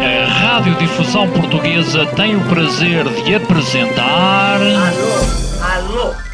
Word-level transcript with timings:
A 0.00 0.26
Radiodifusão 0.26 1.28
Portuguesa 1.30 2.06
tem 2.16 2.36
o 2.36 2.40
prazer 2.42 3.04
de 3.24 3.34
apresentar. 3.34 4.58
Alô, 5.62 6.04
alô. 6.04 6.28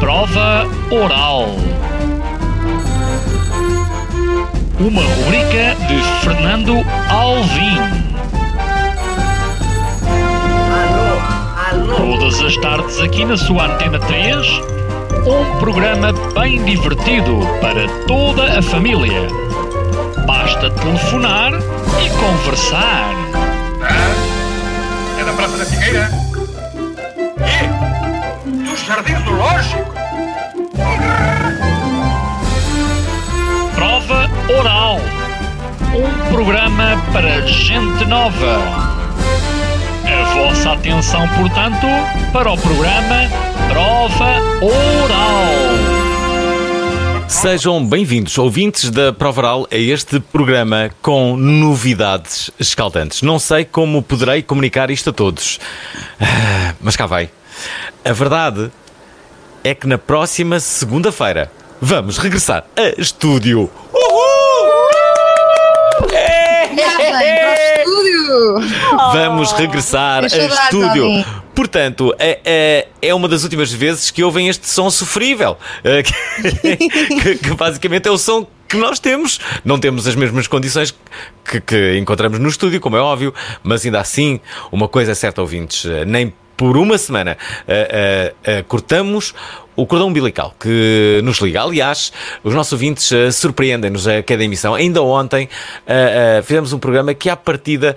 Prova 0.00 0.66
Oral. 0.90 1.56
Uma 4.80 5.02
rubrica 5.02 5.74
de 5.88 6.00
Fernando 6.22 6.74
Alvim. 7.10 7.78
Alô, 11.70 11.92
alô. 11.92 11.96
Todas 11.96 12.40
as 12.40 12.56
tardes 12.58 13.00
aqui 13.00 13.24
na 13.24 13.36
sua 13.36 13.66
Antena 13.66 13.98
3. 13.98 14.77
Um 15.28 15.58
programa 15.58 16.10
bem 16.34 16.64
divertido 16.64 17.40
para 17.60 17.86
toda 18.06 18.58
a 18.58 18.62
família. 18.62 19.28
Basta 20.26 20.70
telefonar 20.70 21.52
e 21.52 22.08
conversar. 22.18 23.10
É 25.20 25.24
da 25.24 25.32
Praça 25.34 25.58
da 25.58 25.66
Figueira? 25.66 26.10
E? 27.44 28.70
Dos 28.70 28.80
Jardins 28.86 29.22
do 29.24 29.32
Lógico? 29.32 29.94
Prova 33.74 34.30
Oral. 34.58 34.98
Um 35.94 36.32
programa 36.32 37.02
para 37.12 37.46
gente 37.46 38.06
nova. 38.06 38.62
A 40.06 40.34
vossa 40.34 40.72
atenção, 40.72 41.28
portanto, 41.36 41.86
para 42.32 42.50
o 42.50 42.56
programa 42.56 43.47
Prova 43.68 44.40
Oral. 44.62 45.48
Sejam 47.28 47.86
bem-vindos, 47.86 48.38
ouvintes 48.38 48.90
da 48.90 49.12
Prova 49.12 49.40
Oral, 49.40 49.68
a 49.70 49.76
este 49.76 50.18
programa 50.18 50.90
com 51.02 51.36
novidades 51.36 52.50
escaldantes. 52.58 53.22
Não 53.22 53.38
sei 53.38 53.64
como 53.64 54.02
poderei 54.02 54.42
comunicar 54.42 54.90
isto 54.90 55.10
a 55.10 55.12
todos, 55.12 55.60
mas 56.80 56.96
cá 56.96 57.06
vai. 57.06 57.30
A 58.04 58.12
verdade 58.12 58.70
é 59.62 59.74
que 59.74 59.86
na 59.86 59.98
próxima 59.98 60.58
segunda-feira 60.58 61.52
vamos 61.80 62.18
regressar 62.18 62.64
a 62.76 63.00
estúdio. 63.00 63.70
Vamos 69.12 69.52
regressar 69.52 70.24
a 70.24 70.26
estúdio. 70.26 71.24
Portanto, 71.54 72.14
é, 72.18 72.38
é, 72.44 72.88
é 73.02 73.14
uma 73.14 73.26
das 73.28 73.42
últimas 73.42 73.72
vezes 73.72 74.10
que 74.10 74.22
ouvem 74.22 74.48
este 74.48 74.68
som 74.68 74.90
sofrível. 74.90 75.56
eh, 75.84 76.02
que, 76.02 76.76
que- 76.76 77.34
que 77.38 77.54
basicamente 77.54 78.06
é 78.08 78.10
o 78.10 78.18
som 78.18 78.46
que 78.68 78.76
nós 78.76 78.98
temos. 79.00 79.40
Não 79.64 79.78
temos 79.78 80.06
as 80.06 80.14
mesmas 80.14 80.46
condições 80.46 80.94
que, 81.44 81.60
que 81.60 81.96
encontramos 81.98 82.38
no 82.38 82.48
estúdio, 82.48 82.80
como 82.80 82.96
é 82.96 83.00
óbvio, 83.00 83.34
mas 83.62 83.84
ainda 83.84 84.00
assim, 84.00 84.40
uma 84.70 84.86
coisa 84.88 85.12
é 85.12 85.14
certa, 85.14 85.40
ouvintes, 85.40 85.84
eh, 85.84 86.04
nem 86.04 86.32
por 86.58 86.76
uma 86.76 86.98
semana 86.98 87.38
eh, 87.66 88.34
eh, 88.44 88.62
cortamos 88.64 89.32
o 89.78 89.86
cordão 89.86 90.08
umbilical 90.08 90.52
que 90.58 91.20
nos 91.22 91.38
liga. 91.38 91.62
Aliás, 91.62 92.12
os 92.42 92.52
nossos 92.52 92.72
ouvintes 92.72 93.12
eh, 93.12 93.30
surpreendem-nos 93.30 94.08
a 94.08 94.24
cada 94.24 94.42
emissão. 94.42 94.74
Ainda 94.74 95.00
ontem 95.00 95.48
eh, 95.86 96.38
eh, 96.38 96.42
fizemos 96.42 96.72
um 96.72 96.80
programa 96.80 97.14
que, 97.14 97.30
à 97.30 97.36
partida, 97.36 97.94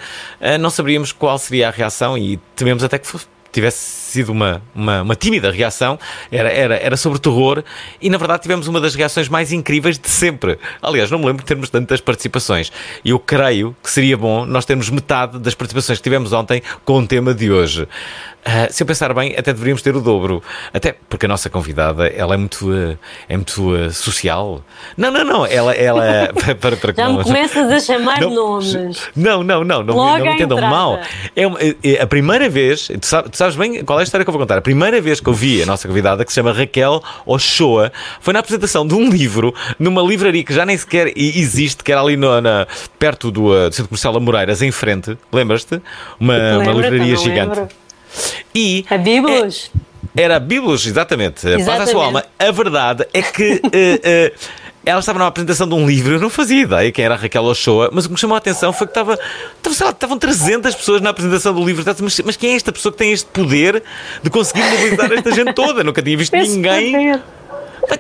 não 0.60 0.70
sabíamos 0.70 1.12
qual 1.12 1.40
seria 1.40 1.70
a 1.70 1.72
reação 1.72 2.16
e 2.16 2.38
tememos 2.56 2.84
até 2.84 3.00
que 3.00 3.08
fosse 3.08 3.26
tivesse 3.52 3.78
sido 3.78 4.32
uma, 4.32 4.62
uma, 4.74 5.02
uma 5.02 5.16
tímida 5.16 5.52
reação, 5.52 6.00
era, 6.32 6.50
era, 6.50 6.76
era 6.78 6.98
sobre 6.98 7.20
terror, 7.20 7.64
e 8.02 8.10
na 8.10 8.18
verdade 8.18 8.44
tivemos 8.44 8.68
uma 8.68 8.80
das 8.80 8.96
reações 8.96 9.28
mais 9.28 9.52
incríveis 9.52 10.00
de 10.00 10.10
sempre. 10.10 10.58
Aliás, 10.82 11.12
não 11.12 11.20
me 11.20 11.26
lembro 11.26 11.44
de 11.44 11.48
termos 11.48 11.70
tantas 11.70 12.00
participações. 12.00 12.72
E 13.04 13.10
eu 13.10 13.20
creio 13.20 13.76
que 13.84 13.90
seria 13.90 14.18
bom 14.18 14.46
nós 14.46 14.66
termos 14.66 14.90
metade 14.90 15.38
das 15.40 15.54
participações 15.54 16.00
que 16.00 16.04
tivemos 16.04 16.32
ontem 16.34 16.62
com 16.86 17.00
o 17.00 17.08
tema 17.08 17.34
de 17.34 17.52
hoje. 17.52 17.88
Ah, 18.44 18.68
se 18.72 18.82
eu 18.82 18.88
pensar 18.88 19.14
bem, 19.14 19.36
até 19.38 19.54
deveríamos 19.54 19.82
ter 19.82 19.96
o 19.96 20.02
dobro. 20.02 20.42
Até 20.74 20.96
porque 21.08 21.26
a 21.26 21.30
nossa 21.30 21.50
convidada, 21.50 22.08
ela 22.08 22.34
é 22.34 22.38
muito, 22.38 22.72
ah, 22.72 22.96
é 23.30 23.36
muito 23.36 23.74
ah, 23.76 23.92
social. 23.92 24.64
Não, 24.98 25.12
não, 25.12 25.24
não, 25.24 25.46
ela, 25.46 25.74
ela 25.74 26.30
para, 26.60 26.76
para, 26.76 26.94
Já 26.94 27.10
me 27.10 27.24
começas 27.24 27.70
a 27.72 27.80
chamar 27.80 28.20
não, 28.22 28.34
nomes. 28.34 28.74
Não, 29.16 29.44
não, 29.44 29.64
não, 29.64 29.84
não, 29.84 29.96
Logo 29.96 30.18
não 30.18 30.26
me 30.26 30.34
entendam 30.34 30.60
mal. 30.62 31.00
É, 31.36 31.46
uma- 31.46 31.60
é 31.84 32.02
a 32.02 32.08
primeira 32.08 32.50
vez, 32.50 32.88
tu 33.00 33.06
sabes, 33.06 33.32
tu 33.32 33.38
sabes 33.38 33.56
bem 33.56 33.84
qual 33.86 34.00
é 34.00 34.02
a 34.02 34.04
história 34.04 34.26
que 34.26 34.30
eu 34.30 34.34
vou 34.34 34.42
contar? 34.42 34.58
A 34.58 34.62
primeira 34.62 35.00
vez 35.00 35.20
que 35.20 35.30
eu 35.30 35.34
vi 35.34 35.62
a 35.62 35.66
nossa 35.66 35.88
convidada, 35.88 36.26
que 36.26 36.32
se 36.32 36.36
chama 36.36 36.52
Raquel 36.52 37.02
Ochoa, 37.26 37.92
foi 38.20 38.34
na 38.34 38.40
apresentação 38.40 38.88
de 38.88 38.96
um 38.96 39.08
livro 39.10 39.54
numa 39.78 40.02
livraria 40.02 40.44
que 40.44 40.54
já 40.54 40.66
nem 40.66 40.78
sequer 40.78 41.12
existe, 41.16 41.84
que 41.84 41.92
era 41.92 42.02
ali 42.02 42.18
no- 42.18 42.42
na, 42.42 42.66
perto 42.98 43.30
do, 43.30 43.48
uh, 43.52 43.70
do 43.70 43.76
Centro 43.76 43.90
Comercial 43.90 44.18
Amoreiras, 44.18 44.62
em 44.64 44.72
frente, 44.72 45.16
lembras-te? 45.32 45.80
Uma, 46.20 46.58
uma 46.58 46.72
livraria 46.72 47.16
gigante. 47.16 47.60
lembro. 47.60 47.81
E 48.54 48.86
A 48.90 48.98
Biblos? 48.98 49.72
era 50.16 50.40
Biblos, 50.40 50.86
exatamente. 50.86 51.42
Paz 51.42 51.54
à 51.54 51.58
sua 51.64 51.74
Exatamente. 51.74 51.96
alma. 51.96 52.26
A 52.38 52.52
verdade 52.52 53.08
é 53.14 53.22
que 53.22 53.62
eh, 53.72 54.00
eh, 54.04 54.34
ela 54.86 55.00
estava 55.00 55.20
numa 55.20 55.28
apresentação 55.28 55.68
de 55.70 55.76
um 55.76 55.88
livro, 55.88 56.16
eu 56.16 56.20
não 56.20 56.30
fazia 56.30 56.62
ideia 56.64 56.92
quem 56.92 57.06
era 57.06 57.14
a 57.14 57.18
Raquel 57.18 57.44
Ochoa, 57.44 57.90
mas 57.94 58.06
o 58.06 58.08
que 58.10 58.14
me 58.14 58.20
chamou 58.20 58.36
a 58.36 58.40
atenção 58.40 58.74
foi 58.74 58.88
que 58.88 58.92
estava, 58.92 59.14
estava, 59.58 59.76
sei 59.76 59.86
lá, 59.86 59.92
estavam 59.92 60.18
300 60.18 60.74
pessoas 60.76 61.02
na 61.02 61.12
apresentação 61.12 61.54
do 61.54 61.64
livro. 61.64 61.84
Mas, 62.02 62.20
mas 62.22 62.36
quem 62.36 62.54
é 62.54 62.56
esta 62.56 62.72
pessoa 62.72 62.92
que 62.92 62.98
tem 62.98 63.12
este 63.12 63.28
poder 63.28 63.82
de 64.24 64.30
conseguir 64.30 64.64
mobilizar 64.64 65.12
esta 65.14 65.32
gente 65.32 65.54
toda? 65.54 65.84
Nunca 65.84 66.02
tinha 66.02 66.18
visto 66.18 66.34
Esse 66.34 66.52
ninguém. 66.56 66.92
poder. 66.92 67.22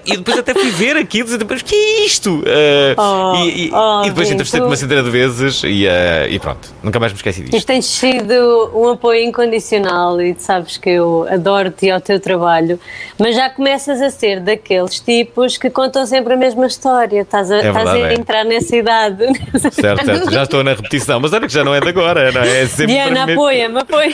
E 0.05 0.17
depois 0.17 0.37
até 0.39 0.53
fui 0.53 0.69
ver 0.71 0.97
aquilo 0.97 1.31
e 1.33 1.37
depois, 1.37 1.61
que 1.61 1.75
é 1.75 2.05
isto? 2.05 2.41
Eh, 2.45 2.95
Oh, 2.97 3.35
e, 3.37 3.67
e- 3.67 3.71
oh, 3.73 4.01
e 4.05 4.09
depois 4.09 4.29
entrevistei-te 4.29 4.63
tu- 4.63 4.67
uma 4.67 4.75
centena 4.75 5.03
de 5.03 5.09
vezes 5.09 5.61
e, 5.63 5.85
eh, 5.87 6.27
e 6.29 6.39
pronto, 6.39 6.69
nunca 6.83 6.99
mais 6.99 7.11
me 7.13 7.17
esqueci 7.17 7.43
disto. 7.43 7.65
tens 7.65 7.85
sido 7.85 8.71
um 8.73 8.89
apoio 8.89 9.23
incondicional 9.23 10.21
e 10.21 10.33
tu 10.33 10.41
sabes 10.41 10.77
que 10.77 10.89
eu 10.89 11.27
adoro-te 11.29 11.85
e 11.85 11.91
ao 11.91 12.01
teu 12.01 12.19
trabalho, 12.19 12.79
mas 13.17 13.35
já 13.35 13.49
começas 13.49 14.01
a 14.01 14.09
ser 14.09 14.39
daqueles 14.41 14.99
tipos 14.99 15.57
que 15.57 15.69
contam 15.69 16.05
sempre 16.05 16.33
a 16.33 16.37
mesma 16.37 16.65
história. 16.67 17.21
Estás 17.21 17.51
a, 17.51 17.57
É 17.57 17.67
estás 17.69 17.87
a 17.87 17.91
verdade, 17.93 18.13
é. 18.15 18.17
entrar 18.19 18.43
nessa 18.45 18.75
idade. 18.75 19.23
Certo, 19.71 20.05
certo, 20.05 20.31
já 20.31 20.43
estou 20.43 20.63
na 20.63 20.73
repetição, 20.73 21.19
mas 21.19 21.31
olha 21.33 21.47
que 21.47 21.53
já 21.53 21.63
não 21.63 21.73
é 21.73 21.79
de 21.79 21.87
agora, 21.89 22.31
não 22.31 22.41
é? 22.41 22.61
É 22.63 22.67
sempre 22.67 22.93
Diana, 22.93 23.23
apoia-me, 23.31 23.79
apoia. 23.79 24.13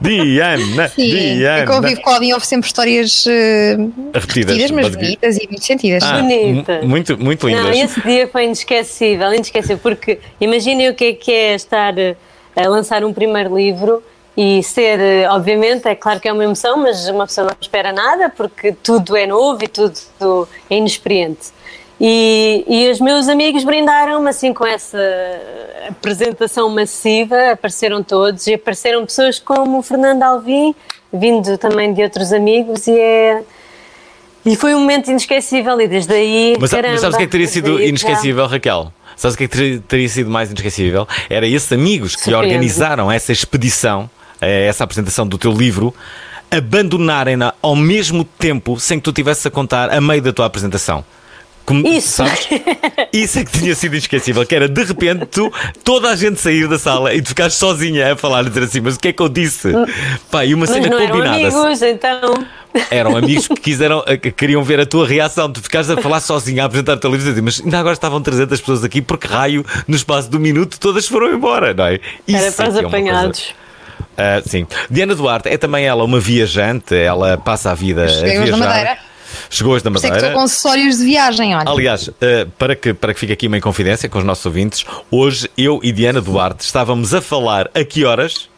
Diana, 0.00 0.88
Sim, 0.88 1.10
Diana. 1.10 1.60
eu 1.60 1.66
convivo 1.66 2.00
com 2.02 2.10
alguém, 2.10 2.32
houve 2.34 2.46
sempre 2.46 2.66
histórias 2.66 3.24
eh, 3.26 3.76
Repetidas, 4.14 4.56
repetidas, 4.56 4.70
mas 4.70 4.96
bonitas 5.16 5.36
e 5.36 5.46
muito 5.48 5.64
sentidas. 5.64 6.02
Ah, 6.04 6.18
Bonitas. 6.20 6.82
mu- 6.82 6.88
Muito, 6.88 7.18
muito 7.18 7.48
Não, 7.48 7.70
lindas. 7.70 7.90
esse 7.90 8.00
dia 8.02 8.28
foi 8.28 8.44
inesquecível, 8.44 9.32
inesquecível, 9.34 9.78
porque 9.82 10.18
imaginem 10.40 10.88
o 10.88 10.94
que 10.94 11.04
é 11.06 11.12
que 11.14 11.32
é 11.32 11.54
estar 11.54 11.96
eh, 11.98 12.14
a 12.56 12.68
lançar 12.68 13.04
um 13.04 13.12
primeiro 13.12 13.56
livro 13.56 14.02
e 14.36 14.62
ser, 14.62 15.00
eh, 15.00 15.28
obviamente, 15.30 15.86
é 15.88 15.94
claro 15.94 16.20
que 16.20 16.28
é 16.28 16.32
uma 16.32 16.44
emoção, 16.44 16.76
mas 16.76 17.08
uma 17.08 17.26
pessoa 17.26 17.46
não 17.48 17.56
espera 17.60 17.92
nada 17.92 18.28
porque 18.28 18.72
tudo 18.72 19.16
é 19.16 19.26
novo 19.26 19.64
e 19.64 19.68
tudo 19.68 20.48
é 20.70 20.76
inexperiente. 20.76 21.48
E, 22.00 22.64
e 22.68 22.88
os 22.90 23.00
meus 23.00 23.28
amigos 23.28 23.64
brindaram-me 23.64 24.28
assim 24.30 24.54
com 24.54 24.64
essa 24.64 24.96
apresentação 25.88 26.68
massiva, 26.70 27.50
apareceram 27.52 28.02
todos 28.02 28.46
e 28.46 28.54
apareceram 28.54 29.04
pessoas 29.04 29.38
como 29.38 29.78
o 29.78 29.82
Fernando 29.82 30.22
Alvim, 30.22 30.74
vindo 31.12 31.56
também 31.58 31.92
de 31.92 32.02
outros 32.02 32.32
amigos 32.32 32.86
e 32.86 32.98
é... 32.98 33.42
E 34.50 34.56
foi 34.56 34.74
um 34.74 34.80
momento 34.80 35.10
inesquecível 35.10 35.80
e 35.80 35.86
desde 35.88 36.12
aí. 36.14 36.56
Mas, 36.60 36.70
caramba, 36.70 36.92
mas 36.92 37.00
sabes 37.00 37.14
o 37.14 37.18
que 37.18 37.24
é 37.24 37.26
que 37.26 37.32
teria 37.32 37.46
sido 37.48 37.72
aí 37.76 37.78
já- 37.78 37.84
inesquecível, 37.88 38.46
Raquel? 38.46 38.92
Sabes 39.16 39.34
o 39.34 39.38
que 39.38 39.44
é 39.44 39.48
que 39.48 39.56
teria, 39.56 39.82
teria 39.86 40.08
sido 40.08 40.30
mais 40.30 40.50
inesquecível? 40.50 41.06
Era 41.28 41.46
esses 41.46 41.70
amigos 41.72 42.14
que 42.16 42.32
organizaram 42.32 43.10
essa 43.10 43.32
expedição, 43.32 44.08
eh, 44.40 44.66
essa 44.66 44.84
apresentação 44.84 45.26
do 45.26 45.36
teu 45.36 45.52
livro, 45.52 45.92
abandonarem-na 46.50 47.52
ao 47.60 47.76
mesmo 47.76 48.24
tempo 48.24 48.78
sem 48.80 48.98
que 48.98 49.04
tu 49.04 49.10
estivesses 49.10 49.44
a 49.46 49.50
contar 49.50 49.90
a 49.92 50.00
meio 50.00 50.22
da 50.22 50.32
tua 50.32 50.46
apresentação. 50.46 51.04
Como- 51.66 51.86
Isso. 51.86 52.12
Sabes? 52.24 52.48
Isso 53.12 53.38
é 53.40 53.44
que 53.44 53.52
tinha 53.58 53.74
sido 53.74 53.92
inesquecível, 53.92 54.46
que 54.46 54.54
era 54.54 54.66
de 54.68 54.82
repente 54.84 55.26
tu, 55.26 55.52
toda 55.84 56.08
a 56.08 56.16
gente 56.16 56.40
sair 56.40 56.66
da 56.66 56.78
sala 56.78 57.12
e 57.14 57.20
tu 57.20 57.28
ficares 57.28 57.54
sozinha 57.54 58.12
a 58.14 58.16
falar 58.16 58.42
e 58.46 58.48
dizer 58.48 58.62
assim, 58.64 58.80
mas 58.80 58.96
o 58.96 58.98
que 58.98 59.08
é 59.08 59.12
que 59.12 59.20
eu 59.20 59.28
disse? 59.28 59.68
Pá, 60.30 60.46
e 60.46 60.54
uma 60.54 60.64
Mas 60.64 60.70
cena 60.70 60.88
não 60.88 60.98
eram 60.98 61.10
combinada. 61.10 61.36
amigos, 61.36 61.82
então. 61.82 62.46
Eram 62.90 63.16
amigos 63.16 63.48
que 63.48 63.56
quiseram, 63.56 64.04
eh, 64.06 64.16
que 64.16 64.30
queriam 64.30 64.62
ver 64.62 64.80
a 64.80 64.86
tua 64.86 65.06
reação. 65.06 65.50
Tu 65.50 65.60
ficaste 65.62 65.90
a 65.92 65.96
falar 66.00 66.20
sozinho, 66.20 66.62
a 66.62 66.66
apresentar 66.66 66.94
a 66.94 66.96
televisão, 66.96 67.34
mas 67.42 67.60
ainda 67.60 67.78
agora 67.78 67.94
estavam 67.94 68.20
300 68.20 68.60
pessoas 68.60 68.84
aqui, 68.84 69.00
porque 69.02 69.26
raio, 69.26 69.64
no 69.86 69.96
espaço 69.96 70.28
de 70.30 70.36
um 70.36 70.40
minuto, 70.40 70.78
todas 70.78 71.06
foram 71.06 71.32
embora, 71.32 71.72
não 71.74 71.86
é? 71.86 71.94
Isso 72.26 72.36
Era 72.36 72.46
é 72.46 72.50
para 72.50 72.68
os 72.70 72.76
é 72.76 72.80
apanhados. 72.84 73.54
Ah, 74.16 74.42
sim. 74.44 74.66
Diana 74.90 75.14
Duarte 75.14 75.48
é 75.48 75.56
também 75.56 75.84
ela 75.84 76.02
uma 76.04 76.18
viajante, 76.20 76.94
ela 76.94 77.38
passa 77.38 77.70
a 77.70 77.74
vida 77.74 78.04
a 78.04 78.06
viajar. 78.06 78.56
Madeira. 78.56 78.98
Chegou 79.50 79.74
hoje 79.74 79.84
da 79.84 79.90
Por 79.90 79.98
isso 79.98 80.06
é 80.06 80.08
que 80.08 80.14
Madeira. 80.14 80.28
estou 80.28 80.40
com 80.40 80.44
acessórios 80.44 80.98
de 80.98 81.04
viagem, 81.04 81.54
olha. 81.54 81.70
Aliás, 81.70 82.10
eh, 82.20 82.46
para, 82.58 82.74
que, 82.74 82.92
para 82.94 83.14
que 83.14 83.20
fique 83.20 83.32
aqui 83.32 83.46
uma 83.46 83.58
inconfidência 83.58 84.08
com 84.08 84.18
os 84.18 84.24
nossos 84.24 84.44
ouvintes, 84.44 84.84
hoje 85.10 85.48
eu 85.56 85.80
e 85.82 85.92
Diana 85.92 86.20
Duarte 86.20 86.64
estávamos 86.64 87.14
a 87.14 87.20
falar 87.20 87.70
a 87.74 87.84
que 87.84 88.04
horas? 88.04 88.48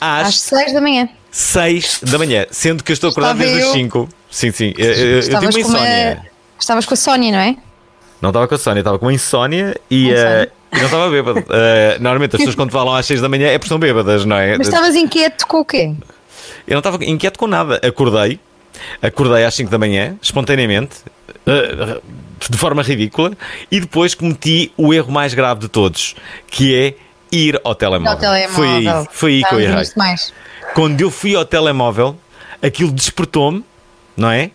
Às 0.00 0.28
Às 0.28 0.40
6 0.40 0.72
da 0.74 0.80
manhã. 0.80 1.08
6 1.32 2.00
da 2.04 2.18
manhã, 2.18 2.46
sendo 2.50 2.84
que 2.84 2.92
eu 2.92 2.94
estou 2.94 3.10
acordado 3.10 3.40
Estava 3.40 3.50
desde 3.50 3.62
as 3.62 3.68
eu- 3.68 3.72
5. 3.82 4.08
Sim, 4.30 4.52
sim. 4.52 4.74
Eu, 4.78 4.92
eu, 4.92 5.16
eu 5.16 5.22
tive 5.22 5.36
uma 5.36 5.60
insónia. 5.60 6.22
Estavas 6.60 6.86
com 6.86 6.94
a 6.94 6.96
Sónia, 6.96 7.32
não 7.32 7.38
é? 7.38 7.56
Não 8.20 8.30
estava 8.30 8.46
com 8.46 8.54
a 8.54 8.58
Sónia, 8.58 8.80
estava 8.80 8.98
com 8.98 9.06
uma 9.06 9.12
insónia 9.12 9.74
e, 9.90 10.04
Insónia. 10.10 10.20
eh, 10.20 10.48
e 10.72 10.76
não 10.78 10.84
estava 10.84 11.10
bêbado. 11.10 11.44
Eh, 11.50 11.96
normalmente 11.98 12.36
as 12.36 12.38
pessoas 12.38 12.54
quando 12.54 12.70
falam 12.70 12.94
às 12.94 13.04
6 13.06 13.20
da 13.20 13.28
manhã 13.28 13.48
é 13.48 13.52
porque 13.58 13.64
estão 13.64 13.78
bêbadas, 13.78 14.24
não 14.24 14.36
é? 14.36 14.56
Mas 14.58 14.68
estavas 14.68 14.94
inquieto 14.94 15.46
com 15.46 15.58
o 15.60 15.64
quê? 15.64 15.92
Eu 16.66 16.72
não 16.74 16.78
estava 16.78 17.02
inquieto 17.04 17.38
com 17.38 17.46
nada. 17.48 17.80
Acordei, 17.82 18.38
acordei 19.02 19.44
às 19.44 19.54
5 19.54 19.70
da 19.70 19.78
manhã, 19.78 20.16
espontaneamente, 20.22 20.96
eh, 21.46 22.00
de 22.48 22.56
forma 22.58 22.82
ridícula, 22.82 23.32
e 23.70 23.80
depois 23.80 24.14
cometi 24.14 24.70
o 24.76 24.92
erro 24.94 25.10
mais 25.10 25.34
grave 25.34 25.60
de 25.60 25.68
todos, 25.68 26.14
que 26.46 26.74
é 26.74 26.94
ir 27.32 27.60
ao 27.64 27.74
telemóvel. 27.74 28.12
Ao 28.12 28.18
telemóvel. 28.18 28.54
Foi 28.54 28.68
aí, 28.68 29.06
foi 29.10 29.34
aí 29.34 29.44
que 29.44 29.54
eu 29.54 29.60
errei. 29.60 29.84
Quando 30.74 31.00
eu 31.00 31.10
fui 31.10 31.34
ao 31.34 31.44
telemóvel, 31.44 32.16
aquilo 32.62 32.92
despertou-me, 32.92 33.64
não 34.16 34.30
é? 34.30 34.50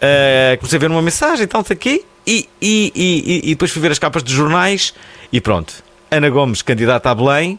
Eh, 0.00 0.56
comecei 0.58 0.76
a 0.76 0.80
ver 0.80 0.90
uma 0.90 1.02
mensagem 1.02 1.44
e 1.44 1.46
tal, 1.46 1.60
aqui, 1.68 2.04
e, 2.26 2.48
e, 2.60 2.92
e, 2.94 3.40
e 3.44 3.48
depois 3.50 3.70
fui 3.70 3.82
ver 3.82 3.90
as 3.90 3.98
capas 3.98 4.22
dos 4.22 4.32
jornais 4.32 4.94
e 5.32 5.40
pronto. 5.40 5.74
Ana 6.10 6.30
Gomes, 6.30 6.62
candidata 6.62 7.10
a 7.10 7.14
Belém. 7.14 7.58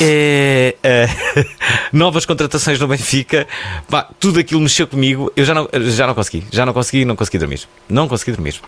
É, 0.00 0.76
é, 0.82 1.08
novas 1.92 2.24
contratações 2.24 2.78
no 2.78 2.86
Benfica, 2.86 3.48
Pá, 3.90 4.08
tudo 4.20 4.38
aquilo 4.38 4.60
mexeu 4.60 4.86
comigo. 4.86 5.32
Eu 5.34 5.44
já 5.44 5.52
não, 5.54 5.68
já 5.88 6.06
não 6.06 6.14
consegui, 6.14 6.44
já 6.52 6.64
não 6.64 6.72
consegui, 6.72 7.04
não 7.04 7.16
consegui 7.16 7.38
dormir. 7.38 7.62
Não 7.88 8.06
consegui 8.06 8.32
dormir. 8.32 8.60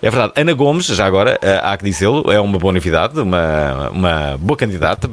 É 0.00 0.10
verdade. 0.10 0.32
Ana 0.36 0.54
Gomes, 0.54 0.86
já 0.86 1.04
agora, 1.04 1.38
eh, 1.42 1.60
há 1.62 1.76
que 1.76 1.84
dizê-lo, 1.84 2.30
é 2.32 2.40
uma 2.40 2.58
boa 2.58 2.72
novidade, 2.72 3.20
uma, 3.20 3.90
uma 3.90 4.38
boa 4.38 4.56
candidata 4.56 5.08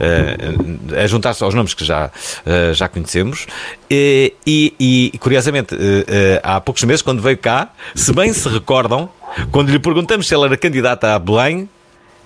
eh, 0.00 1.02
a 1.04 1.06
juntar-se 1.06 1.44
aos 1.44 1.52
nomes 1.54 1.74
que 1.74 1.84
já, 1.84 2.10
eh, 2.46 2.72
já 2.72 2.88
conhecemos. 2.88 3.46
E, 3.90 4.32
e- 4.46 5.18
curiosamente, 5.18 5.74
eh, 5.74 6.04
eh, 6.08 6.40
há 6.42 6.58
poucos 6.60 6.82
meses, 6.84 7.02
quando 7.02 7.20
veio 7.20 7.36
cá, 7.36 7.70
se 7.94 8.12
bem 8.14 8.32
se 8.32 8.48
recordam, 8.48 9.10
quando 9.50 9.70
lhe 9.70 9.78
perguntamos 9.78 10.26
se 10.26 10.34
ela 10.34 10.46
era 10.46 10.56
candidata 10.56 11.14
a 11.14 11.18
Belém, 11.18 11.68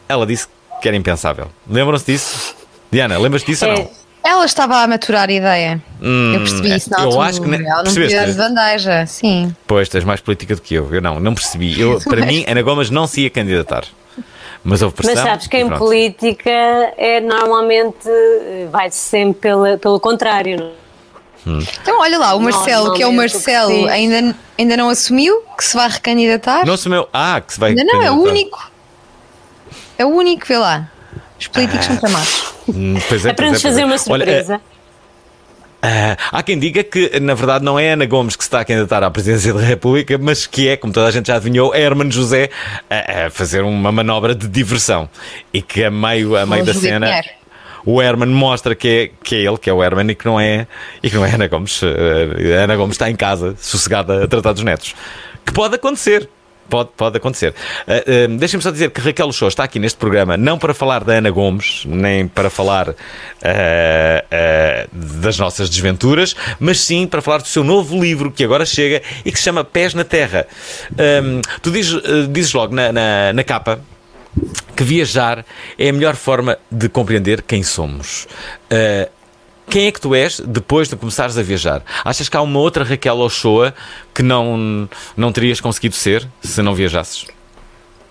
ela 0.09 0.27
disse 0.27 0.47
que 0.85 0.89
era 0.89 0.97
impensável. 0.99 1.47
Lembram-se 1.67 2.05
disso? 2.13 2.55
Diana, 2.91 3.17
lembras-te 3.19 3.47
disso 3.47 3.65
ou 3.65 3.73
É, 3.73 3.75
não? 3.79 3.91
Ela 4.23 4.45
estava 4.45 4.77
a 4.83 4.87
maturar 4.87 5.31
a 5.31 5.33
ideia. 5.33 5.83
eu 6.01 6.41
percebi 6.41 6.77
isso 6.77 6.91
na 6.91 6.99
eu 6.99 7.05
altura. 7.07 7.27
acho 7.27 7.41
que 7.41 7.49
ne- 7.49 7.67
Ela 7.67 7.83
não 7.83 7.95
podia 7.95 8.27
de 8.27 8.33
bandeja, 8.35 9.07
sim. 9.07 9.57
Pois, 9.67 9.89
tens 9.89 10.05
mais 10.05 10.21
política 10.21 10.55
do 10.55 10.61
que 10.61 10.75
eu. 10.75 10.95
Eu 10.95 11.01
não, 11.01 11.19
não 11.19 11.35
percebi. 11.35 11.81
Eu, 11.81 11.99
para 12.07 12.27
mim, 12.27 12.45
Ana 12.47 12.61
Gomes 12.61 12.91
não 12.91 13.07
se 13.07 13.23
ia 13.23 13.31
candidatar. 13.31 13.85
Mas 14.63 14.83
houve 14.83 14.95
pressão. 14.95 15.15
Mas 15.17 15.25
sabes 15.25 15.47
que 15.47 15.57
em 15.57 15.69
política 15.71 16.51
é 16.51 17.21
normalmente 17.21 18.07
eh, 18.07 18.69
vai-se 18.71 18.99
sempre 18.99 19.41
pela- 19.41 19.79
pelo 19.79 19.99
contrário. 19.99 20.59
não 21.47 21.59
é? 21.59 21.63
Então, 21.83 21.99
olha 22.01 22.19
lá, 22.19 22.35
o 22.35 22.41
Marcelo, 22.41 22.93
que 22.95 23.03
é 23.03 23.07
o 23.07 23.13
Marcelo, 23.13 23.87
ainda, 23.89 24.35
ainda 24.59 24.77
não 24.77 24.89
assumiu 24.91 25.43
que 25.57 25.65
se 25.65 25.75
vai 25.77 25.89
recandidatar? 25.89 26.65
Não 26.67 26.77
meu. 26.87 27.09
Ah, 27.13 27.41
que 27.41 27.53
se 27.55 27.61
vai. 27.61 27.71
Ainda 27.71 27.85
não, 27.85 28.03
é 28.03 28.11
o 28.11 28.15
único. 28.23 28.74
É 29.99 30.05
o 30.05 30.09
único, 30.09 30.47
vê 30.47 30.59
lá. 30.59 30.89
Os 31.39 31.49
políticos 31.49 31.87
são 31.87 31.97
tramados. 31.97 32.55
Hum, 32.69 32.97
pois 33.09 33.27
é, 33.27 33.31
É 33.31 33.33
para 33.33 33.51
nos 33.51 33.61
pois 33.61 33.63
fazer 33.63 33.83
é. 33.83 33.85
uma 33.85 33.95
Olha, 33.95 33.99
surpresa. 33.99 34.61
Ah, 35.87 36.17
há 36.33 36.43
quem 36.43 36.59
diga 36.59 36.83
que, 36.83 37.21
na 37.21 37.35
verdade, 37.35 37.63
não 37.63 37.79
é 37.79 37.91
Ana 37.91 38.07
Gomes 38.07 38.37
que 38.37 38.43
se 38.43 38.49
está 38.49 38.61
a 38.61 38.65
candidatar 38.65 39.03
à 39.03 39.11
presidência 39.11 39.53
da 39.53 39.61
República, 39.61 40.17
mas 40.17 40.47
que 40.47 40.67
é, 40.67 40.79
como 40.79 40.95
toda 40.95 41.07
a 41.07 41.11
gente 41.11 41.27
já 41.27 41.37
adivinhou, 41.37 41.75
é 41.75 41.83
Hermano 41.83 42.11
José 42.11 42.49
a, 42.89 43.27
a 43.27 43.31
fazer 43.31 43.63
uma 43.63 43.93
manobra 43.93 44.35
de 44.35 44.49
diversão. 44.49 45.11
E 45.53 45.61
que 45.61 45.85
a 45.85 45.91
meio, 45.91 46.37
a 46.37 46.47
meio 46.47 46.65
da 46.65 46.73
José 46.73 46.89
cena. 46.89 47.23
O 47.85 48.01
Herman 48.01 48.31
mostra 48.31 48.75
que 48.75 48.89
é, 48.89 49.11
que 49.23 49.37
é 49.37 49.39
ele, 49.41 49.59
que 49.59 49.69
é 49.69 49.73
o 49.75 49.85
Herman, 49.85 50.11
e 50.11 50.15
que 50.15 50.25
não 50.25 50.41
é, 50.41 50.67
e 51.03 51.11
que 51.11 51.17
não 51.17 51.27
é 51.27 51.35
Ana 51.35 51.49
Gomes. 51.49 51.83
Eh, 51.83 52.63
Ana 52.63 52.77
Gomes 52.77 52.95
está 52.95 53.11
em 53.11 53.15
casa, 53.15 53.55
sossegada, 53.59 54.25
a 54.25 54.27
tratar 54.27 54.55
dos 54.55 54.63
netos. 54.63 54.95
Que 55.45 55.53
pode 55.53 55.75
acontecer. 55.75 56.31
Pode, 56.69 56.91
pode 56.97 57.17
acontecer. 57.17 57.55
Uh, 57.87 58.33
uh, 58.33 58.39
Deixem-me 58.39 58.63
só 58.63 58.71
dizer 58.71 58.91
que 58.91 59.01
Raquel 59.01 59.31
Show 59.33 59.49
está 59.49 59.65
aqui 59.65 59.79
neste 59.79 59.99
programa 59.99 60.37
não 60.37 60.59
para 60.59 60.75
falar 60.75 61.05
da 61.05 61.15
Ana 61.15 61.31
Gomes, 61.31 61.85
nem 61.87 62.27
para 62.27 62.51
falar 62.51 62.91
uh, 62.91 62.95
das 64.93 65.39
nossas 65.39 65.69
desventuras, 65.69 66.35
mas 66.59 66.81
sim 66.81 67.07
para 67.07 67.23
falar 67.23 67.39
do 67.39 67.49
seu 67.49 67.63
novo 67.63 68.01
livro 68.01 68.31
que 68.31 68.45
agora 68.45 68.65
chega 68.65 69.03
e 69.25 69.31
que 69.31 69.39
se 69.39 69.45
chama 69.45 69.65
Pés 69.65 69.95
na 69.95 70.05
Terra. 70.05 70.47
Um, 70.93 71.41
tu 71.63 71.71
dizes, 71.71 72.01
dizes 72.31 72.53
logo 72.53 72.75
na, 72.75 72.93
na, 72.93 73.33
na 73.33 73.45
capa 73.45 73.81
que 74.77 74.83
viajar 74.83 75.45
é 75.79 75.89
a 75.89 75.93
melhor 75.93 76.17
forma 76.17 76.59
de 76.71 76.89
compreender 76.89 77.43
quem 77.43 77.63
somos. 77.63 78.27
Uh, 78.71 79.09
quem 79.69 79.87
é 79.87 79.93
que 79.93 80.01
tu 80.01 80.15
és 80.15 80.41
depois 80.41 80.89
de 80.89 80.97
começares 80.97 81.37
a 81.37 81.43
viajar? 81.43 81.83
Achas 82.05 82.29
que 82.29 82.37
há 82.37 82.43
uma 82.43 82.59
outra 82.61 82.85
Raquel 82.85 83.19
Ochoa 83.19 83.75
que 84.15 84.23
não, 84.23 84.89
não 85.17 85.33
terias 85.33 85.61
conseguido 85.61 85.95
ser 85.95 86.29
se 86.43 86.63
não 86.63 86.75
viajasses? 86.75 87.27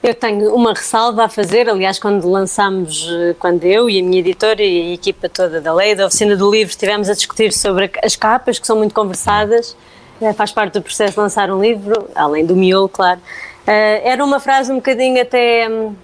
Eu 0.02 0.14
tenho 0.14 0.54
uma 0.54 0.74
ressalva 0.74 1.24
a 1.24 1.30
fazer, 1.30 1.70
aliás, 1.70 1.98
quando 1.98 2.30
lançámos, 2.30 3.08
eh, 3.10 3.36
quando 3.40 3.64
eu 3.64 3.90
e 3.90 4.02
a 4.02 4.04
minha 4.04 4.20
editora 4.20 4.62
e 4.62 4.92
a 4.92 4.94
equipa 4.96 5.30
toda 5.30 5.62
da 5.62 5.74
lei, 5.74 5.96
da 5.96 6.08
oficina 6.08 6.36
do 6.36 6.52
livro, 6.52 6.70
estivemos 6.72 7.10
a 7.10 7.14
discutir 7.14 7.54
sobre 7.54 7.90
as 8.04 8.14
capas, 8.18 8.60
que 8.60 8.68
são 8.68 8.76
muito 8.76 8.94
conversadas, 8.94 9.78
eh, 10.22 10.34
faz 10.34 10.52
parte 10.52 10.74
do 10.74 10.82
processo 10.82 11.14
de 11.14 11.20
lançar 11.20 11.50
um 11.50 11.62
livro, 11.62 12.10
além 12.16 12.46
do 12.46 12.54
miolo, 12.54 12.90
claro. 12.90 13.22
Eh, 13.66 14.02
Era 14.04 14.26
uma 14.26 14.42
frase 14.42 14.74
um 14.74 14.76
bocadinho 14.76 15.22
até 15.22 15.70
hum, 15.70 15.96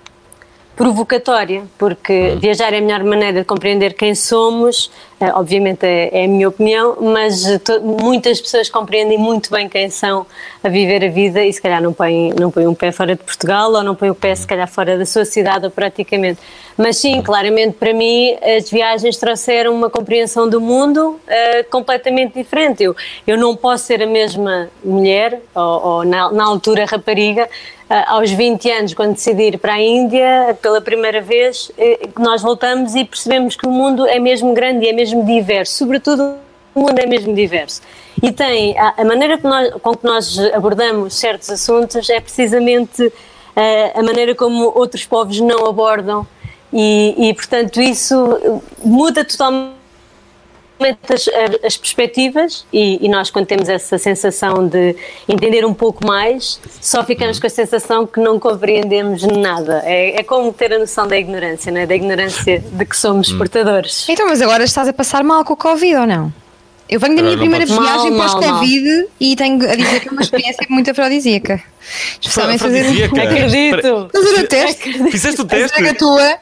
provocatória, 0.80 1.64
porque 1.78 2.38
viajar 2.40 2.72
é 2.74 2.78
a 2.78 2.81
melhor 2.81 3.04
maneira 3.04 3.40
de 3.40 3.44
compreender 3.46 3.96
quem 3.96 4.16
somos, 4.16 4.90
eh, 5.20 5.30
obviamente 5.34 5.84
é, 5.86 6.22
é 6.22 6.24
a 6.24 6.28
minha 6.30 6.48
opinião, 6.48 6.96
mas 7.02 7.44
to- 7.66 7.81
muitas 7.81 8.40
pessoas 8.40 8.70
compreendem 8.70 9.18
muito 9.18 9.52
bem 9.52 9.68
quem 9.68 9.90
são 9.90 10.26
a 10.64 10.70
viver 10.70 11.04
a 11.04 11.10
vida 11.10 11.44
e 11.44 11.52
se 11.52 11.62
calhar 11.62 11.81
não 11.81 11.92
põem, 11.92 12.34
não 12.40 12.50
põem 12.50 12.66
um 12.66 12.74
pé 12.74 12.94
fora 12.94 13.14
de 13.14 13.22
Portugal 13.22 13.74
ou 13.74 13.84
não 13.84 13.94
põem 13.94 14.10
o 14.10 14.16
pé 14.16 14.34
se 14.34 14.48
calhar 14.48 14.70
fora 14.70 14.98
da 14.98 15.06
sua 15.06 15.26
cidade 15.26 15.66
ou 15.66 15.72
praticamente. 15.72 16.40
Mas 16.78 16.96
sim, 16.96 17.22
claramente 17.22 17.74
para 17.74 17.94
mim 17.94 18.38
as 18.42 18.70
viagens 18.70 19.18
trouxeram 19.18 19.76
uma 19.76 19.90
compreensão 19.90 20.48
do 20.48 20.62
mundo 20.62 21.20
eh, 21.28 21.62
completamente 21.64 22.36
diferente. 22.36 22.81
Eu, 22.84 22.96
eu 23.28 23.38
não 23.38 23.54
posso 23.54 23.84
ser 23.84 24.02
a 24.02 24.08
mesma 24.08 24.70
mulher 24.81 25.42
ou, 25.54 25.86
ou 25.88 26.06
na, 26.06 26.31
na 26.31 26.46
altura 26.46 26.86
rapariga 26.86 27.50
aos 28.08 28.30
20 28.30 28.70
anos, 28.72 28.94
quando 28.94 29.14
decidi 29.14 29.44
ir 29.44 29.58
para 29.58 29.74
a 29.74 29.82
Índia, 29.82 30.58
pela 30.62 30.80
primeira 30.80 31.22
vez, 31.22 31.72
eh, 31.78 32.08
nós 32.20 32.42
voltamos 32.42 32.94
e 32.94 33.04
percebemos 33.04 33.56
que 33.56 33.66
o 33.68 33.72
mundo 33.72 34.06
é 34.06 34.20
mesmo 34.20 34.54
grande 34.54 34.86
e 34.86 34.90
é 34.90 34.94
mesmo 34.94 35.26
diverso. 35.26 35.78
Sobretudo, 35.78 36.36
o 36.76 36.82
mundo 36.82 37.00
é 37.00 37.08
mesmo 37.08 37.34
diverso. 37.34 37.82
E 38.22 38.32
tem 38.32 38.78
a, 38.78 39.04
maneira 39.04 39.40
nós- 39.42 39.74
com 39.82 39.96
que 39.96 40.06
nós 40.06 40.38
abordamos 40.54 41.16
certos 41.16 41.50
assuntos 41.50 42.10
é 42.10 42.20
precisamente 42.20 43.12
ah, 43.56 44.00
a 44.00 44.04
maneira 44.04 44.36
como 44.36 44.72
outros 44.76 45.06
povos 45.06 45.40
não 45.40 45.66
abordam. 45.66 46.28
E, 46.72 47.16
e, 47.30 47.34
portanto, 47.34 47.81
isso 47.81 48.16
eh, 48.44 48.60
muda 48.84 49.26
totalmente 49.26 49.79
as, 51.09 51.30
as 51.64 51.78
perspectivas 51.78 52.66
e, 52.71 53.06
e 53.06 53.09
nós 53.09 53.30
quando 53.30 53.45
temos 53.45 53.69
essa 53.69 53.98
sensação 53.98 54.68
de 54.68 54.95
entender 55.28 55.66
um 55.66 55.74
pouco 55.74 56.06
mais, 56.06 56.59
só 56.81 57.04
ficamos 57.04 57.40
com 57.40 57.48
a 57.48 57.50
sensação 57.50 58.06
que 58.07 58.19
não 58.19 58.40
compreendemos 58.40 59.24
nada. 59.24 59.81
É, 59.86 60.19
é 60.19 60.24
como 60.24 60.52
ter 60.54 60.74
a 60.74 60.80
noção 60.80 61.07
da 61.07 61.18
ignorância, 61.18 61.71
não 61.71 61.81
é? 61.81 61.86
Da 61.86 61.95
ignorância 61.95 62.59
de 62.59 62.86
que 62.86 62.95
somos 62.98 63.31
portadores. 63.31 64.07
Então, 64.09 64.28
mas 64.28 64.42
agora 64.42 64.64
estás 64.64 64.88
a 64.88 64.94
passar 64.94 65.24
mal 65.24 65.44
com 65.44 65.54
o 65.54 65.57
Covid 65.57 65.95
ou 65.95 66.07
não? 66.07 66.33
Eu 66.90 67.00
venho 67.00 67.16
da 67.18 67.22
minha 67.22 67.38
primeira 67.38 67.68
podes. 67.68 67.84
viagem 67.86 68.18
pós-Covid 68.18 69.06
e 69.19 69.36
tenho 69.36 69.69
a 69.69 69.76
dizer 69.76 70.00
que 70.00 70.10
é 70.10 70.12
uma 70.12 70.22
experiência 70.22 70.66
muito 70.69 70.90
afrodisíaca. 70.90 71.62
Especialmente 72.19 72.60
fazer 72.60 72.80
Afrodisíaca? 72.80 73.22
Acredito! 73.24 74.10
fazer 74.12 74.40
o 74.44 74.48
teste. 74.48 75.12
Fizeste 75.12 75.42
o 75.42 75.44
A 75.44 75.48
teste? 75.48 75.78
zaragatua. 75.78 76.38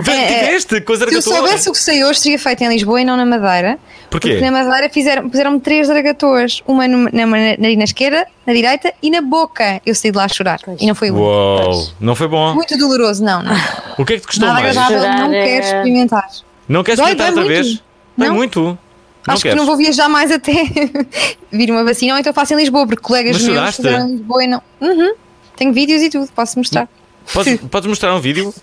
Vê- 0.00 0.10
É, 0.12 0.32
é, 0.32 0.44
Tiveste 0.46 0.80
com 0.80 0.92
a 0.94 0.96
Se 0.96 1.14
eu 1.14 1.22
soubesse 1.22 1.68
o 1.68 1.72
que 1.72 1.78
sei 1.78 2.02
hoje, 2.04 2.20
seria 2.20 2.38
feito 2.38 2.64
em 2.64 2.68
Lisboa 2.68 3.00
e 3.00 3.04
não 3.04 3.14
na 3.16 3.26
Madeira. 3.26 3.78
Porquê? 4.08 4.30
Porque 4.30 4.44
na 4.44 4.50
Madeira 4.50 4.88
fizeram, 4.88 5.28
puseram-me 5.28 5.60
três 5.60 5.86
zaragatuas. 5.86 6.62
Uma 6.66 6.88
na, 6.88 6.96
na 7.12 7.26
narina 7.26 7.84
esquerda, 7.84 8.26
na 8.46 8.54
direita 8.54 8.94
e 9.02 9.10
na 9.10 9.20
boca. 9.20 9.82
Eu 9.84 9.94
saí 9.94 10.10
de 10.10 10.16
lá 10.16 10.24
a 10.24 10.28
chorar. 10.28 10.60
E 10.80 10.86
não 10.86 10.94
foi. 10.94 11.10
Uou, 11.10 11.88
não 12.00 12.14
foi 12.14 12.26
bom. 12.26 12.54
Muito 12.54 12.76
doloroso, 12.78 13.22
não, 13.22 13.42
não. 13.42 13.54
O 13.98 14.04
que 14.06 14.14
é 14.14 14.16
que 14.16 14.22
te 14.22 14.26
custou 14.28 14.48
Nada 14.48 14.62
mais? 14.62 14.76
agradável, 14.76 15.26
não 15.28 15.34
é- 15.34 15.44
quero 15.44 15.64
experimentar. 15.66 16.26
Não 16.66 16.82
queres 16.82 16.98
experimentar 17.00 17.28
outra 17.34 17.44
vez? 17.44 17.82
Não. 18.16 18.34
muito. 18.34 18.78
Não 19.26 19.34
Acho 19.34 19.42
queres? 19.42 19.54
que 19.54 19.58
não 19.58 19.66
vou 19.66 19.76
viajar 19.76 20.08
mais 20.08 20.30
até 20.30 20.52
vir 21.52 21.70
uma 21.70 21.84
vacina, 21.84 22.14
ou 22.14 22.18
então 22.20 22.32
faço 22.32 22.54
em 22.54 22.56
Lisboa, 22.56 22.86
porque 22.86 23.02
colegas 23.02 23.36
Mas 23.36 23.48
meus 23.48 23.76
fizeram 23.76 24.08
em 24.08 24.12
Lisboa 24.12 24.44
e 24.44 24.46
não. 24.46 24.62
Uhum. 24.80 25.14
Tenho 25.56 25.72
vídeos 25.72 26.02
e 26.02 26.08
tudo, 26.08 26.28
posso 26.34 26.58
mostrar. 26.58 26.88
Podes, 27.32 27.60
podes 27.70 27.88
mostrar 27.88 28.14
um 28.14 28.20
vídeo? 28.20 28.54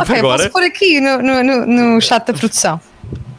Ok, 0.00 0.16
Agora? 0.18 0.38
posso 0.38 0.50
pôr 0.50 0.62
aqui 0.62 1.00
no, 1.00 1.20
no, 1.20 1.66
no, 1.66 2.00
chat 2.00 2.24
da 2.24 2.32
produção. 2.32 2.80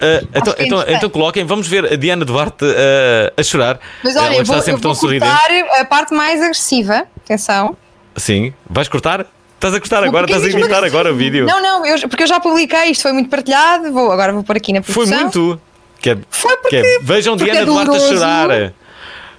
Ah, 0.02 0.22
então, 0.36 0.54
é 0.58 0.66
então, 0.66 0.86
então 0.88 1.10
coloquem, 1.10 1.46
vamos 1.46 1.68
ver 1.68 1.94
a 1.94 1.96
Diana 1.96 2.26
Duarte 2.26 2.66
ah, 2.66 3.34
a 3.38 3.44
chorar. 3.44 3.80
Mas 4.04 4.16
olha, 4.18 4.26
Ela 4.26 4.36
eu 4.36 4.42
está 4.42 4.54
vou, 4.56 4.62
sempre 4.64 4.82
tão 4.82 4.94
sorridente. 4.94 5.32
a 5.80 5.86
parte 5.86 6.14
mais 6.14 6.42
agressiva. 6.42 7.06
Atenção. 7.24 7.78
Sim, 8.18 8.54
vais 8.70 8.88
cortar? 8.90 9.26
Estás 9.56 9.74
a 9.74 9.80
cortar 9.80 10.04
agora, 10.04 10.26
estás 10.26 10.44
a 10.44 10.50
imitar 10.50 10.84
agora 10.84 11.12
o 11.12 11.16
vídeo. 11.16 11.46
Não, 11.46 11.62
não, 11.62 11.86
eu- 11.86 12.08
porque 12.10 12.24
eu 12.24 12.28
já 12.28 12.40
publiquei, 12.40 12.92
isto 12.92 13.02
foi 13.02 13.14
muito 13.14 13.30
partilhado. 13.30 13.92
Vou, 13.92 14.12
agora 14.12 14.34
vou 14.34 14.44
pôr 14.44 14.58
aqui 14.58 14.74
na 14.74 14.84
Foi 14.84 14.94
produção. 14.94 15.22
muito. 15.22 15.62
Que 16.00 16.12
é, 16.12 16.18
Foi 16.30 16.56
porque- 16.58 16.82
que 16.82 16.88
é, 16.88 17.00
vejam 17.02 17.36
porque 17.38 17.52
Diana 17.52 17.62
é 17.62 17.66
Duarte 17.74 17.96
a 17.96 18.00
chorar. 18.00 18.74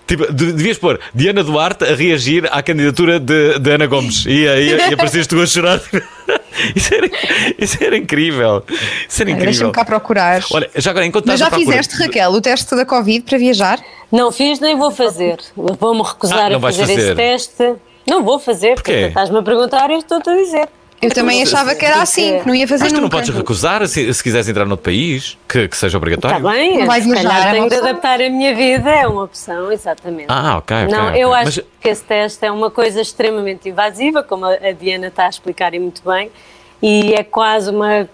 Tipo, 0.07 0.33
de- 0.33 0.53
devias 0.53 0.79
pôr 0.79 1.01
Diana 1.13 1.43
Duarte 1.43 1.85
a 1.85 1.95
reagir 1.95 2.49
à 2.53 2.63
candidatura 2.63 3.19
de, 3.19 3.59
de 3.59 3.71
Ana 3.73 3.87
Gomes 3.87 4.25
e, 4.27 4.47
aí 4.49 4.69
e 4.91 4.95
aparecias 4.95 5.27
tu 5.27 5.41
a 5.41 5.47
chorar. 5.47 5.81
Isso 6.75 6.95
era, 6.95 7.07
isso 7.59 7.77
era 7.85 7.97
incrível. 7.99 8.65
Isso 9.07 9.21
era 9.23 9.31
incrível. 9.31 9.51
Deixa-me 9.53 9.73
cá 9.73 9.85
procurar. 9.85 10.43
Olha, 10.51 10.71
já 10.75 10.91
agora, 10.91 11.05
enquanto 11.05 11.27
Mas 11.27 11.39
já 11.39 11.51
procura- 11.51 11.67
fizeste, 11.83 12.03
Raquel, 12.03 12.31
o 12.33 12.41
teste 12.41 12.75
da 12.75 12.87
Covid 12.87 13.21
para 13.27 13.37
viajar? 13.37 13.79
Não 14.11 14.33
fiz 14.33 14.59
nem 14.59 14.75
vou 14.75 14.91
fazer. 14.91 15.37
Vou-me 15.55 16.03
recusar 16.03 16.51
Ah, 16.51 16.55
a 16.55 16.59
vais 16.59 16.75
fazer, 16.77 16.93
esse 16.95 17.03
fazer. 17.03 17.15
teste. 17.15 17.75
Não 18.09 18.23
vou 18.25 18.39
fazer, 18.39 18.75
Porquê? 18.77 18.93
porque 18.93 19.05
estás-me 19.09 19.39
a 19.39 19.43
perguntar 19.43 19.91
e 19.91 19.95
eu 19.95 19.99
estou-te 19.99 20.31
a 20.31 20.35
dizer. 20.37 20.69
Eu 21.01 21.11
também 21.11 21.41
mas- 21.41 21.53
achava 21.53 21.75
que 21.75 21.85
era 21.85 22.01
assim, 22.01 22.41
que 22.41 22.47
não 22.47 22.55
ia 22.55 22.67
fazer 22.67 22.85
Mas 22.85 22.93
tu 22.93 22.97
não 22.97 23.03
nunca. 23.03 23.17
podes 23.19 23.35
recusar 23.35 23.87
se, 23.87 24.13
se 24.15 24.23
quiseres 24.23 24.49
entrar 24.49 24.65
noutro 24.65 24.85
país 24.85 25.37
que, 25.47 25.69
que 25.69 25.77
seja 25.77 25.97
obrigatório. 25.99 26.39
Está 26.39 26.51
bem, 26.51 26.79
Não 26.79 26.87
vai 26.87 27.03
se 27.03 27.11
é 27.13 27.15
calhar 27.15 27.43
uma 27.43 27.51
tenho 27.53 27.69
de 27.69 27.75
adaptar 27.77 28.21
a 28.23 28.31
minha 28.31 28.55
vida, 28.55 28.91
é 28.91 29.07
uma 29.07 29.25
opção, 29.25 29.71
exatamente. 29.71 30.27
Ah, 30.29 30.57
ok, 30.57 30.77
ok, 30.85 30.97
Não, 30.97 31.09
ok. 31.09 31.23
eu 31.23 31.35
acho 31.35 31.45
Mas- 31.45 31.61
que 31.81 31.89
esse 31.91 32.03
teste 32.03 32.45
é 32.47 32.51
uma 32.51 32.71
coisa 32.71 33.01
extremamente 33.01 33.69
invasiva, 33.69 34.23
como 34.23 34.47
a 34.47 34.57
Diana 34.73 35.09
está 35.09 35.27
a 35.27 35.29
explicar 35.29 35.75
e 35.75 35.79
muito 35.79 36.01
bem, 36.03 36.31
e 36.83 37.13
é 37.15 37.23
quase 37.23 37.71
uma 37.71 38.09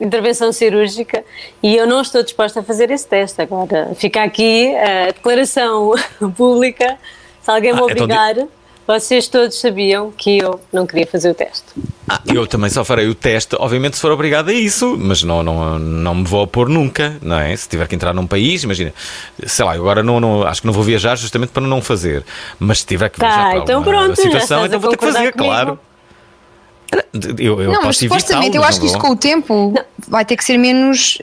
intervenção 0.00 0.52
cirúrgica 0.52 1.24
e 1.60 1.74
eu 1.76 1.84
não 1.84 2.00
estou 2.00 2.22
disposta 2.22 2.60
a 2.60 2.62
fazer 2.62 2.88
esse 2.92 3.06
teste. 3.06 3.42
Agora, 3.42 3.90
fica 3.96 4.22
aqui 4.22 4.72
a 4.76 5.06
declaração 5.06 5.92
pública, 6.36 6.96
se 7.42 7.50
alguém 7.50 7.72
me 7.72 7.80
Ah, 7.80 7.82
então 7.82 7.96
di- 7.96 8.02
obrigar, 8.04 8.34
vocês 8.88 9.28
todos 9.28 9.60
sabiam 9.60 10.10
que 10.10 10.38
eu 10.38 10.58
não 10.72 10.86
queria 10.86 11.06
fazer 11.06 11.30
o 11.30 11.34
teste. 11.34 11.62
Ah, 12.08 12.22
eu 12.26 12.46
também 12.46 12.70
só 12.70 12.82
farei 12.86 13.06
o 13.06 13.14
teste, 13.14 13.54
obviamente, 13.58 13.96
se 13.96 14.00
for 14.00 14.10
obrigado 14.10 14.48
a 14.48 14.52
isso, 14.52 14.96
mas 14.98 15.22
não, 15.22 15.42
não, 15.42 15.78
não 15.78 16.14
me 16.14 16.24
vou 16.24 16.42
opor 16.42 16.70
nunca, 16.70 17.18
não 17.20 17.38
é? 17.38 17.54
Se 17.54 17.68
tiver 17.68 17.86
que 17.86 17.94
entrar 17.94 18.14
num 18.14 18.26
país, 18.26 18.62
imagina, 18.64 18.94
sei 19.46 19.62
lá, 19.64 19.74
agora 19.74 20.02
não, 20.02 20.18
não- 20.18 20.42
acho 20.44 20.62
que 20.62 20.66
não 20.66 20.72
vou 20.72 20.82
viajar 20.82 21.16
justamente 21.16 21.50
para 21.50 21.62
não 21.62 21.82
fazer, 21.82 22.24
mas 22.58 22.78
se 22.80 22.86
tiver 22.86 23.10
que 23.10 23.18
Tá, 23.20 23.26
viajar 23.26 23.50
para 23.50 23.58
então 23.58 23.82
pronto, 23.82 24.16
situação, 24.16 24.64
então 24.64 24.80
vou 24.80 24.90
ter 24.90 24.96
que 24.96 25.04
fazer, 25.04 25.32
comigo. 25.32 25.52
claro. 25.52 25.78
Eu, 27.38 27.60
eu 27.60 27.72
não, 27.74 27.82
mas 27.82 27.98
supostamente 27.98 28.56
eu 28.56 28.64
acho 28.64 28.80
que 28.80 28.86
isto 28.86 28.94
não 28.94 29.02
com 29.02 29.10
o 29.10 29.16
tempo 29.16 29.74
vai 30.08 30.24
ter 30.24 30.34
que 30.36 30.42
ser 30.44 30.56
menos 30.56 31.18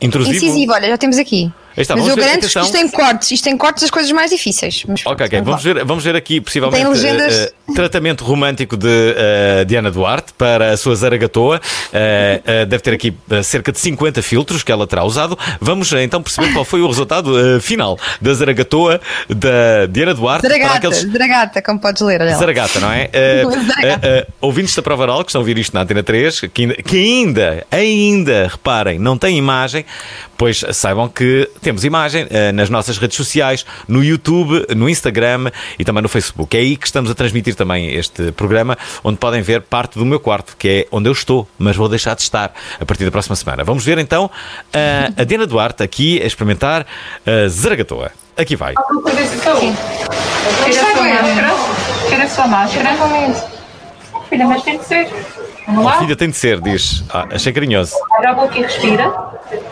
Intrusivo. 0.00 0.34
incisivo. 0.36 0.72
Olha, 0.72 0.88
já 0.88 0.96
temos 0.96 1.18
aqui. 1.18 1.52
Está, 1.76 1.96
mas 1.96 2.06
eu 2.06 2.16
garanto 2.16 2.40
que 2.48 2.58
isto 2.58 2.72
tem 2.72 2.88
cortes, 2.88 3.30
isto 3.32 3.44
tem 3.44 3.56
cortes 3.56 3.82
das 3.82 3.90
coisas 3.90 4.10
mais 4.12 4.30
difíceis. 4.30 4.84
Mas 4.86 5.04
Ok, 5.04 5.26
ok. 5.26 5.40
Vamos 5.42 5.62
ver, 5.62 5.84
vamos 5.84 6.04
ver 6.04 6.14
aqui, 6.16 6.40
possivelmente, 6.40 6.82
Tem 6.82 6.90
legendas? 6.92 7.34
eh, 7.34 7.52
eh, 7.68 7.74
tratamento 7.74 8.24
romântico 8.24 8.76
de 8.76 9.14
eh, 9.16 9.64
Diana 9.66 9.90
Duarte 9.90 10.32
para 10.34 10.70
a 10.72 10.76
sua 10.76 10.94
Zaragatoa. 10.94 11.60
Eh, 11.92 12.40
eh, 12.44 12.66
deve 12.66 12.82
ter 12.82 12.94
aqui 12.94 13.12
eh, 13.30 13.42
cerca 13.42 13.72
de 13.72 13.78
50 13.78 14.22
filtros 14.22 14.62
que 14.62 14.70
ela 14.70 14.86
terá 14.86 15.04
usado. 15.04 15.36
Vamos 15.60 15.92
eh, 15.92 16.02
então 16.04 16.22
perceber 16.22 16.52
qual 16.52 16.64
foi 16.64 16.80
o 16.80 16.86
resultado 16.86 17.56
eh, 17.56 17.60
final 17.60 17.98
da 18.20 18.32
Zaragatoa 18.34 19.00
da 19.28 19.86
Diana 19.90 20.14
Duarte 20.14 20.46
Zaragata, 20.46 20.74
aqueles. 20.76 21.02
Zaragata, 21.02 21.62
como 21.62 21.80
podes 21.80 22.02
ler. 22.02 22.20
Olha. 22.20 22.36
Zaragata, 22.36 22.78
não 22.80 22.92
é? 22.92 23.10
Eh, 23.12 23.42
eh, 23.82 23.98
eh, 24.02 24.26
ouvintes 24.40 24.74
da 24.76 24.82
prova 24.82 25.02
oral 25.02 25.24
que 25.24 25.30
estão 25.30 25.40
a 25.40 25.42
ouvir 25.42 25.58
isto 25.58 25.74
na 25.74 25.82
Antena 25.82 26.02
3, 26.02 26.40
que 26.52 26.62
ainda, 26.62 26.74
que 26.76 26.96
ainda, 26.96 27.66
ainda, 27.70 28.48
reparem, 28.48 28.98
não 28.98 29.18
tem 29.18 29.36
imagem, 29.36 29.84
pois 30.36 30.64
saibam 30.72 31.08
que 31.08 31.48
temos 31.64 31.82
imagem 31.82 32.26
eh, 32.30 32.52
nas 32.52 32.68
nossas 32.68 32.98
redes 32.98 33.16
sociais, 33.16 33.64
no 33.88 34.04
YouTube, 34.04 34.66
no 34.76 34.88
Instagram 34.88 35.50
e 35.78 35.84
também 35.84 36.02
no 36.02 36.08
Facebook. 36.08 36.54
É 36.56 36.60
aí 36.60 36.76
que 36.76 36.86
estamos 36.86 37.10
a 37.10 37.14
transmitir 37.14 37.54
também 37.56 37.92
este 37.94 38.30
programa, 38.32 38.76
onde 39.02 39.16
podem 39.18 39.40
ver 39.40 39.62
parte 39.62 39.98
do 39.98 40.04
meu 40.04 40.20
quarto, 40.20 40.56
que 40.56 40.68
é 40.68 40.86
onde 40.92 41.08
eu 41.08 41.12
estou, 41.12 41.48
mas 41.58 41.74
vou 41.74 41.88
deixar 41.88 42.14
de 42.14 42.22
estar 42.22 42.52
a 42.78 42.84
partir 42.84 43.04
da 43.04 43.10
próxima 43.10 43.34
semana. 43.34 43.64
Vamos 43.64 43.84
ver 43.84 43.98
então 43.98 44.30
eh, 44.72 45.08
a 45.16 45.24
Diana 45.24 45.46
Duarte 45.46 45.82
aqui 45.82 46.22
a 46.22 46.26
experimentar 46.26 46.86
a 47.26 47.48
Zaragatoa. 47.48 48.12
Aqui 48.36 48.56
vai. 48.56 48.74
Tira 50.64 50.82
a 50.82 50.94
sua 50.94 51.02
máscara. 51.02 51.54
Tira 52.08 52.24
a 52.24 52.28
sua 52.28 52.46
máscara. 52.46 53.53
Filha, 54.34 54.46
mas 54.48 54.62
tem 54.64 54.78
que 54.78 54.84
ser. 54.84 55.08
Vamos 55.68 55.84
lá? 55.84 55.98
Filha 55.98 56.16
tem 56.16 56.30
de 56.30 56.36
ser, 56.36 56.60
diz. 56.60 57.04
Ah, 57.08 57.26
achei 57.30 57.52
carinhoso. 57.52 57.94
Abre 58.16 58.26
a 58.26 58.32
boca 58.34 58.58
e 58.58 58.62
respira. 58.62 59.14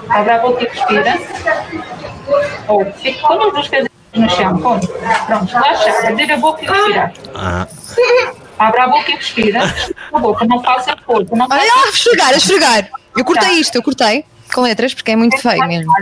Abre 0.08 0.32
a 0.32 0.38
boca 0.38 0.62
e 0.62 0.68
respira. 0.68 1.18
Ou 2.68 2.84
fica 2.92 3.26
com 3.26 3.42
as 3.42 3.52
duas 3.52 3.68
coisas 3.68 3.88
no 4.14 4.30
chão. 4.30 4.58
Pronto, 4.58 5.52
relaxa. 5.52 6.08
Abrir 6.08 6.30
a 6.30 6.36
boca 6.36 6.62
e 6.62 6.68
respirar. 6.68 7.12
Ah. 7.34 7.66
Abre 8.56 8.80
a 8.82 8.86
boca 8.86 9.10
e 9.10 9.14
respira. 9.16 9.60
A 10.12 10.18
boca, 10.20 10.44
não 10.44 10.62
faça 10.62 10.96
corpo. 11.04 11.36
Não 11.36 11.48
faça 11.48 11.60
Olha 11.60 11.74
lá, 11.74 11.86
a 11.86 11.88
esfregar, 11.88 12.28
a 12.28 12.36
esfregar. 12.36 12.88
Eu 13.16 13.24
cortei 13.24 13.50
isto, 13.54 13.74
eu 13.74 13.82
cortei 13.82 14.24
com 14.54 14.60
letras 14.60 14.94
porque 14.94 15.10
é 15.10 15.16
muito 15.16 15.36
feio 15.38 15.66
mesmo. 15.66 15.92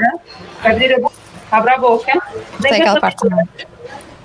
Abrir 0.62 0.95
a 0.97 0.99
boca. 0.99 1.14
Abre 1.50 1.73
a 1.73 1.79
boca. 1.79 2.23
Tem 2.61 2.75
aquela 2.75 3.00
parte. 3.00 3.26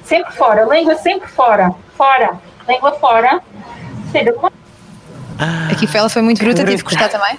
Sempre 0.04 0.34
fora. 0.34 0.66
Língua 0.66 0.96
sempre 0.98 1.30
fora. 1.30 1.74
Fora. 1.96 2.38
Língua 2.68 2.92
fora. 3.00 3.42
Filha, 4.20 4.34
como 4.34 4.52
Aqui 5.72 5.88
foi, 5.88 6.00
ela 6.00 6.10
foi 6.10 6.22
muito 6.22 6.44
bruta, 6.44 6.64
tive 6.64 6.78
que 6.78 6.84
cortar 6.84 7.10
também. 7.10 7.38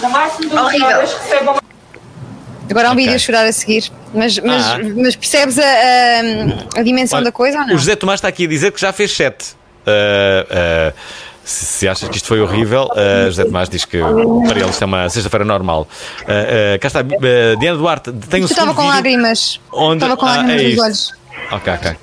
no 0.00 0.10
máximo 0.10 0.48
duas 0.50 0.80
horas 0.80 1.12
recebam 1.14 1.56
Agora 2.70 2.86
há 2.88 2.90
um 2.90 2.94
Ok. 2.94 3.02
vídeo 3.04 3.16
a 3.16 3.18
chorar 3.18 3.44
a 3.46 3.52
seguir. 3.52 3.90
Mas, 4.14 4.38
mas, 4.38 4.64
Ah. 4.64 4.78
mas 4.96 5.16
percebes 5.16 5.58
a, 5.58 5.62
a, 5.64 6.78
a 6.80 6.82
dimensão 6.84 7.16
Olha, 7.18 7.24
da 7.24 7.32
coisa 7.32 7.58
ou 7.58 7.66
não? 7.66 7.74
O 7.74 7.78
José 7.78 7.96
Tomás 7.96 8.18
está 8.18 8.28
aqui 8.28 8.44
a 8.44 8.48
dizer 8.48 8.70
que 8.70 8.80
já 8.80 8.92
fez 8.92 9.10
7. 9.12 9.56
se, 11.44 11.64
se 11.66 11.88
achas 11.88 12.08
que 12.08 12.16
isto 12.16 12.28
foi 12.28 12.40
horrível, 12.40 12.84
uh, 12.92 13.26
José 13.26 13.44
Tomás 13.44 13.68
diz 13.68 13.84
que 13.84 13.98
para 13.98 14.60
ele 14.60 14.70
isto 14.70 14.82
é 14.82 14.84
uma 14.84 15.08
sexta-feira 15.08 15.44
normal. 15.44 15.88
Uh, 16.22 16.76
uh, 16.76 16.78
cá 16.80 16.86
está, 16.86 17.00
uh, 17.00 17.56
Diana 17.58 17.76
Duarte, 17.76 18.12
tem 18.12 18.40
um 18.40 18.44
Eu 18.44 18.46
estava 18.50 18.72
com 18.72 18.82
vídeo 18.82 18.94
lágrimas. 18.94 19.60
onde- 19.72 19.96
Estava 20.04 20.16
com 20.16 20.26
Ah, 20.26 20.36
lágrimas 20.36 20.60
é 20.60 20.62
nos 20.62 20.72
isto. 20.72 20.82
olhos. 20.84 21.19
Ok, 21.52 21.72
ok. 21.72 21.96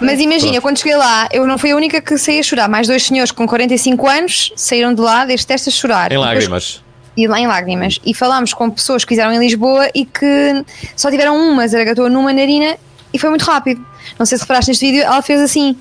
Mas 0.00 0.20
imagina, 0.20 0.60
quando 0.60 0.78
cheguei 0.78 0.96
lá, 0.96 1.28
eu 1.32 1.46
não 1.46 1.56
fui 1.58 1.70
a 1.70 1.76
única 1.76 2.00
que 2.00 2.16
saí 2.18 2.40
a 2.40 2.42
chorar. 2.42 2.68
Mais 2.68 2.86
dois 2.86 3.04
senhores 3.04 3.32
com 3.32 3.46
45 3.46 4.08
anos 4.08 4.52
saíram 4.56 4.94
de 4.94 5.00
lá 5.00 5.24
deste 5.24 5.46
teste 5.46 5.68
a 5.68 5.72
chorar. 5.72 6.12
Em 6.12 6.18
lágrimas. 6.18 6.82
E 7.16 7.26
lá 7.26 7.38
em 7.40 7.46
lágrimas. 7.46 7.98
E 8.04 8.14
falámos 8.14 8.52
com 8.54 8.70
pessoas 8.70 9.04
que 9.04 9.10
fizeram 9.10 9.32
em 9.32 9.38
Lisboa 9.38 9.88
e 9.94 10.04
que 10.04 10.64
só 10.96 11.10
tiveram 11.10 11.36
uma 11.36 11.66
zaragatua 11.66 12.08
numa 12.08 12.32
narina 12.32 12.76
e 13.12 13.18
foi 13.18 13.30
muito 13.30 13.44
rápido. 13.44 13.84
Não 14.18 14.26
sei 14.26 14.38
se 14.38 14.44
reparaste 14.44 14.70
neste 14.70 14.86
vídeo, 14.86 15.02
ela 15.02 15.22
fez 15.22 15.40
assim. 15.40 15.76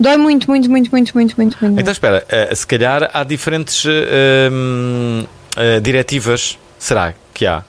Dói 0.00 0.16
muito, 0.16 0.48
muito, 0.48 0.70
muito, 0.70 0.90
muito, 0.90 1.12
muito, 1.14 1.34
muito, 1.36 1.56
muito. 1.60 1.80
Então 1.80 1.92
espera, 1.92 2.24
uh, 2.24 2.54
se 2.54 2.66
calhar 2.66 3.10
há 3.12 3.24
diferentes 3.24 3.84
uh, 3.84 3.88
uh, 3.88 5.80
diretivas. 5.80 6.56
Será 6.78 7.14
que 7.34 7.46
há? 7.46 7.64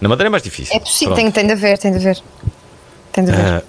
Na 0.00 0.08
Madeira 0.08 0.28
é 0.28 0.30
mais 0.30 0.42
difícil. 0.42 0.74
é 0.74 0.78
possível, 0.78 1.14
Pronto. 1.14 1.32
tem, 1.32 1.32
tem 1.32 1.46
de 1.46 1.52
haver, 1.52 1.78
tem 1.78 1.90
de 1.90 1.98
haver. 1.98 2.22
Tem 3.12 3.24
de 3.24 3.30
haver. 3.30 3.44
Ah, 3.44 3.62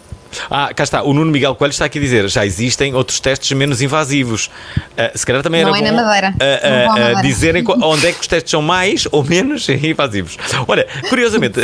Ah, 0.49 0.73
cá 0.73 0.83
está. 0.83 1.03
O 1.03 1.13
Nuno 1.13 1.31
Miguel 1.31 1.53
Coelho 1.53 1.71
está 1.71 1.85
aqui 1.85 1.99
a 1.99 2.01
dizer: 2.01 2.27
já 2.27 2.43
existem 2.43 2.93
outros 2.95 3.19
testes 3.19 3.51
menos 3.51 3.83
invasivos. 3.83 4.49
Ah, 4.97 5.11
se 5.13 5.23
calhar 5.25 5.43
também 5.43 5.63
Não 5.63 5.75
era 5.75 5.85
é 5.87 5.91
bom 5.91 5.95
na 5.95 6.03
Madeira. 6.03 6.33
ah, 6.39 6.59
ah, 6.63 6.69
vão 6.69 6.91
à 6.91 6.95
ah, 6.95 6.99
Madeira. 6.99 7.21
dizerem 7.21 7.63
onde 7.67 8.07
é 8.07 8.11
que 8.11 8.19
os 8.19 8.27
testes 8.27 8.49
são 8.49 8.59
mais 8.61 9.07
ou 9.11 9.23
menos 9.23 9.67
invasivos. 9.69 10.37
Olha, 10.67 10.87
curiosamente, 11.07 11.59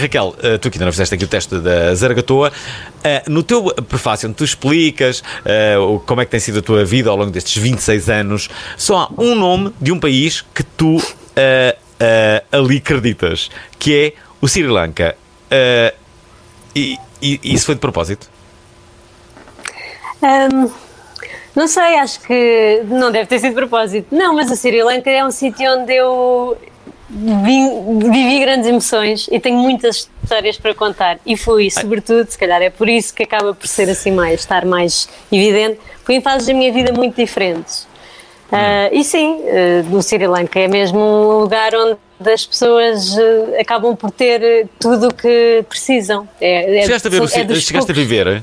Raquel, 0.00 0.34
tu 0.60 0.68
que 0.70 0.78
ainda 0.78 0.86
não 0.86 0.92
fizeste 0.92 1.14
aqui 1.14 1.24
o 1.24 1.28
teste 1.28 1.58
da 1.60 1.94
Zaragatoa, 1.94 2.52
ah, 3.04 3.22
no 3.28 3.42
teu 3.44 3.62
prefácio, 3.88 4.28
onde 4.28 4.36
tu 4.36 4.44
explicas 4.44 5.22
como 6.06 6.20
é 6.20 6.24
que 6.24 6.30
tem 6.32 6.40
sido 6.40 6.58
a 6.58 6.62
tua 6.62 6.84
vida 6.84 7.08
ao 7.10 7.16
longo 7.16 7.30
destes 7.30 7.56
26 7.62 8.10
anos, 8.10 8.48
só 8.76 9.08
há 9.16 9.22
um 9.22 9.34
nome 9.36 9.72
de 9.80 9.92
um 9.92 10.00
país 10.00 10.44
que 10.52 10.64
tu 10.64 11.00
ali 12.50 12.78
acreditas, 12.78 13.48
que 13.78 13.96
é 13.96 14.12
o 14.40 14.48
Sri 14.48 14.66
Lanka. 14.66 15.14
Ah, 15.50 15.94
e, 16.80 17.40
e 17.42 17.54
isso 17.54 17.66
foi 17.66 17.74
de 17.74 17.80
propósito? 17.80 18.28
Hum, 20.22 20.70
não 21.54 21.66
sei, 21.68 21.98
acho 21.98 22.20
que 22.20 22.82
não 22.86 23.10
deve 23.10 23.26
ter 23.26 23.38
sido 23.38 23.50
de 23.50 23.56
propósito. 23.56 24.14
Não, 24.14 24.34
mas 24.34 24.50
a 24.50 24.56
Sri 24.56 24.82
Lanka 24.82 25.10
é 25.10 25.24
um 25.24 25.30
sítio 25.30 25.70
onde 25.72 25.94
eu 25.94 26.56
vim- 27.08 27.98
vivi 27.98 28.40
grandes 28.40 28.68
emoções 28.68 29.28
e 29.30 29.38
tenho 29.40 29.58
muitas 29.58 30.08
histórias 30.22 30.58
para 30.58 30.74
contar. 30.74 31.18
E 31.24 31.36
fui, 31.36 31.70
sobretudo, 31.70 32.28
se 32.30 32.36
calhar 32.38 32.60
é 32.60 32.70
por 32.70 32.88
isso 32.88 33.14
que 33.14 33.22
acaba 33.22 33.54
por 33.54 33.66
ser 33.66 33.88
assim 33.88 34.10
mais, 34.10 34.40
estar 34.40 34.64
mais 34.64 35.08
evidente, 35.30 35.78
fui 36.04 36.16
em 36.16 36.20
fases 36.20 36.46
da 36.48 36.54
minha 36.54 36.72
vida 36.72 36.92
muito 36.92 37.14
diferentes. 37.16 37.86
Ah, 38.52 38.88
e 38.92 39.02
sim, 39.02 39.40
ah, 39.48 39.82
no 39.90 40.02
Sri 40.02 40.26
Lanka 40.26 40.58
é 40.60 40.68
mesmo 40.68 40.98
um 40.98 41.40
lugar 41.40 41.72
onde 41.74 41.98
as 42.32 42.46
pessoas 42.46 43.16
ah, 43.18 43.60
acabam 43.60 43.96
por 43.96 44.10
ter 44.10 44.68
tudo 44.78 45.08
o 45.08 45.14
que 45.14 45.64
precisam. 45.68 46.28
É, 46.40 46.78
é- 46.78 46.82
Chegaste 46.82 47.08
a, 47.08 47.10
ver 47.10 47.20
o, 47.22 47.24
é 47.24 47.28
chegaste 47.60 47.90
a 47.90 47.94
viver 47.94 48.42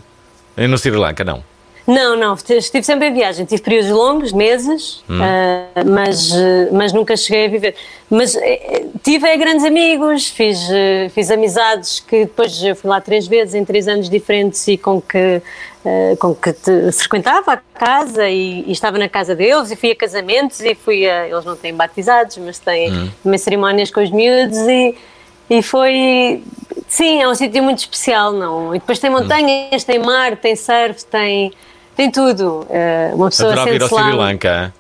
no 0.57 0.77
Sri 0.77 0.91
Lanka, 0.91 1.23
não? 1.23 1.43
Não, 1.85 2.15
não, 2.15 2.33
estive 2.33 2.83
sempre 2.83 3.07
em 3.09 3.13
viagem, 3.13 3.45
tive 3.45 3.61
períodos 3.61 3.91
longos, 3.91 4.31
meses, 4.31 5.03
Hum. 5.09 5.19
ah, 5.21 5.83
mas, 5.85 6.31
eh, 6.33 6.69
mas 6.71 6.93
nunca 6.93 7.15
cheguei 7.17 7.45
a 7.45 7.49
viver. 7.49 7.75
Mas 8.09 8.35
eh, 8.35 8.85
tive 9.03 9.27
eh, 9.27 9.35
grandes 9.35 9.65
amigos, 9.65 10.27
fiz, 10.29 10.59
eh, 10.71 11.09
fiz 11.13 11.29
amizades 11.29 11.99
que 11.99 12.25
depois 12.25 12.63
eu 12.63 12.75
fui 12.75 12.89
lá 12.89 13.01
três 13.01 13.27
vezes 13.27 13.53
em 13.55 13.65
três 13.65 13.87
anos 13.87 14.09
diferentes 14.09 14.65
e 14.67 14.77
com 14.77 15.01
que, 15.01 15.41
eh, 15.85 16.15
com 16.19 16.33
que 16.33 16.53
te- 16.53 16.91
frequentava 16.93 17.51
a 17.53 17.57
casa 17.57 18.29
e, 18.29 18.63
e 18.65 18.71
estava 18.71 18.97
na 18.97 19.09
casa 19.09 19.35
deles 19.35 19.69
e 19.71 19.75
fui 19.75 19.91
a 19.91 19.95
casamentos 19.95 20.61
e 20.61 20.75
fui 20.75 21.09
a. 21.09 21.27
Eles 21.27 21.43
não 21.43 21.55
têm 21.57 21.73
batizados, 21.73 22.37
mas 22.37 22.59
têm 22.59 22.93
Hum. 22.93 23.09
também 23.23 23.37
cerimónias 23.37 23.91
com 23.91 24.01
os 24.01 24.09
miúdos 24.09 24.57
e, 24.59 24.95
e 25.49 25.61
foi. 25.61 26.41
Sim, 26.87 27.21
é 27.21 27.27
um 27.27 27.33
sítio 27.35 27.61
muito 27.63 27.79
especial, 27.79 28.31
não? 28.31 28.73
E 28.75 28.79
depois 28.79 28.99
tem 28.99 29.09
montanhas, 29.09 29.83
tem 29.83 29.97
mar, 29.99 30.37
tem 30.37 30.55
surf, 30.55 31.03
tem, 31.05 31.51
tem 31.95 32.11
tudo. 32.11 32.65
Eh, 32.69 33.11
uma 33.13 33.29
pessoa 33.29 33.51
Adorava 33.53 33.71
ir 33.75 33.81
ao. 33.81 33.89
Sri 33.89 34.11
Lanka. 34.13 34.73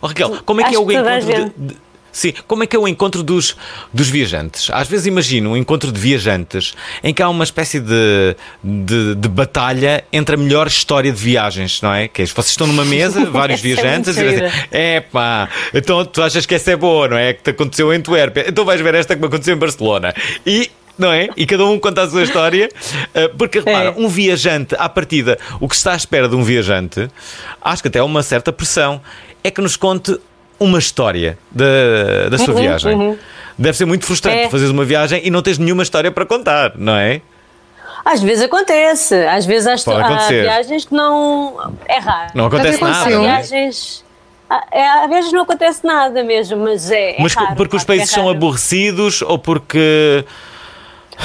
Oh, 0.00 0.06
Raquel, 0.06 0.38
como 0.44 0.60
é 0.60 0.64
que 0.64 0.70
Acho 0.70 0.78
é 0.78 0.84
o 0.84 0.92
encontro 0.92 1.26
de, 1.26 1.74
de- 1.74 1.76
Sim, 2.10 2.32
como 2.48 2.64
é 2.64 2.66
que 2.66 2.74
é 2.74 2.78
o 2.78 2.88
encontro 2.88 3.22
dos, 3.22 3.56
dos 3.92 4.08
viajantes? 4.08 4.70
Às 4.72 4.88
vezes 4.88 5.06
imagino 5.06 5.50
um 5.50 5.56
encontro 5.56 5.92
de 5.92 6.00
viajantes 6.00 6.74
em 7.04 7.12
que 7.14 7.22
há 7.22 7.28
uma 7.28 7.44
espécie 7.44 7.78
de, 7.78 8.34
de, 8.64 9.14
de 9.14 9.28
batalha 9.28 10.02
entre 10.12 10.34
a 10.34 10.38
melhor 10.38 10.66
história 10.66 11.12
de 11.12 11.18
viagens, 11.20 11.80
não 11.80 11.92
é? 11.92 12.08
Que 12.08 12.22
é, 12.22 12.26
vocês 12.26 12.48
estão 12.48 12.66
numa 12.66 12.84
mesa, 12.84 13.24
vários 13.30 13.60
é 13.60 13.62
viajantes, 13.62 14.16
muito 14.16 14.28
e 14.28 14.32
dizem, 14.32 14.48
gira. 14.50 14.68
é 14.72 15.00
pá, 15.00 15.48
então 15.72 16.04
tu 16.04 16.22
achas 16.22 16.44
que 16.44 16.54
essa 16.54 16.72
é 16.72 16.76
boa, 16.76 17.06
não 17.06 17.16
é? 17.16 17.34
Que 17.34 17.42
te 17.42 17.50
aconteceu 17.50 17.92
em 17.92 17.98
Antuérpia, 17.98 18.46
então 18.48 18.64
vais 18.64 18.80
ver 18.80 18.94
esta 18.96 19.14
que 19.14 19.20
me 19.20 19.28
aconteceu 19.28 19.54
em 19.54 19.58
Barcelona. 19.58 20.12
E 20.44 20.70
não 20.98 21.12
é? 21.12 21.28
E 21.36 21.46
cada 21.46 21.64
um 21.64 21.78
conta 21.78 22.02
a 22.02 22.08
sua 22.10 22.22
história. 22.24 22.68
Uh, 23.14 23.36
Porque 23.36 23.60
repara, 23.60 23.90
É. 23.90 23.94
um 23.96 24.08
viajante, 24.08 24.74
à 24.78 24.88
partida, 24.88 25.38
o 25.60 25.68
que 25.68 25.74
se 25.76 25.80
está 25.80 25.92
à 25.92 25.96
espera 25.96 26.28
de 26.28 26.34
um 26.34 26.42
viajante, 26.42 27.08
acho 27.62 27.82
que 27.82 27.88
até 27.88 27.98
há 28.00 28.04
uma 28.04 28.22
certa 28.22 28.52
pressão, 28.52 29.00
é 29.44 29.50
que 29.50 29.60
nos 29.60 29.76
conte 29.76 30.18
uma 30.58 30.78
história 30.78 31.38
da, 31.50 32.28
da 32.30 32.38
sua 32.38 32.54
Uhum, 32.54 32.60
viagem. 32.60 32.94
uhum. 32.94 33.18
Deve 33.56 33.76
ser 33.76 33.84
muito 33.84 34.04
frustrante 34.04 34.38
É. 34.38 34.48
fazeres 34.48 34.72
uma 34.72 34.84
viagem 34.84 35.20
e 35.24 35.30
não 35.30 35.40
tens 35.42 35.58
nenhuma 35.58 35.82
história 35.82 36.10
para 36.10 36.26
contar, 36.26 36.72
não 36.76 36.94
é? 36.96 37.20
Às 38.04 38.22
vezes 38.22 38.44
acontece, 38.44 39.14
às 39.26 39.44
vezes 39.44 39.66
há, 39.86 39.92
há 39.92 40.28
viagens 40.28 40.84
que 40.86 40.94
não. 40.94 41.74
É 41.86 41.98
raro. 41.98 42.30
Não 42.34 42.46
acontece 42.46 42.80
nada. 42.80 43.06
Há 43.08 43.12
é? 43.12 43.18
viagens. 43.20 44.04
Há, 44.48 44.64
é, 44.72 44.88
há 44.88 45.06
vezes 45.08 45.30
não 45.32 45.42
acontece 45.42 45.84
nada 45.84 46.24
mesmo, 46.24 46.56
mas 46.56 46.90
é. 46.90 47.10
é 47.18 47.22
Mas 47.22 47.34
raro, 47.34 47.54
porque 47.56 47.76
os 47.76 47.84
pá, 47.84 47.94
é 47.94 47.96
países 47.98 48.14
são 48.14 48.28
aborrecidos 48.28 49.20
ou 49.22 49.38
porque. 49.38 50.24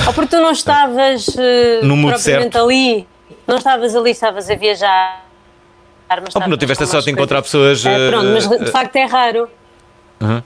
Ou 0.08 0.14
porque 0.14 0.36
tu 0.36 0.42
não 0.42 0.52
estavas 0.52 1.28
eh, 1.38 1.80
No 1.84 1.96
propriamente 1.96 2.22
certo. 2.54 2.58
ali, 2.60 3.08
não 3.48 3.58
estavas 3.58 3.96
ali, 3.96 4.12
estavas 4.12 4.50
a 4.50 4.56
viajar. 4.56 5.24
Mas 6.10 6.20
Ou 6.20 6.24
porque 6.24 6.40
não 6.40 6.40
estavas 6.56 6.60
tiveste 6.60 6.84
a 6.84 6.88
sorte 6.88 7.06
de 7.06 7.12
encontrar 7.12 7.42
pessoas. 7.42 7.86
É, 7.86 8.10
pronto, 8.10 8.28
mas 8.30 8.46
uh, 8.46 8.64
de 8.66 8.72
facto 8.72 8.96
é 8.96 9.06
raro. 9.06 9.48
Ah, 10.20 10.42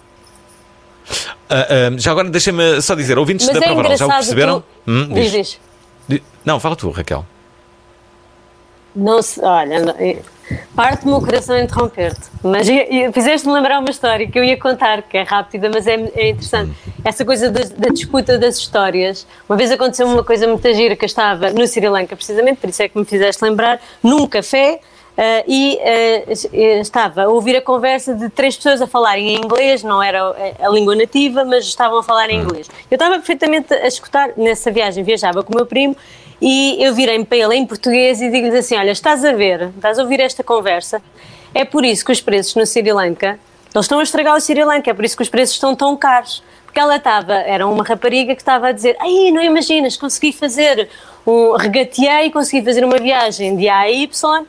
ah, 1.49 1.65
já 1.97 2.11
agora 2.11 2.29
deixa-me 2.29 2.81
só 2.81 2.93
dizer, 2.95 3.17
ouvintes 3.17 3.45
Mas 3.47 3.57
da 3.59 3.65
é 3.65 3.67
Provaral, 3.69 3.97
já 3.97 4.05
o 4.05 4.09
perceberam? 4.09 4.61
Tu... 4.61 4.65
Hum, 4.91 5.07
diz, 5.13 5.31
diz. 5.31 5.31
diz. 5.31 5.59
Di- 6.07 6.23
Não, 6.43 6.59
fala 6.59 6.75
tu, 6.75 6.89
Raquel. 6.89 7.25
Não 8.95 9.21
se, 9.21 9.39
olha, 9.41 9.79
não- 9.79 9.95
eh, 9.97 10.21
parte-me 10.75 11.13
o 11.13 11.19
coração 11.19 11.55
a 11.55 11.61
interromper-te, 11.61 12.29
mas 12.43 12.67
fizeste-me 13.13 13.53
lembrar 13.53 13.79
uma 13.79 13.89
história 13.89 14.27
que 14.27 14.37
eu 14.37 14.43
ia 14.43 14.57
contar, 14.57 15.01
que 15.01 15.17
é 15.17 15.23
rápida, 15.23 15.69
mas 15.73 15.87
é, 15.87 15.95
é 16.15 16.29
interessante. 16.29 16.71
Essa 17.03 17.25
coisa 17.25 17.49
da, 17.49 17.61
da 17.63 17.89
disputa 17.89 18.37
das 18.37 18.57
histórias. 18.57 19.25
Uma 19.47 19.57
vez 19.57 19.71
aconteceu 19.71 20.07
uma 20.07 20.23
coisa 20.23 20.47
muito 20.47 20.73
gira 20.73 20.95
que 20.95 21.03
eu 21.03 21.07
estava 21.07 21.51
no 21.51 21.65
Sri 21.67 21.87
Lanka, 21.87 22.15
precisamente, 22.15 22.59
por 22.59 22.69
isso 22.69 22.81
é 22.81 22.89
que 22.89 22.97
me 22.97 23.05
fizeste 23.05 23.43
lembrar, 23.43 23.79
num 24.03 24.27
café. 24.27 24.79
eh, 25.17 25.43
e 25.47 25.79
eh, 25.81 26.79
estava 26.79 27.23
a 27.23 27.27
ouvir 27.27 27.55
a 27.55 27.61
conversa 27.61 28.13
de 28.13 28.29
três 28.29 28.55
pessoas 28.55 28.83
a 28.83 28.85
falarem 28.85 29.29
em 29.29 29.37
inglês, 29.37 29.81
não 29.81 30.01
era 30.01 30.21
a, 30.21 30.67
a 30.67 30.69
língua 30.69 30.95
nativa, 30.95 31.43
mas 31.43 31.65
estavam 31.65 31.97
a 31.97 32.03
falar 32.03 32.29
em 32.29 32.39
inglês. 32.39 32.69
Eu 32.89 32.95
estava 32.95 33.15
perfeitamente 33.15 33.73
a 33.73 33.87
escutar, 33.87 34.29
nessa 34.37 34.69
viagem 34.71 35.03
viajava 35.03 35.41
com 35.41 35.53
o 35.53 35.55
meu 35.55 35.65
primo 35.65 35.95
e 36.41 36.77
eu 36.79 36.93
virei-me 36.93 37.25
para 37.25 37.37
ele 37.37 37.55
em 37.55 37.65
português 37.65 38.21
e 38.21 38.29
digo-lhe 38.29 38.57
assim: 38.57 38.75
Olha, 38.75 38.91
estás 38.91 39.25
a 39.25 39.33
ver, 39.33 39.69
estás 39.75 39.97
a 39.97 40.03
ouvir 40.03 40.19
esta 40.19 40.43
conversa? 40.43 41.01
É 41.53 41.65
por 41.65 41.83
isso 41.83 42.05
que 42.05 42.11
os 42.11 42.21
preços 42.21 42.55
no 42.55 42.65
Sri 42.65 42.91
Lanka, 42.91 43.39
eles 43.73 43.85
estão 43.85 43.99
a 43.99 44.03
estragar 44.03 44.35
o 44.35 44.39
Sri 44.39 44.63
Lanka, 44.63 44.91
é 44.91 44.93
por 44.93 45.03
isso 45.03 45.17
que 45.17 45.23
os 45.23 45.29
preços 45.29 45.55
estão 45.55 45.75
tão 45.75 45.95
caros. 45.97 46.43
Porque 46.65 46.79
ela 46.79 46.97
estava, 46.97 47.33
era 47.33 47.65
uma 47.65 47.83
rapariga 47.83 48.35
que 48.35 48.41
estava 48.41 48.67
a 48.67 48.71
dizer: 48.71 48.95
Ai, 48.99 49.31
não 49.31 49.41
imaginas, 49.41 49.97
consegui 49.97 50.31
fazer 50.31 50.87
um. 51.25 51.53
regateei, 51.53 52.29
consegui 52.31 52.63
fazer 52.63 52.85
uma 52.85 52.97
viagem 52.97 53.55
de 53.55 53.67
A 53.67 53.79
a 53.79 53.89
Y 53.89 54.45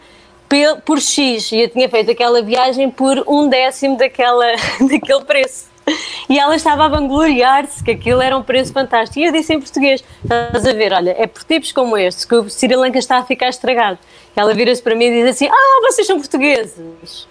por 0.85 1.01
X. 1.01 1.53
E 1.53 1.61
eu 1.61 1.69
tinha 1.69 1.89
feito 1.89 2.11
aquela 2.11 2.43
viagem 2.43 2.91
por 2.91 3.25
um 3.27 3.49
décimo 3.49 3.97
daquela, 3.97 4.47
daquele 4.81 5.25
preço. 5.25 5.68
E 6.29 6.39
ela 6.39 6.55
estava 6.55 6.85
a 6.85 6.89
vangloriar-se 6.89 7.83
que 7.83 7.93
aquilo 7.93 8.21
era 8.21 8.37
um 8.37 8.43
preço 8.43 8.71
fantástico. 8.73 9.19
E 9.19 9.25
eu 9.25 9.33
disse 9.33 9.55
em 9.55 9.61
português: 9.61 10.05
Estás 10.23 10.67
a 10.67 10.73
ver, 10.75 10.93
olha, 10.93 11.17
é 11.19 11.27
por 11.27 11.43
tipos 11.43 11.73
como 11.73 11.97
estes 11.97 12.27
que 12.27 12.35
o 12.35 12.51
Sri 12.51 12.77
Lanka 12.77 12.99
está 12.99 13.17
a 13.19 13.25
ficar 13.25 13.49
estragado. 13.49 13.99
E 14.37 14.41
ela 14.41 14.53
vira-se 14.53 14.83
para 14.83 14.95
mim 14.95 15.07
e 15.07 15.23
diz 15.23 15.31
assim: 15.31 15.49
Ah, 15.49 15.81
vocês 15.91 16.07
são 16.07 16.19
portugueses. 16.19 17.27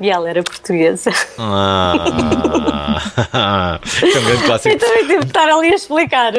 E 0.00 0.10
ela 0.10 0.28
era 0.28 0.42
portuguesa. 0.42 1.10
Ah, 1.38 1.94
é 4.02 4.18
um 4.18 4.24
grande 4.24 4.44
clássico. 4.44 4.74
Eu 4.74 4.78
tive 4.78 5.20
de 5.20 5.26
estar 5.26 5.48
ali 5.48 5.72
a 5.72 5.74
explicar 5.74 6.32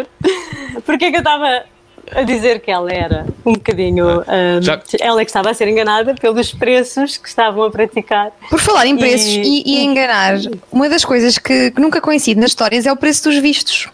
porque 0.86 1.06
é 1.06 1.10
que 1.10 1.18
eu 1.18 1.22
estava 1.22 1.64
a 2.12 2.24
dizer 2.24 2.60
que 2.60 2.70
ela 2.72 2.92
era 2.92 3.26
um 3.46 3.54
bocadinho. 3.54 4.24
ah, 4.28 4.60
Já- 4.62 4.80
Ela 5.00 5.22
é 5.22 5.26
que 5.26 5.30
estava 5.32 5.50
a 5.50 5.54
ser 5.54 5.68
enganada 5.68 6.14
pelos 6.16 6.54
preços 6.54 7.18
que 7.18 7.28
estavam 7.28 7.64
a 7.64 7.72
praticar. 7.72 8.32
Por 8.50 8.60
falar 8.60 8.86
em 8.88 8.96
preços 8.98 9.28
E- 9.28 9.42
e, 9.42 9.64
e 9.80 9.84
enganar, 9.86 10.36
uma 10.72 10.88
das 10.90 11.04
coisas 11.06 11.38
que, 11.38 11.72
que 11.72 11.82
nunca 11.82 12.00
coincide 12.02 12.40
nas 12.40 12.52
histórias 12.52 12.86
é 12.86 12.92
o 12.92 12.96
preço 12.96 13.24
dos 13.30 13.38
vistos. 13.40 13.88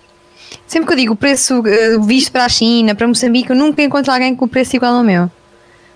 Sempre 0.68 0.88
que 0.88 0.94
eu 0.94 0.98
digo 0.98 1.14
o 1.14 1.16
preço 1.18 1.62
eh, 1.68 1.98
visto 2.00 2.32
para 2.32 2.46
a 2.46 2.50
China, 2.50 2.96
para 2.96 3.08
Moçambique, 3.08 3.50
eu 3.50 3.56
nunca 3.56 3.82
encontro 3.82 4.12
alguém 4.12 4.36
com 4.36 4.46
o 4.46 4.48
preço 4.48 4.76
igual 4.76 4.94
ao 4.96 5.04
meu. 5.04 5.30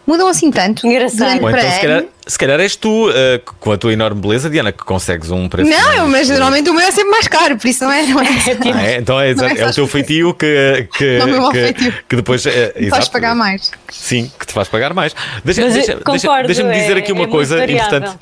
Mudam 0.07 0.27
assim 0.27 0.51
tanto. 0.51 0.85
Engraçado. 0.85 1.39
para 1.39 1.59
então, 1.59 1.71
se 1.71 1.81
calhar, 1.81 2.03
se 2.27 2.37
calhar 2.39 2.59
és 2.59 2.75
tu, 2.75 3.09
ah, 3.09 3.41
com 3.59 3.71
a 3.71 3.77
tua 3.77 3.91
enorme 3.91 4.21
beleza, 4.21 4.49
Diana, 4.49 4.71
que 4.71 4.83
consegues 4.83 5.31
um 5.31 5.49
preço. 5.49 5.69
Não, 5.69 5.77
eu, 5.93 5.97
mais- 6.07 6.11
mas 6.11 6.27
geralmente 6.27 6.69
o 6.69 6.73
meu 6.73 6.85
é 6.87 6.91
sempre 6.91 7.09
mais 7.11 7.27
caro, 7.27 7.57
por 7.57 7.67
isso 7.67 7.83
não 7.83 7.91
é. 7.91 8.03
Não 8.03 8.21
é 8.21 8.25
Ah, 8.75 8.83
é? 8.85 8.97
Então 8.97 9.19
é, 9.19 9.33
Não 9.33 9.45
é 9.47 9.57
é 9.59 9.67
o 9.67 9.73
teu 9.73 9.87
feitio 9.87 10.33
que, 10.33 10.87
que, 10.97 11.17
Não 11.17 11.27
é 11.27 11.31
o 11.37 11.41
meu 11.41 11.51
que, 11.51 11.57
feitio. 11.63 11.93
que 12.07 12.15
depois. 12.15 12.45
É, 12.45 12.71
Faz 12.73 12.85
exato. 12.85 13.11
pagar 13.11 13.35
mais. 13.35 13.71
Sim, 13.89 14.31
que 14.39 14.45
te 14.45 14.53
faz 14.53 14.67
pagar 14.67 14.93
mais. 14.93 15.15
Deixa, 15.43 15.61
Mas 15.61 15.75
eu 15.75 15.81
deixa, 15.81 15.99
deixa, 16.05 16.43
deixa-me 16.43 16.73
dizer 16.73 16.97
é- 16.97 16.99
aqui 16.99 17.11
é 17.11 17.13
uma 17.13 17.19
muito 17.21 17.31
coisa 17.31 17.57
variável. 17.57 17.97
importante. 17.97 18.19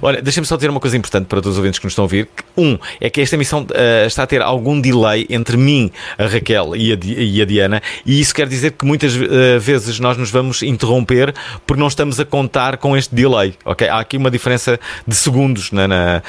Olha, 0.00 0.20
deixa-me 0.22 0.46
só 0.46 0.56
dizer 0.56 0.70
uma 0.70 0.80
coisa 0.80 0.96
importante 0.96 1.26
para 1.26 1.40
todos 1.40 1.52
os 1.52 1.58
ouvintes 1.58 1.78
que 1.78 1.86
nos 1.86 1.92
estão 1.92 2.04
a 2.04 2.06
ouvir. 2.06 2.28
Um, 2.56 2.78
é 3.00 3.08
que 3.10 3.20
esta 3.20 3.36
emissão 3.36 3.66
eh, 3.74 4.04
está 4.06 4.22
a 4.22 4.26
ter 4.26 4.42
algum 4.42 4.80
delay 4.80 5.26
entre 5.30 5.56
mim, 5.56 5.90
a 6.18 6.26
Raquel 6.26 6.76
e 6.76 6.92
a, 6.92 6.98
e 7.02 7.42
a 7.42 7.44
Diana, 7.44 7.82
e 8.04 8.20
isso 8.20 8.34
quer 8.34 8.46
dizer 8.46 8.72
que 8.72 8.84
muitas 8.84 9.14
eh, 9.16 9.58
vezes 9.58 9.98
nós 9.98 10.16
nos 10.16 10.30
vamos 10.30 10.62
interromper 10.62 11.34
porque 11.66 11.80
não 11.80 11.88
estamos 11.88 12.20
a 12.20 12.24
contar 12.24 12.76
com 12.76 12.96
este 12.96 13.14
delay, 13.14 13.54
ok? 13.64 13.88
Há 13.88 14.00
aqui 14.00 14.16
uma 14.16 14.30
diferença 14.30 14.78
de 15.06 15.14
segundos, 15.14 15.72
na, 15.72 15.88
na 15.88 16.22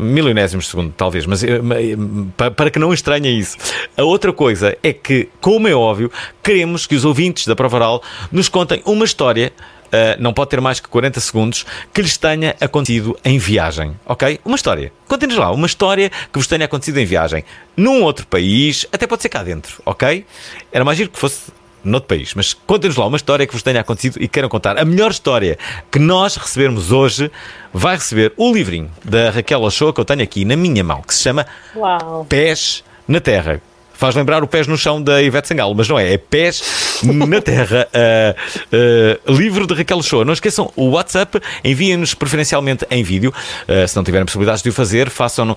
milionésimos 0.00 0.66
de 0.66 0.70
segundo, 0.70 0.92
talvez, 0.96 1.26
mas 1.26 1.42
eh, 1.42 1.60
para 2.56 2.70
que 2.70 2.78
não 2.78 2.92
estranhem 2.92 3.38
isso. 3.38 3.56
A 3.96 4.02
outra 4.02 4.32
coisa 4.32 4.76
é 4.82 4.92
que, 4.92 5.28
como 5.40 5.66
é 5.68 5.74
óbvio, 5.74 6.10
queremos 6.42 6.86
que 6.86 6.94
os 6.94 7.04
ouvintes 7.04 7.46
da 7.46 7.56
Prova 7.56 7.76
Oral 7.76 8.02
nos 8.30 8.48
contem 8.48 8.82
uma 8.84 9.04
história 9.04 9.52
Uh, 9.88 10.20
não 10.20 10.32
pode 10.32 10.50
ter 10.50 10.60
mais 10.60 10.80
que 10.80 10.88
40 10.88 11.18
segundos, 11.20 11.64
que 11.92 12.02
lhes 12.02 12.16
tenha 12.16 12.54
acontecido 12.60 13.18
em 13.24 13.38
viagem, 13.38 13.96
ok? 14.04 14.38
Uma 14.44 14.56
história. 14.56 14.92
Contem-nos 15.06 15.36
lá, 15.36 15.50
uma 15.50 15.66
história 15.66 16.10
que 16.10 16.38
vos 16.38 16.46
tenha 16.46 16.66
acontecido 16.66 16.98
em 16.98 17.06
viagem, 17.06 17.44
num 17.76 18.02
outro 18.02 18.26
país, 18.26 18.86
até 18.92 19.06
pode 19.06 19.22
ser 19.22 19.30
cá 19.30 19.42
dentro, 19.42 19.82
ok? 19.86 20.26
Era 20.70 20.84
mais 20.84 20.98
giro 20.98 21.10
que 21.10 21.18
fosse 21.18 21.50
noutro 21.82 22.08
país, 22.08 22.34
mas 22.34 22.52
contem-nos 22.52 22.96
lá 22.96 23.06
uma 23.06 23.16
história 23.16 23.46
que 23.46 23.52
vos 23.52 23.62
tenha 23.62 23.80
acontecido 23.80 24.20
e 24.20 24.28
queiram 24.28 24.48
contar. 24.48 24.78
A 24.78 24.84
melhor 24.84 25.10
história 25.10 25.58
que 25.90 25.98
nós 25.98 26.36
recebermos 26.36 26.92
hoje 26.92 27.30
vai 27.72 27.96
receber 27.96 28.32
o 28.36 28.52
livrinho 28.52 28.90
da 29.04 29.30
Raquel 29.30 29.62
Ochoa 29.62 29.92
que 29.92 30.00
eu 30.00 30.04
tenho 30.04 30.22
aqui 30.22 30.44
na 30.44 30.56
minha 30.56 30.84
mão, 30.84 31.02
que 31.02 31.14
se 31.14 31.22
chama 31.22 31.46
Uau! 31.74 32.26
Pés 32.28 32.84
na 33.06 33.20
Terra. 33.20 33.62
Faz 33.98 34.14
lembrar 34.14 34.44
o 34.44 34.46
Pés 34.46 34.68
no 34.68 34.78
Chão 34.78 35.02
da 35.02 35.20
Ivete 35.20 35.48
Sangalo, 35.48 35.74
mas 35.74 35.88
não 35.88 35.98
é, 35.98 36.12
é 36.12 36.16
Pés 36.16 36.62
na 37.02 37.40
Terra. 37.40 37.88
Uh, 37.92 39.26
uh, 39.34 39.36
livro 39.36 39.66
de 39.66 39.74
Raquel 39.74 40.00
Show. 40.04 40.24
Não 40.24 40.32
esqueçam 40.32 40.72
o 40.76 40.90
WhatsApp, 40.90 41.40
enviem-nos 41.64 42.14
preferencialmente 42.14 42.86
em 42.92 43.02
vídeo. 43.02 43.34
Uh, 43.68 43.88
se 43.88 43.96
não 43.96 44.04
tiverem 44.04 44.24
possibilidades 44.24 44.62
de 44.62 44.68
o 44.68 44.72
fazer, 44.72 45.10
façam-no 45.10 45.56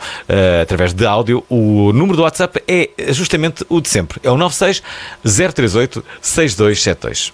através 0.59 0.91
de 0.91 1.05
áudio. 1.05 1.43
O 1.49 1.93
número 1.93 2.17
do 2.17 2.23
WhatsApp 2.23 2.63
é 2.67 2.89
justamente 3.09 3.63
o 3.69 3.79
de 3.79 3.89
sempre. 3.89 4.19
É 4.23 4.31
o 4.31 4.37
96 4.37 4.81
038 5.53 6.03
6272. 6.19 7.31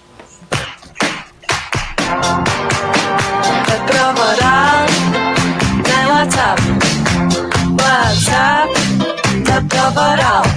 A 9.89 10.56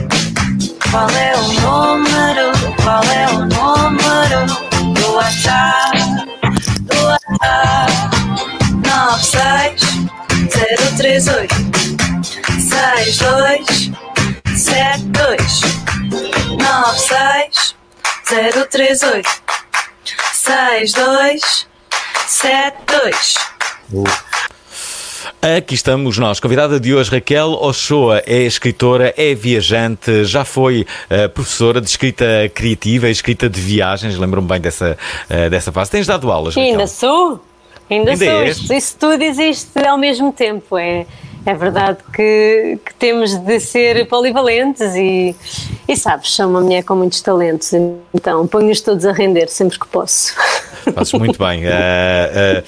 Qual 0.91 1.09
é 1.11 1.37
o 1.37 1.43
número? 1.61 2.51
Qual 2.83 3.05
é 3.05 3.29
o 3.29 3.47
número 3.47 4.47
do 4.93 5.13
WhatsApp? 5.15 5.99
Do 6.81 7.05
WhatsApp. 7.05 7.93
96 8.85 9.81
038 10.97 11.55
62 12.69 13.93
72 14.57 15.61
96 16.59 17.75
038 18.71 19.29
62 20.33 21.69
72 22.27 23.35
Aqui 25.43 25.75
estamos 25.75 26.19
nós. 26.19 26.39
Convidada 26.39 26.79
de 26.79 26.95
hoje, 26.95 27.11
Raquel 27.11 27.53
Ochoa, 27.53 28.23
é 28.27 28.43
escritora, 28.43 29.15
é 29.17 29.35
viajante, 29.35 30.23
já 30.27 30.45
foi 30.45 30.83
uh, 30.83 31.31
professora 31.31 31.81
de 31.81 31.89
escrita 31.89 32.27
criativa 32.55 33.09
e 33.09 33.11
escrita 33.11 33.49
de 33.49 33.59
viagens. 33.59 34.19
Lembro-me 34.19 34.47
bem 34.47 34.61
dessa, 34.61 34.99
uh, 35.31 35.49
dessa 35.49 35.73
fase. 35.73 35.91
Tens 35.93 36.07
dado 36.07 36.31
aulas, 36.31 36.55
Raquel? 36.55 36.73
Ainda 36.73 36.87
sou. 36.87 37.43
Ainda, 37.89 38.11
Ainda 38.11 38.53
sou. 38.53 38.77
isso 38.77 38.97
tudo 39.01 39.23
existe 39.23 39.79
ao 39.79 39.97
mesmo 39.97 40.31
tempo. 40.31 40.77
É, 40.77 41.07
é 41.47 41.55
verdade 41.55 41.99
que, 42.13 42.79
que 42.85 42.95
temos 42.95 43.35
de 43.37 43.61
ser 43.61 44.07
polivalentes 44.07 44.95
e, 44.95 45.35
e 45.89 45.97
sabes, 45.97 46.33
sou 46.33 46.47
uma 46.47 46.61
mulher 46.61 46.83
com 46.85 46.95
muitos 46.95 47.21
talentos, 47.21 47.73
então 48.15 48.47
ponho-os 48.47 48.81
todos 48.81 49.05
a 49.07 49.13
render 49.13 49.49
sempre 49.49 49.79
que 49.79 49.89
posso. 49.89 50.35
Fazes 50.95 51.13
muito 51.13 51.39
bem. 51.39 51.63
Eh, 51.65 51.73
eh, 52.35 52.65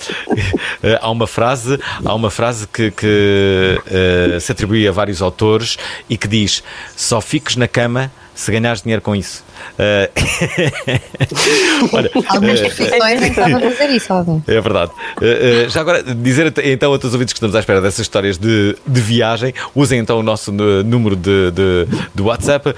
eh, 0.82 0.98
há 1.00 1.11
uma 1.11 1.26
frase, 1.26 1.78
há 2.04 2.14
uma 2.14 2.30
frase 2.30 2.66
que, 2.66 2.90
que, 2.90 3.78
se 4.40 4.52
atribui 4.52 4.87
a 4.87 4.92
vários 4.92 5.22
autores 5.22 5.78
e 6.08 6.16
que 6.16 6.28
diz: 6.28 6.62
só 6.96 7.20
fiques 7.20 7.56
na 7.56 7.66
cama 7.66 8.12
se 8.35 8.50
ganhares 8.50 8.82
dinheiro 8.82 9.02
com 9.02 9.14
isso. 9.14 9.44
Eh, 9.79 10.11
Olha, 11.93 12.11
Algumas 12.29 12.61
eh, 12.61 12.65
profissões 12.65 13.21
nem 13.21 13.31
estavam 13.31 13.57
a 13.57 13.71
fazer 13.71 13.91
isso. 13.91 14.12
É 14.47 14.61
verdade. 14.61 14.93
Uh, 15.21 15.67
uh, 15.67 15.71
já 15.71 15.81
agora, 15.81 16.03
dizer 16.03 16.53
então 16.65 16.93
a 16.93 16.99
todos 16.99 17.09
os 17.09 17.15
ouvintes 17.15 17.33
que 17.33 17.38
estamos 17.38 17.55
à 17.55 17.61
espera 17.61 17.81
dessas 17.81 18.01
histórias 18.01 18.38
de, 18.38 18.77
de 18.87 19.01
viagem, 19.01 19.55
usem 19.75 19.99
então 19.99 20.19
o 20.19 20.23
nosso 20.23 20.51
uh, 20.51 20.85
número 20.85 21.17
de, 21.17 21.51
de, 21.51 21.87
de 22.15 22.23
WhatsApp. 22.23 22.71
Uh, 22.71 22.75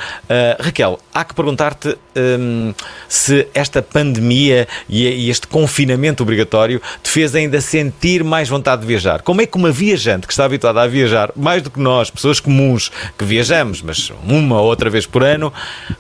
Raquel, 0.60 0.98
há 1.12 1.24
que 1.24 1.34
perguntar-te 1.34 1.96
um, 2.16 2.74
se 3.08 3.46
esta 3.54 3.82
pandemia 3.82 4.68
e, 4.88 5.06
e 5.06 5.30
este 5.30 5.46
confinamento 5.46 6.22
obrigatório 6.22 6.80
te 7.02 7.10
fez 7.10 7.34
ainda 7.34 7.60
sentir 7.60 8.22
mais 8.22 8.48
vontade 8.48 8.82
de 8.82 8.86
viajar. 8.86 9.22
Como 9.22 9.40
é 9.40 9.46
que 9.46 9.56
uma 9.56 9.70
viajante 9.70 10.26
que 10.26 10.32
está 10.32 10.44
habituada 10.44 10.80
a 10.82 10.86
viajar, 10.86 11.30
mais 11.36 11.62
do 11.62 11.70
que 11.70 11.80
nós, 11.80 12.10
pessoas 12.10 12.40
comuns 12.40 12.90
que 13.18 13.24
viajamos, 13.24 13.82
mas 13.82 14.12
uma 14.26 14.60
ou 14.60 14.66
outra 14.66 14.88
vez 14.88 15.06
por 15.06 15.22
ano, 15.22 15.52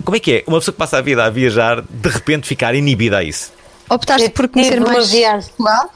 como 0.04 0.16
é 0.16 0.20
que 0.20 0.32
é? 0.32 0.44
Uma 0.46 0.60
pessoa 0.64 0.72
que 0.72 0.78
passa 0.78 0.98
a 0.98 1.00
vida 1.00 1.24
a 1.24 1.30
viajar, 1.30 1.82
de 1.82 2.08
repente 2.08 2.46
ficar 2.46 2.74
inibida 2.74 3.18
a 3.18 3.22
isso? 3.22 3.52
Optaste 3.88 4.30
por 4.30 4.46
Eu 4.46 4.48
conhecer 4.48 4.78
uma 4.78 4.92
mais 4.92 5.10
viagem. 5.10 5.50
Portugal? 5.56 5.90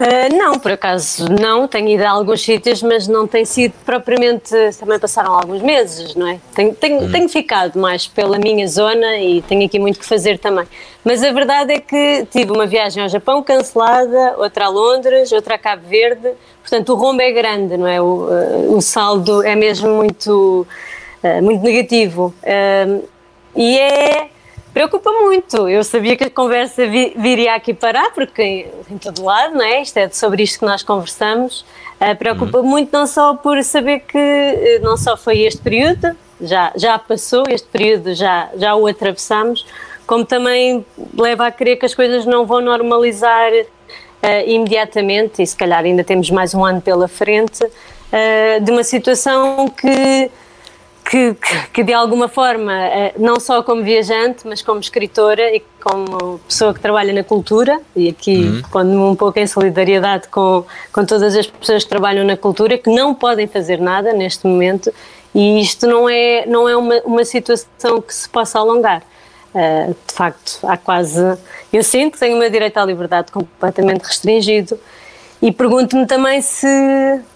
Uh, 0.00 0.34
não, 0.34 0.58
por 0.58 0.72
acaso 0.72 1.26
não, 1.30 1.68
tenho 1.68 1.88
ido 1.90 2.02
a 2.02 2.10
alguns 2.10 2.42
sítios, 2.42 2.82
mas 2.82 3.06
não 3.06 3.26
tem 3.26 3.44
sido 3.44 3.74
propriamente. 3.84 4.50
Também 4.78 4.98
passaram 4.98 5.34
alguns 5.34 5.60
meses, 5.60 6.14
não 6.14 6.26
é? 6.26 6.40
Tenho, 6.54 6.74
tenho, 6.74 7.12
tenho 7.12 7.28
ficado 7.28 7.78
mais 7.78 8.06
pela 8.06 8.38
minha 8.38 8.66
zona 8.66 9.18
e 9.18 9.42
tenho 9.42 9.66
aqui 9.66 9.78
muito 9.78 9.98
que 9.98 10.06
fazer 10.06 10.38
também. 10.38 10.66
Mas 11.04 11.22
a 11.22 11.30
verdade 11.32 11.74
é 11.74 11.80
que 11.80 12.26
tive 12.30 12.50
uma 12.50 12.66
viagem 12.66 13.02
ao 13.02 13.10
Japão 13.10 13.42
cancelada, 13.42 14.36
outra 14.38 14.66
a 14.66 14.68
Londres, 14.68 15.32
outra 15.32 15.56
a 15.56 15.58
Cabo 15.58 15.86
Verde. 15.86 16.30
Portanto, 16.62 16.94
o 16.94 16.96
rombo 16.96 17.20
é 17.20 17.30
grande, 17.32 17.76
não 17.76 17.86
é? 17.86 18.00
O, 18.00 18.26
uh, 18.26 18.76
o 18.76 18.80
saldo 18.80 19.42
é 19.42 19.54
mesmo 19.54 19.90
muito, 19.90 20.66
uh, 21.22 21.42
muito 21.42 21.62
negativo. 21.62 22.34
Uh, 22.42 23.08
e 23.54 23.78
é. 23.78 24.28
Preocupa 24.72 25.10
muito. 25.10 25.68
Eu 25.68 25.82
sabia 25.82 26.16
que 26.16 26.22
a 26.22 26.30
conversa 26.30 26.86
vi- 26.86 27.12
viria 27.16 27.56
aqui 27.56 27.74
parar, 27.74 28.12
porque 28.12 28.40
em, 28.40 28.66
em 28.88 28.98
todo 28.98 29.24
lado, 29.24 29.54
não 29.54 29.64
é? 29.64 29.82
Isto 29.82 29.96
é 29.96 30.08
sobre 30.10 30.44
isto 30.44 30.60
que 30.60 30.64
nós 30.64 30.84
conversamos. 30.84 31.64
Uh, 32.00 32.16
preocupa 32.16 32.62
muito, 32.62 32.92
não 32.92 33.04
só 33.04 33.34
por 33.34 33.60
saber 33.64 33.98
que 34.00 34.16
uh, 34.16 34.84
não 34.84 34.96
só 34.96 35.16
foi 35.16 35.40
este 35.40 35.60
período, 35.60 36.16
já, 36.40 36.72
já 36.76 36.96
passou, 37.00 37.42
este 37.48 37.66
período 37.66 38.14
já, 38.14 38.48
já 38.54 38.76
o 38.76 38.86
atravessamos, 38.86 39.66
como 40.06 40.24
também 40.24 40.86
leva 41.18 41.48
a 41.48 41.50
crer 41.50 41.76
que 41.76 41.84
as 41.84 41.94
coisas 41.94 42.24
não 42.24 42.46
vão 42.46 42.60
normalizar 42.60 43.50
uh, 43.52 43.66
imediatamente, 44.46 45.42
e 45.42 45.46
se 45.48 45.56
calhar 45.56 45.84
ainda 45.84 46.04
temos 46.04 46.30
mais 46.30 46.54
um 46.54 46.64
ano 46.64 46.80
pela 46.80 47.08
frente, 47.08 47.62
uh, 47.64 48.64
de 48.64 48.70
uma 48.70 48.84
situação 48.84 49.68
que 49.68 50.30
que, 51.10 51.34
que- 51.34 51.66
que 51.72 51.82
de 51.82 51.92
alguma 51.92 52.28
forma, 52.28 52.72
eh, 52.72 53.12
não 53.18 53.40
só 53.40 53.62
como 53.62 53.82
viajante, 53.82 54.46
mas 54.46 54.62
como 54.62 54.78
escritora 54.80 55.54
e 55.54 55.62
como 55.82 56.38
pessoa 56.46 56.72
que 56.72 56.78
trabalha 56.80 57.12
na 57.12 57.24
cultura, 57.24 57.80
e 57.96 58.08
aqui 58.08 58.62
pondo-me 58.70 58.96
um 59.02 59.16
pouco 59.16 59.38
em 59.38 59.46
solidariedade 59.46 60.28
com, 60.28 60.64
com 60.92 61.04
todas 61.04 61.34
as 61.34 61.46
pessoas 61.46 61.82
que 61.82 61.90
trabalham 61.90 62.24
na 62.24 62.36
cultura, 62.36 62.78
que 62.78 62.88
não 62.94 63.12
podem 63.14 63.46
fazer 63.48 63.80
nada 63.80 64.12
neste 64.12 64.46
momento, 64.46 64.92
e 65.34 65.60
isto 65.60 65.86
não 65.86 66.08
é, 66.08 66.46
não 66.46 66.68
é 66.68 66.76
uma, 66.76 67.00
uma 67.04 67.24
situação 67.24 68.00
que 68.00 68.14
se 68.14 68.28
possa 68.28 68.58
alongar. 68.58 69.02
Eh, 69.52 69.88
de 70.06 70.14
facto, 70.14 70.58
há 70.62 70.76
quase. 70.76 71.20
Eu 71.72 71.82
sinto 71.82 72.12
que 72.12 72.18
tenho 72.20 72.36
o 72.36 72.38
meu 72.38 72.48
direito 72.50 72.76
à 72.78 72.84
liberdade 72.84 73.32
completamente 73.32 74.02
restringido. 74.04 74.78
E 75.42 75.50
pergunto-me 75.50 76.06
também 76.06 76.40
se, 76.42 76.66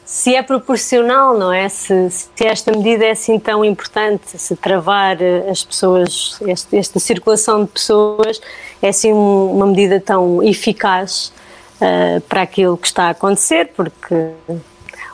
se 0.05 0.35
é 0.35 0.43
proporcional, 0.43 1.37
não 1.39 1.53
é? 1.53 1.69
Se, 1.69 2.11
se 2.11 2.29
esta 2.47 2.71
medida 2.73 3.05
é 3.07 3.11
assim 3.13 3.39
tão 3.39 3.65
importante, 3.65 4.39
se 4.39 4.55
travar 4.57 5.21
eh, 5.23 5.49
as 5.49 5.65
pessoas, 5.65 6.39
este- 6.47 6.77
esta 6.77 6.99
circulação 7.01 7.65
de 7.65 7.71
pessoas 7.71 8.41
é 8.83 8.89
assim 8.89 9.13
um- 9.13 9.53
uma 9.57 9.67
medida 9.67 9.99
tão 10.01 10.43
eficaz 10.43 11.33
eh, 11.81 12.21
para 12.29 12.43
aquilo 12.43 12.77
que 12.77 12.87
está 12.87 13.05
a 13.05 13.11
acontecer, 13.11 13.71
porque 13.77 14.15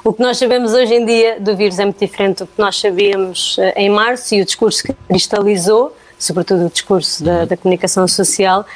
o 0.05 0.13
que 0.13 0.21
nós 0.23 0.37
sabemos 0.39 0.73
hoje 0.73 0.95
em 0.95 1.05
dia 1.07 1.39
do 1.41 1.57
vírus 1.57 1.79
é 1.79 1.85
muito 1.85 1.99
diferente 1.99 2.39
do 2.39 2.47
que 2.47 2.59
nós 2.59 2.79
sabíamos 2.79 3.57
eh, 3.59 3.75
em 3.77 3.89
março 3.91 4.35
e 4.35 4.43
o 4.43 4.45
discurso 4.45 4.83
que 4.83 4.93
cristalizou, 5.09 5.97
sobretudo 6.19 6.67
o 6.67 6.69
discurso 6.71 7.23
da, 7.25 7.45
da 7.45 7.57
comunicação 7.57 8.07
social. 8.09 8.67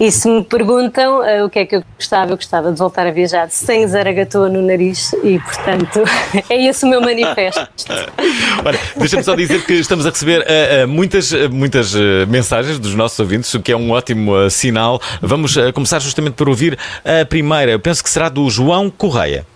E 0.00 0.10
se 0.10 0.28
me 0.28 0.42
perguntam 0.42 1.22
eh, 1.22 1.44
o 1.44 1.50
que 1.50 1.60
é 1.60 1.66
que 1.66 1.76
eu 1.76 1.84
gostava, 1.96 2.32
eu 2.32 2.36
gostava 2.36 2.72
de 2.72 2.78
voltar 2.78 3.06
a 3.06 3.10
viajar 3.10 3.48
sem 3.50 3.86
zaragatua 3.86 4.48
no 4.48 4.60
nariz 4.62 5.12
e, 5.22 5.38
portanto, 5.38 6.02
é 6.50 6.66
esse 6.66 6.84
o 6.84 6.88
meu 6.88 7.00
manifesto. 7.00 7.60
Olha, 8.64 8.80
deixa-me 8.96 9.22
só 9.22 9.34
dizer 9.34 9.64
que 9.64 9.74
estamos 9.74 10.06
a 10.06 10.10
receber 10.10 10.44
eh, 10.46 10.82
eh, 10.82 10.86
muitas, 10.86 11.32
muitas 11.50 11.94
mensagens 12.28 12.78
dos 12.78 12.94
nossos 12.94 13.18
ouvintes, 13.20 13.52
o 13.54 13.60
que 13.60 13.72
é 13.72 13.76
um 13.76 13.90
ótimo 13.90 14.50
sinal. 14.50 15.00
Vamos 15.20 15.56
começar 15.74 16.00
justamente 16.00 16.34
por 16.34 16.48
ouvir 16.48 16.78
a 17.04 17.24
primeira. 17.24 17.72
Eu 17.72 17.80
penso 17.80 18.02
que 18.02 18.10
será 18.10 18.28
do 18.28 18.48
João 18.50 18.90
Correia. 18.90 19.46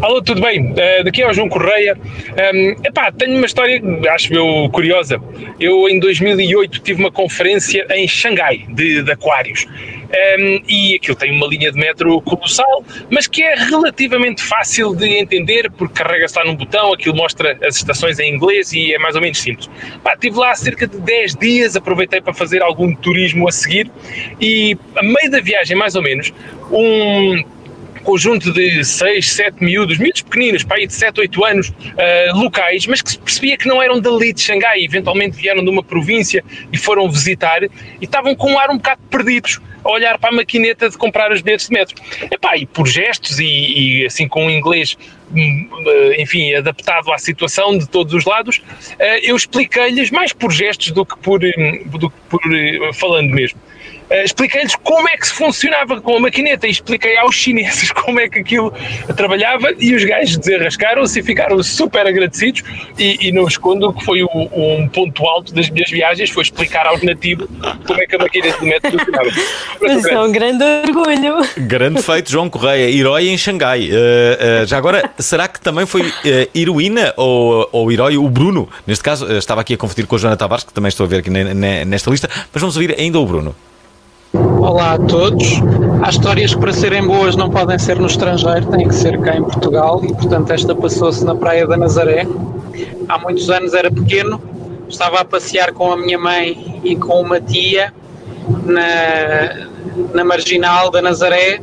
Alô, 0.00 0.22
tudo 0.22 0.40
bem? 0.40 0.72
Eh, 0.76 1.02
daqui 1.02 1.22
é 1.22 1.28
o 1.28 1.32
João 1.32 1.48
Correia. 1.48 1.98
Um, 2.54 2.70
epá, 2.86 3.10
tenho 3.10 3.36
uma 3.36 3.46
história, 3.46 3.82
acho 4.10 4.32
eu, 4.32 4.70
curiosa. 4.70 5.20
Eu, 5.58 5.88
em 5.88 5.98
2008, 5.98 6.80
tive 6.80 7.00
uma 7.00 7.10
conferência 7.10 7.84
em 7.90 8.06
Xangai, 8.06 8.64
de, 8.68 9.02
de 9.02 9.10
aquários. 9.10 9.66
Um, 9.66 10.62
e 10.68 10.94
aquilo 10.94 11.16
tem 11.16 11.32
uma 11.32 11.48
linha 11.48 11.72
de 11.72 11.78
metro 11.78 12.20
colossal, 12.22 12.84
mas 13.10 13.26
que 13.26 13.42
é 13.42 13.56
relativamente 13.56 14.40
fácil 14.40 14.94
de 14.94 15.06
entender, 15.18 15.68
porque 15.72 16.00
carrega-se 16.02 16.38
lá 16.38 16.44
num 16.44 16.54
botão, 16.54 16.92
aquilo 16.92 17.16
mostra 17.16 17.58
as 17.62 17.76
estações 17.76 18.20
em 18.20 18.32
inglês 18.32 18.72
e 18.72 18.94
é 18.94 18.98
mais 18.98 19.16
ou 19.16 19.20
menos 19.20 19.38
simples. 19.38 19.68
Pá, 20.02 20.14
estive 20.14 20.38
lá 20.38 20.54
cerca 20.54 20.86
de 20.86 20.96
10 20.96 21.34
dias, 21.34 21.76
aproveitei 21.76 22.20
para 22.20 22.32
fazer 22.32 22.62
algum 22.62 22.94
turismo 22.94 23.48
a 23.48 23.52
seguir 23.52 23.90
e, 24.40 24.78
a 24.94 25.02
meio 25.02 25.30
da 25.30 25.40
viagem, 25.40 25.76
mais 25.76 25.96
ou 25.96 26.02
menos, 26.02 26.32
um 26.70 27.42
conjunto 28.08 28.50
de 28.54 28.82
6, 28.82 29.32
7 29.32 29.62
miúdos, 29.62 29.98
miúdos 29.98 30.22
pequeninos, 30.22 30.64
para 30.64 30.78
aí 30.78 30.86
de 30.86 30.94
7, 30.94 31.20
8 31.20 31.44
anos, 31.44 31.72
ah, 31.98 32.32
locais, 32.32 32.86
mas 32.86 33.02
que 33.02 33.10
se 33.10 33.18
percebia 33.18 33.54
que 33.58 33.68
não 33.68 33.82
eram 33.82 34.00
dali 34.00 34.32
de 34.32 34.40
Xangai, 34.40 34.82
eventualmente 34.82 35.36
vieram 35.36 35.62
de 35.62 35.68
uma 35.68 35.82
província 35.82 36.42
e 36.72 36.78
foram 36.78 37.06
visitar 37.10 37.62
e 37.62 37.70
estavam 38.00 38.34
com 38.34 38.52
um 38.52 38.58
ar 38.58 38.70
um 38.70 38.78
bocado 38.78 39.02
perdidos 39.10 39.60
a 39.84 39.90
olhar 39.90 40.18
para 40.18 40.30
a 40.30 40.32
maquineta 40.32 40.88
de 40.88 40.96
comprar 40.96 41.30
os 41.30 41.42
bilhetes 41.42 41.68
de 41.68 41.74
metro. 41.74 41.96
Epá, 42.30 42.56
e 42.56 42.64
por 42.64 42.88
gestos 42.88 43.38
e, 43.38 43.44
e 43.44 44.06
assim 44.06 44.26
com 44.26 44.46
o 44.46 44.50
inglês, 44.50 44.96
enfim, 46.18 46.54
adaptado 46.54 47.12
à 47.12 47.18
situação 47.18 47.76
de 47.76 47.88
todos 47.88 48.12
os 48.14 48.24
lados, 48.24 48.60
ah, 48.98 49.18
eu 49.22 49.36
expliquei-lhes 49.36 50.10
mais 50.10 50.32
por 50.32 50.50
gestos 50.52 50.90
do 50.92 51.04
que 51.04 51.18
por, 51.18 51.40
hum, 51.44 51.82
do 51.86 52.10
que 52.10 52.16
por 52.28 52.40
eh, 52.54 52.90
falando 52.94 53.30
mesmo. 53.30 53.58
Uh, 54.10 54.24
expliquei-lhes 54.24 54.74
como 54.76 55.06
é 55.06 55.18
que 55.18 55.26
se 55.26 55.34
funcionava 55.34 56.00
com 56.00 56.16
a 56.16 56.20
maquineta 56.20 56.66
e 56.66 56.70
expliquei 56.70 57.18
aos 57.18 57.34
chineses 57.36 57.92
como 57.92 58.18
é 58.18 58.26
que 58.26 58.38
aquilo 58.38 58.72
trabalhava 59.14 59.68
e 59.78 59.94
os 59.94 60.02
gajos 60.02 60.38
desenrascaram-se 60.38 61.20
e 61.20 61.22
ficaram 61.22 61.62
super 61.62 62.06
agradecidos 62.06 62.62
e, 62.98 63.28
e 63.28 63.32
não 63.32 63.46
escondo 63.46 63.92
que 63.92 64.02
foi 64.02 64.22
o- 64.22 64.30
um 64.32 64.88
ponto 64.88 65.26
alto 65.26 65.52
das 65.52 65.68
minhas 65.68 65.90
viagens, 65.90 66.30
foi 66.30 66.42
explicar 66.42 66.86
aos 66.86 67.02
nativos 67.02 67.46
como 67.86 68.00
é 68.00 68.06
que 68.06 68.16
a 68.16 68.18
maquineta 68.18 68.58
de 68.58 68.64
metro 68.64 68.90
funcionava. 68.92 69.28
Mas 69.82 70.04
é 70.06 70.18
um 70.18 70.32
grande 70.32 70.64
orgulho. 70.64 71.34
Grande 71.58 72.02
feito, 72.02 72.30
João 72.30 72.48
Correia, 72.48 72.90
herói 72.90 73.28
em 73.28 73.36
Xangai. 73.36 73.90
Eh, 73.92 74.38
eh, 74.62 74.66
já 74.66 74.78
agora, 74.78 75.06
será 75.18 75.48
que 75.48 75.60
também 75.60 75.86
foi 75.86 76.12
eh, 76.24 76.48
heroína 76.54 77.12
ou, 77.16 77.68
ou 77.72 77.92
herói 77.92 78.16
o 78.16 78.28
Bruno? 78.28 78.68
Neste 78.86 79.02
caso, 79.04 79.26
eh, 79.30 79.38
estava 79.38 79.60
aqui 79.60 79.74
a 79.74 79.76
confundir 79.76 80.06
com 80.06 80.16
a 80.16 80.18
Joana 80.18 80.36
Tavares, 80.36 80.64
que 80.64 80.72
também 80.72 80.88
estou 80.88 81.04
a 81.04 81.08
ver 81.08 81.18
aqui 81.18 81.30
ne- 81.30 81.54
ne- 81.54 81.84
nesta 81.84 82.10
lista, 82.10 82.28
mas 82.52 82.60
vamos 82.60 82.76
ouvir 82.76 82.94
ainda 82.98 83.18
o 83.18 83.26
Bruno. 83.26 83.54
Olá 84.32 84.92
a 84.94 84.98
todos. 84.98 85.44
Há 86.02 86.10
histórias 86.10 86.54
que 86.54 86.60
para 86.60 86.72
serem 86.72 87.06
boas 87.06 87.34
não 87.34 87.48
podem 87.50 87.78
ser 87.78 87.98
no 87.98 88.06
estrangeiro, 88.06 88.66
têm 88.66 88.86
que 88.86 88.94
ser 88.94 89.18
cá 89.20 89.34
em 89.36 89.42
Portugal 89.42 90.00
e 90.04 90.12
portanto 90.12 90.50
esta 90.52 90.74
passou-se 90.74 91.24
na 91.24 91.34
Praia 91.34 91.66
da 91.66 91.76
Nazaré. 91.76 92.26
Há 93.08 93.18
muitos 93.18 93.48
anos 93.48 93.72
era 93.72 93.90
pequeno, 93.90 94.40
estava 94.88 95.20
a 95.20 95.24
passear 95.24 95.72
com 95.72 95.90
a 95.90 95.96
minha 95.96 96.18
mãe 96.18 96.80
e 96.84 96.94
com 96.94 97.22
uma 97.22 97.40
tia 97.40 97.92
na, 98.66 99.66
na 100.14 100.24
marginal 100.24 100.90
da 100.90 101.00
Nazaré 101.00 101.60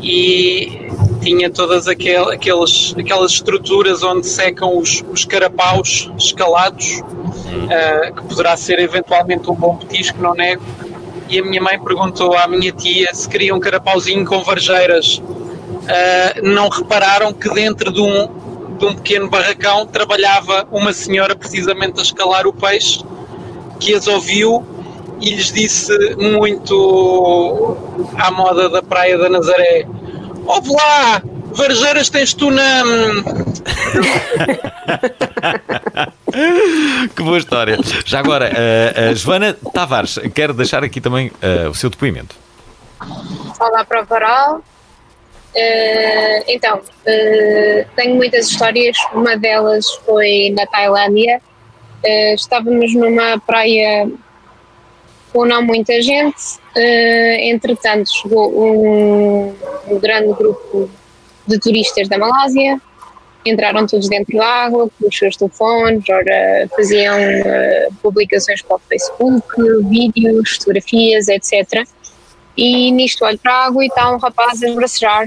e 0.00 0.88
tinha 1.28 1.50
todas 1.50 1.86
aquel, 1.86 2.30
aqueles, 2.30 2.94
aquelas 2.98 3.32
estruturas 3.32 4.02
onde 4.02 4.26
secam 4.26 4.78
os, 4.78 5.04
os 5.12 5.26
carapaus 5.26 6.10
escalados, 6.18 7.00
uh, 7.00 8.14
que 8.14 8.22
poderá 8.28 8.56
ser 8.56 8.78
eventualmente 8.78 9.50
um 9.50 9.54
bom 9.54 9.76
petisco, 9.76 10.22
não 10.22 10.34
nego. 10.34 10.62
E 11.28 11.38
a 11.38 11.44
minha 11.44 11.60
mãe 11.60 11.78
perguntou 11.78 12.34
à 12.34 12.48
minha 12.48 12.72
tia 12.72 13.12
se 13.12 13.28
queria 13.28 13.54
um 13.54 13.60
carapauzinho 13.60 14.24
com 14.24 14.42
varjeiras. 14.42 15.18
Uh, 15.18 16.42
não 16.42 16.70
repararam 16.70 17.30
que 17.30 17.50
dentro 17.50 17.92
de 17.92 18.00
um, 18.00 18.28
de 18.78 18.86
um 18.86 18.94
pequeno 18.94 19.28
barracão 19.28 19.84
trabalhava 19.86 20.66
uma 20.72 20.94
senhora 20.94 21.36
precisamente 21.36 22.00
a 22.00 22.02
escalar 22.02 22.46
o 22.46 22.54
peixe 22.54 23.04
que 23.78 23.94
as 23.94 24.06
ouviu 24.06 24.64
e 25.20 25.30
lhes 25.30 25.52
disse 25.52 25.92
muito 26.16 27.76
à 28.16 28.30
moda 28.30 28.70
da 28.70 28.82
Praia 28.82 29.18
da 29.18 29.28
Nazaré: 29.28 29.86
Ouve 30.48 30.70
lá, 30.70 31.22
varjeiras 31.52 32.08
tens 32.08 32.32
tu 32.32 32.50
na. 32.50 32.82
que 37.14 37.22
boa 37.22 37.36
história. 37.36 37.76
Já 38.06 38.20
agora, 38.20 38.50
a, 38.50 39.10
a 39.10 39.14
Joana 39.14 39.54
Tavares, 39.74 40.18
quero 40.34 40.54
deixar 40.54 40.82
aqui 40.82 41.02
também 41.02 41.28
uh, 41.28 41.68
o 41.68 41.74
seu 41.74 41.90
depoimento. 41.90 42.34
Olá 43.60 43.84
para 43.84 44.00
o 44.00 44.06
Varal. 44.06 44.56
Uh, 44.56 44.62
então, 46.48 46.78
uh, 46.78 47.84
tenho 47.94 48.16
muitas 48.16 48.48
histórias. 48.48 48.96
Uma 49.12 49.36
delas 49.36 49.84
foi 50.06 50.54
na 50.56 50.66
Tailândia. 50.66 51.42
Uh, 52.02 52.34
estávamos 52.34 52.94
numa 52.94 53.38
praia 53.40 54.10
com 55.32 55.44
não 55.44 55.62
muita 55.62 56.00
gente. 56.00 56.58
entretanto, 56.74 58.10
chegou 58.10 58.50
um, 58.52 59.54
um, 59.88 59.98
grande 59.98 60.32
grupo 60.32 60.90
de 61.46 61.58
turistas 61.58 62.08
da 62.08 62.18
Malásia. 62.18 62.80
Entraram 63.46 63.86
todos 63.86 64.08
dentro 64.08 64.36
da 64.36 64.46
água 64.46 64.90
com 64.98 65.08
os 65.08 65.16
seus 65.16 65.36
telefones, 65.36 66.04
ora, 66.10 66.68
faziam 66.74 67.16
publicações 68.02 68.60
para 68.60 68.76
o 68.76 68.80
Facebook, 68.80 69.46
vídeos, 69.88 70.56
fotografias, 70.56 71.28
etc. 71.28 71.86
E 72.56 72.90
nisto 72.90 73.24
olho 73.24 73.38
para 73.38 73.52
a 73.52 73.66
água 73.66 73.84
e 73.84 73.86
está 73.86 74.10
um 74.10 74.18
rapaz 74.18 74.62
a 74.62 74.68
esbracejar. 74.68 75.26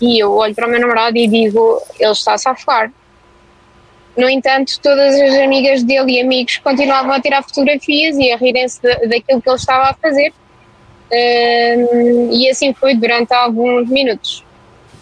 E 0.00 0.18
eu 0.22 0.32
olho 0.32 0.54
para 0.54 0.66
o 0.66 0.70
meu 0.70 0.80
namorado 0.80 1.16
e 1.16 1.26
digo: 1.28 1.80
ele 1.98 2.10
está-se 2.10 2.48
a 2.48 2.52
afogar. 2.52 2.92
No 4.16 4.30
entanto, 4.30 4.80
todas 4.80 5.14
as 5.14 5.34
amigas 5.34 5.82
dele 5.82 6.12
e 6.12 6.20
amigos 6.22 6.56
continuavam 6.58 7.12
a 7.12 7.20
tirar 7.20 7.42
fotografias 7.42 8.16
e 8.16 8.32
a 8.32 8.36
rirem-se 8.36 8.80
daquilo 8.80 9.42
que 9.42 9.48
ele 9.48 9.56
estava 9.56 9.90
a 9.90 9.94
fazer. 9.94 10.32
E 12.30 12.48
assim 12.50 12.72
foi 12.72 12.94
durante 12.94 13.34
alguns 13.34 13.88
minutos. 13.90 14.42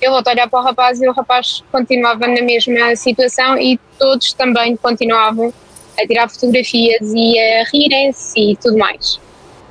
Eu 0.03 0.11
volto 0.11 0.29
a 0.29 0.33
olhar 0.33 0.51
para 0.51 0.61
o 0.61 0.63
rapaz 0.63 1.01
e 1.01 1.09
o 1.09 1.13
rapaz 1.13 1.63
continuava 1.71 2.27
na 2.27 2.43
mesma 2.43 2.97
situação 2.97 3.57
e 3.57 3.79
todos 3.99 4.33
também 4.33 4.77
continuavam 4.77 5.53
a 5.97 6.07
tirar 6.07 6.29
fotografias 6.29 7.13
e 7.15 7.39
a 7.39 7.65
rirem-se 7.73 8.39
e 8.39 8.57
tudo 8.57 8.77
mais. 8.77 9.21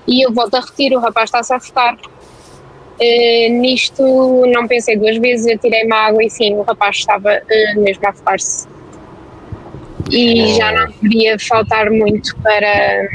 E 0.07 0.25
eu 0.25 0.33
volto 0.33 0.55
a 0.55 0.61
repetir: 0.61 0.95
o 0.95 0.99
rapaz 0.99 1.25
está-se 1.25 1.53
a 1.53 1.57
afogar. 1.57 1.95
Uh, 1.95 3.49
nisto 3.59 4.03
não 4.47 4.67
pensei 4.67 4.95
duas 4.95 5.17
vezes, 5.17 5.47
eu 5.47 5.57
tirei-me 5.57 5.91
a 5.91 6.07
água 6.07 6.23
e 6.23 6.29
sim, 6.29 6.53
o 6.53 6.61
rapaz 6.61 6.97
estava 6.97 7.41
uh, 7.41 7.81
mesmo 7.81 8.05
a 8.05 8.09
afogar-se 8.09 8.67
e 10.11 10.53
já 10.55 10.71
não 10.71 10.87
deveria 11.01 11.37
faltar 11.39 11.89
muito 11.89 12.35
para, 12.37 13.07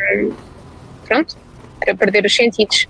pronto, 1.07 1.37
para 1.81 1.95
perder 1.95 2.25
os 2.25 2.35
sentidos. 2.35 2.87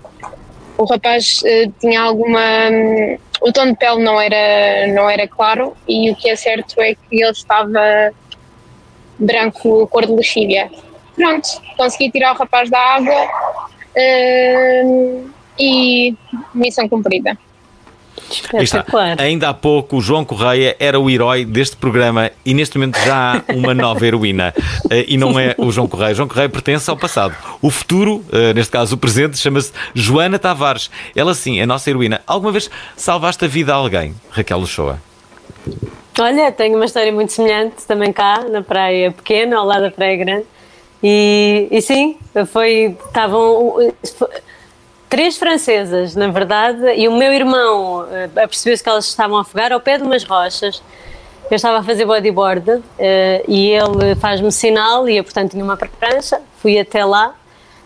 O 0.77 0.85
rapaz 0.85 1.41
uh, 1.43 1.73
tinha 1.79 2.01
alguma. 2.01 2.69
Um, 2.71 3.17
o 3.41 3.53
tom 3.53 3.67
de 3.67 3.77
pele 3.77 4.03
não 4.03 4.19
era, 4.19 4.87
não 4.93 5.09
era 5.09 5.27
claro 5.27 5.73
e 5.87 6.11
o 6.11 6.15
que 6.15 6.29
é 6.29 6.35
certo 6.35 6.79
é 6.81 6.93
que 6.93 7.21
ele 7.21 7.31
estava 7.31 8.11
branco, 9.17 9.87
cor 9.87 10.05
de 10.05 10.13
lexívia. 10.13 10.69
Pronto, 11.15 11.47
consegui 11.77 12.11
tirar 12.11 12.33
o 12.33 12.37
rapaz 12.37 12.69
da 12.69 12.79
água 12.79 13.27
uh, 13.95 15.29
e 15.59 16.15
missão 16.53 16.87
cumprida. 16.87 17.37
Está. 18.59 18.85
Ainda 19.17 19.49
há 19.49 19.53
pouco 19.53 19.97
o 19.97 20.01
João 20.01 20.23
Correia 20.23 20.75
era 20.79 20.99
o 20.99 21.09
herói 21.09 21.45
deste 21.45 21.75
programa 21.75 22.31
e 22.45 22.53
neste 22.53 22.77
momento 22.77 22.99
já 22.99 23.37
há 23.37 23.53
uma 23.53 23.73
nova 23.73 24.05
heroína. 24.05 24.53
Uh, 24.85 24.89
e 25.07 25.17
não 25.17 25.39
é 25.39 25.55
o 25.57 25.71
João 25.71 25.87
Correia. 25.87 26.13
João 26.13 26.27
Correia 26.27 26.49
pertence 26.49 26.89
ao 26.89 26.97
passado. 26.97 27.35
O 27.61 27.69
futuro, 27.69 28.23
uh, 28.31 28.53
neste 28.53 28.71
caso 28.71 28.95
o 28.95 28.97
presente, 28.97 29.37
chama-se 29.37 29.71
Joana 29.93 30.37
Tavares. 30.37 30.89
Ela 31.15 31.33
sim, 31.33 31.59
é 31.59 31.63
a 31.63 31.67
nossa 31.67 31.89
heroína. 31.89 32.21
Alguma 32.25 32.51
vez 32.51 32.69
salvaste 32.95 33.43
a 33.45 33.47
vida 33.47 33.73
a 33.73 33.75
alguém, 33.75 34.13
Raquel 34.29 34.59
Luchoa? 34.59 34.99
Olha, 36.19 36.51
tenho 36.51 36.75
uma 36.75 36.85
história 36.85 37.11
muito 37.11 37.31
semelhante 37.31 37.85
também 37.87 38.11
cá, 38.11 38.43
na 38.49 38.61
Praia 38.61 39.11
Pequena, 39.11 39.57
ao 39.57 39.65
lado 39.65 39.83
da 39.83 39.91
Praia 39.91 40.17
Grande. 40.17 40.45
E, 41.01 41.67
e 41.71 41.81
sim, 41.81 42.17
foi. 42.51 42.97
Estavam 43.07 43.77
três 45.09 45.37
francesas, 45.37 46.15
na 46.15 46.27
verdade, 46.27 46.93
e 46.95 47.07
o 47.07 47.17
meu 47.17 47.33
irmão 47.33 48.01
uh, 48.01 48.39
apercebeu-se 48.41 48.83
que 48.83 48.89
elas 48.89 49.05
estavam 49.05 49.37
a 49.37 49.41
afogar 49.41 49.73
ao 49.73 49.79
pé 49.81 49.97
de 49.97 50.03
umas 50.03 50.23
rochas. 50.23 50.81
Eu 51.49 51.55
estava 51.55 51.79
a 51.79 51.83
fazer 51.83 52.05
bodyboard 52.05 52.69
uh, 52.69 52.83
e 53.47 53.71
ele 53.71 54.15
faz-me 54.15 54.51
sinal 54.51 55.09
e 55.09 55.17
eu, 55.17 55.23
portanto, 55.23 55.51
tinha 55.51 55.63
uma 55.63 55.75
prancha, 55.75 56.39
fui 56.61 56.79
até 56.79 57.03
lá. 57.03 57.33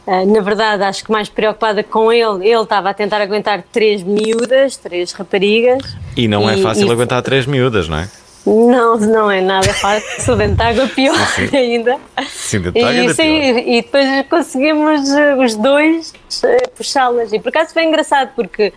Uh, 0.06 0.34
na 0.34 0.42
verdade, 0.42 0.84
acho 0.84 1.06
que 1.06 1.12
mais 1.12 1.30
preocupada 1.30 1.82
com 1.82 2.12
ele, 2.12 2.46
ele 2.46 2.62
estava 2.62 2.90
a 2.90 2.94
tentar 2.94 3.22
aguentar 3.22 3.64
três 3.72 4.04
miúdas, 4.04 4.76
três 4.76 5.14
raparigas. 5.14 5.96
E 6.18 6.28
não 6.28 6.50
é 6.50 6.58
e, 6.58 6.60
é 6.60 6.62
fácil 6.62 6.88
e... 6.88 6.92
aguentar 6.92 7.22
três 7.22 7.46
miúdas, 7.46 7.88
não 7.88 8.00
é? 8.00 8.10
Não, 8.45 8.97
não 8.97 9.32
é 9.32 9.39
nada 9.41 9.73
fácil. 9.73 10.36
Dentro 10.38 10.56
de 10.58 10.63
água 10.63 10.88
pior 10.88 11.15
sim, 11.27 11.47
sim. 11.47 11.58
ainda. 11.58 11.97
Sim, 12.27 12.60
dentro 12.60 12.73
de 12.73 12.84
água 12.84 13.12
e, 13.12 13.13
sim, 13.13 13.58
e 13.58 13.82
depois 13.82 14.27
conseguimos 14.29 15.12
eh, 15.12 15.36
os 15.36 15.56
dois 15.56 16.13
eh, 16.43 16.67
puxá-las. 16.75 17.32
E 17.32 17.39
por 17.39 17.49
acaso 17.49 17.73
foi 17.73 17.86
engraçado 17.86 18.32
porque 18.36 18.73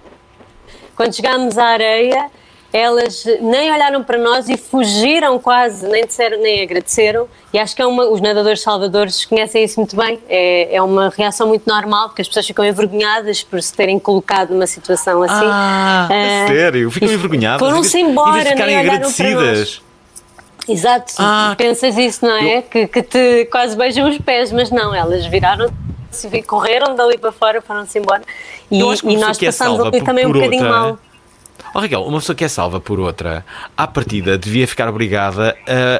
quando 0.94 1.14
chegámos 1.14 1.58
à 1.58 1.64
areia 1.66 2.30
elas 2.72 3.24
nem 3.40 3.72
olharam 3.72 4.02
para 4.02 4.18
nós 4.18 4.48
e 4.48 4.56
fugiram 4.56 5.38
quase, 5.38 5.86
nem 5.88 6.04
disseram, 6.04 6.40
nem 6.40 6.62
agradeceram. 6.62 7.28
E 7.52 7.58
acho 7.58 7.74
que 7.74 7.82
é 7.82 7.86
uma, 7.86 8.04
os 8.08 8.20
nadadores 8.20 8.60
salvadores 8.60 9.24
conhecem 9.24 9.64
isso 9.64 9.80
muito 9.80 9.96
bem. 9.96 10.18
É, 10.28 10.76
é 10.76 10.82
uma 10.82 11.08
reação 11.08 11.48
muito 11.48 11.66
normal, 11.66 12.08
porque 12.08 12.22
as 12.22 12.28
pessoas 12.28 12.46
ficam 12.46 12.64
envergonhadas 12.64 13.42
por 13.42 13.62
se 13.62 13.72
terem 13.72 13.98
colocado 13.98 14.50
numa 14.50 14.66
situação 14.66 15.22
assim. 15.22 15.46
Ah, 15.46 16.08
uh, 16.10 16.48
sério? 16.48 16.90
Ficam 16.90 17.12
envergonhadas? 17.12 17.60
Foram-se 17.60 17.98
embora, 17.98 18.54
nem 18.54 18.62
olharam 18.62 18.78
agradecidas. 18.80 19.82
Exato, 20.68 21.14
ah, 21.18 21.54
pensas 21.56 21.96
isso, 21.96 22.26
não 22.26 22.36
é? 22.36 22.58
Eu... 22.58 22.62
Que, 22.62 22.88
que 22.88 23.02
te 23.02 23.44
quase 23.52 23.76
beijam 23.76 24.08
os 24.08 24.18
pés, 24.18 24.50
mas 24.50 24.70
não, 24.70 24.92
elas 24.92 25.24
viraram 25.26 25.70
correram 26.46 26.94
dali 26.94 27.18
para 27.18 27.30
fora, 27.30 27.60
foram-se 27.60 27.98
embora 27.98 28.22
e, 28.70 28.78
e 28.78 29.16
nós 29.16 29.40
é 29.40 29.46
passámos 29.46 29.80
ali 29.80 30.02
também 30.02 30.26
um 30.26 30.32
bocadinho 30.32 30.64
outra. 30.64 30.78
mal. 30.78 30.98
Oh, 31.76 31.80
Raquel, 31.80 32.04
uma 32.04 32.20
pessoa 32.20 32.34
que 32.34 32.42
é 32.42 32.48
salva 32.48 32.80
por 32.80 32.98
outra, 32.98 33.44
à 33.76 33.86
partida 33.86 34.38
devia 34.38 34.66
ficar 34.66 34.88
obrigada 34.88 35.54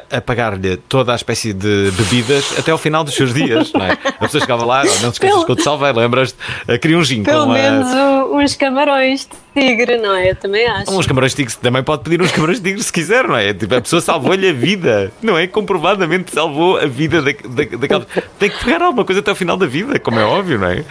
a, 0.09 0.17
a 0.17 0.19
pagar-lhe 0.19 0.75
toda 0.75 1.13
a 1.13 1.15
espécie 1.15 1.53
de 1.53 1.91
bebidas 1.91 2.57
até 2.57 2.71
ao 2.71 2.79
final 2.79 3.03
dos 3.03 3.13
seus 3.13 3.31
dias, 3.31 3.71
não 3.71 3.85
é? 3.85 3.91
A 3.91 4.25
pessoa 4.25 4.41
chegava 4.41 4.65
lá, 4.65 4.83
não 4.83 5.11
te 5.11 5.21
esqueças 5.21 5.43
que 5.43 5.51
eu 5.51 5.55
te 5.55 5.61
salvei, 5.61 5.93
lembras-te? 5.93 6.35
Queria 6.79 6.97
um 6.97 7.03
gin 7.03 7.21
Pelo 7.21 7.45
com 7.45 7.51
menos 7.51 7.87
uns 8.31 8.55
camarões 8.55 9.27
de 9.27 9.61
tigre, 9.61 9.97
não 9.97 10.15
é? 10.15 10.31
Eu 10.31 10.35
também 10.35 10.65
acho. 10.67 10.91
Uns 10.91 11.05
camarões 11.05 11.31
de 11.33 11.37
tigre, 11.37 11.55
também 11.61 11.83
pode 11.83 12.03
pedir 12.03 12.21
uns 12.21 12.31
camarões 12.31 12.59
de 12.59 12.63
tigre 12.69 12.83
se 12.83 12.91
quiser, 12.91 13.27
não 13.27 13.35
é? 13.35 13.53
Tipo, 13.53 13.75
a 13.75 13.81
pessoa 13.81 14.01
salvou-lhe 14.01 14.49
a 14.49 14.53
vida, 14.53 15.11
não 15.21 15.37
é? 15.37 15.47
Comprovadamente 15.47 16.33
salvou 16.33 16.77
a 16.77 16.85
vida 16.85 17.21
da, 17.21 17.31
da, 17.31 17.77
daquela. 17.77 18.07
Tem 18.39 18.49
que 18.49 18.63
pegar 18.63 18.81
alguma 18.81 19.05
coisa 19.05 19.21
até 19.21 19.29
ao 19.29 19.35
final 19.35 19.57
da 19.57 19.65
vida, 19.65 19.99
como 19.99 20.19
é 20.19 20.23
óbvio, 20.23 20.59
não 20.59 20.67
é? 20.67 20.79
Uh, 20.79 20.85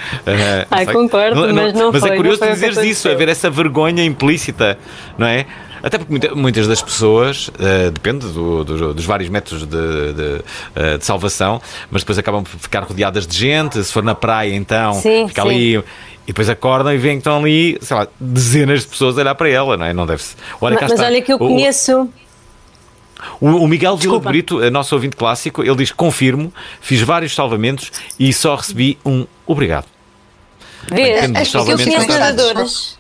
Ai, 0.71 0.87
concordo, 0.87 1.47
não, 1.47 1.55
mas 1.55 1.75
não 1.75 1.93
Mas 1.93 2.03
é 2.03 2.07
foi, 2.07 2.11
é 2.11 2.17
curioso 2.17 2.47
dizeres 2.47 2.79
isso, 2.79 3.09
haver 3.09 3.29
essa 3.29 3.51
vergonha 3.51 4.05
implícita 4.05 4.76
não 5.19 5.27
é? 5.27 5.47
Até 5.83 5.99
porque 5.99 6.35
muitas 6.35 6.67
das 6.67 6.83
pessoas, 6.83 7.49
uh, 7.49 7.91
depende 7.93 8.27
do, 8.27 8.65
do, 8.65 8.95
dos 8.95 9.05
vários 9.05 9.29
métodos 9.29 9.67
de, 9.67 9.67
de, 9.67 10.43
uh, 10.75 10.99
de, 10.99 11.05
salvação, 11.05 11.61
mas 11.91 12.03
depois 12.03 12.19
acabam 12.19 12.43
por 12.43 12.59
ficar 12.59 12.83
rodeadas 12.83 13.27
de 13.27 13.37
gente. 13.37 13.83
Se 13.85 13.93
for 13.93 14.03
na 14.03 14.15
praia, 14.15 14.55
então, 14.55 14.95
sim, 14.95 15.29
fica 15.29 15.43
sim. 15.43 15.49
ali. 15.49 15.77
E 15.77 16.33
depois 16.33 16.49
acordam 16.49 16.93
e 16.93 16.99
veem 16.99 17.17
que 17.17 17.21
estão 17.21 17.39
ali, 17.39 17.79
sei 17.81 17.97
lá, 17.97 18.09
dezenas 18.19 18.81
de 18.81 18.89
pessoas 18.89 19.17
a 19.17 19.21
olhar 19.21 19.35
para 19.37 19.49
ela, 19.49 19.77
não 19.77 19.87
é? 19.87 19.93
Não 19.93 20.07
deve-se. 20.07 20.35
Olha, 20.61 20.77
mas, 20.81 20.91
mas 20.91 21.01
olha 21.01 21.23
que 21.23 21.33
eu 21.33 21.39
conheço. 21.39 22.09
O, 23.41 23.47
o 23.47 23.69
Miguel 23.69 23.97
Vila 23.97 24.19
Brito, 24.19 24.59
nosso 24.71 24.95
ouvinte 24.95 25.15
clássico, 25.17 25.63
ele 25.63 25.77
diz: 25.77 25.93
Confirmo, 25.93 26.53
fiz 26.81 27.01
vários 27.01 27.35
salvamentos 27.35 27.93
e 28.19 28.33
só 28.33 28.57
recebi 28.57 28.99
um 29.05 29.25
obrigado. 29.47 29.87
Vês, 30.89 31.55
eu 31.55 31.65
conheço 31.65 32.09
nadadores. 32.09 32.96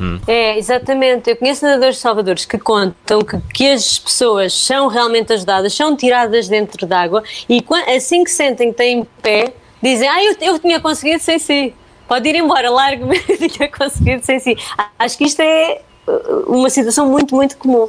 Hum. 0.00 0.20
É, 0.26 0.58
exatamente. 0.58 1.30
Eu 1.30 1.36
conheço 1.36 1.64
nadadores 1.64 1.98
salvadores 1.98 2.44
que 2.44 2.58
contam 2.58 3.22
que, 3.22 3.38
que 3.54 3.70
as 3.70 3.98
pessoas 3.98 4.52
são 4.52 4.88
realmente 4.88 5.32
ajudadas, 5.32 5.72
são 5.74 5.96
tiradas 5.96 6.48
dentro 6.48 6.86
d'água 6.86 7.22
e 7.48 7.64
assim 7.96 8.24
que 8.24 8.30
sentem 8.30 8.70
que 8.70 8.76
têm 8.76 9.06
pé, 9.22 9.52
dizem: 9.82 10.08
Ah, 10.08 10.22
eu, 10.22 10.36
eu 10.40 10.58
tinha 10.58 10.80
conseguido 10.80 11.22
sem 11.22 11.38
si. 11.38 11.74
Pode 12.06 12.28
ir 12.28 12.36
embora, 12.36 12.70
largo-me, 12.70 13.20
eu 13.28 13.48
tinha 13.48 13.68
conseguido 13.68 14.24
sem 14.24 14.38
si. 14.38 14.56
Acho 14.98 15.18
que 15.18 15.24
isto 15.24 15.40
é 15.40 15.80
uh, 16.06 16.54
uma 16.54 16.70
situação 16.70 17.08
muito, 17.08 17.34
muito 17.34 17.56
comum, 17.56 17.88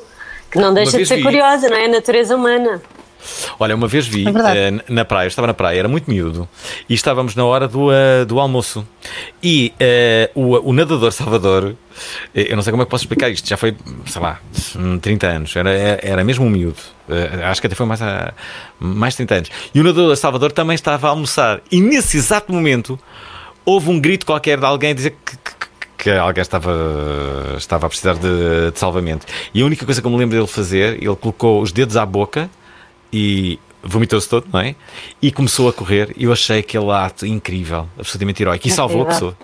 que 0.51 0.57
não 0.57 0.73
deixa 0.73 0.97
de 0.97 1.05
ser 1.05 1.17
vi- 1.17 1.23
curiosa, 1.23 1.69
não 1.69 1.77
é? 1.77 1.85
A 1.85 1.89
natureza 1.89 2.35
humana. 2.35 2.81
Olha, 3.59 3.75
uma 3.75 3.87
vez 3.87 4.07
vi 4.07 4.25
É 4.55 4.67
eh, 4.69 4.83
na 4.89 5.03
praia, 5.05 5.25
eu 5.25 5.29
estava 5.29 5.47
na 5.47 5.53
praia, 5.53 5.79
era 5.79 5.87
muito 5.87 6.09
miúdo, 6.09 6.47
e 6.87 6.93
estávamos 6.93 7.35
na 7.35 7.43
hora 7.45 7.67
do, 7.67 7.91
eh, 7.91 8.25
do 8.25 8.39
almoço. 8.39 8.87
E 9.41 9.73
eh, 9.79 10.29
o, 10.35 10.69
o 10.69 10.73
nadador 10.73 11.11
Salvador, 11.11 11.75
eu 12.33 12.55
não 12.55 12.61
sei 12.63 12.71
como 12.71 12.83
é 12.83 12.85
que 12.85 12.91
posso 12.91 13.03
explicar 13.03 13.29
isto, 13.29 13.47
já 13.47 13.57
foi, 13.57 13.75
sei 14.05 14.21
lá, 14.21 14.39
hum, 14.77 14.99
30 14.99 15.27
anos, 15.27 15.55
era, 15.55 15.69
era 16.01 16.23
mesmo 16.23 16.45
um 16.45 16.49
miúdo. 16.49 16.77
Acho 17.49 17.61
que 17.61 17.67
até 17.67 17.75
foi 17.75 17.85
mais, 17.85 18.01
a, 18.01 18.33
mais 18.79 19.15
30 19.15 19.35
anos. 19.35 19.49
E 19.73 19.79
o 19.79 19.83
nadador 19.83 20.15
Salvador 20.17 20.51
também 20.51 20.75
estava 20.75 21.07
a 21.07 21.09
almoçar. 21.11 21.61
E 21.71 21.79
nesse 21.81 22.17
exato 22.17 22.51
momento 22.51 22.99
houve 23.65 23.89
um 23.89 23.99
grito 23.99 24.25
qualquer 24.25 24.59
de 24.59 24.65
alguém 24.65 24.91
a 24.91 24.93
dizer 24.93 25.15
que, 25.25 25.35
que- 25.37 25.67
que 25.97 26.11
alguém 26.11 26.43
estava, 26.43 26.71
estava 27.57 27.87
a 27.87 27.89
precisar 27.89 28.13
de, 28.13 28.71
de 28.71 28.77
salvamento. 28.79 29.25
E 29.51 29.61
a 29.61 29.65
única 29.65 29.83
coisa 29.83 29.99
que 29.99 30.05
eu 30.05 30.11
me 30.11 30.17
lembro 30.17 30.35
dele 30.37 30.47
fazer, 30.47 30.95
ele 31.03 31.15
colocou 31.15 31.59
os 31.59 31.71
dedos 31.71 31.97
à 31.97 32.05
boca 32.05 32.49
e 33.11 33.59
vomitou-se 33.83 34.27
todo, 34.27 34.45
não 34.51 34.59
é? 34.59 34.75
E 35.21 35.31
começou 35.31 35.69
a 35.69 35.73
correr. 35.73 36.13
E 36.17 36.25
eu 36.25 36.33
achei 36.33 36.59
aquele 36.59 36.91
ato 36.91 37.25
incrível, 37.25 37.87
absolutamente 37.97 38.43
heróico. 38.43 38.67
E 38.67 38.71
salvou 38.71 39.03
a 39.03 39.05
pessoa. 39.05 39.37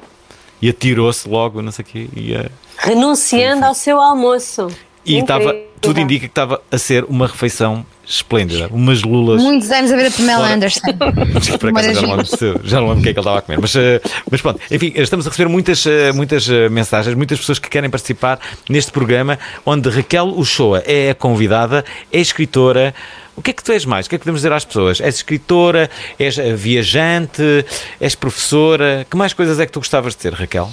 E 0.61 0.69
atirou-se 0.69 1.27
logo, 1.27 1.61
não 1.61 1.71
sei 1.71 1.83
o 1.83 1.85
quê. 1.85 2.09
E, 2.15 2.33
eh, 2.33 2.49
Renunciando 2.77 3.65
ao 3.65 3.73
seu 3.73 3.99
almoço. 3.99 4.67
e 5.05 5.17
estava, 5.17 5.55
tudo 5.81 5.99
indica 5.99 6.21
que 6.21 6.31
estava 6.31 6.61
a 6.71 6.77
ser 6.77 7.03
uma 7.05 7.27
refeição 7.27 7.85
esplêndida. 8.05 8.67
Umas 8.71 9.01
lulas. 9.03 9.41
Muitos 9.41 9.69
anos 9.71 9.91
a 9.91 9.95
ver 9.95 10.07
a 10.07 10.11
Pamela. 10.11 10.53
Anderson. 10.53 10.81
Por 11.59 11.69
acaso 11.69 11.93
já 11.93 12.01
não 12.01 12.15
lembro, 12.15 12.61
já 12.63 12.79
não 12.79 12.87
lembro 12.87 12.99
o 12.99 13.03
que 13.03 13.09
é 13.09 13.13
que 13.13 13.19
ele 13.19 13.27
estava 13.27 13.39
a 13.39 13.41
comer. 13.41 13.59
Mas, 13.59 13.75
eh, 13.75 14.01
mas 14.29 14.41
pronto, 14.41 14.59
enfim, 14.71 14.93
estamos 14.95 15.27
a 15.27 15.29
receber 15.29 15.49
muitas, 15.49 15.85
eh, 15.85 16.11
muitas 16.13 16.47
mensagens, 16.71 17.15
muitas 17.15 17.39
pessoas 17.39 17.59
que 17.59 17.69
querem 17.69 17.89
participar 17.89 18.39
neste 18.69 18.91
programa, 18.91 19.37
onde 19.65 19.89
Raquel 19.89 20.27
Uchoa 20.27 20.83
é 20.85 21.11
a 21.11 21.15
convidada, 21.15 21.83
é 22.11 22.19
escritora. 22.19 22.93
O 23.35 23.41
que 23.41 23.49
é 23.51 23.53
que 23.53 23.63
tu 23.63 23.71
és 23.71 23.83
mais? 23.85 24.05
O 24.05 24.09
que 24.09 24.15
é 24.15 24.17
que 24.19 24.23
podemos 24.23 24.41
dizer 24.41 24.53
às 24.53 24.63
pessoas? 24.63 25.01
És 25.01 25.15
escritora? 25.15 25.89
És 26.19 26.37
eh, 26.37 26.53
viajante? 26.53 27.65
És 27.99 28.13
professora? 28.15 29.05
Que 29.09 29.17
mais 29.17 29.33
coisas 29.33 29.59
é 29.59 29.65
que 29.65 29.71
tu 29.71 29.79
gostavas 29.79 30.15
de 30.15 30.21
ser, 30.21 30.33
Raquel? 30.33 30.69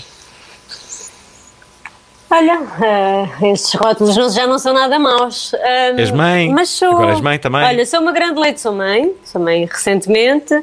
Olha, 2.33 2.61
eh, 3.43 3.53
estes 3.53 3.75
rótulos 3.75 4.17
não- 4.17 4.31
já 4.31 4.47
não 4.47 4.59
são 4.59 4.73
nada 4.73 4.99
maus. 5.01 5.53
Ahm, 5.55 5.99
És 5.99 6.11
mãe? 6.13 6.49
Mas 6.51 6.69
sou, 6.69 6.91
Agora 6.93 7.11
és 7.13 7.21
mãe 7.21 7.39
também? 7.39 7.63
Olha, 7.65 7.85
sou 7.85 8.01
uma 8.01 8.13
grande 8.13 8.39
leitora, 8.39 8.59
sou 8.59 8.73
mãe, 8.73 9.13
sou 9.25 9.41
mãe 9.43 9.65
recentemente, 9.65 10.55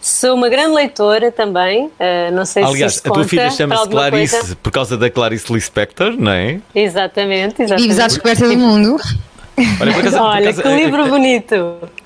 sou 0.00 0.34
uma 0.34 0.48
grande 0.48 0.74
leitora 0.74 1.30
também, 1.30 1.90
eh, 2.00 2.30
não 2.32 2.44
sei 2.44 2.64
Aliás, 2.64 2.94
se 2.94 2.98
a 2.98 3.08
isto 3.08 3.12
tua 3.12 3.24
filha 3.24 3.50
chama-se 3.52 3.88
Clarice 3.88 4.36
coisa. 4.36 4.56
por 4.56 4.72
causa 4.72 4.96
da 4.96 5.08
Clarice 5.10 5.52
Lispector, 5.52 6.16
não 6.18 6.32
é? 6.32 6.58
Exatamente, 6.74 7.62
exatamente. 7.62 7.82
Vives 7.82 8.00
à 8.00 8.06
descoberta 8.08 8.48
do 8.48 8.56
mundo. 8.58 8.96
Olha, 9.80 9.92
por 9.92 10.00
acaso- 10.00 10.16
por 10.18 10.24
Olha, 10.26 10.38
acaso, 10.50 10.62
que 10.62 10.68
eh, 10.68 10.84
livro 10.84 11.06
bonito. 11.08 11.54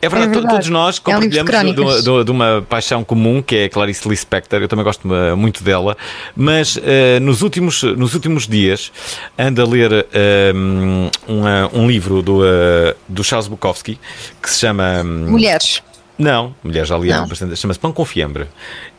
É 0.03 0.09
verdade, 0.09 0.31
É 0.33 0.35
verdade. 0.35 0.49
todos 0.49 0.69
nós 0.69 0.97
É 1.07 1.17
um 1.17 1.21
de 1.21 1.39
compartilhamos 1.41 2.05
de, 2.05 2.25
de- 2.25 2.31
uma 2.31 2.65
paixão 2.69 3.03
comum 3.03 3.43
que 3.43 3.57
é 3.57 3.65
a 3.65 3.69
Clarice 3.71 4.09
Lispector. 4.09 4.61
Eu 4.61 4.69
também 4.69 4.85
gosto 4.85 5.13
eh, 5.15 5.35
muito 5.35 5.63
dela, 5.65 5.97
mas 6.37 6.79
eh, 6.83 7.19
nos, 7.21 7.43
últimos, 7.43 7.83
nos 7.83 8.15
últimos 8.15 8.47
dias 8.47 8.93
ando 9.39 9.63
a 9.63 9.67
ler 9.67 10.07
eh, 10.13 10.53
um, 10.55 11.11
um, 11.29 11.83
um 11.83 11.87
livro 11.89 12.23
do, 12.23 12.45
eh, 12.45 12.95
do 13.09 13.23
Charles 13.25 13.49
Bukowski 13.49 13.99
que 14.43 14.51
se 14.51 14.61
chama. 14.61 15.03
hum, 15.05 15.27
Mulheres. 15.31 15.83
Não, 16.19 16.55
mulher 16.65 16.87
já 16.87 16.97
li 16.97 17.13
há 17.13 17.27
bastante. 17.27 17.57
Chama-se 17.57 17.79
Pão 17.81 17.93
com 17.93 18.05
Fiambre. 18.05 18.47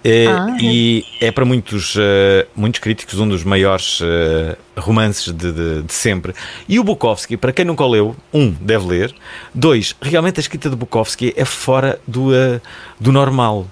Eh, 0.03 0.25
Ah, 0.27 0.55
é. 0.59 0.63
E 0.63 1.03
é 1.19 1.31
para 1.31 1.43
muitos, 1.45 1.95
eh, 1.97 2.45
muitos 2.55 2.79
críticos 2.79 3.19
um 3.19 3.27
dos 3.27 3.43
maiores 3.43 3.99
eh, 4.03 4.55
romances 4.77 5.33
de, 5.33 5.51
de- 5.51 5.81
de 5.83 5.93
sempre. 5.93 6.33
E 6.69 6.79
o 6.79 6.83
Bukowski, 6.83 7.35
para 7.37 7.51
quem 7.51 7.65
nunca 7.65 7.83
o 7.83 7.89
leu, 7.89 8.15
um, 8.33 8.51
deve 8.61 8.85
ler. 8.87 9.15
Dois, 9.53 9.95
realmente 10.01 10.39
a 10.39 10.41
escrita 10.41 10.69
de 10.69 10.75
Bukowski 10.75 11.33
é 11.35 11.43
fora 11.45 11.99
do, 12.07 12.29
do 12.99 13.11
normal. 13.11 13.67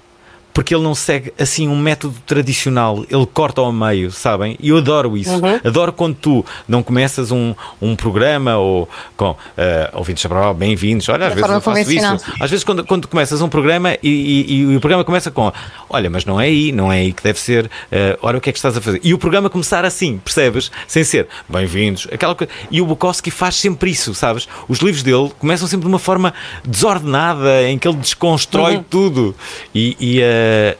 Porque 0.56 0.74
ele 0.74 0.82
não 0.82 0.94
segue 0.94 1.34
assim 1.38 1.68
um 1.68 1.78
método 1.78 2.14
tradicional, 2.26 3.04
ele 3.10 3.26
corta 3.26 3.60
ao 3.60 3.70
meio, 3.70 4.10
sabem? 4.10 4.56
E 4.58 4.70
eu 4.70 4.78
adoro 4.78 5.14
isso. 5.14 5.28
Adoro 5.62 5.92
quando 5.92 6.14
tu 6.14 6.46
não 6.66 6.82
começas 6.82 7.30
um, 7.30 7.54
um 7.80 7.94
programa 7.94 8.56
ou 8.56 8.88
com 9.18 9.36
eh, 9.54 9.90
ouvintes 9.92 10.22
Cabral, 10.22 10.54
bem-vindos. 10.54 11.06
Olha, 11.10 11.26
às 11.26 11.34
vezes 11.34 11.50
eu 11.56 11.60
faço 11.60 11.80
isso. 11.92 12.32
Às 12.40 12.50
vezes, 12.50 12.64
quando, 12.64 12.84
quando 12.86 13.06
começas 13.06 13.42
um 13.42 13.50
programa 13.50 13.98
e, 14.02 14.08
e- 14.48 14.54
e 14.72 14.76
o 14.76 14.80
programa 14.80 15.04
começa 15.04 15.30
com 15.30 15.52
Olha, 15.90 16.08
mas 16.08 16.24
não 16.24 16.40
é 16.40 16.46
aí, 16.46 16.72
não 16.72 16.90
é 16.90 17.00
aí 17.00 17.12
que 17.12 17.22
deve 17.22 17.38
ser. 17.38 17.70
eh, 17.92 18.18
olha 18.22 18.38
o 18.38 18.40
que 18.40 18.48
é 18.48 18.52
que 18.52 18.58
estás 18.58 18.74
a 18.78 18.80
fazer. 18.80 18.98
E 19.04 19.12
o 19.12 19.18
programa 19.18 19.50
começar 19.50 19.84
assim, 19.84 20.16
percebes? 20.16 20.72
Sem 20.88 21.04
ser 21.04 21.28
bem-vindos. 21.46 22.08
aquela 22.10 22.34
coisa. 22.34 22.50
E 22.70 22.80
o 22.80 22.86
Bukowski 22.86 23.30
faz 23.30 23.56
sempre 23.56 23.90
isso, 23.90 24.14
sabes? 24.14 24.48
Os 24.66 24.78
livros 24.78 25.02
dele 25.02 25.30
começam 25.38 25.68
sempre 25.68 25.84
de 25.84 25.92
uma 25.92 25.98
forma 25.98 26.32
desordenada, 26.64 27.68
em 27.68 27.78
que 27.78 27.86
ele 27.86 27.98
desconstrói 27.98 28.82
tudo. 28.88 29.34
E. 29.74 29.94
e, 30.00 30.45
eh, 30.46 30.76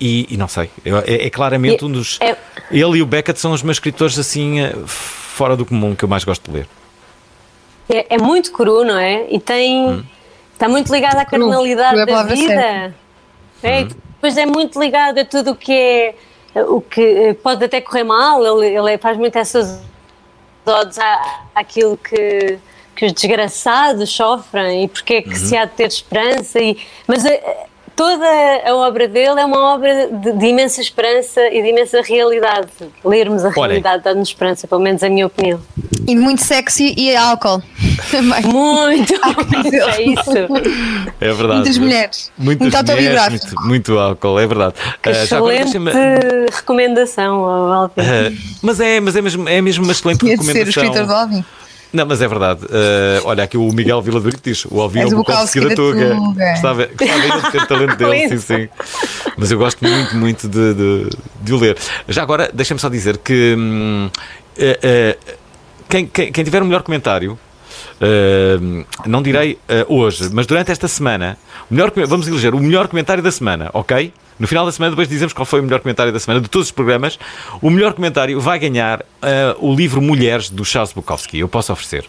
e- 0.00 0.26
e 0.30 0.36
não 0.36 0.48
sei, 0.48 0.70
é, 1.06 1.26
é 1.26 1.30
claramente 1.30 1.82
E- 1.82 1.84
um 1.84 1.92
dos. 1.92 2.18
é- 2.20 2.36
Ele 2.70 2.98
e 2.98 3.02
o 3.02 3.06
Beckett 3.06 3.38
são 3.38 3.52
os 3.52 3.62
meus 3.62 3.76
escritores 3.76 4.18
assim, 4.18 4.60
eh, 4.60 4.72
fora 4.86 5.56
do 5.56 5.66
comum, 5.66 5.94
que 5.94 6.04
eu 6.04 6.08
mais 6.08 6.24
gosto 6.24 6.50
de 6.50 6.56
ler. 6.58 6.68
É, 7.88 8.14
é 8.14 8.18
muito 8.18 8.52
cru, 8.52 8.84
não 8.84 8.96
é? 8.96 9.26
E 9.30 9.38
tem. 9.40 10.04
Está 10.52 10.68
muito 10.68 10.92
ligado 10.92 11.16
à 11.16 11.24
carnalidade 11.24 11.98
é 11.98 12.02
a 12.02 12.04
da 12.04 12.22
vida. 12.22 12.94
É, 13.62 13.80
e 13.80 13.84
depois 13.84 14.36
é 14.36 14.46
muito 14.46 14.78
ligado 14.80 15.18
a 15.18 15.24
tudo 15.24 15.50
o 15.52 15.56
que 15.56 15.72
é. 15.72 16.14
O 16.68 16.80
que 16.80 17.00
eh, 17.00 17.34
pode 17.34 17.64
até 17.64 17.80
correr 17.80 18.04
mal, 18.04 18.44
ele, 18.44 18.74
ele 18.76 18.98
faz 18.98 19.16
muito 19.16 19.36
essas 19.36 19.80
odes 20.66 20.98
à, 20.98 21.40
àquilo 21.54 21.96
que, 21.96 22.58
que 22.94 23.06
os 23.06 23.12
desgraçados 23.12 24.10
sofrem 24.10 24.84
e 24.84 24.88
porque 24.88 25.14
é 25.14 25.22
que 25.22 25.36
se 25.36 25.56
há 25.56 25.64
de 25.64 25.72
ter 25.72 25.86
esperança. 25.86 26.60
E, 26.60 26.76
mas 27.06 27.24
eh, 27.24 27.66
toda 28.00 28.26
a 28.64 28.74
obra 28.76 29.06
dele 29.06 29.38
é 29.38 29.44
uma 29.44 29.74
obra 29.74 30.06
de, 30.06 30.32
de 30.32 30.46
imensa 30.46 30.80
esperança 30.80 31.38
e 31.48 31.60
de 31.60 31.68
imensa 31.68 32.00
realidade. 32.00 32.68
Lermos 33.04 33.44
a 33.44 33.50
realidade 33.50 34.02
dá-nos 34.02 34.28
esperança, 34.28 34.66
pelo 34.66 34.80
menos 34.80 35.02
a 35.02 35.10
minha 35.10 35.26
opinião. 35.26 35.60
E 36.08 36.16
muito 36.16 36.42
sexy 36.42 36.94
e 36.96 37.14
álcool. 37.14 37.62
Também. 38.10 38.42
Muito, 38.50 39.12
é 39.98 40.02
isso. 40.02 40.30
É 41.20 41.32
verdade. 41.32 41.54
Muitas 41.56 41.78
mulheres. 41.78 42.32
Muitas 42.38 42.62
Muito 42.62 42.74
mulheres, 42.74 42.74
autobiográfico. 42.90 43.46
muito, 43.46 43.68
muito 43.68 43.98
álcool, 43.98 44.40
é 44.40 44.46
verdade. 44.46 44.74
Que 45.02 45.12
já 45.12 45.36
agora 45.36 45.56
excelente 45.56 45.96
recomendação, 46.50 47.42
ó, 47.42 47.72
Alvin. 47.72 47.94
Ah, 47.98 48.32
mas 48.62 48.80
é, 48.80 48.98
mas 48.98 49.14
é 49.14 49.20
mesmo, 49.20 49.48
é 49.48 49.60
mesmo 49.60 49.84
uma 49.84 49.92
excelente 49.92 50.20
Tinha 50.20 50.36
de 50.38 50.44
ser 50.44 50.50
o 50.50 50.54
recomendação. 50.54 50.84
escritor 50.84 51.06
do 51.06 51.12
Alvin. 51.12 51.44
Não, 51.92 52.06
mas 52.06 52.22
é 52.22 52.28
verdade. 52.28 52.60
Ah, 52.70 53.20
olha, 53.24 53.44
aqui 53.44 53.56
o 53.56 53.72
Miguel 53.72 54.00
Viladorito 54.00 54.42
diz: 54.42 54.64
o 54.70 54.80
Alvin 54.80 55.00
é 55.00 55.06
o 55.06 55.10
Bukowski 55.10 55.60
da 55.60 55.74
Tuga. 55.74 56.14
Gostava, 56.14 56.86
gostava 56.86 57.26
eu 57.26 57.40
de 57.42 57.50
ter 57.52 57.66
talento 57.66 57.96
dele, 57.98 58.28
sim, 58.28 58.38
sim. 58.38 58.68
Mas 59.36 59.50
eu 59.50 59.58
gosto 59.58 59.84
muito, 59.84 60.16
muito 60.16 60.48
de, 60.48 60.74
de, 60.74 61.10
de 61.42 61.52
o 61.52 61.58
ler. 61.58 61.76
Já 62.08 62.22
agora, 62.22 62.50
deixa-me 62.52 62.78
só 62.80 62.88
dizer 62.88 63.18
que 63.18 63.54
hum, 63.58 64.10
eh, 64.56 64.78
eh, 64.82 65.18
quem, 65.88 66.06
quem, 66.06 66.30
quem 66.32 66.44
tiver 66.44 66.62
o 66.62 66.64
melhor 66.64 66.82
comentário. 66.82 67.38
eh, 68.00 68.58
não 69.06 69.22
direi 69.22 69.58
eh, 69.68 69.84
hoje, 69.88 70.28
mas 70.32 70.46
durante 70.46 70.70
esta 70.70 70.86
semana, 70.88 71.36
melhor, 71.70 71.92
vamos 72.06 72.28
eleger 72.28 72.54
o 72.54 72.60
melhor 72.60 72.88
comentário 72.88 73.22
da 73.22 73.30
semana, 73.32 73.70
ok? 73.72 74.12
No 74.40 74.48
final 74.48 74.64
da 74.64 74.72
semana, 74.72 74.90
depois 74.92 75.06
dizemos 75.06 75.34
qual 75.34 75.44
foi 75.44 75.60
o 75.60 75.62
melhor 75.62 75.80
comentário 75.80 76.10
da 76.12 76.18
semana 76.18 76.40
de 76.40 76.48
todos 76.48 76.68
os 76.68 76.72
programas. 76.72 77.18
O 77.60 77.68
melhor 77.68 77.92
comentário 77.92 78.40
vai 78.40 78.58
ganhar 78.58 79.04
eh, 79.20 79.54
o 79.58 79.74
livro 79.74 80.00
Mulheres 80.00 80.48
do 80.48 80.64
Charles 80.64 80.94
Bukowski. 80.94 81.38
Eu 81.38 81.46
posso 81.48 81.70
oferecer. 81.72 82.08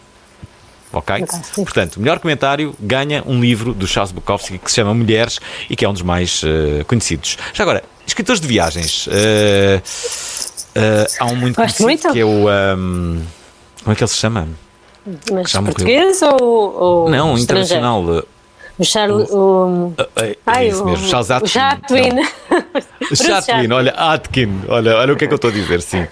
Ok? 0.93 1.25
Portanto, 1.55 1.97
o 1.97 1.99
melhor 1.99 2.19
comentário 2.19 2.73
ganha 2.79 3.21
um 3.25 3.39
livro 3.41 3.73
do 3.73 3.85
Charles 3.85 4.11
Bukowski 4.13 4.57
que 4.57 4.69
se 4.71 4.77
chama 4.77 4.93
Mulheres 4.93 5.39
e 5.69 5.75
que 5.75 5.83
é 5.83 5.89
um 5.89 5.93
dos 5.93 6.01
mais 6.01 6.41
eh, 6.45 6.83
conhecidos. 6.85 7.37
Já 7.53 7.63
agora, 7.65 7.83
escritores 8.07 8.39
de 8.39 8.47
viagens. 8.47 9.09
eh, 9.11 9.81
há 11.19 11.25
um 11.25 11.35
muito 11.35 11.55
Gosto 11.57 11.83
conhecido 11.83 11.83
muito. 11.83 12.13
que 12.13 12.19
é 12.19 12.25
o. 12.25 12.47
ahm, 12.47 13.19
como 13.83 13.91
é 13.91 13.95
que 13.95 14.03
ele 14.03 14.07
se 14.09 14.17
chama? 14.17 14.47
Mas 15.31 15.51
português 15.51 16.21
ou, 16.21 16.39
ou 16.41 17.09
Não, 17.09 17.35
estrangeiro? 17.35 18.25
O 18.79 18.83
Charles. 18.85 19.29
O, 19.31 19.93
Eh, 20.15 20.23
é 20.31 20.37
ai, 20.45 20.67
isso 20.69 20.83
o- 20.83 20.85
mesmo, 20.87 21.07
Charles 21.07 21.29
o 21.29 21.33
Atkin. 21.33 21.47
Chatwin. 21.47 22.09
Não. 22.09 22.23
Bruce 23.07 23.23
Chatwin, 23.25 23.71
olha, 23.71 23.91
Atkin, 23.91 24.61
olha, 24.67 24.97
olha 24.97 25.13
o 25.13 25.15
que 25.17 25.25
é 25.25 25.27
que 25.27 25.33
eu 25.33 25.35
estou 25.35 25.49
a 25.49 25.53
dizer, 25.53 25.81
sim. 25.81 26.07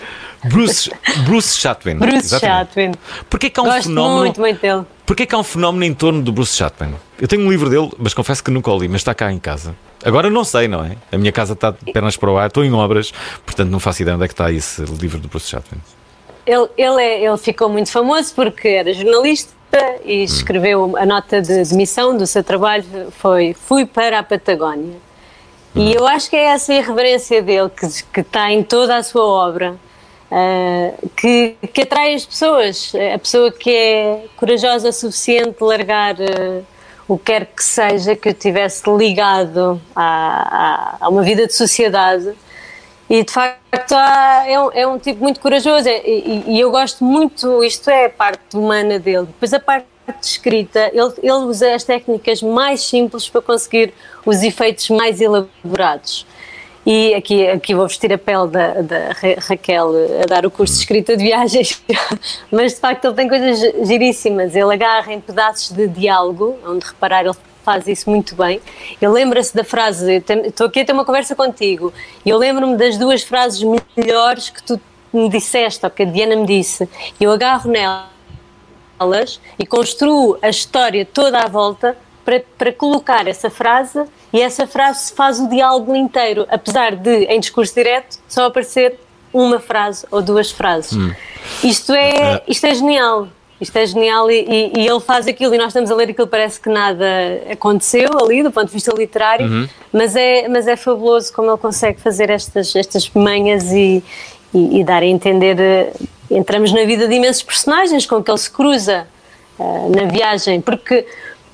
Bruce, 0.45 0.89
Bruce 1.25 1.57
Chatwin. 1.59 1.95
Bruce 1.97 2.17
exatamente. 2.17 2.67
Chatwin. 2.67 2.91
Porquê 3.29 3.49
que 3.49 3.59
há 3.59 3.63
um 3.63 3.65
Gosto 3.65 3.83
fenómeno. 3.83 4.19
muito, 4.19 4.39
muito 4.39 4.61
dele. 4.61 4.83
Porquê 5.05 5.25
que 5.25 5.35
há 5.35 5.37
um 5.37 5.43
fenómeno 5.43 5.83
em 5.83 5.93
torno 5.93 6.21
do 6.21 6.31
Bruce 6.31 6.55
Chatwin? 6.55 6.93
Eu 7.19 7.27
tenho 7.27 7.41
um 7.45 7.49
livro 7.49 7.69
dele, 7.69 7.89
mas 7.97 8.13
confesso 8.13 8.43
que 8.43 8.51
nunca 8.51 8.71
o 8.71 8.77
li, 8.79 8.87
mas 8.87 9.01
está 9.01 9.13
cá 9.13 9.31
em 9.31 9.39
casa. 9.39 9.75
Agora 10.05 10.29
não 10.29 10.43
sei, 10.45 10.67
não 10.69 10.83
é? 10.85 10.95
A 11.11 11.17
minha 11.17 11.31
casa 11.31 11.53
está 11.53 11.71
de 11.71 11.91
pernas 11.91 12.15
para 12.15 12.29
o 12.31 12.37
ar, 12.37 12.47
estou 12.47 12.63
em 12.63 12.71
obras, 12.71 13.11
portanto 13.45 13.69
não 13.69 13.79
faço 13.81 14.01
ideia 14.01 14.15
onde 14.15 14.23
é 14.25 14.27
que 14.27 14.33
está 14.33 14.49
esse 14.51 14.81
livro 14.83 15.19
do 15.19 15.27
Bruce 15.27 15.49
Chatwin. 15.49 15.79
Ele, 16.45 16.67
ele, 16.77 17.01
é- 17.03 17.23
ele 17.25 17.37
ficou 17.37 17.67
muito 17.67 17.91
famoso 17.91 18.33
porque 18.33 18.67
era 18.69 18.93
jornalista 18.93 19.51
e 20.03 20.23
escreveu 20.23 20.97
a 20.97 21.05
nota 21.05 21.41
de 21.41 21.63
demissão 21.63 22.17
do 22.17 22.25
seu 22.25 22.43
trabalho 22.43 22.83
foi 23.11 23.53
Fui 23.53 23.85
para 23.85 24.19
a 24.19 24.23
Patagónia. 24.23 24.95
E 25.75 25.93
eu 25.93 26.07
acho 26.07 26.29
que 26.29 26.35
é 26.35 26.45
essa 26.45 26.73
irreverência 26.73 27.41
dele 27.41 27.69
que, 27.69 28.03
que 28.11 28.21
está 28.21 28.51
em 28.51 28.63
toda 28.63 28.97
a 28.97 29.03
sua 29.03 29.23
obra. 29.23 29.75
uh, 30.31 31.09
que, 31.15 31.55
que 31.73 31.81
atrai 31.81 32.13
as 32.13 32.25
pessoas. 32.25 32.93
A 33.13 33.19
pessoa 33.19 33.51
que 33.51 33.69
é 33.69 34.25
corajosa 34.37 34.89
o 34.89 34.93
suficiente 34.93 35.57
de 35.57 35.63
largar 35.63 36.15
uh, 36.15 36.65
o 37.07 37.17
que 37.17 37.25
quer 37.25 37.45
que 37.45 37.63
seja 37.63 38.15
que 38.15 38.29
eu 38.29 38.33
tivesse 38.33 38.89
ligado 38.89 39.81
a, 39.95 40.97
a, 41.01 41.05
a 41.05 41.09
uma 41.09 41.23
vida 41.23 41.47
de 41.47 41.53
sociedade. 41.53 42.33
E 43.09 43.23
de 43.23 43.31
facto 43.31 43.93
é, 44.45 44.59
um, 44.59 44.71
é, 44.71 44.87
um, 44.87 44.99
tipo 44.99 45.23
muito 45.23 45.39
corajoso 45.39 45.89
é, 45.89 46.07
e, 46.07 46.43
e, 46.47 46.59
eu 46.59 46.69
gosto 46.69 47.03
muito, 47.03 47.63
isto 47.63 47.89
é 47.89 48.05
a 48.05 48.09
parte 48.09 48.55
humana 48.55 48.99
dele. 48.99 49.25
Depois 49.25 49.51
a 49.51 49.59
parte 49.59 49.87
escrita, 50.21 50.91
ele, 50.93 51.13
ele 51.23 51.31
usa 51.31 51.73
as 51.73 51.83
técnicas 51.83 52.41
mais 52.43 52.83
simples 52.83 53.27
para 53.27 53.41
conseguir 53.41 53.93
os 54.23 54.43
efeitos 54.43 54.89
mais 54.91 55.19
elaborados. 55.19 56.25
E 56.85 57.13
aqui, 57.13 57.47
aqui 57.47 57.75
vou 57.75 57.87
vestir 57.87 58.11
a 58.13 58.17
pele 58.17 58.47
da, 58.47 58.81
da 58.81 59.11
Raquel 59.47 59.91
a 60.23 60.25
dar 60.27 60.45
o 60.45 60.51
curso 60.51 60.73
de 60.75 60.79
escrita 60.79 61.17
de 61.17 61.23
viagens, 61.23 61.81
mas 62.51 62.73
de 62.73 62.79
facto 62.79 63.05
ele 63.05 63.15
tem 63.15 63.27
coisas 63.27 63.59
giríssimas. 63.87 64.55
Ele 64.55 64.73
agarra 64.73 65.11
em 65.13 65.19
pedaços 65.19 65.71
de 65.75 65.87
diálogo, 65.87 66.57
onde 66.65 66.85
reparar, 66.85 67.25
ele 67.25 67.35
faz 67.69 67.87
isso 67.87 68.09
muito 68.09 68.33
bem. 68.33 68.59
Ele 68.99 69.11
lembra-se 69.11 69.55
da 69.55 69.63
frase: 69.63 70.23
Estou 70.45 70.65
aqui 70.65 70.79
a 70.79 70.85
ter 70.85 70.91
uma 70.91 71.05
conversa 71.05 71.35
contigo, 71.35 71.93
e 72.25 72.29
eu 72.29 72.37
lembro-me 72.37 72.75
das 72.75 72.97
duas 72.97 73.21
frases 73.21 73.61
melhores 73.95 74.49
que 74.49 74.63
tu 74.63 74.81
me 75.13 75.29
disseste, 75.29 75.85
ou 75.85 75.91
que 75.91 76.01
a 76.01 76.05
Diana 76.05 76.35
me 76.35 76.47
disse. 76.47 76.89
Eu 77.21 77.31
agarro 77.31 77.71
nelas 77.71 79.39
e 79.59 79.67
construo 79.67 80.39
a 80.41 80.49
história 80.49 81.05
toda 81.05 81.39
à 81.39 81.47
volta 81.47 81.95
para, 82.25 82.43
para 82.57 82.73
colocar 82.73 83.27
essa 83.27 83.51
frase 83.51 84.03
e 84.33 84.41
essa 84.41 84.65
frase 84.65 85.13
faz 85.13 85.39
o 85.39 85.47
diálogo 85.47 85.95
inteiro, 85.95 86.47
apesar 86.49 86.95
de, 86.95 87.25
em 87.25 87.39
discurso 87.39 87.75
direto, 87.75 88.17
só 88.27 88.45
aparecer 88.45 88.99
uma 89.31 89.59
frase 89.59 90.07
ou 90.09 90.23
duas 90.23 90.49
frases. 90.49 90.93
Hum. 90.93 91.13
Isto, 91.63 91.93
é, 91.93 92.33
ah. 92.33 92.41
isto 92.47 92.65
é 92.65 92.73
genial. 92.73 93.27
Isto 93.59 93.77
é 93.77 93.85
genial 93.85 94.31
e, 94.31 94.45
e, 94.47 94.79
e, 94.79 94.87
ele 94.87 94.99
faz 95.01 95.27
aquilo 95.27 95.53
e 95.53 95.57
nós 95.57 95.67
estamos 95.67 95.91
a 95.91 95.95
ler 95.95 96.09
aquilo 96.09 96.27
parece 96.27 96.59
que 96.59 96.69
nada 96.69 97.05
aconteceu 97.51 98.09
ali 98.17 98.41
do 98.41 98.51
ponto 98.51 98.67
de 98.67 98.73
vista 98.73 98.93
literário, 98.95 99.47
uhum. 99.47 99.67
mas, 99.91 100.15
é, 100.15 100.47
mas 100.47 100.65
é 100.65 100.77
fabuloso 100.77 101.33
como 101.33 101.51
ele 101.51 101.57
consegue 101.57 101.99
fazer 101.99 102.29
estas, 102.29 102.73
estas 102.73 103.09
manhas 103.09 103.71
e, 103.71 104.01
e, 104.53 104.79
e 104.79 104.83
dar 104.83 105.03
a 105.03 105.05
entender. 105.05 105.59
Eh, 105.59 105.91
entramos 106.31 106.71
na 106.71 106.85
vida 106.85 107.07
de 107.07 107.15
imensos 107.15 107.43
personagens 107.43 108.05
com 108.05 108.23
que 108.23 108.31
ele 108.31 108.37
se 108.37 108.49
cruza 108.49 109.07
uh, 109.57 109.91
na 109.95 110.05
viagem, 110.05 110.61
porque 110.61 111.05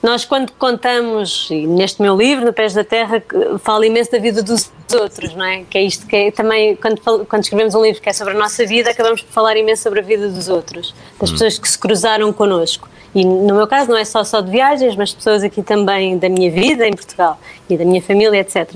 nós, 0.05 0.23
quando 0.23 0.51
contamos, 0.51 1.49
e 1.49 1.65
neste 1.65 1.99
meu 1.99 2.15
livro, 2.15 2.45
No 2.45 2.53
Pés 2.53 2.75
da 2.75 2.83
Terra, 2.83 3.23
falo 3.59 3.83
imenso 3.83 4.11
da 4.11 4.19
vida 4.19 4.43
dos 4.43 4.71
outros, 4.93 5.33
não 5.33 5.43
é? 5.43 5.63
Que 5.67 5.79
é 5.79 5.83
isto 5.83 6.05
que 6.05 6.15
é 6.15 6.31
também, 6.31 6.75
quando, 6.75 7.01
quando 7.25 7.41
escrevemos 7.41 7.73
um 7.73 7.81
livro 7.81 7.99
que 7.99 8.07
é 8.07 8.13
sobre 8.13 8.35
a 8.35 8.37
nossa 8.37 8.63
vida, 8.67 8.91
acabamos 8.91 9.23
por 9.23 9.31
falar 9.31 9.57
imenso 9.57 9.81
sobre 9.81 10.01
a 10.01 10.03
vida 10.03 10.29
dos 10.29 10.47
outros, 10.47 10.93
das 11.19 11.29
hum. 11.29 11.33
pessoas 11.33 11.57
que 11.57 11.67
se 11.67 11.77
cruzaram 11.77 12.31
connosco. 12.31 12.87
E 13.15 13.25
no 13.25 13.55
meu 13.55 13.65
caso, 13.65 13.89
não 13.89 13.97
é 13.97 14.05
só 14.05 14.23
só 14.23 14.41
de 14.41 14.51
viagens, 14.51 14.95
mas 14.95 15.11
pessoas 15.11 15.41
aqui 15.41 15.63
também 15.63 16.19
da 16.19 16.29
minha 16.29 16.51
vida 16.51 16.87
em 16.87 16.93
Portugal 16.93 17.39
e 17.67 17.75
da 17.75 17.83
minha 17.83 18.01
família, 18.01 18.39
etc. 18.39 18.75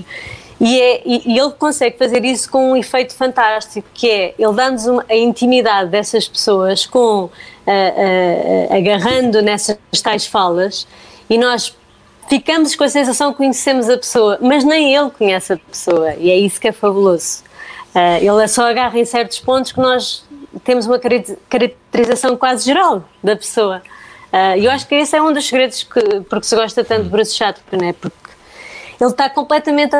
E, 0.59 0.81
é, 0.81 1.01
e, 1.05 1.33
e, 1.33 1.39
ele 1.39 1.51
consegue 1.51 1.97
fazer 1.97 2.25
isso 2.25 2.49
com 2.49 2.71
um 2.71 2.75
efeito 2.75 3.13
fantástico, 3.13 3.87
que 3.93 4.09
é 4.09 4.33
ele 4.37 4.53
dá-nos 4.53 4.87
a 4.87 5.15
intimidade 5.15 5.91
dessas 5.91 6.27
pessoas 6.27 6.85
com 6.85 7.25
uh, 7.25 7.29
uh, 7.29 8.75
agarrando 8.75 9.41
nessas 9.41 9.77
tais 10.03 10.25
falas 10.25 10.87
e 11.29 11.37
nós 11.37 11.75
ficamos 12.27 12.75
com 12.75 12.83
a 12.83 12.89
sensação 12.89 13.31
que 13.31 13.37
conhecemos 13.37 13.89
a 13.89 13.97
pessoa, 13.97 14.37
mas 14.41 14.63
nem 14.63 14.95
ele 14.95 15.09
conhece 15.09 15.53
a 15.53 15.57
pessoa, 15.57 16.13
e 16.15 16.29
é 16.29 16.37
isso 16.37 16.59
que 16.59 16.67
é 16.67 16.71
fabuloso. 16.71 17.43
Uh, 17.95 18.23
ele 18.23 18.47
só 18.47 18.69
agarra 18.69 18.99
em 18.99 19.05
certos 19.05 19.39
pontos 19.39 19.71
que 19.71 19.79
nós 19.79 20.23
temos 20.63 20.85
uma 20.85 20.99
caracterização 20.99 22.37
quase 22.37 22.65
geral 22.65 23.03
da 23.23 23.35
pessoa. 23.35 23.81
Uh, 24.31 24.57
e 24.57 24.65
eu 24.65 24.71
acho 24.71 24.87
que 24.87 24.93
esse 24.93 25.15
é 25.17 25.21
um 25.21 25.33
dos 25.33 25.47
segredos 25.47 25.83
que, 25.83 26.21
porque 26.21 26.45
se 26.45 26.55
gosta 26.55 26.83
tanto 26.83 27.03
de 27.03 27.09
Bruce 27.09 27.33
Chatwin, 27.33 27.87
é 27.87 27.93
porque 27.93 28.15
ele 29.01 29.09
está 29.09 29.27
completamente 29.27 29.95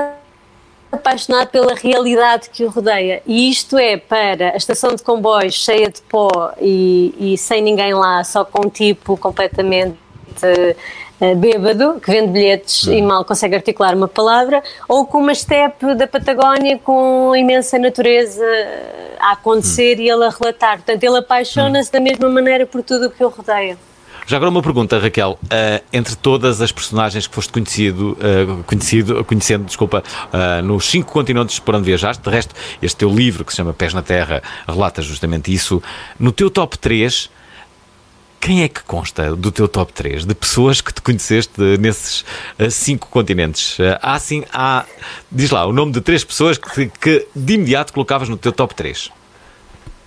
apaixonado 0.91 1.49
pela 1.49 1.73
realidade 1.73 2.49
que 2.49 2.63
o 2.63 2.69
rodeia. 2.69 3.23
E 3.25 3.49
isto 3.49 3.77
é 3.77 3.97
para 3.97 4.51
a 4.51 4.57
estação 4.57 4.95
de 4.95 5.03
comboios 5.03 5.55
cheia 5.55 5.89
de 5.89 6.01
pó 6.03 6.51
e, 6.61 7.15
e 7.17 7.37
sem 7.37 7.61
ninguém 7.61 7.93
lá, 7.93 8.23
só 8.23 8.45
com 8.45 8.67
um 8.67 8.69
tipo 8.69 9.17
completamente 9.17 9.97
uh, 10.43 10.75
bêbado, 11.37 11.99
que 11.99 12.11
vende 12.11 12.31
bilhetes 12.31 12.83
e 12.87 13.01
mal 13.01 13.25
consegue 13.25 13.55
articular 13.55 13.95
uma 13.95 14.07
palavra, 14.07 14.63
ou 14.87 15.05
com 15.05 15.19
uma 15.19 15.31
estepe 15.31 15.93
da 15.95 16.07
Patagónia 16.07 16.79
com 16.79 17.35
imensa 17.35 17.77
natureza 17.77 18.45
a 19.19 19.33
acontecer 19.33 19.99
e 19.99 20.09
ele 20.09 20.25
a 20.25 20.29
relatar. 20.29 20.77
Portanto, 20.77 21.03
ele 21.03 21.17
apaixona-se 21.17 21.91
da 21.91 21.99
mesma 21.99 22.29
maneira 22.29 22.65
por 22.65 22.81
tudo 22.83 23.07
o 23.07 23.09
que 23.11 23.23
o 23.23 23.29
rodeia. 23.29 23.77
Já 24.29 24.37
agora 24.37 24.51
uma 24.51 24.61
pergunta, 24.61 24.99
Raquel. 24.99 25.39
Uh, 25.45 25.83
entre 25.91 26.15
todas 26.15 26.61
as 26.61 26.71
personagens 26.71 27.25
que 27.25 27.33
foste 27.33 27.51
conhecido, 27.51 28.11
uh, 28.11 28.63
conhecido 28.63 29.25
conhecendo, 29.25 29.65
desculpa, 29.65 30.03
uh, 30.31 30.63
nos 30.63 30.85
cinco 30.85 31.11
continentes 31.11 31.57
por 31.57 31.73
onde 31.73 31.85
viajaste, 31.85 32.21
de 32.21 32.29
resto, 32.29 32.53
este 32.79 32.97
teu 32.97 33.09
livro 33.09 33.43
que 33.43 33.51
se 33.51 33.57
chama 33.57 33.73
Pés 33.73 33.91
na 33.91 34.03
Terra 34.03 34.43
relata 34.67 35.01
justamente 35.01 35.51
isso. 35.51 35.81
No 36.19 36.31
teu 36.31 36.51
top 36.51 36.77
3, 36.77 37.27
quem 38.39 38.63
é 38.63 38.67
que 38.69 38.83
consta 38.83 39.35
do 39.35 39.51
teu 39.51 39.67
top 39.67 39.91
3 39.91 40.25
de 40.25 40.33
pessoas 40.33 40.81
que 40.81 40.93
te 40.93 41.01
conheceste 41.01 41.61
nesses 41.79 42.21
uh, 42.57 42.71
cinco 42.71 43.07
continentes? 43.09 43.77
Uh, 43.77 43.97
há 44.01 44.13
assim, 44.13 44.43
há, 44.53 44.85
diz 45.31 45.51
lá, 45.51 45.65
o 45.65 45.73
nome 45.73 45.91
de 45.91 46.01
três 46.01 46.23
pessoas 46.23 46.57
que, 46.57 46.87
que 46.87 47.27
de 47.35 47.53
imediato 47.53 47.93
colocavas 47.93 48.29
no 48.29 48.37
teu 48.37 48.51
top 48.51 48.73
3. 48.73 49.07
Uh, 49.07 49.11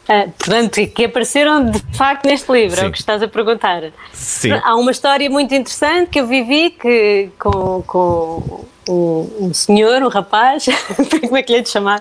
ah, 0.09 0.25
portanto, 0.37 0.87
que 0.89 1.05
apareceram 1.05 1.71
de 1.71 1.79
facto 1.97 2.27
neste 2.27 2.51
livro, 2.51 2.77
Sim. 2.77 2.87
é 2.87 2.89
o 2.89 2.93
que 2.93 2.99
estás 2.99 3.23
a 3.23 3.29
perguntar. 3.29 3.83
Sim. 4.13 4.53
Há 4.53 4.75
uma 4.77 4.91
história 4.91 5.29
muito 5.29 5.55
interessante 5.55 6.11
que 6.11 6.21
eu 6.21 6.27
vivi 6.27 6.71
que, 6.71 7.31
com, 7.39 7.83
com 7.83 8.65
um, 8.89 9.47
um 9.47 9.55
senhor, 9.55 10.03
um 10.03 10.09
rapaz, 10.09 10.67
como 11.21 11.37
é 11.37 11.43
que 11.43 11.53
lhe 11.53 11.59
é 11.59 11.63
de 11.63 11.69
chamar? 11.69 12.01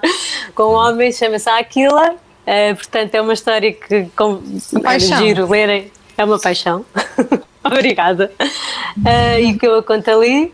Com 0.55 0.63
um 0.63 0.75
homem, 0.75 1.11
chama-se 1.11 1.49
Aquila. 1.49 2.15
Uh, 2.41 2.75
portanto, 2.75 3.13
é 3.13 3.21
uma 3.21 3.34
história 3.34 3.71
que 3.71 4.07
com, 4.15 4.41
é 4.84 4.99
giro 4.99 5.47
lerem 5.47 5.91
é 6.22 6.26
uma 6.26 6.39
paixão. 6.39 6.86
Obrigada. 7.63 8.32
Uh, 8.39 9.39
e 9.39 9.57
que 9.57 9.67
eu 9.67 9.82
conto 9.84 10.09
ali 10.09 10.53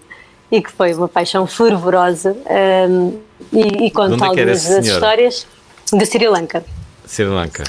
e 0.52 0.62
que 0.62 0.72
foi 0.72 0.94
uma 0.94 1.08
paixão 1.08 1.46
fervorosa. 1.46 2.36
Um, 2.90 3.20
e, 3.52 3.86
e 3.88 3.92
conto 3.92 4.24
é 4.24 4.28
algumas 4.28 4.66
das 4.66 4.86
histórias 4.86 5.48
de 5.92 6.06
Sri 6.06 6.28
Lanka. 6.28 6.64
Sri 7.06 7.26
Lanka. 7.26 7.64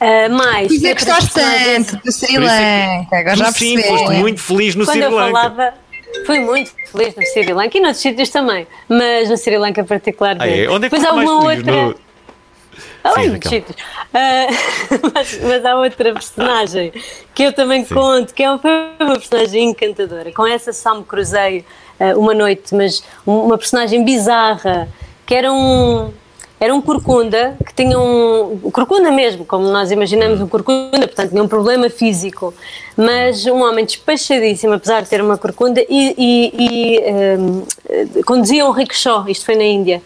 Uh, 0.00 0.30
mais. 0.32 0.68
Pois 0.68 0.84
é 0.84 0.94
que 0.94 1.04
gostaste 1.04 1.34
tanto 1.34 1.96
do 2.04 2.12
Sri 2.12 2.38
Lanka. 2.38 3.16
Agora 3.16 3.36
já 3.36 3.52
Sim, 3.52 3.82
foste 3.82 4.10
muito 4.14 4.40
feliz 4.40 4.74
no 4.74 4.84
Quando 4.84 4.96
Sri 4.96 5.08
Lanka. 5.08 5.26
Eu 5.26 5.32
falava, 5.32 5.74
fui 6.26 6.40
muito 6.40 6.70
feliz 6.92 7.14
no 7.14 7.22
Sri 7.24 7.52
Lanka 7.52 7.78
e 7.78 7.80
noutros 7.80 8.02
sítios 8.02 8.28
também, 8.28 8.66
mas 8.88 9.28
no 9.28 9.36
Sri 9.36 9.58
Lanka 9.58 9.84
particularmente. 9.84 10.48
Ah, 10.48 10.64
é? 10.64 10.68
Onde 10.68 10.86
é 10.86 10.90
que 10.90 10.96
Depois 10.96 11.04
há 11.04 11.12
uma 11.12 11.44
outra. 11.44 11.72
No 11.72 12.05
Sim, 13.14 13.28
muitos 13.28 13.50
sítios. 13.50 13.76
Uh, 13.76 15.10
mas, 15.14 15.40
mas, 15.42 15.64
há 15.64 15.76
outra 15.76 16.12
personagem 16.12 16.92
que 17.34 17.42
eu 17.42 17.52
também 17.52 17.84
Sim. 17.84 17.94
conto, 17.94 18.34
que 18.34 18.42
é 18.42 18.50
uma, 18.50 18.60
uma 19.00 19.14
personagem 19.14 19.70
encantadora. 19.70 20.32
Com 20.32 20.46
essa 20.46 20.72
só 20.72 20.94
me 20.94 21.04
cruzei 21.04 21.64
uh, 22.00 22.18
uma 22.18 22.34
noite, 22.34 22.74
mas 22.74 23.02
uma 23.26 23.58
personagem 23.58 24.04
bizarra, 24.04 24.88
que 25.24 25.34
era 25.34 25.52
um. 25.52 26.12
Era 26.58 26.74
um 26.74 26.80
corcunda 26.80 27.54
que 27.66 27.74
tinha 27.74 27.98
um. 27.98 28.58
Corcunda 28.72 29.10
mesmo, 29.10 29.44
como 29.44 29.68
nós 29.68 29.90
imaginamos 29.90 30.40
um 30.40 30.48
corcunda, 30.48 31.06
portanto 31.06 31.28
tinha 31.28 31.42
um 31.42 31.48
problema 31.48 31.90
físico, 31.90 32.54
mas 32.96 33.44
um 33.44 33.62
homem 33.62 33.84
despachadíssimo, 33.84 34.72
apesar 34.72 35.02
de 35.02 35.10
ter 35.10 35.20
uma 35.20 35.36
corcunda, 35.36 35.84
e, 35.86 36.14
e, 36.16 36.52
e 36.58 37.38
um, 37.38 38.22
conduzia 38.24 38.64
um 38.64 38.70
rickshaw, 38.70 39.28
isto 39.28 39.44
foi 39.44 39.54
na 39.54 39.64
Índia. 39.64 40.02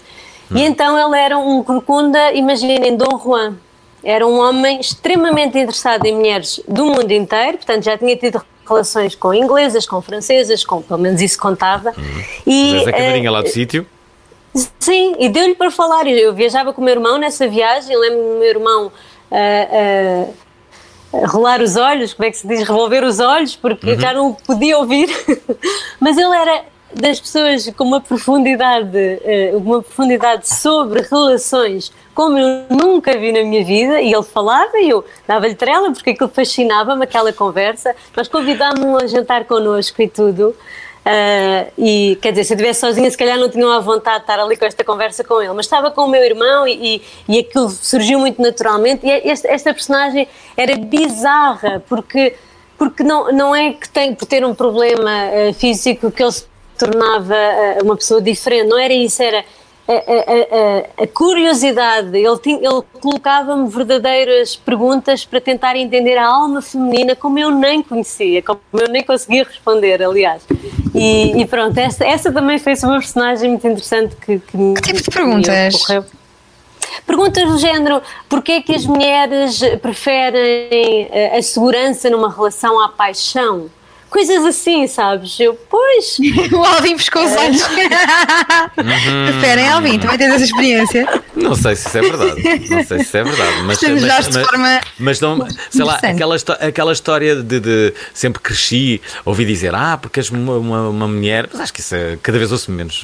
Hum. 0.51 0.57
E 0.57 0.63
então 0.63 0.99
ele 0.99 1.19
era 1.19 1.39
um 1.39 1.63
corcunda, 1.63 2.33
imaginem, 2.33 2.97
Dom 2.97 3.19
Juan. 3.23 3.57
Era 4.03 4.27
um 4.27 4.39
homem 4.39 4.81
extremamente 4.81 5.59
interessado 5.59 6.07
em 6.07 6.15
mulheres 6.15 6.61
do 6.67 6.87
mundo 6.87 7.11
inteiro, 7.11 7.59
portanto 7.59 7.85
já 7.85 7.99
tinha 7.99 8.17
tido 8.17 8.43
relações 8.67 9.15
com 9.15 9.35
inglesas, 9.35 9.85
com 9.85 10.01
francesas, 10.01 10.65
com, 10.65 10.81
pelo 10.81 11.01
menos 11.01 11.21
isso 11.21 11.39
contava. 11.39 11.91
Hum. 11.91 12.23
E, 12.47 12.75
Mas 12.75 12.89
a 12.89 12.93
camarinha 12.93 13.31
uh, 13.31 13.35
lá 13.35 13.43
do 13.43 13.49
sítio? 13.49 13.87
Sim, 14.79 15.17
e 15.19 15.29
deu-lhe 15.29 15.55
para 15.55 15.71
falar. 15.71 16.07
Eu 16.07 16.35
viajava 16.35 16.73
com 16.73 16.81
o 16.81 16.85
meu 16.85 16.95
irmão 16.95 17.19
nessa 17.19 17.47
viagem, 17.47 17.97
lembro-me 17.97 18.29
do 18.33 18.39
meu 18.39 18.49
irmão 18.49 18.87
uh, 19.31 20.35
uh, 21.13 21.27
rolar 21.27 21.61
os 21.61 21.77
olhos, 21.77 22.15
como 22.15 22.27
é 22.27 22.31
que 22.31 22.39
se 22.39 22.47
diz? 22.47 22.61
Revolver 22.61 23.05
os 23.05 23.21
olhos, 23.21 23.55
porque 23.57 23.93
uhum. 23.93 24.01
já 24.01 24.13
não 24.13 24.33
podia 24.33 24.79
ouvir. 24.79 25.09
Mas 26.01 26.17
ele 26.17 26.35
era 26.35 26.65
das 26.93 27.21
pessoas 27.21 27.71
com 27.77 27.85
uma 27.85 28.01
profundidade, 28.01 28.97
eh, 28.97 29.53
uma 29.55 29.83
profundidade 29.83 30.49
sobre 30.49 31.03
relações 31.03 31.93
como 32.21 32.39
eu 32.39 32.67
nunca 32.69 33.17
vi 33.17 33.33
na 33.33 33.43
minha 33.43 33.65
vida, 33.65 33.99
e 34.01 34.13
ele 34.13 34.23
falava 34.23 34.79
e 34.79 34.91
eu 34.91 35.03
dava-lhe 35.27 35.55
trela 35.55 35.91
porque 35.91 36.11
aquilo 36.11 36.29
fascinava-me, 36.29 37.05
aquela 37.05 37.33
conversa. 37.33 37.95
Nós 38.15 38.29
convidámos-lo 38.29 38.99
a 38.99 39.07
jantar 39.07 39.45
connosco 39.45 40.03
e 40.03 40.07
tudo. 40.07 40.55
Ah, 41.03 41.67
e 41.79 42.19
quer 42.21 42.33
dizer, 42.33 42.45
se 42.45 42.53
eu 42.53 42.57
estivesse 42.57 42.81
sozinha, 42.81 43.11
se 43.11 43.17
calhar 43.17 43.39
não 43.39 43.49
tinham 43.49 43.73
a 43.73 43.81
vontade 43.81 44.19
de 44.19 44.23
estar 44.25 44.39
ali 44.39 44.57
com 44.57 44.67
esta 44.67 44.85
conversa 44.85 45.25
com 45.25 45.41
ele, 45.41 45.55
mas 45.55 45.65
estava 45.65 45.91
com 45.91 46.03
o 46.03 46.09
meu 46.09 46.23
irmão 46.23 46.69
e, 46.69 46.97
e, 46.97 47.03
e 47.27 47.39
aquilo 47.39 47.71
surgiu 47.71 48.19
muito 48.19 48.43
naturalmente. 48.43 49.07
E 49.07 49.31
esta, 49.31 49.49
esta 49.49 49.73
personagem 49.73 50.29
era 50.57 50.77
bizarra, 50.77 51.83
porque, 51.89 52.35
porque 52.77 53.03
não, 53.03 53.33
não 53.33 53.55
é 53.55 53.73
que 53.73 53.89
tem 53.89 54.15
por 54.15 54.27
ter 54.27 54.45
um 54.45 54.55
problema 54.55 55.11
ah, 55.11 55.55
físico 55.55 56.11
que 56.11 56.23
ele 56.23 56.33
se 56.33 56.45
tornava 56.85 57.35
ah, 57.35 57.79
uma 57.83 57.97
pessoa 57.97 58.21
diferente, 58.21 58.69
não 58.69 58.79
era 58.79 58.93
isso, 58.95 59.23
era 59.23 59.45
a, 59.89 59.93
a- 59.93 61.01
a- 61.01 61.05
a 61.05 61.07
curiosidade, 61.09 62.17
ele, 62.17 62.39
tinha- 62.39 62.59
ele 62.59 62.83
colocava-me 63.01 63.69
verdadeiras 63.69 64.55
perguntas 64.57 65.25
para 65.25 65.41
tentar 65.41 65.77
entender 65.77 66.17
a 66.17 66.27
alma 66.27 66.63
feminina 66.63 67.17
como 67.17 67.39
eu 67.39 67.51
nem 67.51 67.83
conhecia, 67.83 68.41
como 68.43 68.61
eu 68.75 68.89
nem 68.89 69.03
conseguia 69.03 69.43
responder, 69.45 70.03
aliás. 70.03 70.43
E, 70.95 71.41
e 71.41 71.47
pronto, 71.47 71.77
essa, 71.79 72.05
essa 72.05 72.33
também 72.33 72.59
foi 72.59 72.75
uma 72.85 72.99
personagem 72.99 73.51
muito 73.51 73.67
interessante 73.67 74.15
que, 74.17 74.39
que, 74.39 74.57
me- 74.57 74.75
Que 74.75 74.83
tipo 74.83 75.03
de 75.03 75.11
perguntas? 75.11 75.75
Perguntas 77.07 77.45
do 77.49 77.59
género: 77.59 78.03
porquê 78.29 78.53
é 78.53 78.63
que 78.63 78.75
as 78.75 78.85
mulheres 78.87 79.61
preferem 79.83 81.09
eh, 81.11 81.37
a 81.39 81.43
segurança 81.43 82.09
numa 82.11 82.31
relação 82.33 82.81
à 82.81 82.89
paixão? 82.89 83.69
Coisas 84.11 84.45
assim, 84.45 84.87
sabes? 84.89 85.39
Eu, 85.39 85.55
pois. 85.69 86.19
o 86.53 86.57
Alvin 86.65 86.97
pescou 86.97 87.25
os 87.25 87.33
olhos. 87.33 87.63
Preferem, 88.75 89.69
Alvin? 89.69 89.99
Também 89.99 90.19
tens 90.19 90.35
essa 90.35 90.45
experiência? 90.45 91.23
Não 91.37 91.55
sei 91.55 91.77
se 91.77 91.87
isso 91.89 91.99
é 91.99 92.01
verdade. 92.03 92.43
Não 92.71 92.85
sei 92.85 92.99
se 92.99 93.05
isso 93.05 93.17
é 93.17 93.25
verdade. 93.25 93.63
Mas, 93.63 93.77
Estamos 93.83 94.03
mas, 94.03 94.13
já 94.13 94.21
de 94.21 94.35
mas- 94.37 94.47
forma 94.47 94.81
mas 94.99 95.21
não, 95.21 95.49
sei 95.71 95.85
lá, 95.85 95.95
aquela, 96.03 96.37
aquela 96.61 96.93
história 96.93 97.37
de, 97.37 97.61
de 97.61 97.95
sempre 98.13 98.43
cresci, 98.43 99.01
ouvi 99.25 99.45
dizer, 99.45 99.75
ah, 99.75 99.97
porque 99.97 100.21
és 100.21 100.29
uma, 100.31 100.57
uma, 100.57 100.89
uma 100.89 101.09
mulher, 101.09 101.49
mas 101.53 101.61
acho 101.63 101.73
que 101.73 101.81
isso 101.81 101.95
é, 101.95 102.19
cada 102.23 102.37
vez 102.39 102.51
ouço 102.53 102.71
menos 102.71 103.03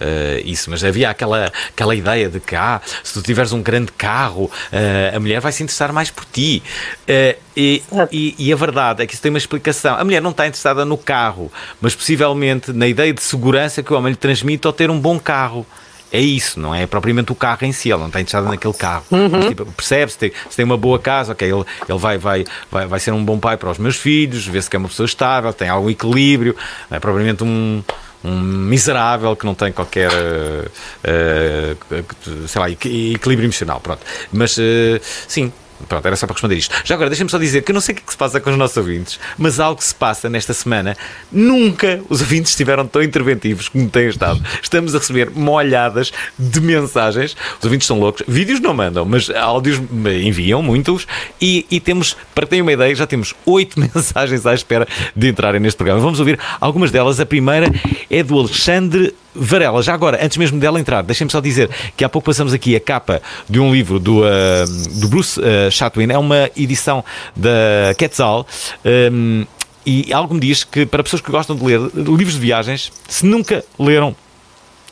eh, 0.00 0.42
isso, 0.44 0.70
mas 0.70 0.84
havia 0.84 1.10
aquela, 1.10 1.50
aquela 1.70 1.94
ideia 1.94 2.28
de 2.28 2.38
que, 2.38 2.54
ah, 2.54 2.80
se 3.02 3.14
tu 3.14 3.22
tiveres 3.22 3.52
um 3.52 3.62
grande 3.62 3.90
carro, 3.92 4.50
eh, 4.70 5.12
a 5.14 5.18
mulher 5.20 5.40
vai 5.40 5.52
se 5.52 5.62
interessar 5.62 5.92
mais 5.92 6.10
por 6.10 6.24
ti. 6.26 6.62
Eh, 7.08 7.36
e, 7.56 7.82
e, 8.10 8.34
e 8.36 8.52
a 8.52 8.56
verdade 8.56 9.02
é 9.02 9.06
que 9.06 9.14
isso 9.14 9.22
tem 9.22 9.30
uma 9.30 9.38
explicação. 9.38 9.96
A 9.96 10.04
mulher 10.04 10.20
não 10.20 10.32
está 10.34 10.46
interessada 10.46 10.84
no 10.84 10.98
carro, 10.98 11.50
mas 11.80 11.94
possivelmente 11.94 12.72
na 12.72 12.86
ideia 12.86 13.12
de 13.14 13.22
segurança 13.22 13.82
que 13.82 13.92
o 13.92 13.96
homem 13.96 14.10
lhe 14.12 14.16
transmite 14.18 14.66
ao 14.66 14.72
ter 14.72 14.90
um 14.90 14.98
bom 15.00 15.18
carro. 15.18 15.66
É 16.12 16.20
isso, 16.20 16.60
não 16.60 16.72
é 16.72 16.86
propriamente 16.86 17.32
o 17.32 17.34
carro 17.34 17.64
em 17.66 17.72
si, 17.72 17.88
ele 17.90 17.98
não 17.98 18.06
está 18.06 18.20
interessado 18.20 18.48
naquele 18.48 18.74
carro. 18.74 19.04
Mas, 19.10 19.46
tipo, 19.48 19.66
percebe 19.72 20.12
se 20.12 20.18
tem, 20.18 20.32
se 20.48 20.54
tem 20.56 20.64
uma 20.64 20.76
boa 20.76 20.96
casa, 20.96 21.32
ok, 21.32 21.50
ele, 21.50 21.64
ele 21.88 21.98
vai, 21.98 22.18
vai, 22.18 22.44
vai, 22.70 22.86
vai 22.86 23.00
ser 23.00 23.10
um 23.12 23.24
bom 23.24 23.36
pai 23.36 23.56
para 23.56 23.68
os 23.70 23.78
meus 23.78 23.96
filhos, 23.96 24.46
vê-se 24.46 24.70
que 24.70 24.76
é 24.76 24.78
uma 24.78 24.88
pessoa 24.88 25.06
estável, 25.06 25.52
tem 25.52 25.68
algum 25.68 25.90
equilíbrio, 25.90 26.54
não 26.88 26.96
é 26.98 27.00
propriamente 27.00 27.42
um, 27.42 27.82
um 28.22 28.40
miserável 28.40 29.34
que 29.34 29.44
não 29.44 29.54
tem 29.56 29.72
qualquer 29.72 30.08
eh, 30.12 30.68
eh, 31.02 32.04
sei 32.46 32.60
lá, 32.60 32.70
equi- 32.70 33.14
equilíbrio 33.14 33.46
emocional. 33.46 33.80
Pronto. 33.80 34.00
Mas 34.32 34.56
eh, 34.58 35.00
sim. 35.26 35.52
Pronto, 35.88 36.06
era 36.06 36.16
só 36.16 36.26
para 36.26 36.34
responder 36.34 36.56
isto. 36.56 36.74
Já 36.84 36.94
agora, 36.94 37.10
deixa-me 37.10 37.30
só 37.30 37.38
dizer 37.38 37.62
que 37.62 37.70
eu 37.70 37.74
não 37.74 37.80
sei 37.80 37.92
o 37.92 37.96
que, 37.96 38.02
é 38.02 38.06
que 38.06 38.12
se 38.12 38.16
passa 38.16 38.40
com 38.40 38.50
os 38.50 38.56
nossos 38.56 38.76
ouvintes, 38.76 39.18
mas 39.36 39.60
algo 39.60 39.82
se 39.82 39.94
passa 39.94 40.28
nesta 40.28 40.54
semana. 40.54 40.96
Nunca 41.30 42.00
os 42.08 42.20
ouvintes 42.20 42.52
estiveram 42.52 42.86
tão 42.86 43.02
interventivos 43.02 43.68
como 43.68 43.88
têm 43.88 44.08
estado. 44.08 44.40
Estamos 44.62 44.94
a 44.94 44.98
receber 44.98 45.30
molhadas 45.30 46.12
de 46.38 46.60
mensagens. 46.60 47.36
Os 47.58 47.64
ouvintes 47.64 47.86
são 47.86 47.98
loucos. 47.98 48.22
Vídeos 48.26 48.60
não 48.60 48.72
mandam, 48.72 49.04
mas 49.04 49.28
áudios 49.30 49.80
enviam 50.22 50.62
muitos. 50.62 51.06
E, 51.40 51.66
e 51.70 51.80
temos, 51.80 52.16
para 52.34 52.46
tenham 52.46 52.64
uma 52.64 52.72
ideia, 52.72 52.94
já 52.94 53.06
temos 53.06 53.34
oito 53.44 53.78
mensagens 53.80 54.46
à 54.46 54.54
espera 54.54 54.86
de 55.14 55.28
entrarem 55.28 55.60
neste 55.60 55.76
programa. 55.76 56.00
Vamos 56.00 56.20
ouvir 56.20 56.38
algumas 56.60 56.90
delas. 56.90 57.20
A 57.20 57.26
primeira 57.26 57.70
é 58.10 58.22
do 58.22 58.38
Alexandre 58.38 59.14
Varela. 59.34 59.82
Já 59.82 59.94
agora, 59.94 60.24
antes 60.24 60.36
mesmo 60.36 60.58
dela 60.58 60.78
entrar, 60.78 61.02
deixem-me 61.02 61.30
só 61.30 61.40
dizer 61.40 61.70
que 61.96 62.04
há 62.04 62.08
pouco 62.08 62.26
passamos 62.26 62.52
aqui 62.52 62.76
a 62.76 62.80
capa 62.80 63.20
de 63.48 63.58
um 63.60 63.72
livro 63.72 63.98
do, 63.98 64.24
ah, 64.24 64.64
do 65.00 65.08
Bruce 65.08 65.40
ah, 65.40 65.70
Chatwin. 65.70 66.10
É 66.10 66.18
uma 66.18 66.50
edição 66.56 67.04
da 67.34 67.94
Quetzal. 67.96 68.46
Um, 68.84 69.46
e 69.86 70.12
algo 70.12 70.34
me 70.34 70.40
diz 70.40 70.64
que 70.64 70.86
para 70.86 71.02
pessoas 71.02 71.20
que 71.20 71.30
gostam 71.30 71.54
de 71.54 71.64
ler 71.64 71.78
livros 71.94 72.34
de 72.34 72.40
viagens, 72.40 72.90
se 73.06 73.26
nunca 73.26 73.62
leram 73.78 74.16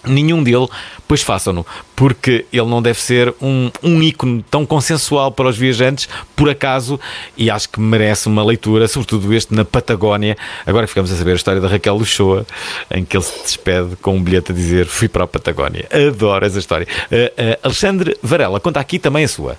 nenhum 0.05 0.43
dele, 0.43 0.67
pois 1.07 1.23
façam-no, 1.23 1.67
porque 1.95 2.47
ele 2.53 2.67
não 2.67 2.83
deve 2.83 3.01
ser 3.01 3.35
um, 3.41 3.71
um 3.83 4.03
ícone 4.03 4.45
tão 4.51 4.67
consensual 4.67 5.31
para 5.31 5.49
os 5.49 5.57
viajantes, 5.57 6.09
por 6.35 6.49
acaso, 6.49 6.99
e 7.37 7.51
acho 7.51 7.69
que 7.69 7.81
merece 7.81 8.27
uma 8.29 8.45
leitura, 8.45 8.89
sobretudo 8.89 9.33
este 9.33 9.55
na 9.55 9.65
Patagónia. 9.65 10.37
Agora 10.67 10.87
ficamos 10.87 11.13
a 11.13 11.17
saber 11.17 11.33
a 11.33 11.37
história 11.37 11.61
da 11.61 11.69
Raquel 11.69 11.97
Luchoa, 11.97 12.47
em 12.91 13.05
que 13.05 13.17
ele 13.17 13.25
se 13.25 13.43
despede 13.43 13.97
com 13.97 14.17
um 14.17 14.23
bilhete 14.23 14.53
a 14.53 14.55
dizer 14.55 14.87
fui 14.87 15.09
para 15.09 15.25
a 15.25 15.27
Patagónia. 15.27 15.87
Adoro 15.91 16.45
essa 16.45 16.59
história. 16.59 16.87
Uh, 17.11 17.17
uh, 17.17 17.59
Alexandre 17.63 18.17
Varela, 18.23 18.61
conta 18.61 18.81
aqui 18.81 18.99
também 18.99 19.25
a 19.25 19.29
sua. 19.29 19.57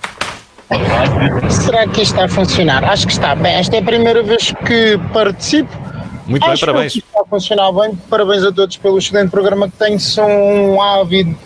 Será 1.50 1.86
que 1.86 2.02
isto 2.02 2.14
está 2.14 2.24
a 2.24 2.28
funcionar? 2.28 2.84
Acho 2.84 3.06
que 3.06 3.12
está. 3.12 3.34
Bem, 3.34 3.54
esta 3.54 3.76
é 3.76 3.78
a 3.80 3.82
primeira 3.82 4.22
vez 4.22 4.52
que 4.66 4.98
participo. 5.12 5.93
Muito 6.26 6.42
bem, 6.42 6.52
Acho 6.52 6.66
parabéns. 6.66 6.92
que 6.94 6.98
está 7.00 7.20
a 7.20 7.24
funcionar 7.24 7.70
bem. 7.72 7.94
Parabéns 8.08 8.44
a 8.44 8.52
todos 8.52 8.76
pelo 8.78 8.98
excelente 8.98 9.30
programa 9.30 9.68
que 9.70 9.76
tenho. 9.76 10.00
Sou 10.00 10.24
um 10.24 10.80
ávido 10.80 11.36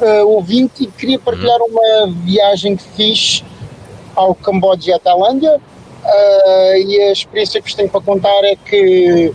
eh, 0.00 0.22
ouvinte 0.22 0.84
e 0.84 0.86
queria 0.86 1.18
partilhar 1.18 1.58
uma 1.60 2.12
viagem 2.24 2.76
que 2.76 2.84
fiz 2.96 3.42
ao 4.14 4.34
Camboja 4.34 4.90
e 4.90 4.92
à 4.92 4.98
Tailândia. 5.00 5.60
Eh, 6.04 6.80
e 6.82 7.00
a 7.02 7.12
experiência 7.12 7.60
que 7.60 7.66
vos 7.68 7.74
tenho 7.74 7.88
para 7.88 8.00
contar 8.00 8.44
é 8.44 8.54
que 8.54 9.32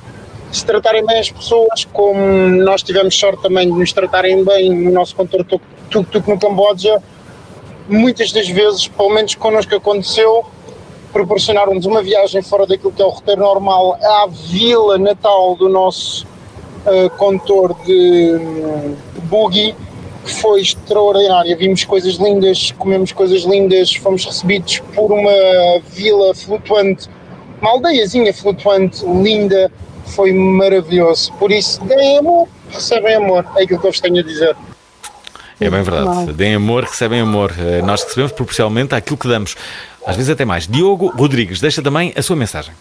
se 0.52 0.66
tratarem 0.66 1.06
bem 1.06 1.20
as 1.20 1.30
pessoas, 1.30 1.84
como 1.92 2.18
nós 2.64 2.82
tivemos 2.82 3.18
sorte 3.20 3.42
também 3.44 3.68
de 3.72 3.78
nos 3.78 3.92
tratarem 3.92 4.44
bem 4.46 4.72
no 4.74 4.92
nosso 4.92 5.14
contorno 5.14 5.44
tuk- 5.46 5.62
tuk-tuk 5.90 6.30
no 6.30 6.40
Camboja, 6.40 7.04
muitas 7.90 8.32
das 8.32 8.48
vezes, 8.48 8.88
pelo 8.88 9.10
menos 9.10 9.36
connosco 9.36 9.76
aconteceu, 9.76 10.46
proporcionaram-nos 11.16 11.86
uma 11.86 12.04
viagem 12.04 12.42
fora 12.42 12.68
daquilo 12.68 12.92
que 12.92 13.02
é 13.02 13.06
o 13.06 13.08
roteiro 13.08 13.40
normal 13.40 13.98
à 14.04 14.28
vila 14.28 14.98
natal 14.98 15.56
do 15.56 15.70
nosso 15.70 16.28
uh, 16.86 17.10
contor 17.12 17.74
de 17.86 18.34
hum, 18.36 18.96
buggy, 19.30 19.74
que 20.26 20.34
foi 20.34 20.60
extraordinária. 20.60 21.56
Vimos 21.56 21.86
coisas 21.86 22.16
lindas, 22.16 22.72
comemos 22.72 23.14
coisas 23.14 23.44
lindas, 23.44 23.96
fomos 23.96 24.26
recebidos 24.26 24.80
por 24.94 25.10
uma 25.10 25.80
vila 25.88 26.36
flutuante, 26.36 27.08
uma 27.62 27.72
aldeiazinha 27.72 28.34
flutuante, 28.34 29.06
linda, 29.06 29.72
foi 30.08 30.34
maravilhoso. 30.34 31.32
Por 31.40 31.50
isso, 31.50 31.82
deem 31.86 32.18
amor, 32.18 32.50
recebem 32.70 33.16
amor, 33.16 33.46
é 33.56 33.64
aquilo 33.64 33.80
que 33.80 33.88
eu 33.88 33.92
vos 33.92 34.02
tenho 34.02 34.20
a 34.20 34.24
dizer. 34.24 34.54
É 35.60 35.70
bem 35.70 35.82
verdade. 35.84 36.34
Deem 36.34 36.56
amor, 36.56 36.84
recebem 36.84 37.22
amor. 37.22 37.54
Eh, 37.58 37.82
Nós 37.82 38.04
recebemos 38.04 38.32
proporcionalmente 38.34 38.94
àquilo 38.94 39.18
que 39.18 39.28
damos. 39.28 39.56
Às 40.06 40.16
vezes 40.16 40.30
até 40.30 40.44
mais. 40.46 40.68
Diogo 40.68 41.08
Rodrigues, 41.16 41.60
deixa 41.62 41.82
também 41.82 42.14
a 42.16 42.22
sua 42.22 42.36
mensagem. 42.36 42.74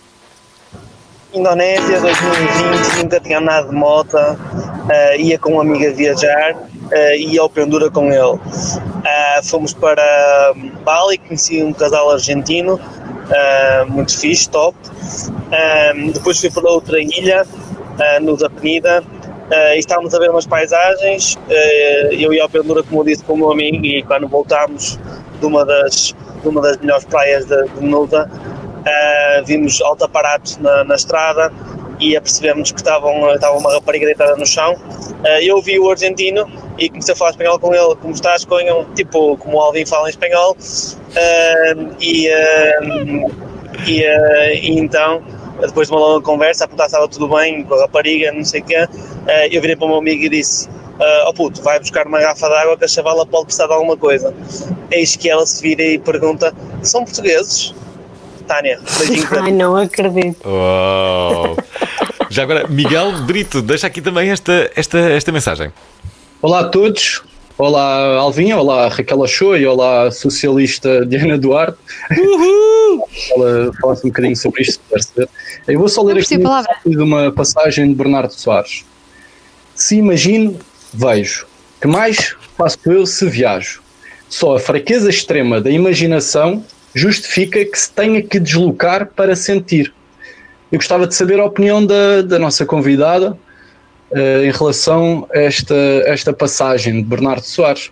Indonésia 1.33 2.01
2020, 2.01 3.03
nunca 3.03 3.21
tinha 3.21 3.39
andado 3.41 3.71
de 3.71 3.75
moto, 3.75 4.17
eh, 4.89 5.21
ia 5.21 5.39
com 5.39 5.55
um 5.55 5.61
amigo 5.61 5.85
a 5.85 5.91
viajar, 5.91 6.55
eh, 6.93 7.19
ia 7.19 7.41
ao 7.41 7.51
Pendura 7.51 7.91
com 7.91 8.07
ele. 8.13 8.39
Eh, 9.05 9.41
fomos 9.43 9.73
para 9.75 10.53
Bali, 10.85 11.19
conheci 11.19 11.63
um 11.63 11.73
casal 11.73 12.11
argentino, 12.13 12.79
eh, 13.31 13.85
muito 13.89 14.17
fixe, 14.17 14.49
top. 14.49 14.77
Depois 16.13 16.41
fui 16.41 16.51
para 16.51 16.71
outra 16.71 17.01
ilha, 17.01 17.45
eh, 17.99 18.21
no 18.21 18.37
da 18.37 18.49
Eh, 19.51 19.77
e 19.77 19.79
estávamos 19.79 20.15
a 20.15 20.19
ver 20.19 20.31
umas 20.31 20.47
paisagens. 20.47 21.39
eh, 21.49 22.09
eu 22.13 22.33
ia 22.33 22.43
ao 22.43 22.49
Pendura, 22.49 22.83
como 22.83 23.01
eu 23.01 23.05
disse, 23.05 23.25
com 23.25 23.35
o 23.35 23.37
meu 23.37 23.53
amigo, 23.53 23.85
e 23.85 24.03
quando 24.03 24.27
voltámos 24.29 24.99
de 25.41 25.47
uma 25.47 25.65
das, 25.65 26.15
de 26.43 26.49
uma 26.49 26.61
das 26.61 26.77
melhores 26.79 27.05
praias 27.05 27.45
de, 27.45 27.69
de 27.69 27.85
Nuda, 27.85 28.31
Uh, 28.85 29.43
vimos 29.47 29.81
alto 29.81 30.05
aparato 30.05 30.63
na, 30.63 30.85
na 30.85 30.95
estrada 30.95 31.51
e 31.99 32.15
apercebemos 32.15 32.71
que 32.71 32.79
estavam, 32.81 33.35
estava 33.35 33.57
uma 33.57 33.73
rapariga 33.73 34.05
deitada 34.05 34.37
no 34.37 34.45
chão. 34.45 34.75
Uh, 34.75 35.41
eu 35.43 35.63
vi 35.63 35.79
o 35.79 35.91
argentino 35.91 36.47
e 36.77 36.91
comecei 36.91 37.15
a 37.15 37.17
falar 37.17 37.31
espanhol 37.31 37.59
com 37.59 37.75
ele, 37.75 37.97
como 37.97 38.13
estás, 38.13 38.47
ele, 38.47 38.85
tipo, 38.95 39.39
como 39.39 39.57
o 39.57 39.61
Alvin 39.61 39.87
fala 39.87 40.09
em 40.09 40.11
espanhol. 40.11 40.55
Uh, 40.55 41.97
e, 41.99 42.29
uh, 42.29 43.33
e, 43.87 44.03
uh, 44.03 44.53
e 44.53 44.79
então, 44.79 45.23
depois 45.61 45.89
de 45.89 45.95
uma 45.95 46.01
longa 46.01 46.23
conversa, 46.23 46.65
a 46.65 46.69
perguntar 46.69 46.89
se 46.89 46.95
estava 46.95 47.09
tudo 47.09 47.29
bem 47.29 47.65
com 47.65 47.75
a 47.75 47.83
rapariga, 47.83 48.33
não 48.33 48.45
sei 48.45 48.61
o 48.61 48.65
quê, 48.65 48.85
uh, 48.85 48.89
eu 49.51 49.61
virei 49.61 49.77
para 49.77 49.87
o 49.87 49.89
meu 49.89 49.99
amigo 49.99 50.25
e 50.25 50.29
disse: 50.29 50.69
uh, 50.69 51.29
Oh 51.29 51.35
puto, 51.35 51.63
vai 51.63 51.79
buscar 51.79 52.07
uma 52.07 52.21
garrafa 52.21 52.49
de 52.49 52.55
água 52.55 52.77
que 52.77 52.85
a 52.85 52.89
chavala 52.89 53.27
pode 53.27 53.47
precisar 53.47 53.67
de 53.67 53.73
alguma 53.73 53.97
coisa. 53.97 54.35
Eis 54.91 55.17
que 55.17 55.29
ela 55.29 55.45
se 55.47 55.63
vira 55.63 55.83
e 55.83 55.99
pergunta: 55.99 56.55
São 56.83 57.05
portugueses? 57.05 57.75
Tânia, 58.47 58.79
beijinho 58.99 59.27
para 59.29 59.43
Ai, 59.43 59.53
não 59.53 59.77
acredito. 59.77 60.47
Uau. 60.47 61.57
Já 62.29 62.43
agora, 62.43 62.67
Miguel 62.69 63.13
Brito, 63.23 63.63
deixa 63.63 63.87
aqui 63.87 64.03
também 64.03 64.31
esta, 64.31 64.71
esta, 64.77 64.99
esta 64.99 65.33
mensagem. 65.33 65.73
Olá 66.43 66.61
a 66.61 66.65
todos. 66.65 67.23
Olá 67.57 68.17
Alvinha, 68.17 68.59
olá 68.59 68.89
Raquel 68.89 69.21
Ochoa 69.21 69.57
e 69.57 69.65
olá 69.65 70.11
socialista 70.11 71.07
Diana 71.07 71.39
Duarte. 71.39 71.79
Ela 73.31 73.73
falasse 73.81 74.05
um 74.05 74.09
bocadinho 74.09 74.35
sobre 74.35 74.63
isto, 74.63 74.83
se. 74.91 75.29
Eu 75.69 75.79
vou 75.79 75.89
só 75.89 76.03
ler 76.03 76.19
aqui 76.19 76.37
uma 76.97 77.31
passagem 77.31 77.87
de 77.87 77.95
Bernardo 77.95 78.33
Soares. 78.33 78.85
Se 79.73 79.95
imagino, 79.95 80.59
vejo. 80.93 81.47
Que 81.81 81.87
mais 81.87 82.35
faço 82.59 82.79
eu 82.87 83.07
se 83.07 83.25
viajo? 83.29 83.81
Só 84.29 84.57
a 84.57 84.59
fraqueza 84.59 85.09
extrema 85.09 85.61
da 85.61 85.71
imaginação 85.71 86.65
justifica 86.93 87.65
que 87.65 87.79
se 87.79 87.89
tenha 87.89 88.21
que 88.21 88.41
deslocar 88.41 89.07
para 89.15 89.37
sentir. 89.37 89.95
Eu 90.73 90.79
gostava 90.79 91.07
de 91.07 91.15
saber 91.15 91.39
a 91.39 91.45
opinião 91.45 91.87
da, 91.87 92.21
da 92.21 92.37
nossa 92.37 92.67
convidada 92.67 93.39
em 94.45 94.51
relação 94.51 95.27
a 95.35 95.39
esta, 95.39 95.75
esta 96.07 96.33
passagem 96.33 96.95
de 96.97 97.03
Bernardo 97.03 97.43
Soares. 97.43 97.91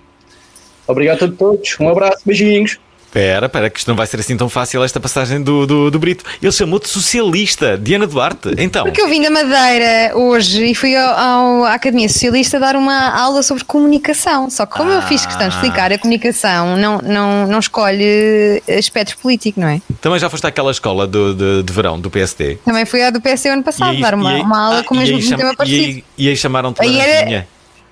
Obrigado 0.86 1.24
a 1.24 1.28
todos, 1.30 1.76
um 1.80 1.88
abraço, 1.88 2.22
beijinhos. 2.24 2.78
Espera, 3.12 3.44
espera, 3.44 3.68
que 3.68 3.78
isto 3.78 3.88
não 3.88 3.94
vai 3.94 4.06
ser 4.06 4.18
assim 4.20 4.34
tão 4.38 4.48
fácil 4.48 4.82
esta 4.82 4.98
passagem 4.98 5.42
do, 5.42 5.66
do, 5.66 5.90
do 5.90 5.98
Brito. 5.98 6.24
Ele 6.40 6.50
chamou-te 6.50 6.88
socialista, 6.88 7.76
Diana 7.76 8.06
Duarte. 8.06 8.54
Então, 8.56 8.84
Porque 8.84 9.02
eu 9.02 9.06
vim 9.06 9.20
da 9.20 9.28
Madeira 9.28 10.16
hoje 10.16 10.64
e 10.64 10.74
fui 10.74 10.96
ao, 10.96 11.10
ao- 11.18 11.64
à 11.66 11.74
Academia 11.74 12.08
Socialista 12.08 12.58
dar 12.58 12.74
uma 12.74 13.10
aula 13.10 13.42
sobre 13.42 13.64
comunicação. 13.64 14.48
Só 14.48 14.64
que 14.64 14.74
como 14.78 14.90
eu 14.90 15.02
fiz 15.02 15.26
questão 15.26 15.46
de 15.46 15.54
explicar 15.54 15.92
a 15.92 15.98
comunicação, 15.98 16.74
não, 16.78 16.98
não, 17.02 17.46
não 17.48 17.58
escolhe 17.58 18.62
aspecto 18.78 19.18
político, 19.18 19.60
não 19.60 19.68
é? 19.68 19.82
também 20.00 20.18
já 20.18 20.30
foste 20.30 20.46
àquela 20.46 20.70
escola 20.70 21.06
do, 21.06 21.34
de, 21.34 21.62
de 21.64 21.70
verão 21.72 22.00
do 22.00 22.10
PSD. 22.10 22.56
Também 22.64 22.86
fui 22.86 23.02
à 23.02 23.10
do 23.10 23.20
PSD 23.20 23.50
ano 23.50 23.62
passado, 23.62 23.90
aí- 23.90 24.00
dar 24.00 24.14
uma, 24.14 24.30
aí- 24.36 24.40
uma 24.40 24.58
aula 24.58 24.78
ah, 24.80 24.84
com 24.84 24.94
o 24.94 24.98
mesmo 24.98 25.18
um 25.18 25.20
cham- 25.20 25.36
tema 25.36 25.52
e 25.52 25.56
parecido. 25.56 25.84
aí, 25.84 26.04
e 26.16 26.28
aí 26.30 26.36
chamaram-te 26.36 26.80
Aí 26.80 26.98
era-. 26.98 27.46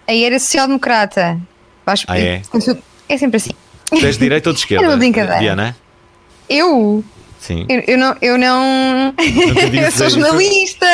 Aí 0.08 0.24
era 0.24 0.38
social-democrata. 0.38 1.38
Acho- 1.86 2.06
Ah, 2.08 2.18
é? 2.18 2.40
É 3.06 3.18
sempre 3.18 3.36
assim. 3.36 3.50
Tu 3.90 4.06
és 4.06 4.14
de 4.16 4.18
direita 4.20 4.48
ou 4.50 4.54
de 4.54 4.60
esquerda? 4.60 4.84
Era 4.84 4.92
uma 4.92 4.98
brincadeira. 4.98 5.38
Diana? 5.40 5.76
Eu? 6.48 7.04
Sim. 7.40 7.64
Eu, 7.70 7.82
eu 7.86 7.96
não. 7.98 8.16
Eu, 8.20 8.36
não... 8.38 9.14
te 9.16 9.76
eu 9.82 9.90
sou 9.92 10.10
jornalista! 10.10 10.86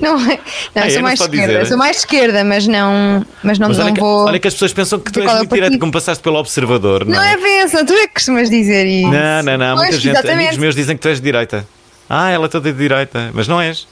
Não, 0.00 0.18
não 0.18 0.30
Ah, 0.74 0.86
é? 0.86 0.86
eu 0.86 0.90
sou 0.90 0.94
Não 0.96 1.02
mais 1.02 1.20
esquerda. 1.20 1.46
dizer? 1.52 1.66
Sou 1.66 1.76
mais 1.76 1.92
de 1.92 1.98
esquerda, 1.98 2.44
mas 2.44 2.66
não, 2.66 3.26
mas 3.42 3.58
não, 3.58 3.68
Mas 3.68 3.78
olha 3.78 3.86
não 3.88 3.94
que, 3.94 4.00
vou. 4.00 4.24
olha 4.26 4.38
que 4.40 4.48
as 4.48 4.54
pessoas 4.54 4.72
pensam 4.72 4.98
que 4.98 5.12
tu 5.12 5.20
és 5.20 5.28
é 5.30 5.34
muito 5.34 5.48
direita, 5.48 5.64
partido. 5.66 5.80
como 5.80 5.92
passaste 5.92 6.22
pelo 6.22 6.38
observador, 6.38 7.04
não, 7.04 7.14
Não 7.16 7.22
é 7.22 7.36
benção, 7.36 7.84
tu 7.84 7.92
é 7.92 8.06
que 8.06 8.14
costumas 8.14 8.48
dizer 8.48 8.86
isso. 8.86 9.08
Não, 9.10 9.42
não, 9.42 9.58
não. 9.58 9.76
Pois, 9.76 9.88
Muita 9.90 10.00
gente, 10.00 10.12
exatamente. 10.14 10.38
amigos 10.38 10.56
meus 10.56 10.74
dizem 10.74 10.96
que 10.96 11.02
tu 11.02 11.08
és 11.08 11.18
de 11.18 11.24
direita. 11.24 11.68
Ah, 12.08 12.30
ela 12.30 12.46
é 12.46 12.48
toda 12.48 12.72
de 12.72 12.78
direita, 12.78 13.30
mas 13.34 13.46
não 13.46 13.60
és. 13.60 13.86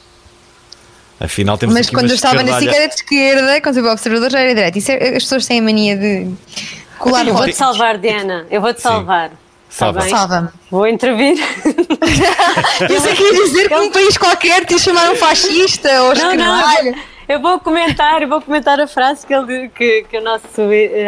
Afinal, 1.20 1.56
temos 1.58 1.74
Mas 1.74 1.88
quando 1.90 2.08
eu 2.08 2.14
estava 2.16 2.42
na 2.42 2.56
era 2.56 2.88
de 2.88 2.94
esquerda, 2.94 3.60
quando 3.60 3.76
eu 3.76 3.82
fui 3.84 3.92
observador 3.92 4.30
já 4.30 4.40
era 4.40 4.54
direita. 4.54 4.78
Isso 4.78 4.90
é- 4.90 5.08
as 5.16 5.22
pessoas 5.22 5.46
têm 5.46 5.60
a 5.60 5.62
mania 5.62 5.96
de 5.96 6.26
colar 7.02 7.20
Eu 7.26 7.34
vou-te 7.34 7.40
rodas. 7.40 7.56
salvar, 7.56 7.98
Diana. 7.98 8.46
Eu 8.50 8.60
vou-te 8.60 8.80
salvar. 8.80 9.30
Tá 9.30 9.36
Salva. 9.68 10.02
Salva-me. 10.02 10.48
Vou 10.70 10.86
intervir. 10.86 11.36
Pensei 12.86 13.14
que 13.14 13.22
ia 13.22 13.32
dizer 13.32 13.68
que 13.68 13.74
um 13.74 13.90
país 13.90 14.16
qualquer 14.18 14.64
te 14.66 14.78
chamaram 14.78 15.16
fascista 15.16 15.88
ou 16.02 16.14
Não, 16.14 16.34
não, 16.34 16.60
esquerdalha. 16.60 16.94
eu 17.28 17.40
vou- 17.40 17.58
comentar, 17.58 18.20
eu 18.22 18.28
vou 18.28 18.40
comentar 18.42 18.78
a 18.80 18.86
frase 18.86 19.26
que, 19.26 19.32
ele, 19.34 19.70
que, 19.70 20.02
que 20.10 20.18
o 20.18 20.20
nosso. 20.22 20.44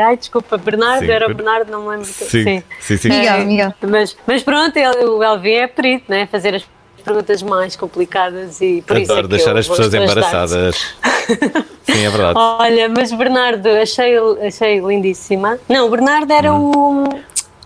Ai, 0.06 0.16
desculpa, 0.16 0.56
Bernardo, 0.56 1.04
Sim, 1.04 1.10
era 1.12 1.26
o 1.26 1.28
Ber- 1.28 1.36
Bernardo, 1.36 1.70
não 1.70 1.82
me 1.82 1.88
lembro. 1.90 2.06
que- 2.06 2.24
Sim, 2.24 2.62
sim, 2.80 2.96
sim. 2.96 3.08
Miguel, 3.10 3.34
Eh, 3.34 3.44
Miguel. 3.44 3.74
Mas, 3.82 4.16
mas 4.26 4.42
pronto, 4.42 4.76
ele- 4.76 5.04
o 5.04 5.22
Elvin 5.22 5.52
é 5.52 5.66
perito, 5.66 6.04
né? 6.10 6.26
Fazer 6.30 6.54
as 6.54 6.64
perguntas 7.04 7.42
mais 7.42 7.76
complicadas 7.76 8.60
e 8.60 8.82
por 8.86 8.96
isso 8.96 9.10
é 9.12 9.14
Adoro 9.14 9.28
que 9.28 9.34
deixar 9.36 9.56
as 9.56 9.68
pessoas 9.68 9.92
embaraçadas. 9.92 10.76
Sim, 11.84 12.04
é 12.04 12.10
verdade. 12.10 12.38
Olha, 12.38 12.88
mas 12.88 13.12
Bernardo, 13.12 13.68
achei, 13.68 14.14
achei 14.46 14.80
lindíssima. 14.80 15.58
Não, 15.68 15.86
o 15.86 15.90
Bernardo 15.90 16.32
era 16.32 16.52
o. 16.54 17.04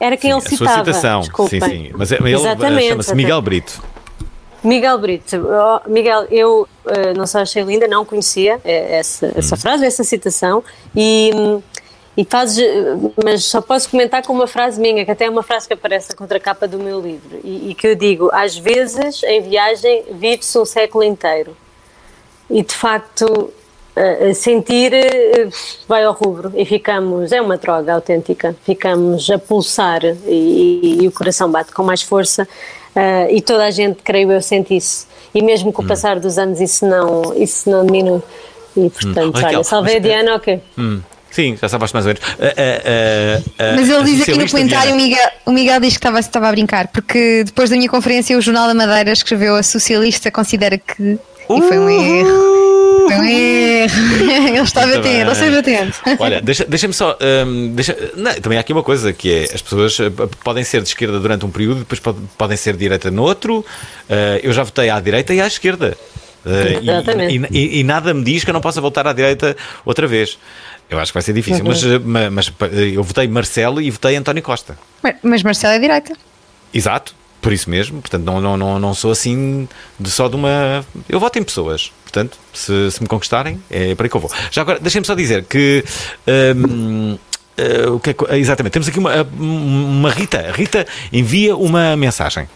Era 0.01 0.17
quem 0.17 0.31
ele 0.31 0.41
Hum. 0.41 0.45
a 0.45 0.49
sua 0.49 0.57
citava. 0.59 0.85
citação. 0.85 1.21
Desculpem. 1.21 1.61
Sim, 1.61 1.67
sim. 1.69 1.91
Mas 1.97 2.13
ele 2.13 2.33
Exatamente, 2.35 2.89
chama-se. 2.89 3.15
Miguel 3.15 3.43
Brito. 3.43 3.83
Miguel 4.63 4.99
Brito, 4.99 5.37
Oh, 5.49 5.89
Miguel, 5.89 6.27
eu 6.33 6.69
eh, 6.87 7.15
não 7.15 7.29
só 7.29 7.39
achei 7.41 7.63
linda, 7.63 7.87
não 7.87 8.05
conhecia 8.05 8.61
eh, 8.65 8.99
essa, 8.99 9.33
essa 9.37 9.55
Hum. 9.55 9.59
frase, 9.59 9.87
essa 9.87 10.03
citação, 10.03 10.65
e, 10.97 11.31
hum, 11.33 11.63
e 12.19 12.25
fazes, 12.25 12.67
mas 13.23 13.45
só 13.45 13.61
posso 13.61 13.89
comentar 13.89 14.25
com 14.27 14.33
uma 14.33 14.49
frase 14.49 14.81
minha, 14.81 15.05
que 15.05 15.11
até 15.13 15.27
é 15.27 15.31
uma 15.31 15.45
frase 15.45 15.69
que 15.69 15.75
aparece 15.75 16.11
na 16.11 16.17
contracapa 16.17 16.67
do 16.67 16.77
meu 16.77 17.01
livro, 17.01 17.39
e, 17.45 17.71
e 17.71 17.75
que 17.75 17.87
eu 17.87 17.95
digo: 17.95 18.29
às 18.33 18.59
vezes 18.59 19.23
em 19.23 19.41
viagem 19.41 20.03
vive-se 20.15 20.59
um 20.59 20.65
século 20.65 21.05
inteiro, 21.05 21.57
e 22.51 22.63
de 22.63 22.75
facto. 22.75 23.53
sentir 24.33 24.95
eh, 24.95 25.49
vai 25.89 26.05
ao 26.05 26.13
rubro 26.13 26.53
e 26.55 26.65
ficamos, 26.65 27.33
é 27.33 27.41
uma 27.41 27.57
droga 27.57 27.95
autêntica, 27.95 28.55
ficamos 28.63 29.29
a 29.29 29.39
pulsar 29.39 30.05
e, 30.25 30.99
e 31.03 31.09
o 31.09 31.11
coração 31.11 31.51
bate 31.51 31.73
com 31.73 31.83
mais 31.83 32.01
força 32.01 32.47
eh, 32.95 33.35
e 33.35 33.43
toda 33.43 33.65
a 33.65 33.71
gente, 33.73 34.03
creio 34.03 34.31
eu, 34.31 34.41
sente 34.41 34.77
isso. 34.77 35.07
E 35.35 35.43
mesmo 35.43 35.73
com 35.73 35.83
o 35.83 35.87
passar 35.87 36.19
dos 36.19 36.39
anos 36.39 36.61
isso 36.61 36.87
não, 36.87 37.35
isso 37.35 37.69
não 37.69 37.85
diminui. 37.85 38.23
E 38.77 38.89
portanto, 38.91 39.35
Raquel, 39.35 39.59
olha, 39.59 39.65
salvei 39.65 39.97
a 39.97 40.01
mas, 40.01 40.03
Diana, 40.03 40.35
ok. 40.37 40.63
Hum, 40.79 41.01
sim, 41.31 41.57
já 41.61 41.69
sabes 41.69 41.93
mais 41.93 42.07
ou 42.07 42.13
menos. 42.15 42.23
Ah, 42.41 42.55
ah, 42.57 43.43
ah, 43.59 43.73
Mas 43.77 43.89
ele 43.89 44.05
diz 44.05 44.23
aqui 44.23 44.39
no 44.39 44.49
comentário, 44.49 44.93
o 44.93 44.97
Miguel, 44.97 45.31
o 45.47 45.53
Miguel 45.53 45.81
diz 45.81 45.93
que 45.95 45.99
estava, 45.99 46.19
estava 46.21 46.49
a 46.49 46.51
brincar, 46.53 46.89
porque 46.89 47.45
depois 47.45 47.71
da 47.71 47.77
minha 47.77 47.89
conferência 47.89 48.37
o 48.37 48.41
Jornal 48.41 48.67
da 48.69 48.75
Madeira 48.75 49.13
escreveu 49.13 49.55
a 49.57 49.63
socialista 49.63 50.31
considera 50.31 50.79
que. 50.79 51.19
E 51.51 51.63
foi 51.63 51.79
um 51.79 51.89
erro. 51.89 53.09
Foi 53.09 53.17
um 53.17 53.25
erro. 53.25 53.89
Ele 54.49 54.59
estava 54.61 54.87
Muito 54.89 54.99
atento, 54.99 55.09
bem. 55.09 55.21
ele 55.23 55.31
esteve 55.33 55.57
atento. 55.57 55.99
Olha, 56.19 56.43
deixa- 56.43 56.65
deixa-me 56.67 56.93
só. 56.93 57.17
hum, 57.47 57.73
deixa- 57.75 57.97
não, 58.17 58.35
também 58.35 58.59
há 58.59 58.61
aqui 58.61 58.71
uma 58.73 58.83
coisa 58.83 59.15
que 59.15 59.33
é: 59.33 59.45
as 59.45 59.63
pessoas 59.63 59.99
eh, 59.99 60.11
podem 60.45 60.63
ser 60.63 60.83
de 60.83 60.89
esquerda 60.89 61.19
durante 61.19 61.47
um 61.47 61.51
período, 61.51 61.79
depois 61.79 62.01
pod- 62.01 62.19
podem 62.37 62.57
ser 62.57 62.73
de 62.75 62.81
direita 62.81 63.11
no 63.11 63.23
outro. 63.23 63.65
Eh, 64.11 64.41
eu 64.43 64.53
já 64.53 64.63
votei 64.63 64.91
à 64.91 65.01
direita 65.01 65.33
e 65.33 65.41
à 65.41 65.47
esquerda. 65.47 65.97
Exatamente. 66.83 67.49
e, 67.51 67.59
e- 67.59 67.81
e 67.81 67.85
nada 67.85 68.13
me 68.15 68.23
diz 68.25 68.45
que 68.45 68.51
eu 68.51 68.55
não 68.55 68.61
possa 68.61 68.81
voltar 68.81 69.07
à 69.07 69.13
direita 69.13 69.57
outra 69.85 70.07
vez. 70.07 70.39
Eu 70.91 70.99
acho 70.99 71.13
que 71.13 71.15
vai 71.15 71.23
ser 71.23 71.33
difícil, 71.35 71.63
mas, 71.65 71.83
eh, 71.85 71.99
ma- 71.99 72.31
mas, 72.31 72.49
pa- 72.49 72.67
eu 72.69 73.03
votei 73.03 73.29
Marcelo 73.29 73.81
e 73.81 73.91
votei 73.91 74.17
António 74.17 74.43
Costa. 74.43 74.79
Mas, 75.23 75.43
Marcelo 75.43 75.75
é 75.75 75.79
direita. 75.79 76.15
Exato, 76.73 77.15
por 77.43 77.53
isso 77.53 77.69
mesmo. 77.69 78.01
Portanto, 78.01 78.25
não, 78.25 78.41
não, 78.41 78.57
não, 78.57 78.79
não 78.79 78.95
sou 78.95 79.11
assim 79.11 79.69
de 80.01 80.11
só 80.11 80.29
de 80.29 80.37
uma. 80.37 80.85
Eu 81.09 81.21
voto 81.21 81.39
em 81.39 81.43
pessoas. 81.43 81.93
Portanto, 82.05 82.39
se, 82.55 82.91
se 82.91 83.03
me 83.03 83.09
conquistarem, 83.09 83.63
é 83.71 83.95
para 83.95 84.07
aí 84.07 84.11
que 84.11 84.17
eu 84.17 84.21
vou. 84.21 84.31
Já 84.51 84.63
agora, 84.63 84.81
deixem-me 84.81 85.07
só 85.07 85.15
dizer 85.15 85.45
que. 85.45 85.85
hum, 86.57 87.19
eh, 87.59 87.87
o 87.89 88.01
que 88.01 88.11
é 88.31 88.39
exatamente, 88.39 88.73
temos 88.73 88.89
aqui 88.89 88.99
uma, 88.99 89.23
uma 89.39 90.11
Rita. 90.11 90.41
A 90.49 90.53
Rita 90.53 90.87
envia 91.13 91.55
uma 91.55 91.95
mensagem. 91.97 92.49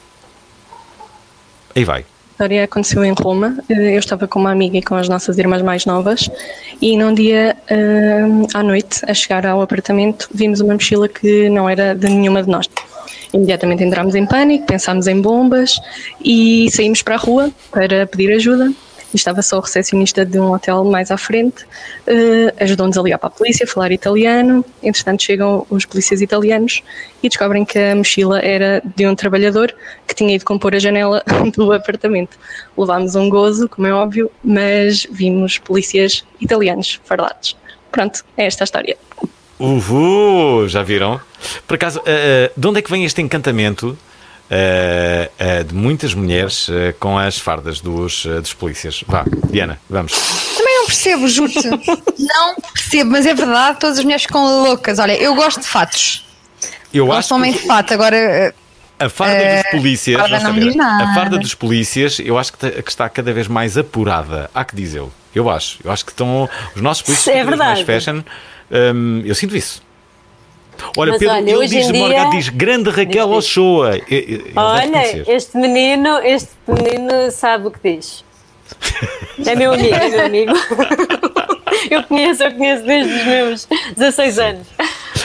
Aí 1.75 1.85
vai. 1.85 2.05
A 2.33 2.45
história 2.45 2.65
aconteceu 2.65 3.05
em 3.05 3.13
Roma. 3.13 3.59
Eh, 3.69 3.95
Eu 3.95 3.99
estava 3.99 4.27
com 4.27 4.41
uma 4.41 4.51
amiga 4.51 4.79
e 4.79 4.83
com 4.83 4.95
as 4.95 5.07
nossas 5.07 5.37
irmãs 5.37 5.61
mais 5.61 5.85
novas 5.85 6.31
e 6.81 6.97
num 6.97 7.13
dia 7.13 7.55
eh, 7.69 8.25
à 8.55 8.63
noite, 8.63 9.01
a 9.07 9.13
chegar 9.13 9.45
ao 9.45 9.61
apartamento, 9.61 10.29
vimos 10.33 10.61
uma 10.61 10.73
mochila 10.73 11.09
que 11.09 11.51
não 11.51 11.69
era 11.69 11.95
de 11.95 12.09
nenhuma 12.09 12.43
de 12.43 12.49
nós. 12.49 12.67
Imediatamente 13.35 13.85
entramos 13.85 14.15
em 14.15 14.27
pânico, 14.27 14.67
pensámos 14.67 15.07
em 15.07 15.21
bombas 15.21 15.79
e 16.25 16.71
saímos 16.71 17.03
para 17.03 17.17
a 17.17 17.19
rua 17.19 17.51
para 17.71 18.07
pedir 18.07 18.33
ajuda. 18.33 18.73
Estava 19.15 19.43
só 19.43 19.59
o 19.59 19.61
recepcionista 19.61 20.25
de 20.25 20.39
um 20.39 20.53
hotel 20.53 20.85
mais 20.85 21.11
à 21.11 21.17
frente, 21.17 21.67
eh, 22.07 22.55
ajudou-nos 22.61 22.97
a 22.97 23.03
ligar 23.03 23.19
para 23.19 23.29
a 23.29 23.31
polícia, 23.31 23.65
a 23.65 23.67
falar 23.67 23.93
italiano. 23.93 24.65
Entretanto, 24.83 25.23
chegam 25.23 25.67
os 25.69 25.85
polícias 25.85 26.21
italianos 26.21 26.83
e 27.23 27.29
descobrem 27.29 27.65
que 27.65 27.79
a 27.79 27.95
mochila 27.95 28.41
era 28.41 28.83
de 28.97 29.07
um 29.07 29.15
trabalhador 29.15 29.75
que 30.07 30.15
tinha 30.15 30.35
ido 30.35 30.45
compor 30.45 30.75
a 30.75 30.79
janela 30.79 31.23
do 31.55 31.73
apartamento. 31.73 32.39
Levámos 32.77 33.15
um 33.15 33.29
gozo, 33.29 33.69
como 33.69 33.87
é 33.87 33.93
óbvio, 33.93 34.31
mas 34.43 35.07
vimos 35.11 35.59
polícias 35.59 36.25
italianos 36.41 37.01
fardados. 37.05 37.57
Pronto, 37.91 38.25
é 38.37 38.47
esta 38.47 38.63
a 38.63 38.67
história. 38.67 38.97
Uhul, 39.59 40.69
já 40.69 40.83
viram? 40.83 41.21
Por 41.69 41.75
acaso, 41.75 42.01
eh, 42.07 42.51
de 42.57 42.67
onde 42.67 42.79
é 42.79 42.83
que 42.83 42.91
vem 42.91 43.05
este 43.05 43.21
encantamento 43.21 43.97
eh, 44.55 45.31
eh, 45.39 45.63
de 45.65 45.75
muitas 45.75 46.13
mulheres 46.13 46.69
eh, 46.71 46.95
com 47.01 47.17
as 47.19 47.39
fardas 47.39 47.81
dos, 47.81 48.27
dos 48.27 48.53
polícias? 48.53 49.03
Vá, 49.09 49.25
Diana, 49.51 49.81
vamos. 49.89 50.13
Também 50.57 50.77
não 50.77 50.87
percebo, 50.87 51.27
juro-te. 51.27 51.69
não 51.69 52.55
percebo, 52.75 53.11
mas 53.13 53.25
é 53.25 53.33
verdade, 53.33 53.81
todas 53.81 53.97
as 53.99 54.05
mulheres 54.05 54.25
ficam 54.25 54.45
loucas. 54.65 54.99
Olha, 54.99 55.17
eu 55.17 55.35
gosto 55.35 55.61
de 55.61 55.67
fatos. 55.67 56.27
Eu 56.93 57.07
Gosto 57.07 57.19
acho 57.19 57.29
de 57.29 57.35
homem 57.35 57.53
que 57.55 57.61
de 57.61 57.67
fato. 57.67 57.95
Agora, 57.95 58.55
a 58.99 59.09
farda 59.09 59.63
dos 59.63 59.71
polícias, 59.71 60.21
farda 60.21 60.53
ver. 60.53 60.61
diz 60.65 60.77
nada. 60.77 61.05
a 61.05 61.15
farda 61.15 61.39
dos 61.39 61.55
polícias, 61.55 62.19
eu 62.23 62.37
acho 62.39 62.53
que, 62.53 62.59
te- 62.59 62.83
que 62.83 62.91
está 62.91 63.09
cada 63.09 63.33
vez 63.33 63.49
mais 63.49 63.79
apurada. 63.79 64.51
Há 64.55 64.63
que 64.65 64.77
dizê-lo. 64.77 65.11
Eu 65.35 65.49
acho. 65.49 65.79
Eu 65.83 65.91
acho 65.91 66.05
que 66.05 66.13
estão 66.13 66.47
os 66.77 66.83
nossos 66.83 67.03
polícias 67.03 67.35
É 67.35 67.39
cada 67.39 67.47
vez 67.49 67.59
mais 67.59 67.81
verdade. 67.81 68.05
fashion. 68.05 68.23
Hum, 68.95 69.23
eu 69.25 69.35
sinto 69.35 69.57
isso. 69.57 69.81
Olha, 70.97 71.11
Mas 71.13 71.19
Pedro, 71.19 71.35
olha, 71.35 71.51
ele 71.51 71.69
diz, 71.69 71.87
dia- 71.89 71.99
Morgado 71.99 72.31
diz, 72.31 72.49
grande 72.49 72.91
Raquel 72.91 73.31
Ochoa. 73.31 73.97
Ele 74.09 74.39
deve 74.39 74.53
Olha, 74.57 75.25
este 75.31 75.57
menino, 75.57 76.19
este 76.25 76.51
menino 76.67 77.31
sabe 77.31 77.69
o 77.69 77.71
que 77.71 77.97
diz. 77.97 78.25
É 79.47 79.55
meu 79.57 79.73
amigo, 79.73 79.95
é 79.95 80.09
meu 80.09 80.27
amigo. 80.27 80.53
Eu 81.91 82.03
conheço, 82.05 82.43
eu 82.45 82.53
conheço 82.53 82.85
desde 82.85 83.13
os 83.13 83.25
meus 83.27 83.69
16 83.97 84.39
anos. 84.39 84.67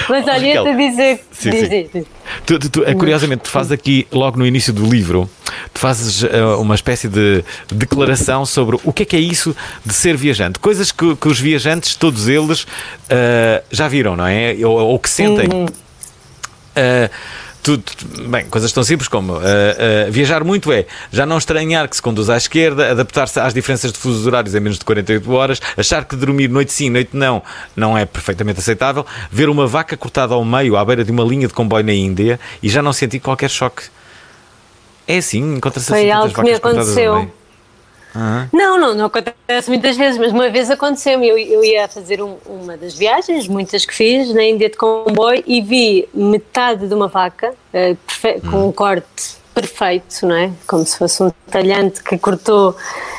Mas 0.09 0.25
olha, 0.27 0.33
Raquel. 0.59 0.75
dizer. 0.77 1.25
Sim, 1.31 1.49
diz, 1.51 1.69
sim. 1.91 2.05
Tu, 2.45 2.59
tu- 2.59 2.69
tu- 2.69 2.83
eh, 2.85 2.93
curiosamente, 2.93 3.43
tu 3.43 3.49
fazes 3.49 3.71
aqui, 3.71 4.07
logo 4.11 4.37
no 4.37 4.45
início 4.45 4.71
do 4.73 4.85
livro, 4.85 5.29
tu 5.73 5.79
fazes 5.79 6.23
eh, 6.23 6.43
uma 6.59 6.75
espécie 6.75 7.07
de 7.07 7.43
declaração 7.71 8.45
sobre 8.45 8.77
o 8.83 8.91
que 8.93 9.03
é 9.03 9.05
que 9.05 9.15
é 9.15 9.19
isso 9.19 9.55
de 9.85 9.93
ser 9.93 10.15
viajante. 10.17 10.59
Coisas 10.59 10.91
que, 10.91 11.15
que 11.15 11.27
os 11.27 11.39
viajantes, 11.39 11.95
todos 11.95 12.27
eles, 12.27 12.67
eh, 13.09 13.63
já 13.71 13.87
viram, 13.87 14.15
não 14.15 14.27
é? 14.27 14.55
Ou, 14.63 14.77
ou 14.77 14.99
que 14.99 15.09
sentem. 15.09 15.47
Eh, 16.75 17.09
tu- 17.09 17.13
tu- 17.75 17.81
bem, 18.29 18.45
coisas 18.45 18.71
tão 18.71 18.83
simples 18.83 19.07
como 19.09 19.37
eh, 19.41 20.05
eh, 20.07 20.07
viajar 20.11 20.43
muito 20.43 20.71
é 20.71 20.85
já 21.11 21.25
não 21.25 21.37
estranhar 21.37 21.89
que 21.89 21.95
se 21.95 22.01
conduz 22.01 22.29
à 22.29 22.37
esquerda, 22.37 22.91
adaptar-se 22.91 23.39
às 23.39 23.53
diferenças 23.53 23.91
de 23.91 23.97
fusos 23.97 24.25
horários 24.27 24.53
em 24.55 24.59
menos 24.59 24.77
de 24.79 24.85
48 24.85 25.31
horas, 25.33 25.59
achar 25.75 26.05
que 26.05 26.15
dormir 26.15 26.47
noite 26.49 26.71
sim, 26.71 26.89
noite 26.89 27.09
não, 27.13 27.41
não 27.75 27.97
é 27.97 28.05
perfeitamente 28.05 28.59
aceitável, 28.59 29.05
ver 29.31 29.49
uma 29.49 29.67
vaca 29.67 29.97
cortada 29.97 30.33
ao 30.35 30.45
meio 30.45 30.77
à 30.77 30.85
beira 30.85 31.03
de 31.03 31.11
uma 31.11 31.23
linha 31.23 31.47
de 31.47 31.53
comboio 31.53 31.83
na 31.83 31.93
Índia 31.93 32.39
e 32.63 32.69
já 32.69 32.81
não 32.81 32.93
sentir 32.93 33.19
qualquer 33.19 33.49
choque. 33.49 33.83
É 35.07 35.17
assim, 35.17 35.55
encontra-se 35.55 35.87
Foi 35.87 35.99
assim 35.99 36.11
algo 36.11 36.33
que 36.33 36.41
me 36.41 36.53
aconteceu. 36.53 37.36
Não, 38.51 38.77
não, 38.79 38.93
não 38.95 39.05
acontece 39.05 39.69
muitas 39.69 39.95
vezes, 39.97 40.17
mas 40.19 40.31
uma 40.31 40.49
vez 40.49 40.69
aconteceu-me. 40.71 41.27
Eu, 41.27 41.37
eu 41.37 41.63
ia 41.63 41.87
fazer 41.87 42.21
um- 42.21 42.37
uma 42.45 42.75
das 42.77 42.95
viagens, 42.95 43.47
muitas 43.47 43.85
que 43.85 43.93
fiz, 43.93 44.33
na 44.33 44.43
Índia 44.43 44.69
de 44.69 44.75
comboio, 44.77 45.43
e 45.45 45.61
vi 45.61 46.07
metade 46.13 46.87
de 46.87 46.93
uma 46.93 47.07
vaca 47.07 47.53
perfe- 47.71 48.41
com 48.49 48.67
um 48.67 48.71
corte 48.71 49.37
perfeito, 49.53 50.25
não 50.27 50.35
é? 50.35 50.51
Como 50.67 50.85
se 50.85 50.97
fosse 50.97 51.21
um 51.23 51.31
talhante 51.49 52.03
que 52.03 52.17
cortou. 52.17 52.75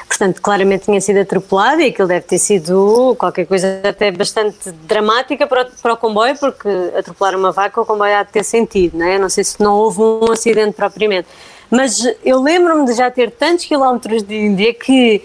Portanto, 0.07 0.41
claramente 0.41 0.85
tinha 0.85 1.01
sido 1.01 1.19
atropelado 1.21 1.81
e 1.83 1.87
aquilo 1.89 2.09
deve 2.09 2.23
ter 2.27 2.39
sido 2.39 3.15
qualquer 3.19 3.45
coisa 3.47 3.81
até 3.85 4.11
bastante 4.11 4.71
dramática 4.71 5.47
para 5.47 5.63
o, 5.63 5.67
para 5.83 5.93
o 5.93 5.97
comboio, 5.97 6.37
porque 6.39 6.69
atropelar 6.97 7.37
uma 7.37 7.53
vaca 7.53 7.81
o 7.81 7.85
comboio 7.85 8.17
há 8.17 8.23
de 8.23 8.31
ter 8.33 8.45
sentido, 8.45 8.97
não 8.97 9.07
é? 9.07 9.19
Não 9.19 9.29
sei 9.29 9.45
se 9.45 9.61
não 9.63 9.75
houve 9.75 10.01
um 10.01 10.33
acidente 10.33 10.73
propriamente. 10.75 11.29
Mas 11.71 12.03
eu 12.25 12.41
lembro-me 12.41 12.87
de 12.87 12.95
já 12.95 13.11
ter 13.11 13.31
tantos 13.31 13.65
quilómetros 13.67 14.23
de 14.23 14.35
Índia 14.35 14.73
que 14.73 15.23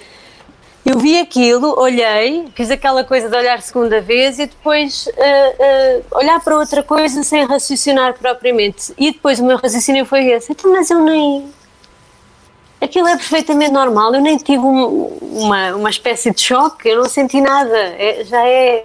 eu 0.86 1.00
vi 1.00 1.18
aquilo, 1.18 1.80
olhei, 1.80 2.46
fiz 2.54 2.70
aquela 2.70 3.06
coisa 3.06 3.30
de 3.30 3.38
olhar 3.38 3.62
segunda 3.62 4.02
vez 4.02 4.38
e 4.38 4.48
depois 4.48 5.08
ah, 5.18 5.54
ah, 6.12 6.18
olhar 6.18 6.40
para 6.42 6.58
outra 6.58 6.84
coisa 6.84 7.24
sem 7.24 7.46
raciocinar 7.46 8.14
propriamente. 8.20 8.94
E 8.98 9.12
depois 9.14 9.40
o 9.40 9.46
meu 9.46 9.56
raciocínio 9.58 10.06
foi 10.06 10.26
esse: 10.28 10.52
"Então, 10.52 10.72
mas 10.74 10.90
eu 10.90 11.00
nem. 11.02 11.46
Aquilo 12.82 13.08
é 13.08 13.16
perfeitamente 13.16 13.72
normal, 13.72 14.14
eu 14.14 14.20
nem 14.20 14.36
tive 14.38 14.60
um- 14.60 15.06
uma, 15.22 15.74
uma 15.74 15.90
espécie 15.90 16.32
de 16.32 16.42
choque, 16.42 16.90
eu 16.90 16.98
não 16.98 17.08
senti 17.08 17.40
nada. 17.40 17.78
É- 17.78 18.26
já 18.26 18.46
é. 18.46 18.84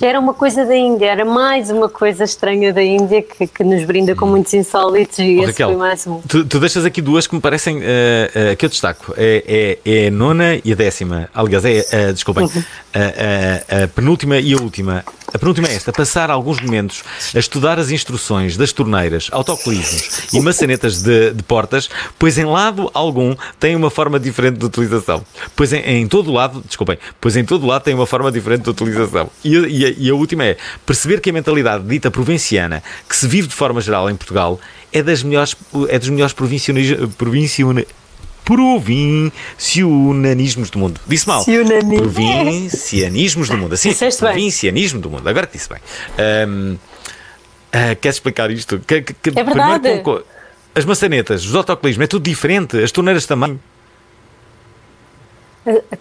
Já 0.00 0.06
era 0.08 0.20
uma 0.20 0.34
coisa 0.34 0.64
da 0.64 0.76
Índia, 0.76 1.06
era 1.06 1.24
mais 1.24 1.70
uma 1.70 1.88
coisa 1.88 2.24
estranha 2.24 2.72
da 2.72 2.82
Índia 2.82 3.22
que, 3.22 3.46
que 3.46 3.64
nos 3.64 3.84
brinda 3.84 4.14
com 4.14 4.26
muitos 4.26 4.52
insólitos 4.54 5.18
e 5.18 5.36
Oh, 5.38 5.42
esse 5.42 5.46
Raquel, 5.52 5.68
foi 5.70 5.76
mais 5.76 6.06
um. 6.06 6.20
tu, 6.20 6.44
tu 6.44 6.60
deixas 6.60 6.84
aqui 6.84 7.00
duas 7.02 7.26
que 7.26 7.34
me 7.34 7.40
parecem 7.40 7.80
eh, 7.82 8.30
eh, 8.34 8.56
que 8.56 8.64
eu 8.64 8.68
destaco. 8.70 9.14
É, 9.16 9.78
é, 9.84 10.04
é 10.04 10.06
a 10.08 10.10
nona 10.10 10.60
e 10.64 10.72
a 10.72 10.74
décima. 10.74 11.28
Aliás, 11.34 11.64
é, 11.64 11.84
eh, 11.90 12.12
desculpem, 12.12 12.48
a, 12.94 13.78
a- 13.80 13.84
a 13.84 13.88
penúltima 13.88 14.38
e 14.38 14.52
a 14.54 14.56
última. 14.58 15.04
A 15.34 15.38
penúltima 15.38 15.68
é 15.68 15.74
esta: 15.74 15.92
passar 15.92 16.30
alguns 16.30 16.60
momentos 16.60 17.02
a 17.34 17.38
estudar 17.38 17.78
as 17.78 17.90
instruções 17.90 18.56
das 18.56 18.72
torneiras, 18.72 19.28
autocolismos 19.32 20.32
e 20.34 20.40
maçanetas 20.40 21.02
de, 21.02 21.32
de 21.32 21.42
portas, 21.42 21.88
pois 22.18 22.36
em 22.38 22.44
lado 22.44 22.90
algum 22.92 23.34
tem 23.58 23.74
uma 23.74 23.90
forma 23.90 24.20
diferente 24.20 24.58
de 24.58 24.64
utilização. 24.66 25.24
Pois 25.56 25.72
em, 25.72 25.80
em 25.80 26.06
todo 26.06 26.30
lado, 26.32 26.62
desculpem, 26.66 26.98
pois 27.20 27.36
em 27.36 27.44
todo 27.44 27.66
lado 27.66 27.82
tem 27.82 27.94
uma 27.94 28.06
forma 28.06 28.30
diferente 28.30 28.62
de 28.64 28.70
utilização. 28.70 29.30
E, 29.44 29.56
a- 29.56 29.68
e 29.68 29.86
a, 29.86 29.94
e 29.96 30.10
a 30.10 30.14
última 30.14 30.44
é 30.44 30.56
perceber 30.84 31.20
que 31.20 31.30
a 31.30 31.32
mentalidade 31.32 31.84
dita 31.86 32.10
provinciana, 32.10 32.82
que 33.08 33.16
se 33.16 33.26
vive 33.26 33.48
de 33.48 33.54
forma 33.54 33.80
geral 33.80 34.10
em 34.10 34.14
Portugal, 34.16 34.60
é 34.92 35.02
das 35.02 35.22
melhores, 35.22 35.56
é 35.88 35.98
dos 35.98 36.08
melhores 36.10 36.34
provincioni- 36.34 37.06
provincione- 37.16 37.86
provincianismos 38.56 40.70
do 40.70 40.78
mundo. 40.78 41.00
Disse 41.06 41.26
mal. 41.28 41.44
Provincianismo. 41.44 41.96
Provincianismos 41.98 43.48
do 43.48 43.56
mundo. 43.58 43.74
Assim, 43.74 43.90
Disseste 43.90 44.22
bem. 44.22 44.32
provincianismo 44.32 45.00
do 45.00 45.10
mundo. 45.10 45.28
Agora 45.28 45.46
que 45.46 45.56
disse 45.56 45.68
bem. 45.68 45.78
Ahm, 46.18 46.76
ah, 47.72 47.94
queres 47.94 48.16
explicar 48.16 48.50
isto? 48.50 48.78
Que- 48.80 49.02
que- 49.02 49.30
É 49.34 49.44
verdade. 49.44 50.02
as 50.74 50.84
maçanetas, 50.84 51.44
os 51.44 51.54
autocolismos, 51.54 52.04
é 52.04 52.06
tudo 52.06 52.22
diferente. 52.22 52.82
As 52.82 52.90
torneiras 52.92 53.26
também. 53.26 53.58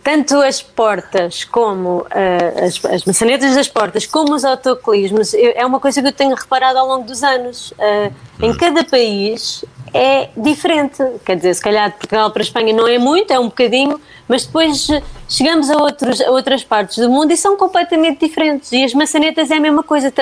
Tanto 0.03 0.41
as 0.41 0.59
portas 0.59 1.43
como 1.43 2.03
ah, 2.09 2.65
as, 2.65 2.83
as 2.85 3.05
maçanetas 3.05 3.53
das 3.53 3.67
portas, 3.67 4.07
como 4.07 4.33
os 4.33 4.43
autocolismos, 4.43 5.35
eu- 5.35 5.53
é 5.55 5.63
uma 5.63 5.79
coisa 5.79 6.01
que 6.01 6.07
eu 6.07 6.11
tenho 6.11 6.33
reparado 6.35 6.79
ao 6.79 6.87
longo 6.87 7.05
dos 7.05 7.21
anos. 7.21 7.71
Ah, 7.79 8.09
em 8.41 8.55
cada 8.55 8.83
país 8.83 9.63
é 9.93 10.29
diferente. 10.35 11.03
Quer 11.25 11.35
dizer, 11.35 11.53
se 11.53 11.61
calhar 11.61 11.89
de 11.89 11.97
Portugal 11.97 12.31
para 12.31 12.41
a 12.41 12.45
Espanha 12.45 12.73
não 12.73 12.87
é 12.87 12.97
muito, 12.97 13.31
é 13.31 13.39
um 13.39 13.45
bocadinho, 13.45 13.99
mas 14.27 14.45
depois 14.45 14.89
eh, 14.89 15.01
chegamos 15.27 15.69
a, 15.69 15.77
outros, 15.77 16.21
a 16.21 16.31
outras 16.31 16.63
partes 16.63 16.97
do 16.97 17.09
mundo 17.09 17.31
e 17.31 17.37
são 17.37 17.57
completamente 17.57 18.25
diferentes. 18.25 18.71
E 18.71 18.83
as 18.83 18.93
maçanetas 18.93 19.51
é 19.51 19.55
a 19.55 19.59
mesma 19.59 19.83
coisa. 19.83 20.13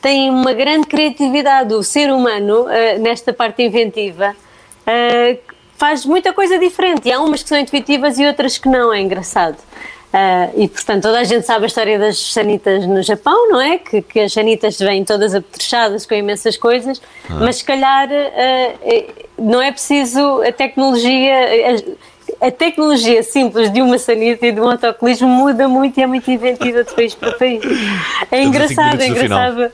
Tem 0.00 0.30
uma 0.30 0.52
grande 0.52 0.86
criatividade. 0.86 1.74
O 1.74 1.82
ser 1.82 2.10
humano, 2.10 2.66
ah, 2.68 2.98
nesta 2.98 3.32
parte 3.32 3.62
inventiva, 3.62 4.36
ah, 4.86 5.36
faz 5.76 6.04
muita 6.04 6.32
coisa 6.32 6.58
diferente. 6.58 7.08
E 7.08 7.12
há 7.12 7.20
umas 7.20 7.42
que 7.42 7.48
são 7.48 7.58
intuitivas 7.58 8.18
e 8.18 8.26
outras 8.26 8.58
que 8.58 8.68
não, 8.68 8.92
é 8.92 9.00
engraçado. 9.00 9.56
Ah, 10.12 10.48
e 10.56 10.66
portanto, 10.68 11.02
toda 11.02 11.18
a 11.18 11.24
gente 11.24 11.44
sabe 11.44 11.64
a 11.64 11.66
história 11.66 11.98
das 11.98 12.18
sanitas 12.18 12.86
no 12.86 13.02
Japão, 13.02 13.50
não 13.50 13.60
é? 13.60 13.76
Que, 13.78 14.00
que 14.00 14.20
as 14.20 14.32
sanitas 14.32 14.78
vêm 14.78 15.04
todas 15.04 15.34
apetrechadas 15.34 16.06
com 16.06 16.14
imensas 16.14 16.56
coisas, 16.56 17.02
Ah. 17.28 17.34
mas 17.40 17.56
se 17.56 17.64
calhar 17.64 18.08
eh, 18.10 19.06
não 19.38 19.60
é 19.60 19.70
preciso 19.70 20.42
a 20.42 20.52
tecnologia. 20.52 21.34
A, 22.40 22.46
a 22.48 22.50
tecnologia 22.50 23.22
simples 23.22 23.72
de 23.72 23.80
uma 23.80 23.98
sanita 23.98 24.46
e 24.46 24.52
de 24.52 24.60
um 24.60 24.68
autocolismo 24.70 25.28
muda 25.28 25.68
muito 25.68 25.98
e 25.98 26.02
é 26.02 26.06
muito 26.06 26.30
inventiva 26.30 26.82
de 26.84 26.92
país 26.92 27.14
para 27.14 27.32
país. 27.32 27.62
É 27.64 27.68
Estamos 27.68 27.80
a 28.32 28.36
cinco 28.36 28.46
engraçado, 28.48 29.00
é 29.00 29.06
engraçado. 29.08 29.72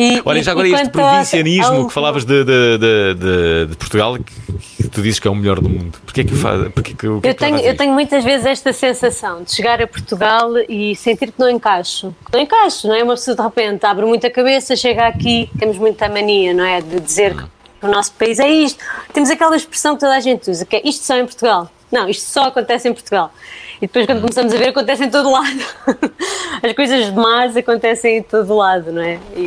E, 0.00 0.22
Olha, 0.24 0.38
e- 0.38 0.42
já 0.44 0.52
agora 0.52 0.68
e 0.68 0.72
este 0.74 0.90
provincianismo 0.90 1.74
ao- 1.76 1.86
que 1.88 1.92
falavas 1.92 2.24
de, 2.24 2.44
de, 2.44 2.78
de, 2.78 3.66
de- 3.66 3.76
Portugal, 3.76 4.16
que, 4.16 4.82
que 4.84 4.88
tu 4.88 5.02
dizes 5.02 5.18
que 5.18 5.26
é 5.26 5.30
o 5.30 5.34
melhor 5.34 5.60
do 5.60 5.68
mundo. 5.68 5.98
Porquê 6.04 6.20
é 6.20 6.24
que 6.24 6.32
o 6.32 6.36
faz? 6.36 6.70
Porquê 6.72 6.94
que, 6.94 7.04
é 7.04 7.08
Eu 7.08 7.20
que 7.20 7.34
tenho, 7.34 7.58
eu 7.58 7.76
tenho 7.76 7.92
muitas 7.92 8.22
vezes 8.22 8.46
esta 8.46 8.72
sensação 8.72 9.42
de 9.42 9.52
chegar 9.52 9.82
a 9.82 9.86
Portugal 9.88 10.52
e 10.68 10.94
sentir 10.94 11.32
que 11.32 11.40
não 11.40 11.50
encaixo. 11.50 12.14
Que 12.26 12.32
não 12.32 12.40
encaixo, 12.44 12.86
não 12.86 12.94
é? 12.94 13.02
Uma 13.02 13.14
pessoa 13.14 13.36
de 13.36 13.42
repente 13.42 13.84
abre 13.84 14.06
muita 14.06 14.30
cabeça, 14.30 14.76
chega 14.76 15.06
aqui, 15.08 15.50
temos 15.58 15.76
muita 15.78 16.08
mania, 16.08 16.54
não 16.54 16.64
é? 16.64 16.80
De 16.80 17.00
dizer 17.00 17.34
que 17.34 17.84
o 17.86 17.88
nosso 17.88 18.12
país 18.12 18.38
é 18.38 18.48
isto. 18.48 18.78
Temos 19.12 19.30
aquela 19.30 19.56
expressão 19.56 19.94
que 19.94 20.00
toda 20.00 20.14
a 20.14 20.20
gente 20.20 20.48
usa, 20.48 20.64
que 20.64 20.76
é 20.76 20.82
isto 20.88 21.04
só 21.04 21.16
em 21.16 21.24
Portugal. 21.24 21.68
Não, 21.90 22.08
isto 22.08 22.24
só 22.30 22.44
acontece 22.44 22.86
em 22.88 22.92
Portugal. 22.92 23.32
E 23.80 23.86
depois, 23.86 24.06
quando 24.06 24.20
começamos 24.20 24.52
a 24.52 24.56
ver, 24.56 24.68
acontece 24.70 25.04
em 25.04 25.10
todo 25.10 25.30
lado. 25.30 25.60
As 26.62 26.72
coisas 26.72 27.10
más 27.10 27.56
acontecem 27.56 28.18
em 28.18 28.22
todo 28.22 28.56
lado, 28.56 28.92
não 28.92 29.02
é? 29.02 29.20
E, 29.36 29.42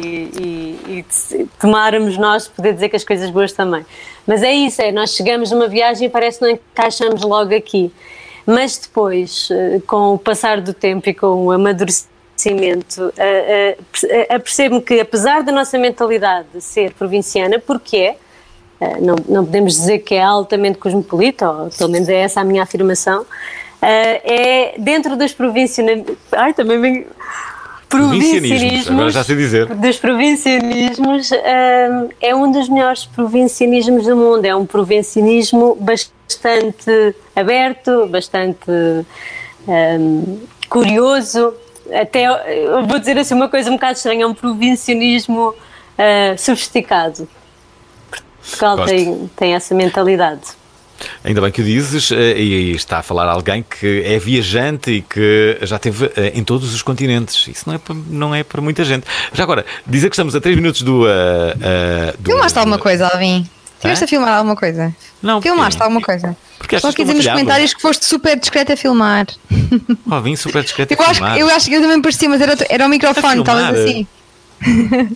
e, 0.88 1.05
e 1.29 1.45
tomarmos 1.59 2.17
nós 2.17 2.47
poder 2.47 2.73
dizer 2.73 2.88
que 2.88 2.95
as 2.95 3.03
coisas 3.03 3.29
boas 3.29 3.51
também. 3.51 3.86
Mas 4.25 4.41
é 4.41 4.53
isso, 4.53 4.82
é, 4.82 4.91
nós 4.91 5.13
chegamos 5.13 5.51
numa 5.51 5.67
viagem 5.67 6.07
e 6.07 6.09
parece 6.09 6.39
que 6.39 6.45
não 6.45 6.51
encaixamos 6.51 7.21
logo 7.23 7.53
aqui. 7.53 7.91
Mas 8.45 8.77
depois, 8.77 9.49
eh, 9.51 9.82
com 9.86 10.13
o 10.13 10.17
passar 10.17 10.61
do 10.61 10.73
tempo 10.73 11.07
e 11.09 11.13
com 11.13 11.45
o 11.45 11.51
amadurecimento, 11.51 13.13
eh, 13.17 13.77
eh, 14.03 14.27
apercebo-me 14.34 14.82
que 14.82 14.99
apesar 14.99 15.43
da 15.43 15.51
nossa 15.51 15.77
mentalidade 15.77 16.47
ser 16.59 16.93
provinciana, 16.93 17.59
porque 17.59 18.15
é, 18.79 18.99
não, 18.99 19.15
não 19.27 19.45
podemos 19.45 19.73
dizer 19.75 19.99
que 19.99 20.15
é 20.15 20.23
altamente 20.23 20.79
cosmopolita, 20.79 21.49
ou 21.49 21.69
pelo 21.69 21.91
menos 21.91 22.09
é 22.09 22.15
essa 22.15 22.41
a 22.41 22.43
minha 22.43 22.63
afirmação, 22.63 23.25
é 23.82 24.75
dentro 24.77 25.17
dos 25.17 25.34
provincianismos. 25.34 26.17
Ai, 26.32 26.53
também 26.53 26.79
vem. 26.79 27.07
Provincianismos, 27.89 28.89
agora 28.89 29.09
já 29.09 29.23
sei 29.23 29.36
dizer. 29.36 29.65
Dos 29.65 29.97
provincianismos, 29.97 31.29
hum, 31.32 32.09
é 32.21 32.34
um 32.34 32.49
dos 32.49 32.69
melhores 32.69 33.05
provincianismos 33.05 34.05
do 34.05 34.15
mundo. 34.15 34.45
É 34.45 34.55
um 34.55 34.65
provincianismo 34.65 35.75
bastante 35.75 37.13
aberto, 37.36 38.07
bastante 38.07 38.71
hum, 39.67 40.39
curioso. 40.69 41.53
Até, 41.93 42.27
vou 42.88 42.97
dizer 42.97 43.17
assim 43.17 43.34
uma 43.34 43.49
coisa 43.49 43.69
um 43.69 43.73
bocado 43.73 43.97
estranha, 43.97 44.23
é 44.23 44.27
um 44.27 44.34
provincianismo 44.34 45.53
ah, 45.97 46.38
sofisticado. 46.38 47.27
Portugal 48.41 48.77
Gosto. 48.77 48.89
tem, 48.89 49.29
tem 49.36 49.53
essa 49.53 49.75
mentalidade. 49.75 50.61
Ainda 51.24 51.41
bem 51.41 51.52
que 51.52 51.62
o 51.62 51.64
dizes, 51.66 52.12
eh, 52.12 52.38
e 52.38 52.72
está 52.76 52.99
a 52.99 53.02
falar 53.04 53.26
alguém 53.30 53.64
que 53.64 54.04
é 54.06 54.18
viajante 54.20 54.91
e 54.91 55.02
que 55.02 55.58
já 55.62 55.76
esteve 55.78 56.12
eh, 56.16 56.32
em 56.36 56.43
todos 56.43 56.74
os 56.74 56.82
continentes. 56.82 57.47
Isso 57.47 57.64
não 57.68 57.76
é, 57.76 57.78
para, 57.78 57.95
não 58.08 58.36
é 58.36 58.43
para 58.43 58.62
muita 58.62 58.84
gente. 58.84 59.06
Já 59.34 59.43
agora, 59.43 59.66
dizer 59.86 60.10
que 60.10 60.16
estamos 60.16 60.36
a 60.36 60.41
3 60.41 60.56
minutos 60.56 60.82
do. 60.82 61.08
eh, 61.08 61.56
eh, 61.62 62.14
do 62.20 62.32
Filmaste 62.32 62.58
alguma 62.60 62.78
coisa, 62.78 63.08
Alvin? 63.08 63.47
Tiveste 63.80 64.04
Hã? 64.04 64.06
a 64.06 64.08
filmar 64.08 64.30
alguma 64.38 64.56
coisa? 64.56 64.95
Não, 65.24 65.41
Filmaste 65.41 65.82
alguma 65.82 66.02
coisa? 66.02 66.38
Porque 66.60 66.80
Só 66.80 66.91
que 66.91 67.04
dizer 67.04 67.16
nos 67.16 67.26
comentários 67.28 67.74
que 67.74 67.82
foste 67.82 68.06
super 68.06 68.38
discreta 68.39 68.74
a 68.74 68.78
filmar. 68.78 69.26
Oh, 70.10 70.22
vim 70.22 70.36
super 70.36 70.62
discreto 70.64 70.93
Eu 70.93 70.99
a 71.02 71.06
acho, 71.06 71.16
filmar. 71.16 71.38
eu 71.39 71.47
acho 71.49 71.70
que 71.70 71.74
eu 71.76 71.82
também 71.82 72.02
parecia, 72.02 72.30
mas 72.30 72.41
era, 72.41 72.56
era 72.70 72.86
o 72.86 72.89
microfone, 72.89 73.39
estavas 73.39 73.80
assim. 73.80 74.08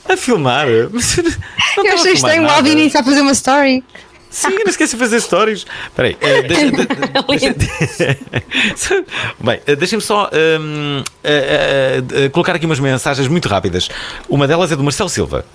A 0.10 0.18
filmar? 0.18 0.66
Mas 0.92 1.18
não 1.78 1.86
Eu 1.86 1.94
achei 1.94 2.14
estranho 2.14 2.44
o. 2.44 2.50
Alvin 2.50 2.88
a 2.88 3.04
fazer 3.04 3.22
uma 3.22 3.32
story. 3.34 3.84
Sim, 4.30 4.50
não 4.50 4.66
esqueci 4.68 4.96
de 4.96 5.00
fazer 5.00 5.20
stories. 5.22 5.66
Espera 5.88 6.08
aí. 6.10 6.18
eh, 6.20 6.42
deixa, 6.44 6.72
de- 6.72 6.88
deixa- 7.54 9.06
Bem, 9.40 9.60
deixem-me 9.78 10.02
só 10.04 10.30
eh, 10.32 10.58
eh, 11.24 12.04
eh, 12.26 12.30
colocar 12.30 12.56
aqui 12.56 12.66
umas 12.66 12.80
mensagens 12.80 13.28
muito 13.28 13.48
rápidas. 13.48 13.90
Uma 14.28 14.48
delas 14.48 14.72
é 14.72 14.76
do 14.76 14.84
Marcelo 14.84 15.10
Silva. 15.10 15.46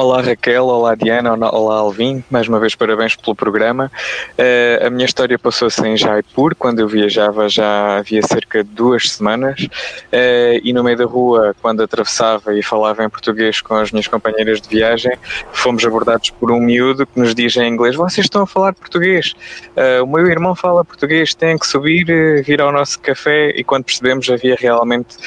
Olá 0.00 0.22
Raquel, 0.22 0.64
olá 0.64 0.94
Diana, 0.94 1.34
olá 1.34 1.74
Alvin, 1.74 2.24
mais 2.30 2.48
uma 2.48 2.58
vez 2.58 2.74
parabéns 2.74 3.14
pelo 3.16 3.36
programa. 3.36 3.92
Eh, 4.38 4.80
a 4.82 4.88
minha 4.88 5.04
história 5.04 5.38
passou-se 5.38 5.86
em 5.86 5.94
Jaipur, 5.94 6.54
quando 6.54 6.78
eu 6.78 6.88
viajava 6.88 7.50
já 7.50 7.98
havia 7.98 8.22
cerca 8.22 8.64
de 8.64 8.70
duas 8.70 9.10
semanas, 9.10 9.68
eh, 10.10 10.58
e 10.64 10.72
no 10.72 10.82
meio 10.82 10.96
da 10.96 11.04
rua, 11.04 11.54
quando 11.60 11.82
atravessava 11.82 12.58
e 12.58 12.62
falava 12.62 13.04
em 13.04 13.10
português 13.10 13.60
com 13.60 13.74
as 13.74 13.92
minhas 13.92 14.08
companheiras 14.08 14.62
de 14.62 14.70
viagem, 14.70 15.12
fomos 15.52 15.84
abordados 15.84 16.30
por 16.30 16.50
um 16.50 16.60
miúdo 16.60 17.06
que 17.06 17.20
nos 17.20 17.34
diz 17.34 17.54
em 17.58 17.68
inglês: 17.68 17.94
Vocês 17.94 18.24
estão 18.24 18.44
a 18.44 18.46
falar 18.46 18.72
português? 18.72 19.34
Eh, 19.76 20.00
o 20.00 20.06
meu 20.06 20.26
irmão 20.26 20.56
fala 20.56 20.82
português, 20.82 21.34
tem 21.34 21.58
que 21.58 21.66
subir, 21.66 22.42
vir 22.42 22.62
ao 22.62 22.72
nosso 22.72 22.98
café, 23.00 23.50
e 23.50 23.62
quando 23.62 23.84
percebemos 23.84 24.30
havia 24.30 24.56
realmente 24.58 25.18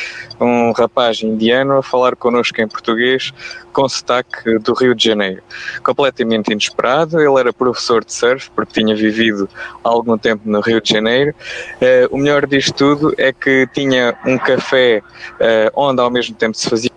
um 0.42 0.72
rapaz 0.72 1.22
indiano 1.22 1.78
a 1.78 1.84
falar 1.84 2.16
connosco 2.16 2.60
em 2.60 2.68
português 2.68 3.32
com 3.74 3.90
sotaque 3.90 4.60
do 4.64 4.74
Rio 4.74 4.96
de 4.96 5.04
Janeiro. 5.04 5.42
Completamente 5.84 6.52
inesperado, 6.52 7.20
ele 7.20 7.40
era 7.40 7.54
professor 7.54 8.04
de 8.04 8.14
surf 8.14 8.50
porque 8.56 8.74
tinha 8.74 8.96
vivido 8.96 9.50
algum 9.84 10.18
tempo 10.18 10.44
no 10.46 10.62
Rio 10.62 10.82
de 10.82 10.92
Janeiro. 10.92 11.36
Eh, 11.82 12.08
o 12.12 12.18
melhor 12.18 12.48
disto 12.48 12.74
tudo 12.74 13.14
é 13.18 13.32
que 13.32 13.68
tinha 13.74 14.18
um 14.26 14.38
café 14.38 15.02
eh, 15.40 15.72
onde 15.76 16.02
ao 16.02 16.10
mesmo 16.10 16.36
tempo 16.36 16.58
se 16.58 16.70
fazia 16.70 16.92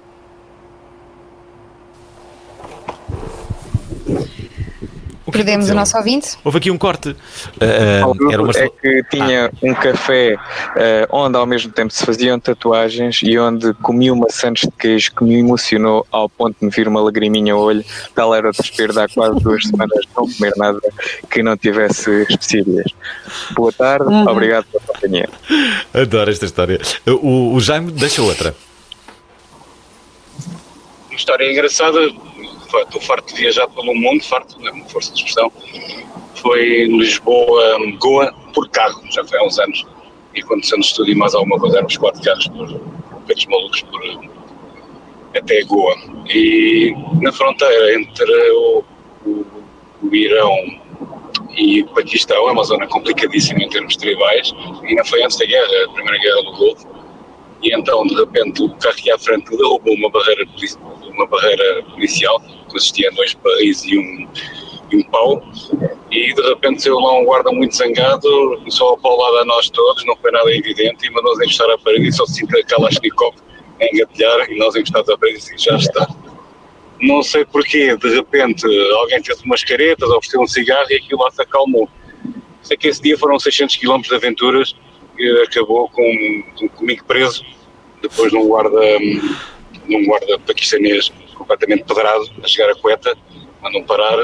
Perdemos 5.30 5.68
o 5.68 5.74
nosso 5.74 5.96
ouvinte. 5.96 6.36
Houve 6.44 6.58
aqui 6.58 6.70
um 6.70 6.78
corte. 6.78 7.16
Eh, 7.60 8.00
era 8.30 8.42
o 8.42 8.50
é 8.50 8.68
que 8.68 9.02
tinha 9.10 9.50
um 9.62 9.74
café 9.74 10.36
eh, 10.76 11.08
onde 11.10 11.36
ao 11.36 11.44
mesmo 11.46 11.72
tempo 11.72 11.92
se 11.92 12.04
faziam 12.04 12.38
tatuagens 12.38 13.20
e 13.22 13.36
onde 13.38 13.74
comi 13.74 14.10
uma 14.10 14.28
Santos 14.30 14.62
de 14.62 14.70
queijo 14.70 15.12
que 15.14 15.24
me 15.24 15.38
emocionou 15.38 16.06
ao 16.10 16.28
ponto 16.28 16.56
de 16.60 16.64
me 16.66 16.70
vir 16.70 16.86
uma 16.88 17.00
lagriminha 17.00 17.54
ao 17.54 17.60
olho. 17.60 17.84
Tal 18.14 18.34
era 18.34 18.48
o 18.48 18.50
desespero 18.52 18.92
de 18.92 19.00
há 19.00 19.08
quase 19.08 19.40
duas 19.40 19.62
semanas 19.64 20.04
não 20.16 20.28
comer 20.30 20.52
nada 20.56 20.80
que 21.30 21.42
não 21.42 21.56
tivesse 21.56 22.10
especílias. 22.28 22.92
Boa 23.52 23.72
tarde, 23.72 24.06
Uhum. 24.06 24.28
obrigado 24.28 24.66
pela 24.66 24.82
companhia. 24.84 25.28
Adoro 25.92 26.30
esta 26.30 26.44
história. 26.44 26.80
O, 27.06 27.54
o 27.54 27.60
Jaime 27.60 27.90
deixa 27.92 28.22
outra. 28.22 28.54
Uma 31.08 31.16
história 31.16 31.50
engraçada, 31.50 31.98
estou 32.66 33.00
farto 33.00 33.34
de 33.34 33.40
viajar 33.40 33.68
pelo 33.68 33.94
mundo, 33.94 34.22
farto, 34.24 34.58
não 34.60 34.68
é 34.68 34.70
uma 34.72 34.84
força 34.86 35.12
de 35.12 35.18
expressão. 35.18 35.50
Foi 36.34 36.84
em 36.84 36.98
Lisboa, 36.98 37.78
Goa, 37.98 38.32
por 38.52 38.68
carro, 38.70 39.02
já 39.10 39.24
foi 39.24 39.38
há 39.38 39.44
uns 39.44 39.58
anos. 39.58 39.86
E 40.34 40.42
aconteceu 40.42 40.76
no 40.76 40.84
estúdio 40.84 41.12
e 41.12 41.16
mais 41.16 41.34
alguma 41.34 41.58
coisa, 41.58 41.76
éramos 41.76 41.96
quatro 41.96 42.22
carros 42.22 42.46
por 42.48 42.96
pelos 43.26 43.46
malucos 43.46 43.82
por, 43.82 44.00
até 45.36 45.62
Goa. 45.64 45.94
E 46.28 46.94
na 47.20 47.32
fronteira 47.32 48.00
entre 48.00 48.50
o, 48.52 48.84
o, 49.26 49.46
o 50.02 50.14
Irão 50.14 50.56
e 51.56 51.82
o 51.82 51.86
Paquistão, 51.88 52.48
é 52.48 52.52
uma 52.52 52.64
zona 52.64 52.86
complicadíssima 52.86 53.62
em 53.62 53.68
termos 53.68 53.96
tribais, 53.96 54.52
e 54.84 54.94
não 54.94 55.04
foi 55.04 55.22
antes 55.22 55.38
da 55.38 55.46
guerra, 55.46 55.84
a 55.84 55.88
primeira 55.88 56.18
guerra 56.18 56.42
do 56.42 56.52
Golfo, 56.52 56.95
e 57.66 57.74
então 57.74 58.06
de 58.06 58.14
repente 58.14 58.62
o 58.62 58.70
carro 58.76 58.94
que 58.96 59.10
à 59.10 59.18
frente 59.18 59.50
derrubou 59.50 59.94
uma 59.94 60.08
barreira, 60.10 60.46
uma 61.08 61.26
barreira 61.26 61.82
policial, 61.90 62.40
consistia 62.68 63.08
em 63.10 63.14
dois 63.14 63.34
barris 63.34 63.82
e 63.84 63.98
um, 63.98 64.28
e 64.92 64.96
um 64.96 65.02
pau, 65.10 65.42
e 66.12 66.32
de 66.32 66.42
repente 66.42 66.82
saiu 66.82 66.98
lá 67.00 67.18
um 67.18 67.24
guarda 67.24 67.50
muito 67.50 67.74
zangado, 67.74 68.28
começou 68.58 68.94
a 68.94 68.98
paulada 68.98 69.40
a 69.40 69.44
nós 69.44 69.68
todos, 69.68 70.04
não 70.04 70.16
foi 70.16 70.30
nada 70.30 70.48
evidente, 70.54 71.06
e 71.06 71.10
mandou-nos 71.10 71.40
encostar 71.40 71.68
à 71.70 71.78
parede 71.78 72.06
e 72.06 72.12
só 72.12 72.24
se 72.24 72.34
sentiu 72.34 72.60
a 72.60 72.62
Kalashnikov 72.62 73.34
a 73.80 73.84
engatilhar, 73.84 74.48
e 74.48 74.56
nós 74.58 74.76
encostados 74.76 75.10
à 75.10 75.18
parede 75.18 75.42
e 75.52 75.58
já 75.58 75.74
está. 75.76 76.08
Não 77.00 77.22
sei 77.22 77.44
porquê, 77.44 77.96
de 77.96 78.14
repente 78.14 78.64
alguém 79.00 79.22
fez 79.24 79.42
umas 79.42 79.64
caretas, 79.64 80.08
ofereceu 80.08 80.40
um 80.40 80.46
cigarro 80.46 80.86
e 80.90 80.94
aquilo 80.94 81.20
lá 81.20 81.30
se 81.32 81.42
acalmou. 81.42 81.88
Sei 82.62 82.76
que 82.76 82.88
esse 82.88 83.02
dia 83.02 83.18
foram 83.18 83.38
600 83.38 83.76
km 83.76 84.00
de 84.00 84.14
aventuras 84.14 84.74
acabou 85.44 85.88
com- 85.88 86.68
comigo 86.76 87.04
preso, 87.04 87.44
depois 88.08 88.32
num 88.32 88.46
guarda, 88.48 88.80
hum, 88.98 89.36
num 89.88 90.04
guarda 90.06 90.38
paquistanês 90.40 91.12
completamente 91.34 91.84
pedrado, 91.84 92.28
a 92.42 92.46
chegar 92.48 92.70
a 92.70 92.74
Cueta, 92.76 93.16
mandam 93.62 93.82
parar 93.84 94.18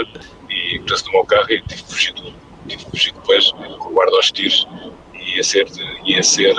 e 0.50 0.78
preso 0.80 1.04
no 1.06 1.12
meu 1.12 1.24
carro 1.24 1.50
e 1.50 1.60
tive 1.62 1.82
que 1.82 1.90
fugir, 1.90 2.12
do- 2.14 2.34
tive 2.68 3.12
depois 3.12 3.50
com 3.52 3.88
o 3.88 3.92
guarda 3.92 4.16
aos 4.16 4.30
tiros 4.32 4.66
e 5.14 5.36
ia 5.36 5.44
ser, 5.44 5.66
ia 6.04 6.22
ser, 6.22 6.54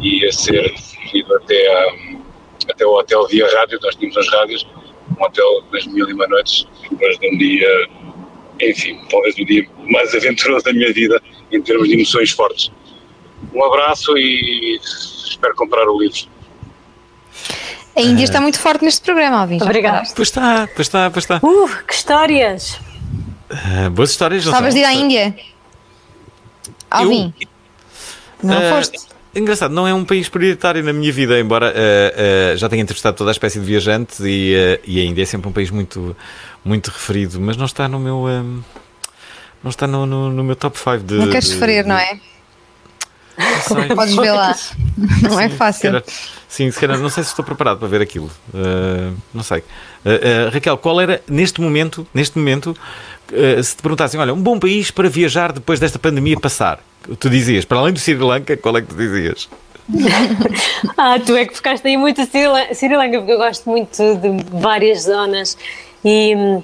ia 0.00 0.32
ser 0.32 0.74
ido 1.14 1.34
até, 1.36 1.66
a, 1.72 1.94
até 2.70 2.86
o 2.86 2.92
hotel 2.98 3.26
via 3.28 3.46
rádio, 3.58 3.78
nós 3.82 3.94
tínhamos 3.96 4.16
as 4.16 4.28
rádios, 4.32 4.66
um 5.18 5.22
hotel 5.24 5.62
das 5.72 5.86
mil 5.86 6.08
e 6.08 6.12
uma 6.12 6.26
noites, 6.26 6.66
depois 6.90 7.18
de 7.18 7.34
um 7.34 7.38
dia, 7.38 7.88
enfim, 8.62 8.98
talvez 9.10 9.36
o 9.38 9.44
dia 9.44 9.66
mais 9.88 10.14
aventuroso 10.14 10.64
da 10.64 10.72
minha 10.72 10.92
vida 10.92 11.20
em 11.52 11.60
termos 11.62 11.88
de 11.88 11.94
emoções 11.94 12.30
fortes. 12.30 12.70
Um 13.52 13.64
abraço 13.64 14.16
e 14.16 14.78
espero 15.28 15.54
comprar 15.54 15.86
o 15.88 15.98
livro. 16.00 16.18
A 17.96 18.00
Índia 18.00 18.24
está 18.24 18.40
muito 18.40 18.58
forte 18.58 18.84
neste 18.84 19.00
programa, 19.02 19.38
Alvin. 19.40 19.58
Obrigada. 19.62 20.02
Pois 20.14 20.28
está, 20.28 20.68
pois 20.74 20.86
está, 20.86 21.10
pois 21.10 21.24
está. 21.24 21.40
Uh, 21.42 21.68
que 21.86 21.92
histórias! 21.94 22.78
Ah, 23.50 23.90
boas 23.90 24.10
histórias, 24.10 24.44
não 24.44 24.52
Gostavas 24.52 24.74
de 24.74 24.80
ir 24.80 24.84
à 24.84 24.92
Índia? 24.92 25.34
Alvin? 26.90 27.34
Não 28.42 28.56
Ah, 28.56 28.76
foste? 28.76 28.98
Engraçado, 29.34 29.72
não 29.72 29.86
é 29.86 29.94
um 29.94 30.04
país 30.04 30.28
prioritário 30.28 30.82
na 30.82 30.92
minha 30.92 31.12
vida, 31.12 31.38
embora 31.38 31.72
ah, 31.76 32.52
ah, 32.52 32.56
já 32.56 32.68
tenha 32.68 32.82
entrevistado 32.82 33.16
toda 33.16 33.30
a 33.30 33.32
espécie 33.32 33.58
de 33.60 33.66
viajantes 33.66 34.20
e, 34.20 34.54
ah, 34.56 34.80
e 34.86 35.00
a 35.00 35.04
Índia 35.04 35.22
é 35.22 35.26
sempre 35.26 35.48
um 35.48 35.52
país 35.52 35.70
muito, 35.70 36.16
muito 36.64 36.88
referido, 36.88 37.40
mas 37.40 37.56
não 37.56 37.66
está 37.66 37.88
no 37.88 37.98
meu. 37.98 38.26
ah, 38.26 38.42
não 39.62 39.68
está 39.68 39.86
no, 39.86 40.06
no, 40.06 40.30
no 40.30 40.42
meu 40.44 40.56
top 40.56 40.78
5 40.78 40.98
de. 41.00 41.14
Não 41.14 41.28
queres 41.28 41.44
de- 41.48 41.54
sofrer, 41.54 41.84
não 41.84 41.96
é? 41.96 42.18
Sei. 43.40 43.88
Podes 43.94 44.14
ver 44.16 44.32
lá. 44.32 44.54
Não 45.22 45.40
é 45.40 45.48
Sim, 45.48 45.56
fácil. 45.56 45.80
Se 45.80 45.86
calhar, 45.88 46.02
sim, 46.48 46.70
se 46.70 46.80
calhar 46.80 46.98
não 46.98 47.08
sei 47.08 47.22
se 47.24 47.30
estou 47.30 47.44
preparado 47.44 47.78
para 47.78 47.88
ver 47.88 48.00
aquilo. 48.02 48.30
Uh, 48.52 49.16
não 49.32 49.42
sei. 49.42 49.58
Uh, 49.58 50.48
uh, 50.48 50.50
Raquel, 50.52 50.76
qual 50.76 51.00
era 51.00 51.22
neste 51.28 51.60
momento, 51.60 52.06
neste 52.12 52.36
momento, 52.38 52.76
uh, 53.32 53.62
se 53.62 53.76
te 53.76 53.82
perguntassem, 53.82 54.20
olha, 54.20 54.34
um 54.34 54.42
bom 54.42 54.58
país 54.58 54.90
para 54.90 55.08
viajar 55.08 55.52
depois 55.52 55.80
desta 55.80 55.98
pandemia 55.98 56.38
passar? 56.38 56.80
Tu 57.18 57.30
dizias, 57.30 57.64
para 57.64 57.78
além 57.78 57.92
do 57.94 57.98
Sri 57.98 58.14
Lanka, 58.16 58.56
qual 58.56 58.76
é 58.76 58.82
que 58.82 58.88
tu 58.88 58.94
dizias? 58.96 59.48
Ah, 60.96 61.18
tu 61.18 61.34
é 61.36 61.46
que 61.46 61.56
focaste 61.56 61.86
aí 61.88 61.96
muito 61.96 62.20
a 62.20 62.26
Sri 62.26 62.46
Lan- 62.46 62.74
Sri 62.74 62.94
Lanka, 62.96 63.18
porque 63.18 63.32
eu 63.32 63.38
gosto 63.38 63.68
muito 63.68 63.96
de 63.96 64.44
várias 64.60 65.02
zonas 65.04 65.56
e. 66.04 66.34
hum, 66.36 66.62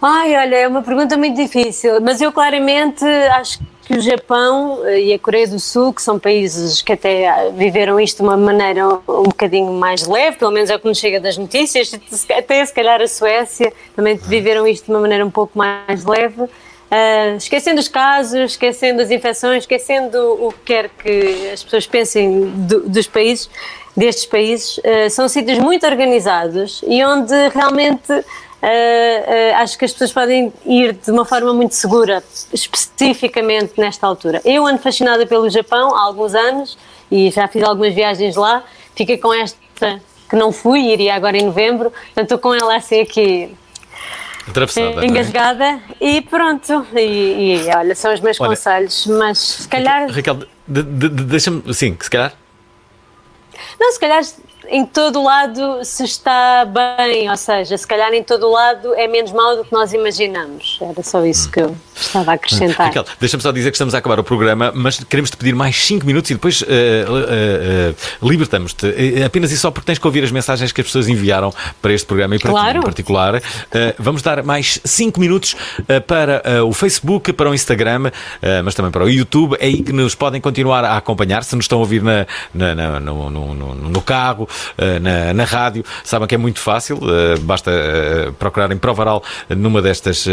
Ai, 0.00 0.36
olha, 0.36 0.56
é 0.56 0.68
uma 0.68 0.80
pergunta 0.80 1.16
muito 1.16 1.36
difícil, 1.36 2.00
mas 2.00 2.20
eu 2.20 2.30
claramente 2.30 3.04
acho 3.04 3.58
que 3.58 3.64
o 3.94 4.00
Japão 4.00 4.80
eh, 4.84 5.00
e 5.00 5.12
a 5.14 5.18
Coreia 5.18 5.46
do 5.48 5.58
Sul, 5.58 5.92
que 5.92 6.02
são 6.02 6.18
países 6.18 6.82
que 6.82 6.92
até 6.92 7.28
ah, 7.28 7.50
viveram 7.54 7.98
isto 7.98 8.18
de 8.18 8.22
uma 8.22 8.36
maneira 8.36 8.86
um 8.86 9.22
bocadinho 9.24 9.72
mais 9.72 10.06
leve, 10.06 10.36
pelo 10.36 10.50
menos 10.50 10.68
é 10.70 10.76
o 10.76 10.78
que 10.78 10.86
nos 10.86 10.98
chega 10.98 11.18
das 11.20 11.36
notícias, 11.36 11.92
até 12.36 12.64
se 12.64 12.72
calhar 12.72 13.00
a 13.00 13.08
Suécia 13.08 13.72
também 13.96 14.16
viveram 14.16 14.66
isto 14.66 14.84
de 14.86 14.90
uma 14.90 15.00
maneira 15.00 15.24
um 15.24 15.30
pouco 15.30 15.56
mais 15.56 16.04
leve. 16.04 16.44
Ah, 16.90 17.34
esquecendo 17.36 17.80
os 17.80 17.88
casos, 17.88 18.52
esquecendo 18.52 19.02
as 19.02 19.10
infecções, 19.10 19.64
esquecendo 19.64 20.18
o 20.46 20.52
que 20.52 20.58
quer 20.64 20.88
que 20.88 21.50
as 21.52 21.62
pessoas 21.62 21.86
pensem 21.86 22.46
do- 22.66 22.88
dos 22.88 23.06
países, 23.06 23.50
destes 23.96 24.24
países, 24.26 24.80
ah, 24.84 25.10
são 25.10 25.28
sítios 25.28 25.58
muito 25.58 25.86
organizados 25.86 26.80
e 26.86 27.04
onde 27.04 27.34
realmente 27.54 28.24
ah, 28.62 29.60
acho 29.62 29.78
que 29.78 29.84
as 29.84 29.92
pessoas 29.92 30.12
podem 30.12 30.52
ir 30.66 30.92
de 30.94 31.10
uma 31.10 31.24
forma 31.24 31.52
muito 31.54 31.74
segura, 31.74 32.22
especificamente 32.52 33.72
nesta 33.78 34.06
altura. 34.06 34.40
Eu 34.44 34.66
ando 34.66 34.78
fascinada 34.78 35.26
pelo 35.26 35.48
Japão 35.50 35.94
há 35.94 36.02
alguns 36.02 36.34
anos 36.34 36.76
e 37.10 37.30
já 37.30 37.46
fiz 37.48 37.62
algumas 37.62 37.94
viagens 37.94 38.36
lá, 38.36 38.62
fiquei 38.94 39.16
com 39.18 39.32
esta 39.32 39.56
que 40.28 40.36
não 40.36 40.52
fui, 40.52 40.80
iria 40.92 41.14
agora 41.14 41.36
em 41.38 41.46
novembro, 41.46 41.90
portanto 41.90 42.24
estou 42.24 42.38
com 42.38 42.52
ela 42.54 42.76
assim 42.76 43.00
aqui 43.00 43.56
Atravessada. 44.46 44.90
não 44.96 45.02
é? 45.02 45.06
engasgada 45.06 45.80
e 46.00 46.20
pronto. 46.22 46.86
E, 46.94 47.64
e, 47.66 47.70
olha, 47.74 47.94
são 47.94 48.12
os 48.12 48.20
meus 48.20 48.38
Olha, 48.40 48.50
conselhos, 48.50 49.06
mas 49.06 49.38
se 49.38 49.68
calhar, 49.68 50.10
Raquel, 50.10 50.34
de- 50.66 50.82
de- 50.82 51.08
de- 51.08 51.24
deixa-me. 51.24 51.72
Sim, 51.72 51.96
se 52.00 52.10
calhar. 52.10 52.34
não, 53.80 53.92
se 53.92 54.00
calhar 54.00 54.22
em 54.66 54.84
todo 54.84 55.22
lado 55.22 55.84
se 55.84 56.04
está 56.04 56.64
bem, 56.66 57.30
ou 57.30 57.36
seja, 57.36 57.76
se 57.76 57.86
calhar 57.86 58.12
em 58.12 58.22
todo 58.22 58.50
lado 58.50 58.94
é 58.94 59.06
menos 59.08 59.32
mal 59.32 59.56
do 59.56 59.64
que 59.64 59.72
nós 59.72 59.92
imaginamos. 59.92 60.78
Era 60.80 61.02
só 61.02 61.24
isso 61.24 61.50
que 61.50 61.60
eu 61.60 61.74
estava 61.94 62.32
a 62.32 62.34
acrescentar. 62.34 62.86
Raquel, 62.88 63.04
deixa-me 63.20 63.42
só 63.42 63.50
dizer 63.52 63.70
que 63.70 63.76
estamos 63.76 63.94
a 63.94 63.98
acabar 63.98 64.18
o 64.20 64.24
programa, 64.24 64.72
mas 64.74 65.02
queremos 65.04 65.30
te 65.30 65.36
pedir 65.36 65.54
mais 65.54 65.76
5 65.84 66.04
minutos 66.06 66.30
e 66.30 66.34
depois 66.34 66.60
uh, 66.62 66.64
uh, 66.66 68.24
uh, 68.24 68.28
libertamos-te. 68.28 68.86
Apenas 69.24 69.52
e 69.52 69.58
só 69.58 69.70
porque 69.70 69.86
tens 69.86 69.98
que 69.98 70.06
ouvir 70.06 70.22
as 70.24 70.30
mensagens 70.30 70.72
que 70.72 70.80
as 70.80 70.86
pessoas 70.86 71.08
enviaram 71.08 71.52
para 71.80 71.92
este 71.92 72.06
programa 72.06 72.36
e 72.36 72.38
para 72.38 72.50
Claro. 72.50 72.72
ti 72.72 72.78
em 72.78 72.82
particular. 72.82 73.42
Vamos 73.98 74.22
dar 74.22 74.42
mais 74.42 74.80
5 74.84 75.18
minutos 75.20 75.56
para 76.06 76.42
o 76.64 76.72
Facebook, 76.72 77.32
para 77.32 77.50
o 77.50 77.54
Instagram, 77.54 78.10
mas 78.64 78.74
também 78.74 78.90
para 78.90 79.04
o 79.04 79.08
YouTube. 79.10 79.56
É 79.60 79.66
aí 79.66 79.82
que 79.82 79.92
nos 79.92 80.14
podem 80.14 80.40
continuar 80.40 80.84
a 80.84 80.96
acompanhar. 80.96 81.44
Se 81.44 81.54
nos 81.56 81.64
estão 81.64 81.78
a 81.78 81.80
ouvir 81.80 82.02
na, 82.02 82.26
na- 82.54 82.74
na- 82.74 83.00
no, 83.00 83.30
no- 83.30 83.54
no- 83.54 83.74
no 83.74 84.00
carro, 84.02 84.47
uh, 84.48 85.00
na, 85.00 85.34
na 85.34 85.44
rádio, 85.44 85.84
sabem 86.02 86.26
que 86.26 86.34
é 86.34 86.38
muito 86.38 86.60
fácil. 86.60 86.96
uh, 86.96 87.40
basta 87.40 87.70
uh, 87.70 88.32
procurarem 88.34 88.78
Provaral 88.78 89.22
numa 89.50 89.82
destas 89.82 90.26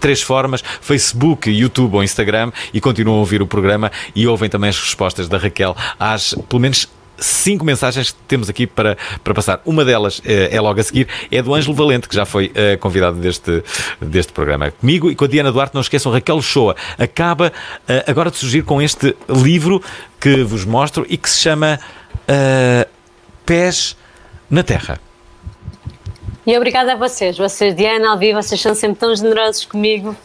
três 0.00 0.22
formas: 0.22 0.62
Facebook, 0.80 1.50
YouTube 1.50 1.94
ou 1.94 2.02
Instagram, 2.02 2.50
e 2.72 2.80
continuam 2.80 3.16
a 3.16 3.20
ouvir 3.20 3.42
o 3.42 3.46
programa 3.46 3.90
e 4.14 4.26
ouvem 4.26 4.48
também 4.48 4.70
as 4.70 4.78
respostas 4.78 5.28
da 5.28 5.38
Raquel 5.38 5.76
às, 5.98 6.34
pelo 6.48 6.60
menos, 6.60 6.88
cinco 7.22 7.64
mensagens 7.64 8.10
que 8.10 8.18
temos 8.26 8.48
aqui 8.48 8.66
para, 8.66 8.96
para 9.22 9.34
passar. 9.34 9.60
Uma 9.64 9.84
delas 9.84 10.20
eh, 10.24 10.48
é 10.50 10.60
logo 10.60 10.80
a 10.80 10.82
seguir, 10.82 11.08
é 11.30 11.40
do 11.40 11.54
Ângelo 11.54 11.74
Valente, 11.74 12.08
que 12.08 12.14
já 12.14 12.24
foi 12.24 12.50
eh, 12.54 12.76
convidado 12.76 13.16
deste, 13.18 13.62
deste 14.00 14.32
programa. 14.32 14.70
Comigo 14.72 15.10
e 15.10 15.14
com 15.14 15.24
a 15.24 15.28
Diana 15.28 15.52
Duarte, 15.52 15.74
não 15.74 15.80
esqueçam, 15.80 16.12
Raquel 16.12 16.42
Shoa 16.42 16.76
acaba 16.98 17.52
eh, 17.88 18.04
agora 18.06 18.30
de 18.30 18.36
surgir 18.36 18.62
com 18.62 18.82
este 18.82 19.16
livro 19.28 19.82
que 20.20 20.42
vos 20.42 20.64
mostro 20.64 21.06
e 21.08 21.16
que 21.16 21.30
se 21.30 21.38
chama 21.38 21.78
eh, 22.26 22.88
Pés 23.44 23.96
na 24.50 24.62
Terra. 24.62 24.98
E 26.46 26.56
obrigada 26.56 26.92
a 26.94 26.96
vocês, 26.96 27.38
vocês, 27.38 27.74
Diana, 27.76 28.10
Alvi, 28.10 28.32
vocês 28.32 28.60
são 28.60 28.74
sempre 28.74 28.98
tão 28.98 29.14
generosos 29.14 29.64
comigo. 29.64 30.16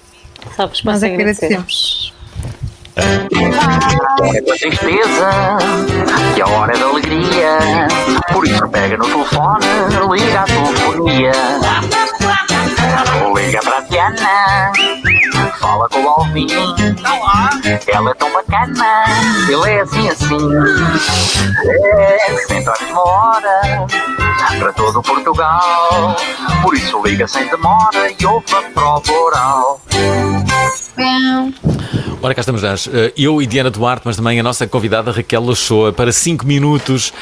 Só 0.56 0.66
vos 0.68 0.82
posso 0.82 0.86
Nós 0.86 1.04
agradecer. 1.04 1.46
agradecemos. 1.46 2.14
É 2.96 4.42
da 4.42 4.54
tristeza 4.56 5.30
e 6.36 6.42
a 6.42 6.48
hora 6.48 6.74
é 6.76 6.80
da 6.80 6.86
alegria. 6.86 7.58
Por 8.34 8.48
isso 8.48 8.68
pega 8.70 8.98
no 8.98 9.06
telefone, 9.06 9.66
liga 10.18 10.42
à 10.42 10.44
telefonia. 10.46 11.32
Ou 13.24 13.38
liga 13.38 13.60
para 13.60 13.78
a 13.78 13.82
Diana, 13.82 14.72
fala 15.60 15.88
com 15.90 16.04
o 16.04 16.08
Alvin. 16.10 16.48
Ela 17.88 18.12
é 18.12 18.14
tão 18.14 18.32
bacana, 18.32 19.06
ele 19.50 19.70
é 19.70 19.82
assim 19.82 20.10
assim. 20.10 20.38
É, 21.96 22.36
sempre 22.48 22.70
à 22.70 22.84
mesma 22.84 23.02
hora, 23.02 23.88
para 24.60 24.74
todo 24.74 25.02
Portugal. 25.02 26.16
Por 26.62 26.76
isso 26.76 27.02
liga 27.06 27.28
sem 27.28 27.48
demora 27.50 28.12
e 28.20 28.26
ouve 28.26 28.46
a 28.56 28.62
prova 28.72 29.12
oral. 29.12 29.82
Ora, 32.22 32.34
cá 32.34 32.42
estamos 32.42 32.64
nós. 32.64 32.90
Eh, 32.92 33.14
Eu 33.16 33.40
e 33.42 33.46
Diana 33.46 33.70
Duarte, 33.70 34.02
mas 34.04 34.16
também 34.16 34.40
a 34.40 34.44
nossa 34.44 34.66
convidada 34.66 35.12
Raquel 35.12 35.44
Lachoa, 35.46 35.94
para 35.94 36.12
5 36.12 36.46
minutos. 36.48 37.14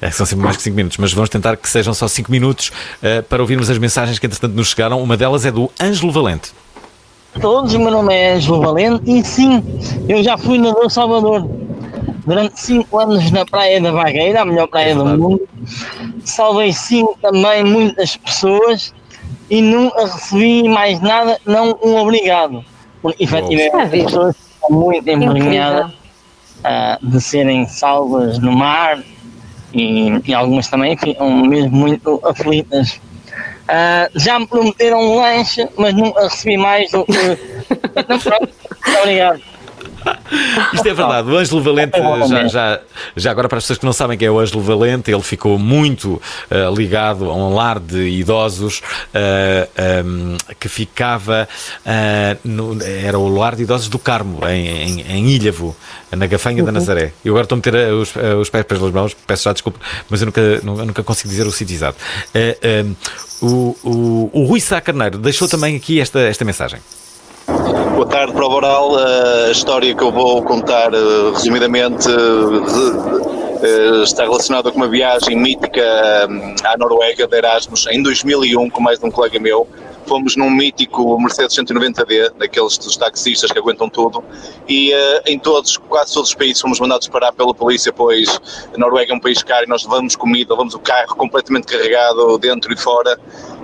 Eh, 0.00 0.10
São 0.12 0.24
sempre 0.24 0.44
mais 0.44 0.56
que 0.56 0.62
5 0.62 0.76
minutos, 0.76 0.96
mas 0.98 1.12
vamos 1.12 1.28
tentar 1.28 1.56
que 1.56 1.68
sejam 1.68 1.92
só 1.92 2.06
5 2.06 2.30
minutos 2.30 2.70
eh, 3.02 3.20
para 3.20 3.42
ouvirmos 3.42 3.68
as 3.68 3.78
mensagens 3.78 4.18
que, 4.18 4.26
entretanto, 4.26 4.54
nos 4.54 4.68
chegaram. 4.68 5.02
Uma 5.02 5.16
delas 5.16 5.44
é 5.44 5.50
do 5.50 5.70
Ângelo 5.80 6.12
Valente. 6.12 6.52
Todos, 7.40 7.74
o 7.74 7.78
meu 7.78 7.90
nome 7.90 8.14
é 8.14 8.34
Ângelo 8.34 8.60
Valente 8.60 9.10
e 9.10 9.24
sim, 9.24 9.62
eu 10.08 10.22
já 10.22 10.36
fui 10.36 10.58
nadador 10.58 10.90
Salvador 10.90 11.48
durante 12.26 12.60
5 12.60 12.98
anos 12.98 13.30
na 13.30 13.44
Praia 13.44 13.80
da 13.80 13.92
Vagueira, 13.92 14.42
a 14.42 14.44
melhor 14.44 14.66
praia 14.66 14.94
do 14.94 15.04
mundo. 15.04 15.48
Salvei 16.24 16.72
sim 16.72 17.06
também 17.20 17.64
muitas 17.64 18.16
pessoas 18.16 18.94
e 19.50 19.60
nunca 19.60 20.06
recebi 20.06 20.68
mais 20.68 21.00
nada, 21.00 21.38
não 21.44 21.78
um 21.82 21.96
obrigado. 21.96 22.64
Porque 23.02 23.24
efetivamente 23.24 23.76
as 23.76 23.90
pessoas 23.90 24.36
estão 24.36 24.70
muito 24.70 25.08
envergonhadas 25.08 25.92
ah, 26.62 26.98
de 27.02 27.20
serem 27.20 27.66
salvas 27.66 28.38
no 28.38 28.52
mar 28.52 29.02
e, 29.72 30.20
e 30.24 30.34
algumas 30.34 30.68
também 30.68 30.96
ficam 30.96 31.30
mesmo 31.46 31.76
muito 31.76 32.20
aflitas. 32.24 33.00
Ah, 33.66 34.10
já 34.14 34.38
me 34.38 34.46
prometeram 34.46 35.00
um 35.00 35.16
lanche, 35.16 35.68
mas 35.76 35.94
nunca 35.94 36.24
recebi 36.24 36.56
mais 36.56 36.90
do 36.90 37.04
que. 37.04 37.12
Então, 37.96 38.18
pronto, 38.18 38.48
obrigado. 39.00 39.40
Isto 40.72 40.88
é 40.88 40.94
verdade. 40.94 41.30
O 41.30 41.36
Ângelo 41.36 41.62
Valente, 41.62 41.98
já, 42.28 42.48
já, 42.48 42.80
já 43.16 43.30
agora 43.30 43.48
para 43.48 43.58
as 43.58 43.64
pessoas 43.64 43.78
que 43.78 43.84
não 43.86 43.92
sabem 43.92 44.16
quem 44.18 44.26
é 44.26 44.30
o 44.30 44.38
Ângelo 44.38 44.60
Valente, 44.62 45.10
ele 45.10 45.22
ficou 45.22 45.58
muito 45.58 46.20
eh, 46.50 46.68
ligado 46.76 47.30
a 47.30 47.34
um 47.34 47.54
lar 47.54 47.78
de 47.78 48.00
idosos 48.08 48.80
eh, 49.12 49.68
ehm, 49.76 50.36
que 50.58 50.68
ficava. 50.68 51.48
eh, 51.84 52.36
no- 52.44 52.76
era 52.82 53.18
o 53.18 53.28
lar 53.28 53.54
de 53.56 53.62
idosos 53.62 53.88
do 53.88 53.98
Carmo, 53.98 54.40
em, 54.48 54.66
em, 54.66 55.00
em 55.08 55.28
Ilhavo, 55.30 55.76
na 56.10 56.26
Gafanha 56.26 56.62
da 56.62 56.68
Uhum. 56.68 56.74
Nazaré. 56.74 57.12
Eu 57.24 57.32
agora 57.32 57.44
estou 57.44 57.56
a 57.56 57.58
meter 57.58 57.92
os, 57.92 58.12
os 58.40 58.50
pés 58.50 58.64
pelas 58.64 58.92
mãos, 58.92 59.14
peço 59.26 59.44
já 59.44 59.52
desculpa, 59.52 59.78
mas 60.08 60.20
eu 60.20 60.26
nunca, 60.26 60.40
nu- 60.62 60.78
eu 60.78 60.86
nunca 60.86 61.02
consigo 61.02 61.28
dizer 61.28 61.46
o 61.46 61.52
sítio 61.52 61.74
exato. 61.74 61.98
Eh, 62.34 62.56
ehm, 62.62 62.92
o, 63.42 63.76
o, 63.82 64.30
o 64.32 64.44
Rui 64.46 64.60
Sá 64.60 64.80
Carneiro 64.80 65.18
deixou 65.18 65.48
também 65.48 65.76
aqui 65.76 66.00
esta, 66.00 66.20
esta 66.20 66.44
mensagem. 66.44 66.80
Boa 67.94 68.08
tarde, 68.08 68.32
Prova 68.32 68.56
Oral. 68.56 68.96
A 68.96 69.52
história 69.52 69.94
que 69.94 70.02
eu 70.02 70.10
vou 70.10 70.42
contar, 70.42 70.92
eh, 70.92 71.30
resumidamente, 71.32 72.08
eh, 72.08 73.62
eh, 73.62 74.02
está 74.02 74.24
relacionada 74.24 74.72
com 74.72 74.78
uma 74.78 74.88
viagem 74.88 75.36
mítica 75.36 75.80
à 76.64 76.76
Noruega 76.76 77.24
de 77.28 77.36
Erasmus 77.36 77.86
em 77.86 78.02
2001 78.02 78.68
com 78.68 78.82
mais 78.82 78.98
de 78.98 79.06
um 79.06 79.12
colega 79.12 79.38
meu. 79.38 79.68
Fomos 80.08 80.34
num 80.36 80.50
mítico 80.50 81.16
Mercedes 81.20 81.54
190D, 81.54 82.30
daqueles 82.36 82.76
dos 82.78 82.96
taxistas 82.96 83.52
que 83.52 83.58
aguentam 83.58 83.88
tudo, 83.88 84.24
e 84.68 84.92
em 85.24 85.38
todos, 85.38 85.78
quase 85.78 86.12
todos 86.12 86.30
os 86.30 86.34
países 86.34 86.60
fomos 86.60 86.78
mandados 86.78 87.08
parar 87.08 87.32
pela 87.32 87.54
polícia, 87.54 87.90
pois 87.90 88.28
a 88.74 88.76
Noruega 88.76 89.12
é 89.12 89.16
um 89.16 89.20
país 89.20 89.42
caro 89.42 89.64
e 89.64 89.68
nós 89.68 89.84
levamos 89.84 90.14
comida, 90.14 90.52
levamos 90.52 90.74
o 90.74 90.78
carro 90.78 91.16
completamente 91.16 91.68
carregado 91.68 92.36
dentro 92.38 92.70
e 92.70 92.76
fora, 92.76 93.18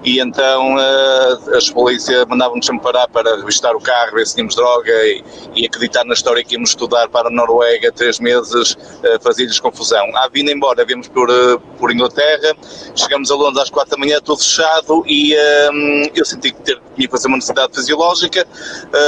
e 0.04 0.18
então 0.20 0.78
eh, 0.78 1.56
as 1.56 1.68
polícias 1.70 2.24
mandavam-nos 2.26 2.66
parar 2.82 3.06
para 3.08 3.36
revistar 3.36 3.74
o 3.74 3.80
carro, 3.80 4.14
ver 4.14 4.26
se 4.26 4.34
tínhamos 4.34 4.54
droga 4.54 4.92
e, 5.06 5.22
e 5.54 5.66
acreditar 5.66 6.04
na 6.04 6.14
história 6.14 6.42
que 6.42 6.54
íamos 6.54 6.70
estudar 6.70 7.08
para 7.08 7.28
a 7.28 7.30
Noruega 7.30 7.92
três 7.92 8.18
meses 8.18 8.76
eh, 9.02 9.18
fazia-lhes 9.20 9.60
confusão. 9.60 10.04
À 10.16 10.28
vinda 10.28 10.50
embora, 10.50 10.84
viemos 10.84 11.08
por, 11.08 11.28
eh, 11.28 11.58
por 11.78 11.90
Inglaterra, 11.90 12.56
chegamos 12.94 13.30
a 13.30 13.34
Londres 13.34 13.64
às 13.64 13.70
quatro 13.70 13.90
da 13.90 13.96
manhã, 13.98 14.20
tudo 14.20 14.38
fechado 14.38 15.04
e 15.06 15.34
eh, 15.34 15.70
eu 16.14 16.24
senti 16.24 16.52
que 16.52 16.62
tinha 16.62 16.80
que 16.96 17.08
fazer 17.08 17.28
uma 17.28 17.36
necessidade 17.36 17.74
fisiológica, 17.74 18.46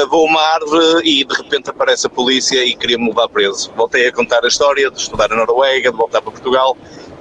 vou 0.08 0.26
a 0.26 0.30
uma 0.30 0.40
árvore 0.40 1.08
e 1.08 1.24
de 1.24 1.34
repente 1.34 1.70
aparece 1.70 2.06
a 2.06 2.10
polícia 2.10 2.64
e 2.64 2.74
queria-me 2.74 3.08
levar 3.08 3.28
preso. 3.28 3.70
Voltei 3.76 4.06
a 4.06 4.12
contar 4.12 4.44
a 4.44 4.48
história 4.48 4.90
de 4.90 5.00
estudar 5.00 5.32
a 5.32 5.36
Noruega, 5.36 5.90
de 5.90 5.96
voltar 5.96 6.20
para 6.20 6.30
Portugal 6.30 6.76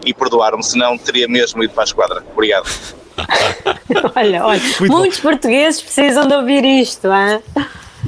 e 0.06 0.14
perdoaram-me, 0.14 0.64
senão 0.64 0.98
teria 0.98 1.28
mesmo 1.28 1.64
ido 1.64 1.74
para 1.74 1.84
a 1.84 1.86
esquadra. 1.86 2.24
Obrigado. 2.34 3.01
olha, 4.16 4.46
olha, 4.46 4.62
muitos 4.82 5.20
portugueses 5.20 5.82
precisam 5.82 6.28
de 6.28 6.34
ouvir 6.34 6.64
isto, 6.64 7.08
hein? 7.08 7.40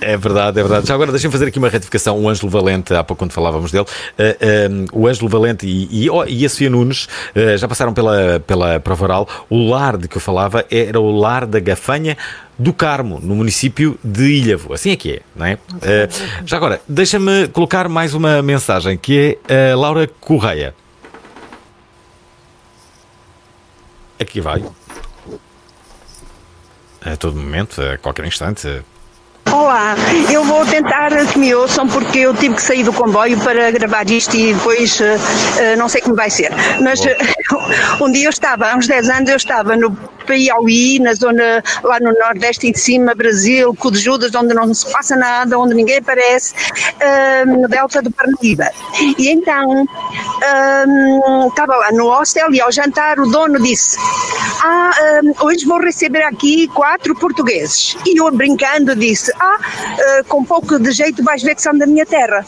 É 0.01 0.17
verdade, 0.17 0.59
é 0.59 0.63
verdade. 0.63 0.87
Já 0.87 0.95
agora 0.95 1.11
deixem-me 1.11 1.31
fazer 1.31 1.47
aqui 1.47 1.59
uma 1.59 1.69
retificação. 1.69 2.19
O 2.19 2.27
Ângelo 2.27 2.49
Valente, 2.49 2.93
há 2.93 3.03
pouco 3.03 3.19
quando 3.19 3.31
falávamos 3.31 3.71
dele, 3.71 3.85
eh, 4.17 4.37
eh, 4.39 4.69
o 4.91 5.07
Ângelo 5.07 5.29
Valente 5.29 5.67
e, 5.67 6.05
e, 6.05 6.09
oh, 6.09 6.25
e 6.25 6.45
a 6.45 6.49
Sofia 6.49 6.69
Nunes 6.69 7.07
eh, 7.35 7.57
já 7.57 7.67
passaram 7.67 7.93
pela, 7.93 8.39
pela 8.39 8.79
prova 8.79 9.03
oral. 9.03 9.29
O 9.49 9.69
lar 9.69 9.97
de 9.97 10.07
que 10.07 10.17
eu 10.17 10.21
falava 10.21 10.65
era 10.69 10.99
o 10.99 11.11
lar 11.11 11.45
da 11.45 11.59
Gafanha 11.59 12.17
do 12.57 12.73
Carmo, 12.73 13.19
no 13.21 13.35
município 13.35 13.97
de 14.03 14.23
Ilhavo. 14.23 14.73
Assim 14.73 14.91
é 14.91 14.95
que 14.95 15.11
é, 15.11 15.21
não 15.35 15.45
é? 15.45 15.57
Eh, 15.81 16.09
já 16.45 16.57
agora, 16.57 16.81
deixa-me 16.87 17.47
colocar 17.47 17.87
mais 17.87 18.13
uma 18.13 18.41
mensagem 18.41 18.97
que 18.97 19.37
é 19.47 19.71
a 19.71 19.75
Laura 19.75 20.07
Correia. 20.19 20.73
Aqui 24.19 24.39
vai. 24.39 24.63
A 27.05 27.17
todo 27.17 27.35
momento, 27.35 27.81
a 27.81 27.97
qualquer 27.97 28.25
instante. 28.25 28.81
Olá, 29.51 29.95
eu 30.31 30.43
vou 30.45 30.65
tentar 30.65 31.09
que 31.27 31.37
me 31.37 31.53
ouçam 31.53 31.87
porque 31.87 32.19
eu 32.19 32.33
tive 32.33 32.55
que 32.55 32.61
sair 32.61 32.83
do 32.83 32.93
comboio 32.93 33.37
para 33.39 33.71
gravar 33.71 34.09
isto 34.09 34.35
e 34.35 34.53
depois 34.53 35.01
eh, 35.01 35.75
não 35.75 35.89
sei 35.89 36.01
como 36.01 36.15
vai 36.15 36.29
ser. 36.29 36.49
Mas 36.81 37.05
eh, 37.05 37.17
um 38.01 38.09
dia 38.09 38.25
eu 38.25 38.29
estava, 38.29 38.71
há 38.71 38.75
uns 38.75 38.87
10 38.87 39.09
anos, 39.09 39.29
eu 39.29 39.35
estava 39.35 39.75
no 39.75 39.91
Piauí, 40.25 40.99
na 40.99 41.13
zona 41.13 41.63
lá 41.83 41.99
no 41.99 42.13
Nordeste 42.13 42.67
em 42.67 42.73
cima, 42.73 43.13
Brasil, 43.15 43.75
Judas, 43.93 44.33
onde 44.35 44.53
não 44.53 44.73
se 44.73 44.91
passa 44.91 45.15
nada, 45.15 45.57
onde 45.57 45.73
ninguém 45.73 45.97
aparece, 45.97 46.53
eh, 46.99 47.45
no 47.45 47.67
Delta 47.67 48.01
do 48.01 48.11
Parnaíba. 48.11 48.69
E 49.17 49.29
então 49.29 49.85
eh, 50.41 50.85
estava 51.47 51.75
lá 51.75 51.91
no 51.91 52.07
hostel 52.07 52.53
e 52.53 52.61
ao 52.61 52.71
jantar 52.71 53.19
o 53.19 53.29
dono 53.29 53.61
disse: 53.61 53.97
Ah, 54.63 54.91
eh, 54.99 55.21
hoje 55.41 55.65
vou 55.65 55.79
receber 55.79 56.23
aqui 56.23 56.67
quatro 56.69 57.15
portugueses. 57.15 57.95
E 58.05 58.19
eu 58.19 58.31
brincando 58.31 58.95
disse: 58.95 59.31
Ah, 59.39 59.57
eh, 59.97 60.23
com 60.23 60.39
um 60.39 60.45
pouco 60.45 60.79
de 60.79 60.91
jeito 60.91 61.23
vais 61.23 61.41
ver 61.41 61.55
que 61.55 61.61
são 61.61 61.77
da 61.77 61.85
minha 61.85 62.05
terra. 62.05 62.45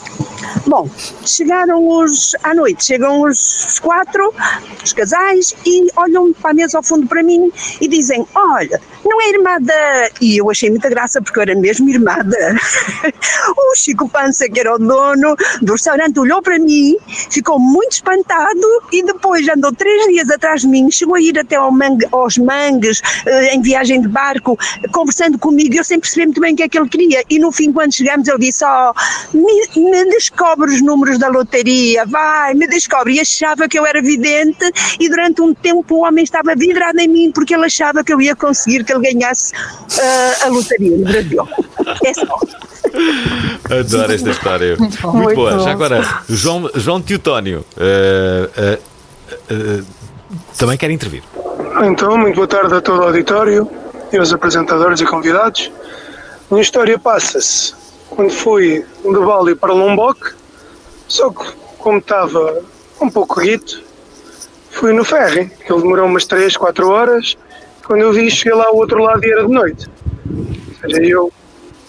Bom, 0.68 0.90
chegaram 1.26 1.88
os 1.88 2.36
à 2.44 2.54
noite, 2.54 2.86
chegam 2.86 3.22
os 3.22 3.80
quatro, 3.80 4.34
os 4.84 4.94
casais, 4.94 5.56
e 5.66 5.88
olham 5.96 6.34
para 6.34 6.52
a 6.52 6.54
mesa 6.54 6.78
ao 6.78 6.84
fundo 6.84 7.08
para 7.08 7.22
mim 7.22 7.52
e 7.82 7.88
dizem: 7.88 8.26
Olha, 8.34 8.80
não 9.04 9.22
é 9.22 9.30
irmã 9.30 9.62
da. 9.62 10.10
E 10.22 10.38
eu 10.38 10.50
achei 10.50 10.70
muita 10.70 10.90
graça 10.90 11.22
porque 11.22 11.40
eu 11.40 11.44
era 11.44 11.56
mesmo 11.56 11.90
irmã 11.90 12.18
da. 12.18 12.56
o 13.58 13.76
Chico 13.76 14.10
Pança, 14.10 14.50
que 14.50 14.60
era 14.60 14.76
o 14.76 14.80
dono 14.80 15.36
do 15.62 15.74
restaurante, 15.74 16.20
olhou 16.20 16.42
para 16.42 16.60
mim, 16.60 16.96
ficou 17.30 17.60
muito 17.60 17.94
espantado 17.94 18.60
e 18.92 19.04
depois 19.04 19.48
andou 19.48 19.74
três 19.74 20.08
dias 20.08 20.30
atrás 20.30 20.62
de 20.62 20.68
mim, 20.68 20.90
chegou 20.92 21.16
a 21.16 21.22
ir 21.22 21.38
até 21.38 21.56
ao 21.56 21.72
mangue- 21.72 22.08
aos 22.12 22.38
mangues, 22.38 23.02
eh, 23.26 23.56
em 23.56 23.62
viagem 23.62 24.02
de 24.02 24.08
barco, 24.08 24.58
conversando 24.92 25.38
comigo. 25.38 25.76
Eu 25.76 25.84
sem 25.84 26.00
perceber 26.00 26.26
muito 26.26 26.42
bem 26.42 26.54
o 26.54 26.58
que 26.58 26.64
é 26.64 26.70
que 26.70 26.78
ele 26.78 26.90
queria. 26.90 27.24
E 27.30 27.40
no 27.40 27.52
fim, 27.52 27.72
quando 27.72 27.94
chegamos, 27.94 28.28
ele 28.28 28.40
disse: 28.40 28.64
Ó, 28.66 28.94
me, 29.34 29.68
me 29.76 30.06
descobre 30.12 30.72
os 30.72 30.82
números 30.82 31.20
da 31.20 31.28
loteria, 31.28 32.06
vai, 32.06 32.54
me 32.54 32.68
descobre. 32.68 33.14
E 33.16 33.20
achava 33.20 33.68
que 33.68 33.78
eu 33.78 33.86
era 33.86 34.02
vidente 34.02 34.72
e 35.00 35.10
durante 35.10 35.42
um 35.42 35.54
tempo 35.54 35.96
o 35.96 36.04
homem 36.04 36.24
estava 36.24 36.56
vidrado 36.56 37.00
em 37.00 37.08
mim 37.08 37.32
porque 37.32 37.55
ele 37.56 37.66
achava 37.66 38.04
que 38.04 38.14
eu 38.14 38.22
ia 38.22 38.36
conseguir 38.36 38.84
que 38.84 38.94
ele 38.94 39.14
ganhasse 39.14 39.54
eh, 40.00 40.44
a 40.44 40.48
loteria 40.48 40.98
no 40.98 41.04
Brasil. 41.04 41.48
É 42.04 42.14
só. 42.14 42.40
Adoro 43.80 44.14
esta 44.14 44.30
história. 44.30 44.78
Muito 44.78 45.02
bom. 45.02 45.12
Muito, 45.12 45.24
Muito 45.24 45.36
boa. 45.36 45.52
bom. 45.56 45.64
Já 45.64 45.72
agora, 45.72 46.22
João, 46.30 46.70
João 46.76 47.02
Teutónio 47.02 47.66
eh, 47.78 48.80
eh, 49.50 49.82
também 50.58 50.78
quer 50.78 50.92
intervir. 50.92 51.24
Então, 51.84 52.18
muito 52.18 52.36
boa 52.36 52.48
tarde 52.48 52.74
a 52.74 52.82
todo 52.82 53.00
o 53.00 53.04
auditório 53.04 53.70
e 54.12 54.18
aos 54.18 54.32
apresentadores 54.32 55.02
e 55.02 55.06
convidados. 55.06 55.72
A 56.50 56.54
minha 56.54 56.62
história 56.62 56.98
passa-se 56.98 57.74
quando 58.10 58.32
fui 58.32 58.86
de 59.04 59.20
Bali 59.20 59.56
para 59.56 59.74
Lombok, 59.74 60.34
só 61.08 61.30
que 61.30 61.54
como 61.78 61.98
estava 61.98 62.64
um 63.02 63.10
pouco 63.10 63.40
rito, 63.40 63.84
fui 64.72 64.94
no 64.94 65.04
ferry, 65.04 65.50
que 65.50 65.72
ele 65.72 65.82
demorou 65.82 66.06
umas 66.06 66.26
3, 66.26 66.56
4 66.56 66.90
horas. 66.90 67.38
Quando 67.86 68.02
eu 68.02 68.12
vi, 68.14 68.30
cheguei 68.32 68.54
lá 68.58 68.66
ao 68.68 68.76
outro 68.76 69.02
lado 69.02 69.24
e 69.24 69.32
era 69.32 69.46
de 69.46 69.54
noite. 69.54 69.88
Ou 70.84 70.90
seja, 70.90 71.04
eu 71.04 71.32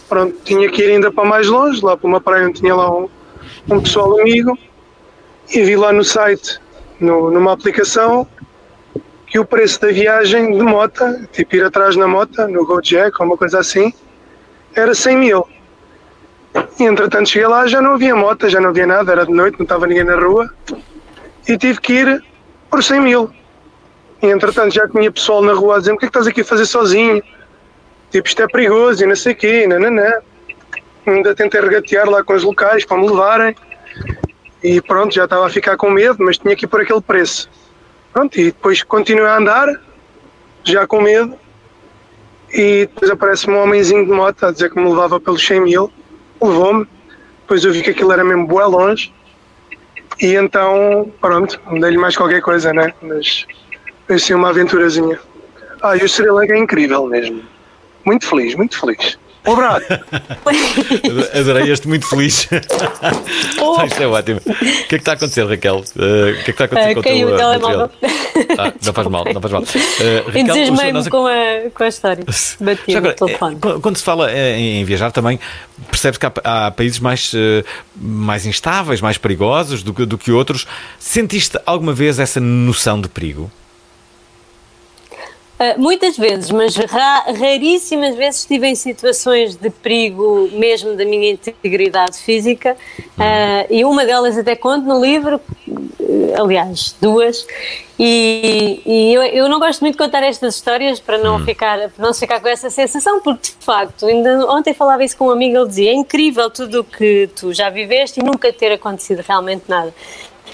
pronto, 0.09 0.37
tinha 0.45 0.71
que 0.71 0.83
ir 0.83 0.91
ainda 0.93 1.11
para 1.11 1.25
mais 1.25 1.47
longe, 1.49 1.85
lá 1.85 1.97
para 1.97 2.07
uma 2.07 2.21
praia 2.21 2.47
onde 2.47 2.61
tinha 2.61 2.75
lá 2.75 2.91
um, 2.95 3.09
um 3.71 3.81
pessoal 3.81 4.21
amigo, 4.21 4.57
e 5.53 5.63
vi 5.63 5.77
lá 5.77 5.93
no 5.93 6.05
site, 6.05 6.61
no- 7.01 7.31
numa 7.31 7.53
aplicação, 7.53 8.27
que 9.27 9.39
o 9.39 9.45
preço 9.45 9.81
da 9.81 9.89
viagem 9.89 10.53
de 10.53 10.63
moto, 10.63 11.03
tipo 11.33 11.57
ir 11.57 11.65
atrás 11.65 11.97
na 11.97 12.07
moto, 12.07 12.47
no 12.47 12.65
Gojek 12.65 13.17
ou 13.21 13.27
uma 13.27 13.37
coisa 13.37 13.59
assim, 13.59 13.93
era 14.75 14.95
100 14.95 15.17
mil. 15.17 15.49
E 16.79 16.85
entretanto 16.85 17.29
cheguei 17.29 17.49
lá, 17.49 17.67
já 17.67 17.81
não 17.83 17.95
havia 17.95 18.15
moto, 18.15 18.49
já 18.49 18.61
não 18.61 18.71
havia 18.71 18.87
nada, 18.87 19.13
era 19.13 19.27
de 19.27 19.33
noite, 19.33 19.59
não 19.59 19.65
estava 19.65 19.87
ninguém 19.87 20.05
na 20.05 20.15
rua, 20.17 20.49
e 21.49 21.59
tive 21.59 21.81
que 21.81 21.93
ir 21.95 22.25
por 22.71 22.83
100 22.83 23.01
mil. 23.01 23.31
Entretanto 24.23 24.75
já 24.75 24.89
tinha 24.89 25.11
pessoal 25.13 25.43
na 25.43 25.53
rua 25.53 25.77
a 25.77 25.79
dizer: 25.79 25.93
o 25.93 25.99
que 25.99 26.07
é 26.07 26.09
que 26.09 26.11
estás 26.11 26.27
aqui 26.27 26.41
a 26.41 26.45
fazer 26.45 26.67
sozinho? 26.67 27.23
Tipo, 28.11 28.29
isto 28.29 28.43
é 28.43 28.47
perigoso 28.47 29.03
e 29.03 29.07
não 29.07 29.17
sei 29.17 29.33
o 29.33 29.37
quê, 29.37 29.67
nananã. 29.67 30.13
Ainda 31.07 31.35
tentei 31.35 31.61
regatear 31.61 32.09
lá 32.09 32.25
com 32.25 32.35
os 32.35 32.43
locais 32.43 32.85
para 32.85 32.97
me 32.97 33.09
levarem. 33.09 33.55
E 34.63 34.81
pronto, 34.81 35.15
já 35.15 35.25
estava 35.25 35.47
a 35.47 35.51
ficar 35.51 35.77
com 35.77 35.91
medo, 35.91 36.17
mas 36.21 36.39
tinha 36.39 36.57
que 36.57 36.65
ir 36.65 36.69
por 36.69 36.81
aquele 36.81 37.01
preço. 37.01 37.49
Pronto, 38.13 38.41
e 38.41 38.45
depois 38.47 38.83
continuei 38.83 39.27
a 39.27 39.37
andar, 39.37 39.69
já 40.65 40.87
com 40.87 41.03
medo, 41.03 41.39
e 42.51 42.87
depois 42.87 43.11
aparece 43.11 43.49
um 43.51 43.59
homenzinho 43.63 44.05
de 44.07 44.11
moto 44.11 44.45
a 44.45 44.51
dizer 44.51 44.71
que 44.71 44.81
me 44.81 44.89
levava 44.89 45.21
pelos 45.21 45.47
100 45.47 45.61
mil, 45.61 45.93
levou-me, 46.41 46.87
depois 47.43 47.63
eu 47.63 47.73
vi 47.73 47.83
que 47.83 47.91
aquilo 47.91 48.13
era 48.13 48.25
mesmo 48.25 48.47
bué 48.47 48.65
longe, 48.65 49.13
e 50.19 50.35
então, 50.35 51.13
pronto, 51.21 51.61
dei-lhe 51.79 51.99
mais 51.99 52.17
qualquer 52.17 52.41
coisa, 52.41 52.73
né? 52.73 52.95
Mas 53.03 53.47
assim 54.09 54.35
uma 54.35 54.51
aventurazinha. 54.51 55.19
Ah, 55.83 55.97
e 55.97 56.03
o 56.05 56.09
Sri 56.09 56.31
Lanka 56.31 56.55
é 56.55 56.59
incrível 56.59 57.07
mesmo. 57.07 57.43
Muito 58.05 58.27
feliz, 58.27 58.55
muito 58.55 58.79
feliz. 58.79 59.19
Um 59.47 59.53
abraço. 59.53 59.87
Adorei 61.39 61.71
este 61.71 61.87
muito 61.87 62.09
feliz. 62.09 62.49
Isto 62.51 64.03
é 64.03 64.07
ótimo. 64.09 64.41
O 64.45 64.55
que 64.55 64.65
é 64.65 64.85
que 64.87 64.95
está 64.97 65.13
a 65.13 65.15
acontecer, 65.15 65.45
Raquel? 65.47 65.85
Eh, 65.97 66.31
o 66.31 66.35
que 66.35 66.41
é 66.41 66.43
que 66.43 66.51
está 66.51 66.65
a 66.65 66.67
acontecer 66.67 66.91
Ah, 66.91 66.95
com 66.95 67.01
o 67.01 67.03
caiu 67.05 67.27
teu 67.29 67.29
o 67.29 67.35
eh, 67.35 67.39
telemóvel. 67.39 67.91
Ah, 68.59 68.73
não 68.85 68.93
faz 68.93 69.07
mal, 69.07 69.25
não 69.33 69.41
faz 69.41 69.53
mal. 69.53 69.63
Raquel, 69.63 70.41
Entusiasmei-me 70.41 70.93
nós- 70.95 71.09
com 71.09 71.27
a, 71.29 71.71
com 71.73 71.85
a 71.85 71.89
história. 71.89 72.25
Bati 72.61 72.97
agora, 72.97 73.15
telefone. 73.15 73.57
quando- 73.81 73.97
se 73.97 74.03
fala 74.03 74.33
eh, 74.33 74.59
em 74.59 74.85
viajar 74.85 75.13
também, 75.13 75.39
percebe-se 75.91 76.19
que 76.19 76.27
há, 76.27 76.67
há 76.67 76.71
países 76.73 76.99
mais, 76.99 77.33
mais 77.95 78.47
instáveis, 78.47 79.01
mais 79.01 79.17
perigosos 79.17 79.83
do 79.85 79.93
do 79.93 80.19
que 80.19 80.33
outros. 80.33 80.67
Sentiste 80.99 81.57
alguma 81.65 81.93
vez 81.93 82.19
essa 82.19 82.41
noção 82.41 83.01
de 83.01 83.09
perigo? 83.09 83.49
Uh, 85.59 85.81
muitas 85.81 86.19
vezes, 86.19 86.51
mas 86.51 86.77
ra- 86.77 87.25
raríssimas 87.33 88.15
vezes 88.15 88.41
estive 88.41 88.67
em 88.67 88.75
situações 88.75 89.57
de 89.57 89.71
perigo 89.71 90.51
mesmo 90.53 90.95
da 90.95 91.05
minha 91.05 91.31
integridade 91.31 92.19
física. 92.19 92.77
Uh, 93.17 93.73
e 93.73 93.83
uma 93.83 94.05
delas 94.05 94.37
até 94.37 94.55
conto 94.55 94.85
no 94.87 95.01
livro, 95.03 95.41
aliás, 96.39 96.95
duas, 97.01 97.47
e, 97.99 98.83
e 98.85 99.15
eu, 99.15 99.23
eu 99.23 99.49
não 99.49 99.59
gosto 99.59 99.81
muito 99.81 99.95
de 99.95 99.99
contar 99.99 100.23
estas 100.23 100.55
histórias 100.55 101.01
para 101.01 101.17
não, 101.19 101.43
ficar, 101.45 101.89
para 101.91 102.07
não 102.07 102.13
ficar 102.13 102.41
com 102.41 102.49
essa 102.49 102.69
sensação, 102.69 103.21
porque 103.21 103.53
de 103.59 103.65
facto, 103.65 104.07
ainda 104.07 104.47
ontem 104.51 104.75
falava 104.75 105.03
isso 105.03 105.17
com 105.17 105.29
um 105.29 105.31
amigo, 105.31 105.57
ele 105.57 105.69
dizia, 105.69 105.91
é 105.91 105.95
incrível 105.95 106.51
tudo 106.51 106.81
o 106.81 106.85
que 106.85 107.31
tu 107.35 107.55
já 107.55 107.71
viveste 107.71 108.21
e 108.21 108.23
nunca 108.23 108.53
ter 108.53 108.73
acontecido 108.73 109.25
realmente 109.27 109.65
nada. 109.67 109.95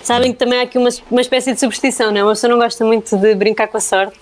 Sabem 0.03 0.33
que 0.33 0.39
também 0.39 0.61
há 0.61 0.63
aqui 0.63 0.79
uma, 0.79 0.89
uma 1.11 1.21
espécie 1.21 1.53
de 1.53 1.61
superstição, 1.61 2.11
não 2.11 2.19
é? 2.19 2.25
Uma 2.25 2.33
pessoa 2.33 2.51
não 2.51 2.59
gosta 2.59 2.85
muito 2.85 3.17
de 3.17 3.35
brincar 3.35 3.69
com 3.69 3.77
a 3.77 3.81
sorte 3.81 4.17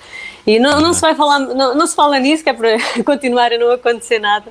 e 0.47 0.59
não, 0.59 0.81
não 0.81 0.93
se 0.93 1.01
vai 1.01 1.15
falar, 1.15 1.39
não, 1.39 1.75
não 1.75 1.87
se 1.87 1.95
fala 1.95 2.19
nisso, 2.19 2.43
que 2.43 2.51
é 2.51 2.55
para 2.55 2.77
continuar 3.05 3.53
a 3.53 3.59
não 3.59 3.71
acontecer 3.71 4.19
nada. 4.19 4.51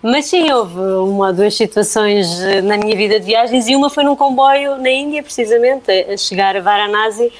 Mas 0.00 0.26
sim, 0.26 0.52
houve 0.52 0.78
uma 0.78 1.28
ou 1.28 1.32
duas 1.32 1.56
situações 1.56 2.38
eh, 2.42 2.60
na 2.60 2.76
minha 2.76 2.94
vida 2.94 3.18
de 3.18 3.24
viagens 3.24 3.66
e 3.66 3.74
uma 3.74 3.88
foi 3.88 4.04
num 4.04 4.14
comboio 4.14 4.76
na 4.76 4.90
Índia, 4.90 5.22
precisamente, 5.22 5.90
a 5.90 6.14
chegar 6.18 6.54
a 6.56 6.60
Varanasi, 6.60 7.32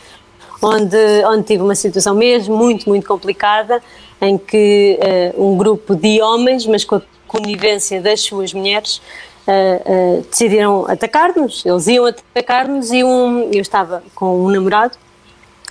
onde, 0.65 1.25
onde 1.27 1.43
tive 1.45 1.63
uma 1.63 1.75
situação 1.75 2.15
mesmo 2.15 2.57
muito, 2.57 2.89
muito 2.89 3.07
complicada, 3.07 3.83
em 4.21 4.39
que 4.39 4.99
eh, 5.01 5.35
um 5.37 5.57
grupo 5.57 5.95
de 5.95 6.23
homens, 6.23 6.67
mas 6.67 6.85
com 6.85 6.97
a 6.97 7.03
conivência 7.29 8.01
das 8.01 8.21
suas 8.23 8.55
mulheres, 8.55 9.03
eh, 9.47 9.83
eh, 9.85 10.23
decidiram 10.31 10.87
atacar-nos. 10.89 11.67
Eles 11.67 11.87
iam 11.87 12.07
atacar-nos 12.07 12.91
e 12.93 13.05
um, 13.05 13.51
eu 13.53 13.61
estava 13.61 14.03
com 14.15 14.47
um 14.47 14.49
namorado 14.49 14.97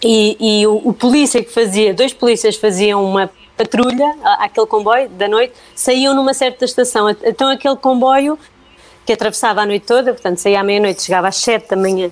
e, 0.04 0.38
e 0.62 0.68
o, 0.68 0.89
o 0.89 0.94
polícia 0.94 1.44
que 1.44 1.52
fazia, 1.52 1.94
dois 1.94 2.14
polícias 2.14 2.56
faziam 2.56 3.04
uma 3.04 3.32
patrulha 3.58 4.16
àquele 4.39 4.68
comboio 4.68 5.10
da 5.10 5.28
noite, 5.28 5.54
saíam 5.74 6.14
numa 6.14 6.36
certa 6.36 6.66
estação. 6.66 7.10
Então 7.10 7.50
aquele 7.50 7.78
comboio 7.78 8.38
que 9.06 9.14
atravessava 9.14 9.62
a 9.62 9.66
noite 9.66 9.86
toda, 9.86 10.14
portanto 10.14 10.38
saía 10.38 10.60
à 10.60 10.64
meia-noite, 10.64 11.02
chegava 11.02 11.28
às 11.28 11.38
sete 11.38 11.70
da 11.70 11.76
manhã 11.76 12.12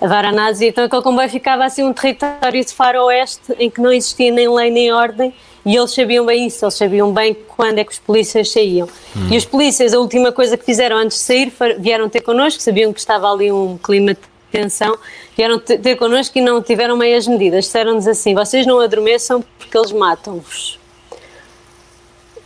a 0.00 0.06
Varanasi, 0.06 0.68
então 0.68 0.84
aquele 0.84 1.02
comboio 1.02 1.28
ficava 1.28 1.64
assim 1.64 1.82
um 1.82 1.92
território 1.92 2.64
de 2.64 2.72
faroeste 2.72 3.52
em 3.58 3.68
que 3.68 3.80
não 3.80 3.92
existia 3.92 4.30
nem 4.30 4.48
lei 4.48 4.70
nem 4.70 4.92
ordem 4.92 5.34
e 5.66 5.74
eles 5.76 5.92
sabiam 5.92 6.24
bem 6.24 6.46
isso, 6.46 6.64
eles 6.64 6.74
sabiam 6.74 7.12
bem 7.12 7.36
quando 7.56 7.78
é 7.78 7.84
que 7.84 7.92
os 7.92 7.98
polícias 7.98 8.50
saíam. 8.52 8.88
Hum. 9.16 9.28
E 9.30 9.36
os 9.36 9.44
polícias, 9.44 9.92
a 9.92 9.98
última 9.98 10.30
coisa 10.30 10.56
que 10.56 10.64
fizeram 10.64 10.96
antes 10.96 11.18
de 11.18 11.24
sair, 11.24 11.52
vieram 11.78 12.08
ter 12.08 12.20
connosco, 12.20 12.62
sabiam 12.62 12.92
que 12.92 13.00
estava 13.00 13.30
ali 13.30 13.50
um 13.50 13.76
clima 13.76 14.14
de 14.14 14.20
tensão, 14.52 14.96
vieram 15.36 15.58
te- 15.58 15.78
ter 15.78 15.96
connosco 15.96 16.38
e 16.38 16.40
não 16.40 16.62
tiveram 16.62 16.96
meias 16.96 17.26
medidas, 17.26 17.64
disseram-nos 17.64 18.06
assim, 18.06 18.34
vocês 18.34 18.64
não 18.66 18.80
adormeçam 18.80 19.44
porque 19.58 19.76
eles 19.76 19.92
matam-vos. 19.92 20.78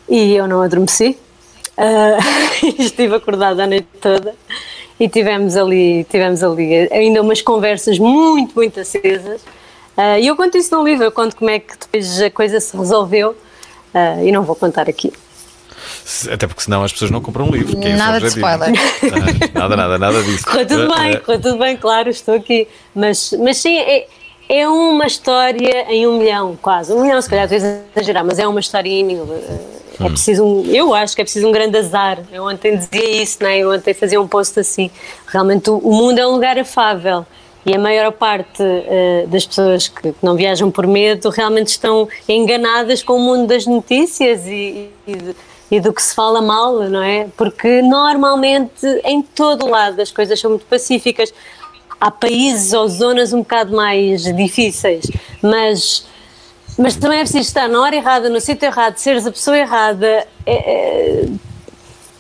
E 0.09 0.35
eu 0.35 0.49
não 0.49 0.63
adormeci, 0.63 1.19
Ah, 1.77 2.19
estive 2.79 3.15
acordada 3.15 3.65
a 3.65 3.67
noite 3.67 3.89
toda 4.01 4.35
e 4.99 5.09
tivemos 5.09 5.57
ali, 5.57 6.05
tivemos 6.05 6.43
ali 6.43 6.89
ainda 6.93 7.21
umas 7.23 7.41
conversas 7.43 7.99
muito, 7.99 8.55
muito 8.55 8.79
acesas. 8.81 9.43
Ah, 9.97 10.19
E 10.19 10.27
eu 10.27 10.37
conto 10.37 10.57
isso 10.59 10.75
no 10.77 10.85
livro, 10.85 11.05
eu 11.05 11.13
conto 11.13 11.37
como 11.37 11.51
é 11.51 11.59
que 11.59 11.75
depois 11.79 12.21
a 12.23 12.31
coisa 12.31 12.61
se 12.61 12.77
resolveu 12.77 13.35
ah, 13.93 14.23
e 14.23 14.31
não 14.33 14.43
vou 14.43 14.55
contar 14.57 14.89
aqui. 14.89 15.13
Até 16.31 16.47
porque 16.47 16.63
senão 16.63 16.83
as 16.83 16.93
pessoas 16.93 17.11
não 17.11 17.21
compram 17.21 17.47
um 17.47 17.51
livro. 17.51 17.77
que 17.79 17.87
é 17.89 17.95
Nada 17.97 18.21
de 18.21 18.27
spoiler. 18.27 18.71
Ah, 19.55 19.59
Nada, 19.61 19.77
nada, 19.77 19.99
nada 19.99 20.23
disso. 20.23 20.45
Correu 20.45 20.67
tudo 20.67 20.83
Eh, 20.93 20.99
bem, 20.99 21.13
eh, 21.13 21.17
correu 21.17 21.41
tudo 21.41 21.59
bem, 21.59 21.77
claro, 21.77 22.09
estou 22.11 22.35
aqui. 22.35 22.67
Mas, 22.95 23.33
mas 23.39 23.59
sim, 23.59 23.77
é, 23.79 24.07
é 24.49 24.69
uma 24.69 25.07
história 25.07 25.87
em 25.91 26.07
um 26.07 26.19
milhão, 26.19 26.59
quase. 26.61 26.93
Um 26.93 27.03
milhão, 27.03 27.21
se 27.21 27.29
calhar, 27.29 27.51
estou 27.51 27.69
a 27.69 28.01
exagerar, 28.01 28.25
mas 28.25 28.39
é 28.39 28.47
uma 28.47 28.61
história 28.61 28.89
em 28.91 29.05
mil. 29.05 29.27
É 30.01 30.05
Hum. 30.05 30.09
preciso 30.11 30.45
um, 30.45 30.65
eu 30.67 30.93
acho 30.95 31.15
que 31.15 31.21
é 31.23 31.25
preciso 31.25 31.47
um 31.49 31.53
grande 31.53 31.77
azar. 31.79 32.19
Eu 32.33 32.45
ontem 32.47 32.77
dizia 32.77 33.23
isso, 33.23 33.43
né? 33.43 33.59
eu 33.59 33.73
ontem 33.73 33.95
fazia 33.95 34.21
um 34.21 34.27
post 34.27 34.59
assim. 34.59 34.91
Realmente 35.27 35.71
o, 35.71 35.79
o 35.79 35.93
mundo 35.95 36.19
é 36.19 36.27
um 36.27 36.33
lugar 36.33 36.59
afável 36.59 37.25
e 37.67 37.75
a 37.75 37.79
maior 37.79 38.11
parte 38.13 38.63
eh, 38.63 39.25
das 39.29 39.47
pessoas 39.47 39.89
que, 39.89 40.13
que 40.13 40.19
não 40.23 40.35
viajam 40.37 40.71
por 40.71 40.87
medo 40.87 41.31
realmente 41.31 41.69
estão 41.69 42.09
enganadas 42.29 43.03
com 43.03 43.15
o 43.17 43.21
mundo 43.21 43.47
das 43.47 43.67
notícias 43.67 44.47
e, 44.47 44.91
e 45.07 45.15
de- 45.17 45.37
e 45.71 45.81
do 45.81 45.93
que 45.95 46.03
se 46.03 46.15
fala 46.15 46.43
mal, 46.43 46.75
não 46.91 47.03
é? 47.03 47.27
Porque 47.37 47.81
normalmente 47.81 48.87
em 49.05 49.23
todo 49.23 49.67
lado 49.67 50.01
as 50.01 50.11
coisas 50.13 50.39
são 50.39 50.51
muito 50.51 50.67
pacíficas. 50.67 51.33
Há 52.01 52.11
países 52.11 52.73
ou 52.75 52.87
zonas 52.87 53.33
um 53.33 53.39
bocado 53.39 53.75
mais 53.75 54.23
difíceis, 54.37 55.07
mas, 55.43 56.07
mas 56.79 56.97
também 56.97 57.19
é 57.19 57.23
preciso 57.23 57.47
estar 57.49 57.69
na 57.69 57.81
hora 57.81 57.95
errada, 57.97 58.29
no 58.29 58.41
sítio 58.41 58.67
errado, 58.67 58.97
seres 58.97 59.27
a 59.27 59.31
pessoa 59.33 59.57
errada. 59.59 60.07
é- 60.07 60.27
é- 60.47 61.29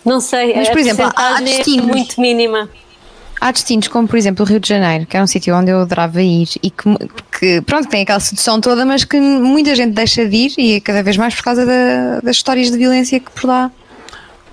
não 0.05 0.20
sei, 0.20 0.55
Mas, 0.55 0.68
a 0.68 0.72
por 0.72 0.78
exemplo, 0.81 1.12
há 1.16 1.40
é 1.40 1.44
destinos- 1.44 1.86
muito 1.86 2.20
mínima. 2.20 2.68
Há 3.40 3.51
destinos 3.52 3.89
como, 3.89 4.06
por 4.09 4.16
exemplo, 4.16 4.44
o 4.44 4.48
Rio 4.48 4.60
de 4.60 4.68
Janeiro, 4.68 5.06
que 5.06 5.16
era 5.16 5.24
um 5.24 5.26
sítio 5.26 5.55
onde 5.56 5.70
eu 5.70 5.81
adorava 5.81 6.22
ir 6.22 6.48
e 6.62 6.70
que, 6.70 6.85
que, 7.39 7.60
pronto, 7.62 7.89
tem 7.89 8.02
aquela 8.02 8.20
sedução 8.20 8.60
toda, 8.60 8.85
mas 8.86 9.05
que 9.05 9.18
muita 9.20 9.74
gente 9.74 9.93
deixa 9.93 10.26
de 10.26 10.36
ir 10.36 10.55
e 10.56 10.72
é 10.76 10.81
cada 10.81 11.02
vez 11.02 11.16
mais 11.16 11.35
por 11.35 11.43
causa 11.44 11.66
da- 11.66 12.20
das 12.22 12.36
histórias 12.36 12.70
de 12.70 12.78
violência 12.78 13.18
que 13.20 13.31
por 13.31 13.47
lá, 13.48 13.70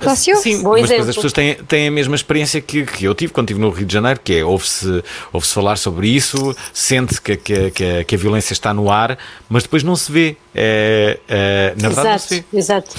se 0.10 0.32
ouve. 0.32 0.42
Sim, 0.44 0.64
mas 0.64 0.90
depois 0.90 1.10
as 1.10 1.16
pessoas 1.16 1.34
têm, 1.34 1.56
têm 1.56 1.88
a 1.88 1.92
mesma 1.92 2.16
experiência 2.16 2.60
que, 2.62 2.86
que 2.86 3.06
eu 3.06 3.14
tive 3.16 3.32
quando 3.32 3.48
estive 3.50 3.60
no 3.62 3.70
Rio 3.70 3.86
de 3.86 3.94
Janeiro, 3.94 4.20
que 4.24 4.34
é 4.36 4.44
ouve-se 4.44 5.04
ouve 5.32 5.46
falar 5.48 5.78
sobre 5.78 6.08
isso, 6.08 6.56
sente 6.74 7.22
que, 7.22 7.38
que, 7.38 7.72
que, 7.72 7.84
a, 7.84 8.04
que 8.04 8.16
a 8.16 8.18
violência 8.18 8.54
está 8.54 8.74
no 8.74 8.90
ar, 8.92 9.18
mas 9.50 9.64
depois 9.64 9.84
não 9.84 9.96
se 9.96 10.12
vê. 10.12 10.36
É, 10.54 11.20
é, 11.28 11.74
na 11.82 11.90
verdade, 11.90 12.10
não 12.10 12.20
se 12.20 12.36
vê. 12.52 12.58
exato. 12.58 12.96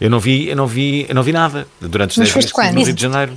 Eu 0.00 0.10
não 0.10 0.18
vi, 0.20 0.48
eu 0.48 0.56
não 0.56 0.66
vi, 0.66 1.06
eu 1.08 1.14
não 1.14 1.22
vi 1.22 1.32
nada 1.32 1.66
durante 1.80 2.10
os 2.12 2.18
Mas 2.18 2.28
10 2.28 2.34
foste 2.34 2.46
dias 2.46 2.52
que 2.52 2.60
estive 2.60 2.68
no 2.70 2.74
quando? 2.80 2.86
Rio 2.86 2.94
de 2.94 3.02
Janeiro. 3.02 3.32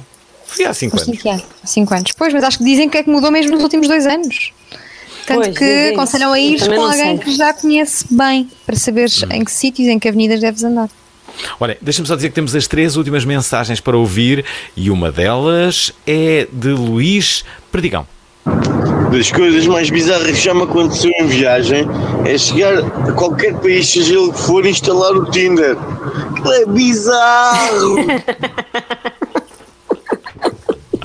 Fui 0.48 0.66
há 0.66 0.74
5 0.74 0.96
Mas 0.96 1.08
anos. 1.08 1.18
cinco 1.18 1.30
anos. 1.30 1.46
Cinco 1.64 1.94
anos. 1.94 2.12
Pois, 2.18 2.34
mas 2.34 2.44
acho 2.44 2.58
que 2.60 2.64
dizem 2.64 2.88
que 2.90 2.98
é 2.98 3.04
que 3.04 3.10
mudou 3.10 3.32
mesmo 3.32 3.52
nos 3.52 3.64
últimos 3.64 3.88
dois 3.88 4.06
anos. 4.06 4.52
Tanto 5.26 5.42
Pois, 5.46 5.58
que 5.58 5.90
aconselham 5.94 6.32
a 6.32 6.40
ir 6.40 6.60
com 6.60 6.82
alguém 6.86 7.16
sei. 7.16 7.18
que 7.18 7.36
já 7.36 7.52
conhece 7.54 8.06
bem, 8.12 8.50
para 8.66 8.76
saberes 8.76 9.24
Hum. 9.24 9.28
em 9.32 9.44
que 9.44 9.52
sítios, 9.52 9.88
em 9.88 9.98
que 9.98 10.08
avenidas 10.08 10.40
deves 10.40 10.64
andar. 10.64 10.88
Olha, 11.60 11.78
deixa-me 11.82 12.08
só 12.08 12.16
dizer 12.16 12.30
que 12.30 12.36
temos 12.36 12.56
as 12.56 12.68
três 12.68 12.96
últimas 12.96 13.26
mensagens 13.26 13.80
para 13.80 13.98
ouvir 13.98 14.46
e 14.76 14.90
uma 14.90 15.12
delas 15.12 15.94
é 16.06 16.48
de 16.52 16.70
Luís 16.70 17.44
Perdigão. 17.72 18.08
Das 19.12 19.32
coisas 19.32 19.66
mais 19.66 19.90
bizarras 19.90 20.32
que 20.32 20.44
já 20.44 20.54
me 20.54 20.64
aconteceu 20.64 21.12
em 21.20 21.28
viagem 21.28 21.88
é 22.26 22.38
chegar 22.38 22.80
a 22.80 23.12
qualquer 23.14 23.54
país, 23.56 23.88
seja 23.90 24.14
ele 24.14 24.32
que 24.32 24.40
for, 24.40 24.66
e 24.66 24.70
instalar 24.70 25.14
o 25.14 25.30
Tinder. 25.32 25.78
É 26.54 26.66
bizarro! 26.66 27.96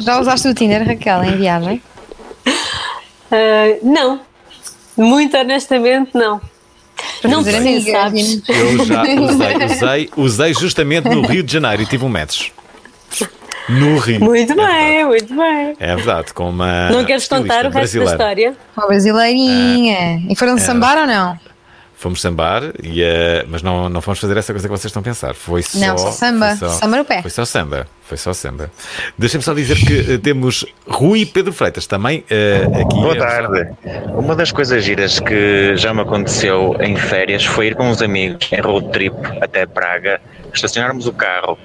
Já 0.00 0.18
usaste 0.18 0.48
o 0.48 0.54
Tinder, 0.54 0.86
Raquel, 0.86 1.22
em 1.24 1.36
viagem? 1.36 1.82
Ah, 3.30 3.76
não, 3.82 4.20
muito 4.96 5.36
honestamente, 5.36 6.10
não. 6.14 6.40
Não 7.28 7.42
sei, 7.42 7.56
amigas, 7.56 7.92
sabes? 7.92 8.42
Eu 8.48 8.84
já 8.84 9.02
usei, 9.20 9.56
usei, 9.56 10.10
usei 10.16 10.54
justamente 10.54 11.08
no 11.08 11.22
Rio 11.22 11.42
de 11.42 11.52
Janeiro 11.52 11.82
e 11.82 11.86
tive 11.86 12.04
um 12.04 12.08
metros. 12.08 12.52
No 13.68 13.98
Rio. 13.98 14.20
Muito 14.20 14.54
bem, 14.54 15.04
muito 15.04 15.34
bem. 15.34 15.76
É 15.78 15.94
verdade, 15.94 16.32
com 16.34 16.50
uma. 16.50 16.90
não 16.90 17.04
queres 17.04 17.28
contar 17.28 17.66
o 17.66 17.70
resto 17.70 17.98
da 17.98 18.04
brasileira. 18.04 18.10
história? 18.10 18.56
Uma 18.76 18.86
brasileirinha. 18.86 20.22
E 20.28 20.34
foram 20.34 20.54
é. 20.54 20.58
sambar 20.58 20.98
ou 20.98 21.06
não? 21.06 21.38
Fomos 22.00 22.22
sambar, 22.22 22.62
e, 22.82 23.02
eh, 23.02 23.44
mas 23.46 23.60
não, 23.60 23.90
não 23.90 24.00
fomos 24.00 24.18
fazer 24.18 24.34
essa 24.34 24.54
coisa 24.54 24.66
que 24.66 24.72
vocês 24.72 24.86
estão 24.86 25.00
a 25.00 25.04
pensar. 25.04 25.34
Foi 25.34 25.62
só. 25.62 25.78
Não, 25.78 25.98
só 25.98 26.10
samba. 26.10 26.56
foi 26.56 26.68
Samba 26.70 26.96
no 26.96 27.04
pé. 27.04 27.20
Foi 27.20 27.30
só 27.30 27.44
samba. 27.44 27.86
Foi 28.04 28.16
só 28.16 28.32
samba. 28.32 28.70
Deixem-me 29.18 29.44
só 29.44 29.52
dizer 29.52 29.76
que 29.76 30.14
eh, 30.14 30.16
temos 30.16 30.64
Rui 30.88 31.26
Pedro 31.26 31.52
Freitas 31.52 31.86
também 31.86 32.24
eh, 32.30 32.62
aqui. 32.64 32.94
Boa 32.94 33.14
tarde. 33.14 33.68
Uma 34.14 34.34
das 34.34 34.50
coisas 34.50 34.82
giras 34.82 35.20
que 35.20 35.76
já 35.76 35.92
me 35.92 36.00
aconteceu 36.00 36.74
em 36.80 36.96
férias 36.96 37.44
foi 37.44 37.66
ir 37.66 37.74
com 37.74 37.90
uns 37.90 38.00
amigos 38.00 38.50
em 38.50 38.62
road 38.62 38.88
trip 38.92 39.14
até 39.38 39.66
Praga, 39.66 40.22
estacionarmos 40.54 41.06
o 41.06 41.12
carro 41.12 41.58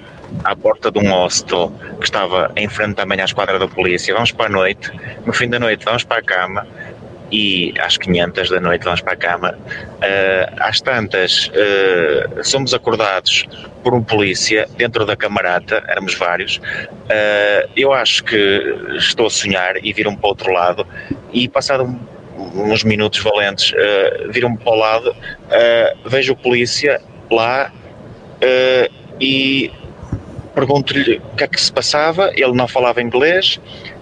à 0.44 0.54
porta 0.54 0.90
de 0.90 0.98
um 0.98 1.14
hostel 1.14 1.72
que 1.98 2.04
estava 2.04 2.52
em 2.56 2.68
frente 2.68 2.96
também 2.96 3.18
à 3.22 3.24
esquadra 3.24 3.58
da 3.58 3.68
polícia. 3.68 4.12
Vamos 4.12 4.32
para 4.32 4.44
a 4.44 4.50
noite, 4.50 4.92
no 5.24 5.32
fim 5.32 5.48
da 5.48 5.58
noite 5.58 5.82
vamos 5.82 6.04
para 6.04 6.18
a 6.18 6.22
cama 6.22 6.66
e 7.30 7.74
às 7.80 7.96
500 7.96 8.50
da 8.50 8.60
noite 8.60 8.84
vamos 8.84 9.00
para 9.00 9.12
a 9.12 9.16
cama. 9.16 9.58
Eh, 10.00 10.52
às 10.58 10.80
tantas, 10.80 11.50
eh, 11.54 12.28
somos 12.42 12.72
acordados 12.72 13.46
por 13.82 13.94
um 13.94 14.02
polícia 14.02 14.68
dentro 14.76 15.04
da 15.04 15.16
camarata, 15.16 15.82
éramos 15.88 16.14
vários. 16.14 16.60
Eh, 17.08 17.68
eu 17.76 17.92
acho 17.92 18.24
que 18.24 18.36
estou 18.96 19.26
a 19.26 19.30
sonhar 19.30 19.84
e 19.84 19.92
viram 19.92 20.14
para 20.14 20.26
o 20.26 20.30
outro 20.30 20.52
lado 20.52 20.86
e 21.32 21.48
passado 21.48 21.98
uns 22.54 22.84
minutos 22.84 23.20
valentes 23.20 23.72
viram-me 24.28 24.58
para 24.58 24.72
o 24.72 24.76
lado, 24.76 25.16
vejo 26.04 26.34
o 26.34 26.36
polícia 26.36 27.00
lá 27.30 27.72
e 29.18 29.70
pergunto-lhe 30.54 31.16
o 31.32 31.36
que 31.36 31.44
é 31.44 31.46
que 31.46 31.60
se 31.60 31.70
passava, 31.70 32.30
ele 32.34 32.52
não 32.52 32.66
falava 32.66 33.02
inglês, 33.02 33.60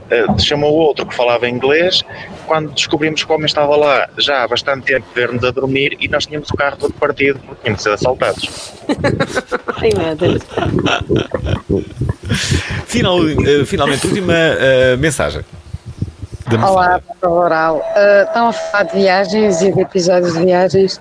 eh, 0.08 0.24
chamou 0.38 0.72
outro 0.72 1.04
que 1.04 1.14
falava 1.14 1.48
inglês, 1.48 2.04
quando 2.46 2.72
descobrimos 2.72 3.24
que 3.24 3.30
o 3.30 3.34
homem 3.34 3.46
estava 3.46 3.76
lá 3.76 4.08
já 4.18 4.42
há 4.42 4.48
bastante 4.48 4.86
tempo 4.86 5.06
a 5.10 5.14
ver-nos 5.14 5.44
a 5.44 5.50
dormir 5.50 5.96
e 6.00 6.08
nós 6.08 6.26
tínhamos 6.26 6.48
o 6.50 6.56
carro 6.56 6.76
todo 6.76 6.92
partido 6.94 7.40
porque 7.40 7.62
tínhamos 7.62 7.82
sido 7.82 7.94
assaltados. 7.94 8.72
Ai 9.76 9.90
meu 9.96 10.16
Deus. 10.16 10.42
Final, 12.86 13.18
eh, 13.28 13.64
finalmente, 13.64 14.06
última 14.06 14.34
eh, 14.34 14.96
mensagem. 14.96 15.44
Olá, 16.52 17.00
Oral. 17.22 17.78
Uh, 17.78 18.24
estão 18.26 18.48
a 18.48 18.52
falar 18.52 18.82
de 18.84 18.96
viagens 18.98 19.62
e 19.62 19.72
de 19.72 19.80
episódios 19.80 20.34
de 20.34 20.44
viagens. 20.44 21.00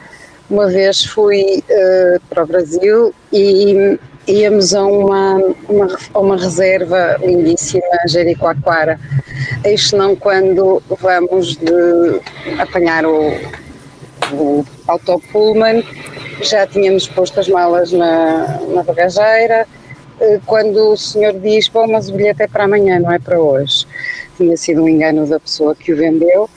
Uma 0.49 0.67
vez 0.67 1.03
fui 1.03 1.63
uh, 1.69 2.19
para 2.29 2.43
o 2.43 2.47
Brasil 2.47 3.13
e 3.31 3.99
íamos 4.27 4.73
a 4.73 4.85
uma, 4.85 5.35
uma, 5.67 5.87
uma 6.15 6.37
reserva 6.37 7.17
lindíssima, 7.21 7.83
Jericoacoara. 8.07 8.99
Eis 9.63 9.91
não 9.91 10.15
quando 10.15 10.81
vamos 11.01 11.57
de 11.57 12.21
apanhar 12.59 13.05
o, 13.05 13.33
o 14.31 14.65
autopullman, 14.87 15.83
já 16.41 16.65
tínhamos 16.67 17.07
posto 17.07 17.39
as 17.39 17.47
malas 17.47 17.91
na, 17.91 18.59
na 18.73 18.83
bagageira, 18.83 19.67
eh, 20.19 20.39
quando 20.45 20.93
o 20.93 20.97
senhor 20.97 21.33
diz, 21.39 21.67
bom, 21.67 21.87
mas 21.87 22.09
o 22.09 22.13
bilhete 22.13 22.43
é 22.43 22.47
para 22.47 22.63
amanhã, 22.63 22.99
não 22.99 23.11
é 23.11 23.19
para 23.19 23.39
hoje. 23.39 23.85
Tinha 24.37 24.57
sido 24.57 24.83
um 24.83 24.89
engano 24.89 25.27
da 25.27 25.39
pessoa 25.39 25.75
que 25.75 25.93
o 25.93 25.97
vendeu. 25.97 26.49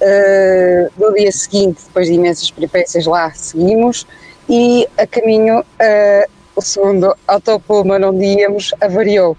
Eh, 0.00 0.88
no 0.96 1.12
dia 1.14 1.32
seguinte, 1.32 1.82
depois 1.86 2.06
de 2.06 2.14
imensas 2.14 2.50
peripécias 2.50 3.06
lá, 3.06 3.30
seguimos 3.34 4.06
e 4.48 4.88
a 4.96 5.06
caminho 5.06 5.64
eh, 5.78 6.28
o 6.58 6.60
segundo 6.60 7.14
autopullman 7.26 8.04
onde 8.04 8.24
íamos 8.24 8.74
avariou. 8.80 9.36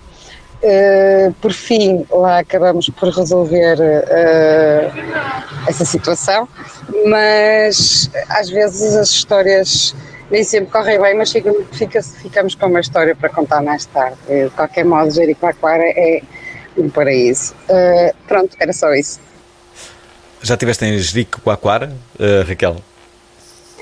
Uh, 0.62 1.32
por 1.42 1.54
fim, 1.54 2.06
lá 2.12 2.40
acabamos 2.40 2.90
por 2.90 3.10
resolver 3.10 3.78
uh, 3.80 5.70
essa 5.70 5.86
situação, 5.86 6.48
mas 7.06 8.10
às 8.30 8.50
vezes 8.50 8.96
as 8.96 9.10
histórias 9.10 9.96
nem 10.30 10.44
sempre 10.44 10.70
correm 10.72 11.00
bem, 11.02 11.16
mas 11.18 11.32
fica, 11.32 11.54
fica- 11.72 12.04
ficamos 12.04 12.56
com 12.56 12.66
uma 12.68 12.82
história 12.82 13.16
para 13.16 13.30
contar 13.30 13.62
mais 13.64 13.86
tarde. 13.86 14.18
De 14.28 14.50
qualquer 14.50 14.84
modo, 14.84 15.10
Jericoacoara 15.12 15.84
é 15.86 16.22
um 16.78 16.90
paraíso. 16.90 17.54
Uh, 17.70 18.14
pronto, 18.28 18.56
era 18.60 18.74
só 18.74 18.94
isso. 18.94 19.20
Já 20.42 20.56
estiveste 20.56 20.86
em 20.86 20.98
Jericoacoara, 20.98 21.92
eh, 22.18 22.46
Raquel? 22.48 22.78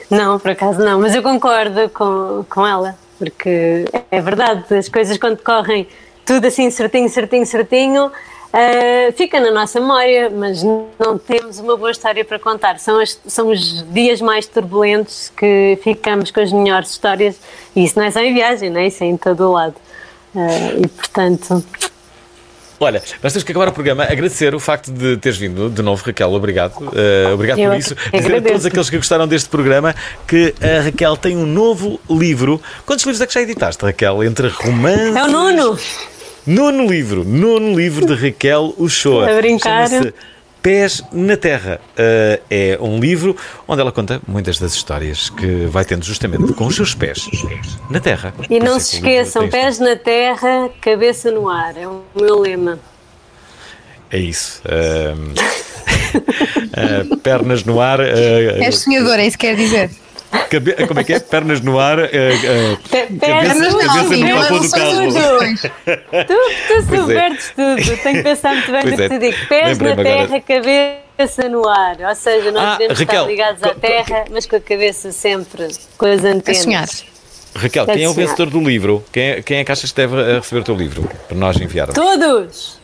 Não, 0.09 0.39
por 0.39 0.49
acaso 0.51 0.79
não, 0.79 0.99
mas 1.01 1.13
eu 1.13 1.21
concordo 1.21 1.87
com, 1.89 2.43
com 2.49 2.65
ela, 2.65 2.95
porque 3.17 3.85
é 4.11 4.21
verdade, 4.21 4.73
as 4.75 4.87
coisas 4.89 5.17
quando 5.17 5.37
correm 5.43 5.87
tudo 6.25 6.45
assim 6.47 6.69
certinho, 6.69 7.09
certinho, 7.09 7.45
certinho, 7.45 8.11
eh, 8.53 9.11
fica 9.15 9.39
na 9.39 9.51
nossa 9.51 9.79
memória, 9.79 10.29
mas 10.29 10.61
não 10.63 11.17
temos 11.17 11.59
uma 11.59 11.75
boa 11.77 11.91
história 11.91 12.23
para 12.25 12.37
contar. 12.39 12.79
São, 12.79 12.99
as- 12.99 13.19
são 13.27 13.49
os 13.49 13.83
dias 13.93 14.19
mais 14.21 14.45
turbulentos 14.47 15.31
que 15.37 15.77
ficamos 15.83 16.31
com 16.31 16.39
as 16.41 16.51
melhores 16.51 16.89
histórias, 16.91 17.37
e 17.75 17.83
isso 17.85 17.97
não 17.97 18.05
é 18.05 18.11
só 18.11 18.19
em 18.19 18.33
viagem, 18.33 18.69
não 18.69 18.79
é? 18.81 18.87
isso 18.87 19.03
é 19.03 19.07
em 19.07 19.17
todo 19.17 19.41
o 19.49 19.51
lado. 19.53 19.75
Eh, 20.35 20.81
e 20.83 20.87
portanto, 20.87 21.63
Olha, 22.79 23.01
nós 23.23 23.33
temos 23.33 23.43
que 23.43 23.51
acabar 23.51 23.69
o 23.69 23.71
programa. 23.71 24.03
Agradecer 24.03 24.53
o 24.53 24.59
facto 24.59 24.91
de 24.91 25.17
teres 25.17 25.37
vindo 25.37 25.69
de 25.69 25.81
novo, 25.81 26.03
Raquel. 26.05 26.31
Obrigado. 26.31 26.73
Eh, 26.95 27.31
obrigado 27.33 27.57
Eu 27.59 27.69
por 27.69 27.75
é 27.75 27.79
isso. 27.79 27.95
que 27.95 28.17
Dizer 28.19 28.35
a 28.35 28.41
todos 28.41 28.65
aqueles 28.67 28.89
que 28.89 28.97
gostaram 28.97 29.27
deste 29.27 29.49
programa 29.49 29.95
que 30.27 30.53
a 30.61 30.83
Raquel 30.83 31.17
tem 31.17 31.35
um 31.35 31.45
novo 31.45 31.99
livro. 32.09 32.61
Quantos 32.85 33.03
livros 33.05 33.19
é 33.21 33.25
que 33.25 33.33
já 33.33 33.41
editaste, 33.41 33.83
Raquel? 33.83 34.23
Entre 34.23 34.47
romance. 34.47 35.17
é 35.17 35.23
o 35.23 35.27
Nuno! 35.27 35.79
Nono 36.45 36.87
livro. 36.87 37.25
Nono 37.25 37.75
livro 37.77 38.05
de 38.05 38.13
Raquel 38.13 38.73
Uchoa. 38.77 39.29
A 39.29 39.35
brincar. 39.35 39.89
Pés 40.67 41.01
na 41.13 41.37
Terra. 41.37 41.79
Eh, 41.95 42.41
é 42.49 42.77
um 42.81 42.99
livro 42.99 43.37
onde 43.65 43.79
ela 43.79 43.89
conta 43.89 44.21
muitas 44.27 44.59
das 44.59 44.73
histórias 44.73 45.29
que 45.29 45.65
vai 45.67 45.85
tendo 45.85 46.03
justamente 46.03 46.51
com 46.51 46.65
os 46.65 46.75
seus 46.75 46.93
pés 46.93 47.25
na 47.89 48.01
Terra. 48.01 48.33
E 48.49 48.59
Por 48.59 48.65
não 48.65 48.77
se 48.77 48.97
é 48.97 48.99
livro 48.99 49.09
esqueçam, 49.09 49.47
pés 49.47 49.79
na 49.79 49.95
terra, 49.95 50.69
cabeça 50.81 51.31
no 51.31 51.47
ar, 51.47 51.77
é 51.77 51.87
o 51.87 52.01
meu 52.13 52.41
lema. 52.41 52.79
É 54.11 54.17
isso. 54.17 54.61
Ahm, 54.65 55.33
ah, 56.73 57.15
pernas 57.23 57.63
no 57.63 57.79
ar. 57.79 58.01
ah, 58.01 58.03
És 58.65 58.79
sonhadora, 58.79 59.21
é 59.21 59.27
isso 59.27 59.37
que 59.37 59.47
quer 59.47 59.55
dizer. 59.55 59.89
Cabe- 60.49 60.87
como 60.87 60.99
é 60.99 61.03
que 61.03 61.13
é? 61.13 61.19
Pernas 61.19 61.61
no 61.61 61.79
ar. 61.79 61.99
eh, 61.99 62.09
eh, 62.11 62.77
Pernas 63.19 63.57
cabeça, 63.57 63.71
no 63.71 63.79
ar, 63.79 63.87
cabeça 63.87 64.51
no 64.51 64.71
carro. 64.71 65.07
os 65.07 65.13
dois. 65.13 65.61
Tu, 66.27 66.33
tu 66.67 66.73
é. 66.73 66.81
subvertes 66.97 67.53
tudo. 67.55 67.97
Tenho 68.03 68.15
que 68.17 68.23
pensar 68.23 68.53
muito 68.53 68.71
bem 68.71 68.81
Pois 68.81 68.91
no 68.91 68.97
que 68.97 69.03
é. 69.03 69.09
te 69.09 69.19
digo. 69.19 69.47
Pés 69.47 69.77
na 69.77 69.85
Lembrei-me 69.87 70.09
agora. 70.09 70.27
terra, 70.27 70.41
cabeça 70.41 71.49
no 71.49 71.67
ar. 71.67 71.97
Ou 72.09 72.15
seja, 72.15 72.51
nós 72.51 72.63
Ah, 72.63 72.71
devemos 72.77 72.99
Raquel, 72.99 73.15
estar 73.21 73.27
ligados 73.31 73.63
à 73.63 73.73
terra, 73.75 74.25
mas 74.31 74.45
com 74.45 74.55
a 74.55 74.59
cabeça 74.61 75.11
sempre 75.11 75.67
com 75.97 76.05
as 76.05 76.23
antenas. 76.23 76.57
sonhar. 76.61 76.87
Raquel, 77.55 77.85
quem 77.87 78.03
é 78.03 78.09
o 78.09 78.13
vencedor 78.13 78.49
do 78.49 78.59
livro? 78.61 79.03
Quem 79.11 79.23
é, 79.23 79.41
quem 79.41 79.57
é 79.59 79.63
que 79.63 79.71
achas 79.71 79.91
que 79.91 79.97
deve 79.97 80.15
eh, 80.21 80.35
receber 80.35 80.61
o 80.61 80.63
teu 80.63 80.75
livro? 80.75 81.09
Para 81.27 81.37
nós 81.37 81.57
enviarmos. 81.59 81.95
Todos! 81.95 82.77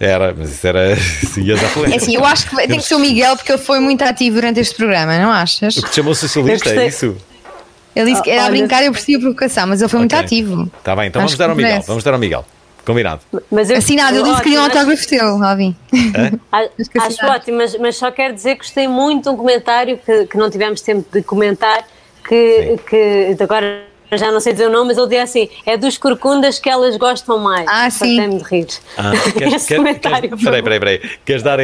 Era, 0.00 0.34
mas 0.36 0.50
isso 0.50 0.66
era. 0.66 0.94
Isso 1.22 1.40
ia 1.40 1.54
dar 1.56 1.68
É 1.92 1.96
assim, 1.96 2.14
eu 2.16 2.24
acho 2.24 2.48
que 2.48 2.56
tem 2.56 2.78
que 2.78 2.84
ser 2.86 2.94
o 2.94 2.98
Miguel 2.98 3.36
porque 3.36 3.52
ele 3.52 3.60
foi 3.60 3.78
muito 3.80 4.02
ativo 4.02 4.36
durante 4.36 4.58
este 4.58 4.74
programa, 4.74 5.18
não 5.18 5.30
achas? 5.30 5.76
O 5.76 5.82
que 5.82 5.90
te 5.90 5.96
chamou 5.96 6.14
socialista, 6.14 6.70
é 6.70 6.86
isso? 6.86 7.16
Ele 7.94 8.10
disse 8.10 8.22
que 8.22 8.30
era 8.30 8.46
a 8.46 8.50
brincar, 8.50 8.82
eu 8.82 8.92
percebi 8.92 9.16
a 9.16 9.20
provocação, 9.20 9.66
mas 9.66 9.80
ele 9.82 9.88
foi 9.90 9.98
muito 9.98 10.14
Ok. 10.14 10.24
ativo. 10.24 10.70
Está 10.78 10.96
bem, 10.96 11.08
então 11.08 11.20
Acho 11.22 11.36
vamos 11.36 11.38
dar 11.38 11.50
ao 11.50 11.56
Miguel. 11.56 11.70
merece. 11.70 11.88
Vamos 11.88 12.04
dar 12.04 12.12
ao 12.14 12.18
Miguel. 12.18 12.46
Combinado. 12.84 13.20
Mas 13.50 13.68
eu, 13.68 13.76
Assinado, 13.76 14.16
ele 14.16 14.22
disse 14.24 14.36
que 14.38 14.42
queria 14.44 14.60
um 14.60 14.64
autógrafo 14.64 15.06
teu, 15.06 15.44
Alvin. 15.44 15.76
A- 16.50 16.62
Acho 17.06 17.26
ótimo, 17.26 17.58
mas, 17.58 17.76
mas 17.78 17.96
só 17.96 18.10
quero 18.10 18.32
dizer 18.34 18.52
que 18.54 18.62
gostei 18.62 18.88
muito 18.88 19.24
de 19.24 19.28
um 19.28 19.36
comentário 19.36 19.98
que, 19.98 20.24
que 20.26 20.36
não 20.38 20.48
tivemos 20.48 20.80
tempo 20.80 21.04
de 21.12 21.22
comentar, 21.22 21.84
que, 22.26 22.78
que 22.88 23.36
agora 23.42 23.82
já 24.18 24.30
não 24.32 24.40
sei 24.40 24.52
dizer 24.52 24.66
o 24.66 24.70
nome, 24.70 24.88
mas 24.88 24.96
ele 24.98 25.06
dizia 25.06 25.22
assim: 25.22 25.48
é 25.66 25.76
dos 25.76 25.96
corcundas 25.98 26.58
que 26.58 26.68
elas 26.68 26.96
gostam 26.96 27.38
mais. 27.38 27.66
Ah, 27.68 27.90
sim. 27.90 28.20
me 28.20 28.38
de 28.38 28.44
rir. 28.44 28.66
Ah, 28.96 29.12
queres, 29.36 29.54
Esse 29.54 29.68
quer, 29.68 29.76
comentário, 29.76 30.28
queres, 30.30 30.44
peraí, 30.44 30.62
peraí, 30.62 30.78
peraí. 30.80 31.10
Queres 31.24 31.42
dar 31.42 31.58
a, 31.60 31.62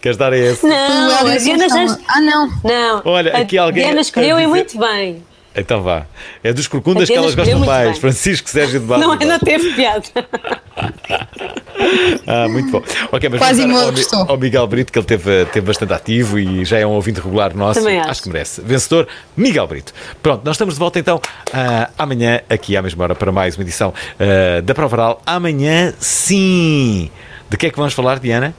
queres 0.00 0.16
dar 0.16 0.32
a 0.32 0.36
esse? 0.38 0.66
Não, 0.66 1.26
a 1.26 1.36
Diana 1.36 1.68
já. 1.68 1.98
Ah, 2.08 2.20
não. 2.20 2.48
Não. 2.64 3.02
Olha, 3.04 3.34
a 3.36 3.38
aqui 3.40 3.56
alguém 3.58 3.84
Diana 3.84 4.00
escolheu 4.00 4.36
e 4.38 4.42
dizer- 4.42 4.48
muito 4.48 4.78
bem. 4.78 5.22
Então 5.54 5.82
vá. 5.82 6.06
É 6.42 6.52
dos 6.52 6.68
corcundas 6.68 7.08
que 7.08 7.14
elas 7.14 7.34
gostam 7.34 7.60
mais. 7.60 7.92
bem. 7.92 8.00
Francisco 8.00 8.48
Sérgio 8.48 8.80
de 8.80 8.86
Barros. 8.86 9.04
Não, 9.06 9.12
ainda 9.12 9.38
teve 9.38 9.72
piada. 9.74 10.04
Ah, 12.26 12.48
muito 12.48 12.70
bom. 12.70 12.82
Ok, 13.12 13.28
mas 13.28 13.38
Quase 13.38 13.62
ao, 13.62 13.92
gostou. 13.92 14.26
ao 14.28 14.36
Miguel 14.36 14.66
Brito, 14.66 14.92
que 14.92 14.98
ele 14.98 15.06
teve, 15.06 15.44
teve 15.46 15.66
bastante 15.66 15.92
ativo 15.92 16.38
e 16.38 16.64
já 16.64 16.78
é 16.78 16.86
um 16.86 16.90
ouvinte 16.90 17.20
regular 17.20 17.54
nosso. 17.56 17.80
Também 17.80 17.98
acho. 18.00 18.22
que 18.22 18.28
merece. 18.28 18.60
Vencedor, 18.60 19.06
Miguel 19.36 19.66
Brito. 19.66 19.92
Pronto, 20.22 20.44
nós 20.44 20.56
estamos 20.56 20.74
de 20.74 20.80
volta 20.80 20.98
então 20.98 21.20
ah, 21.52 21.88
amanhã, 21.96 22.40
aqui 22.50 22.76
à 22.76 22.82
mesma 22.82 23.04
hora, 23.04 23.14
para 23.14 23.30
mais 23.32 23.56
uma 23.56 23.62
edição 23.62 23.94
ah, 24.18 24.60
da 24.60 24.74
Prova 24.74 24.96
Oral. 24.96 25.22
Amanhã, 25.24 25.94
sim! 25.98 27.10
De 27.48 27.56
que 27.56 27.66
é 27.66 27.70
que 27.70 27.76
vamos 27.76 27.94
falar, 27.94 28.18
Diana? 28.18 28.54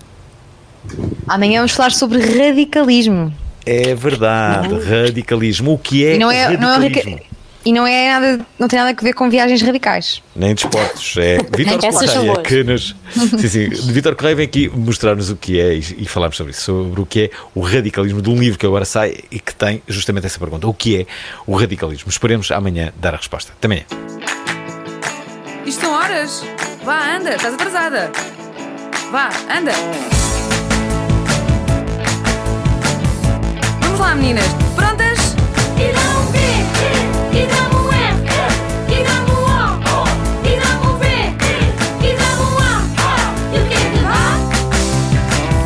Amanhã 1.28 1.60
vamos 1.60 1.74
falar 1.74 1.92
sobre 1.92 2.20
radicalismo. 2.20 3.34
É 3.66 3.94
verdade, 3.96 4.74
radicalismo. 4.80 5.74
O 5.74 5.78
que 5.78 6.06
é, 6.06 6.16
E 6.16 6.18
não 6.20 6.32
é, 6.32 6.58
não 6.58 6.70
é 6.70 6.76
radicalismo? 6.78 7.12
radica- 7.12 7.30
E 7.66 7.74
não 7.74 7.86
é 7.86 8.14
nada, 8.20 8.46
não 8.58 8.68
tem 8.70 8.80
nada 8.80 8.96
a 8.98 9.04
ver 9.04 9.14
com 9.14 9.30
viagens 9.30 9.62
radicais. 9.62 10.24
Nem 10.36 10.56
de 10.56 10.62
esportes. 10.62 11.18
É 11.18 11.38
são 12.08 12.24
Correia 12.24 12.34
boas. 12.34 12.48
que 12.48 12.64
nos. 12.64 12.96
Sim, 13.42 13.48
sim. 13.50 13.70
Vítor 13.92 14.16
Correia 14.16 14.36
vem 14.38 14.46
aqui 14.46 14.70
mostrar-nos 14.70 15.30
o 15.30 15.36
que 15.36 15.60
é 15.60 15.76
e, 15.76 15.80
e 16.00 16.06
falarmos 16.06 16.38
sobre 16.38 16.52
isso, 16.54 16.62
sobre 16.62 17.02
o 17.02 17.06
que 17.06 17.26
é 17.26 17.30
o 17.54 17.60
radicalismo 17.62 18.22
de 18.22 18.30
um 18.30 18.40
livro 18.40 18.58
que 18.58 18.66
agora 18.66 18.86
sai 18.86 19.18
e 19.30 19.40
que 19.40 19.54
tem 19.54 19.84
justamente 19.88 20.26
essa 20.26 20.40
pergunta. 20.40 20.66
O 20.68 20.74
que 20.74 21.02
é 21.02 21.06
o 21.46 21.54
radicalismo? 21.56 22.10
Esperemos 22.10 22.50
amanhã 22.52 22.94
dar 22.98 23.14
a 23.14 23.18
resposta. 23.18 23.52
Até 23.52 23.68
amanhã. 23.68 23.84
Isto 25.66 25.82
são 25.82 25.94
horas. 25.94 26.44
Vá, 26.84 27.16
anda, 27.18 27.36
estás 27.36 27.54
atrasada. 27.54 28.10
Vá, 29.12 29.30
anda. 29.54 29.72
Vamos 34.00 34.12
lá, 34.12 34.16
meninas. 34.16 34.48
Prontas? 34.76 35.36
E 35.76 35.92
dá 35.92 36.00
um 36.00 36.32
B, 36.32 36.40
e 37.34 37.46
dá 37.48 37.62
um 37.76 37.92
e 38.88 39.04
dá 39.04 39.16
um 39.26 39.34
O, 39.36 40.08
e 40.48 40.56
dá 40.58 40.70
um 40.80 40.96
e 42.02 42.16
dá 42.16 42.30
um 42.40 42.60
A. 42.60 42.80
E 43.54 43.60
o 43.60 43.62
que 43.68 43.74
é 43.74 43.76
que 43.78 44.00
dá? 44.00 44.40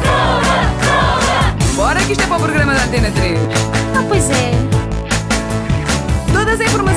Prova. 0.02 1.54
Bora 1.76 2.00
que 2.00 2.14
isto 2.14 2.24
é 2.24 2.26
para 2.26 2.38
o 2.38 2.40
programa 2.40 2.74
da 2.74 2.84
Antena 2.86 3.12
3. 3.12 3.40
Ah, 3.96 4.04
pois 4.08 4.28
é. 4.32 4.52
Toda 6.34 6.52
a 6.54 6.56
informação. 6.56 6.93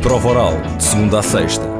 Prova 0.00 0.30
oral, 0.30 0.62
de 0.78 0.82
segunda 0.82 1.18
a 1.18 1.22
sexta, 1.22 1.79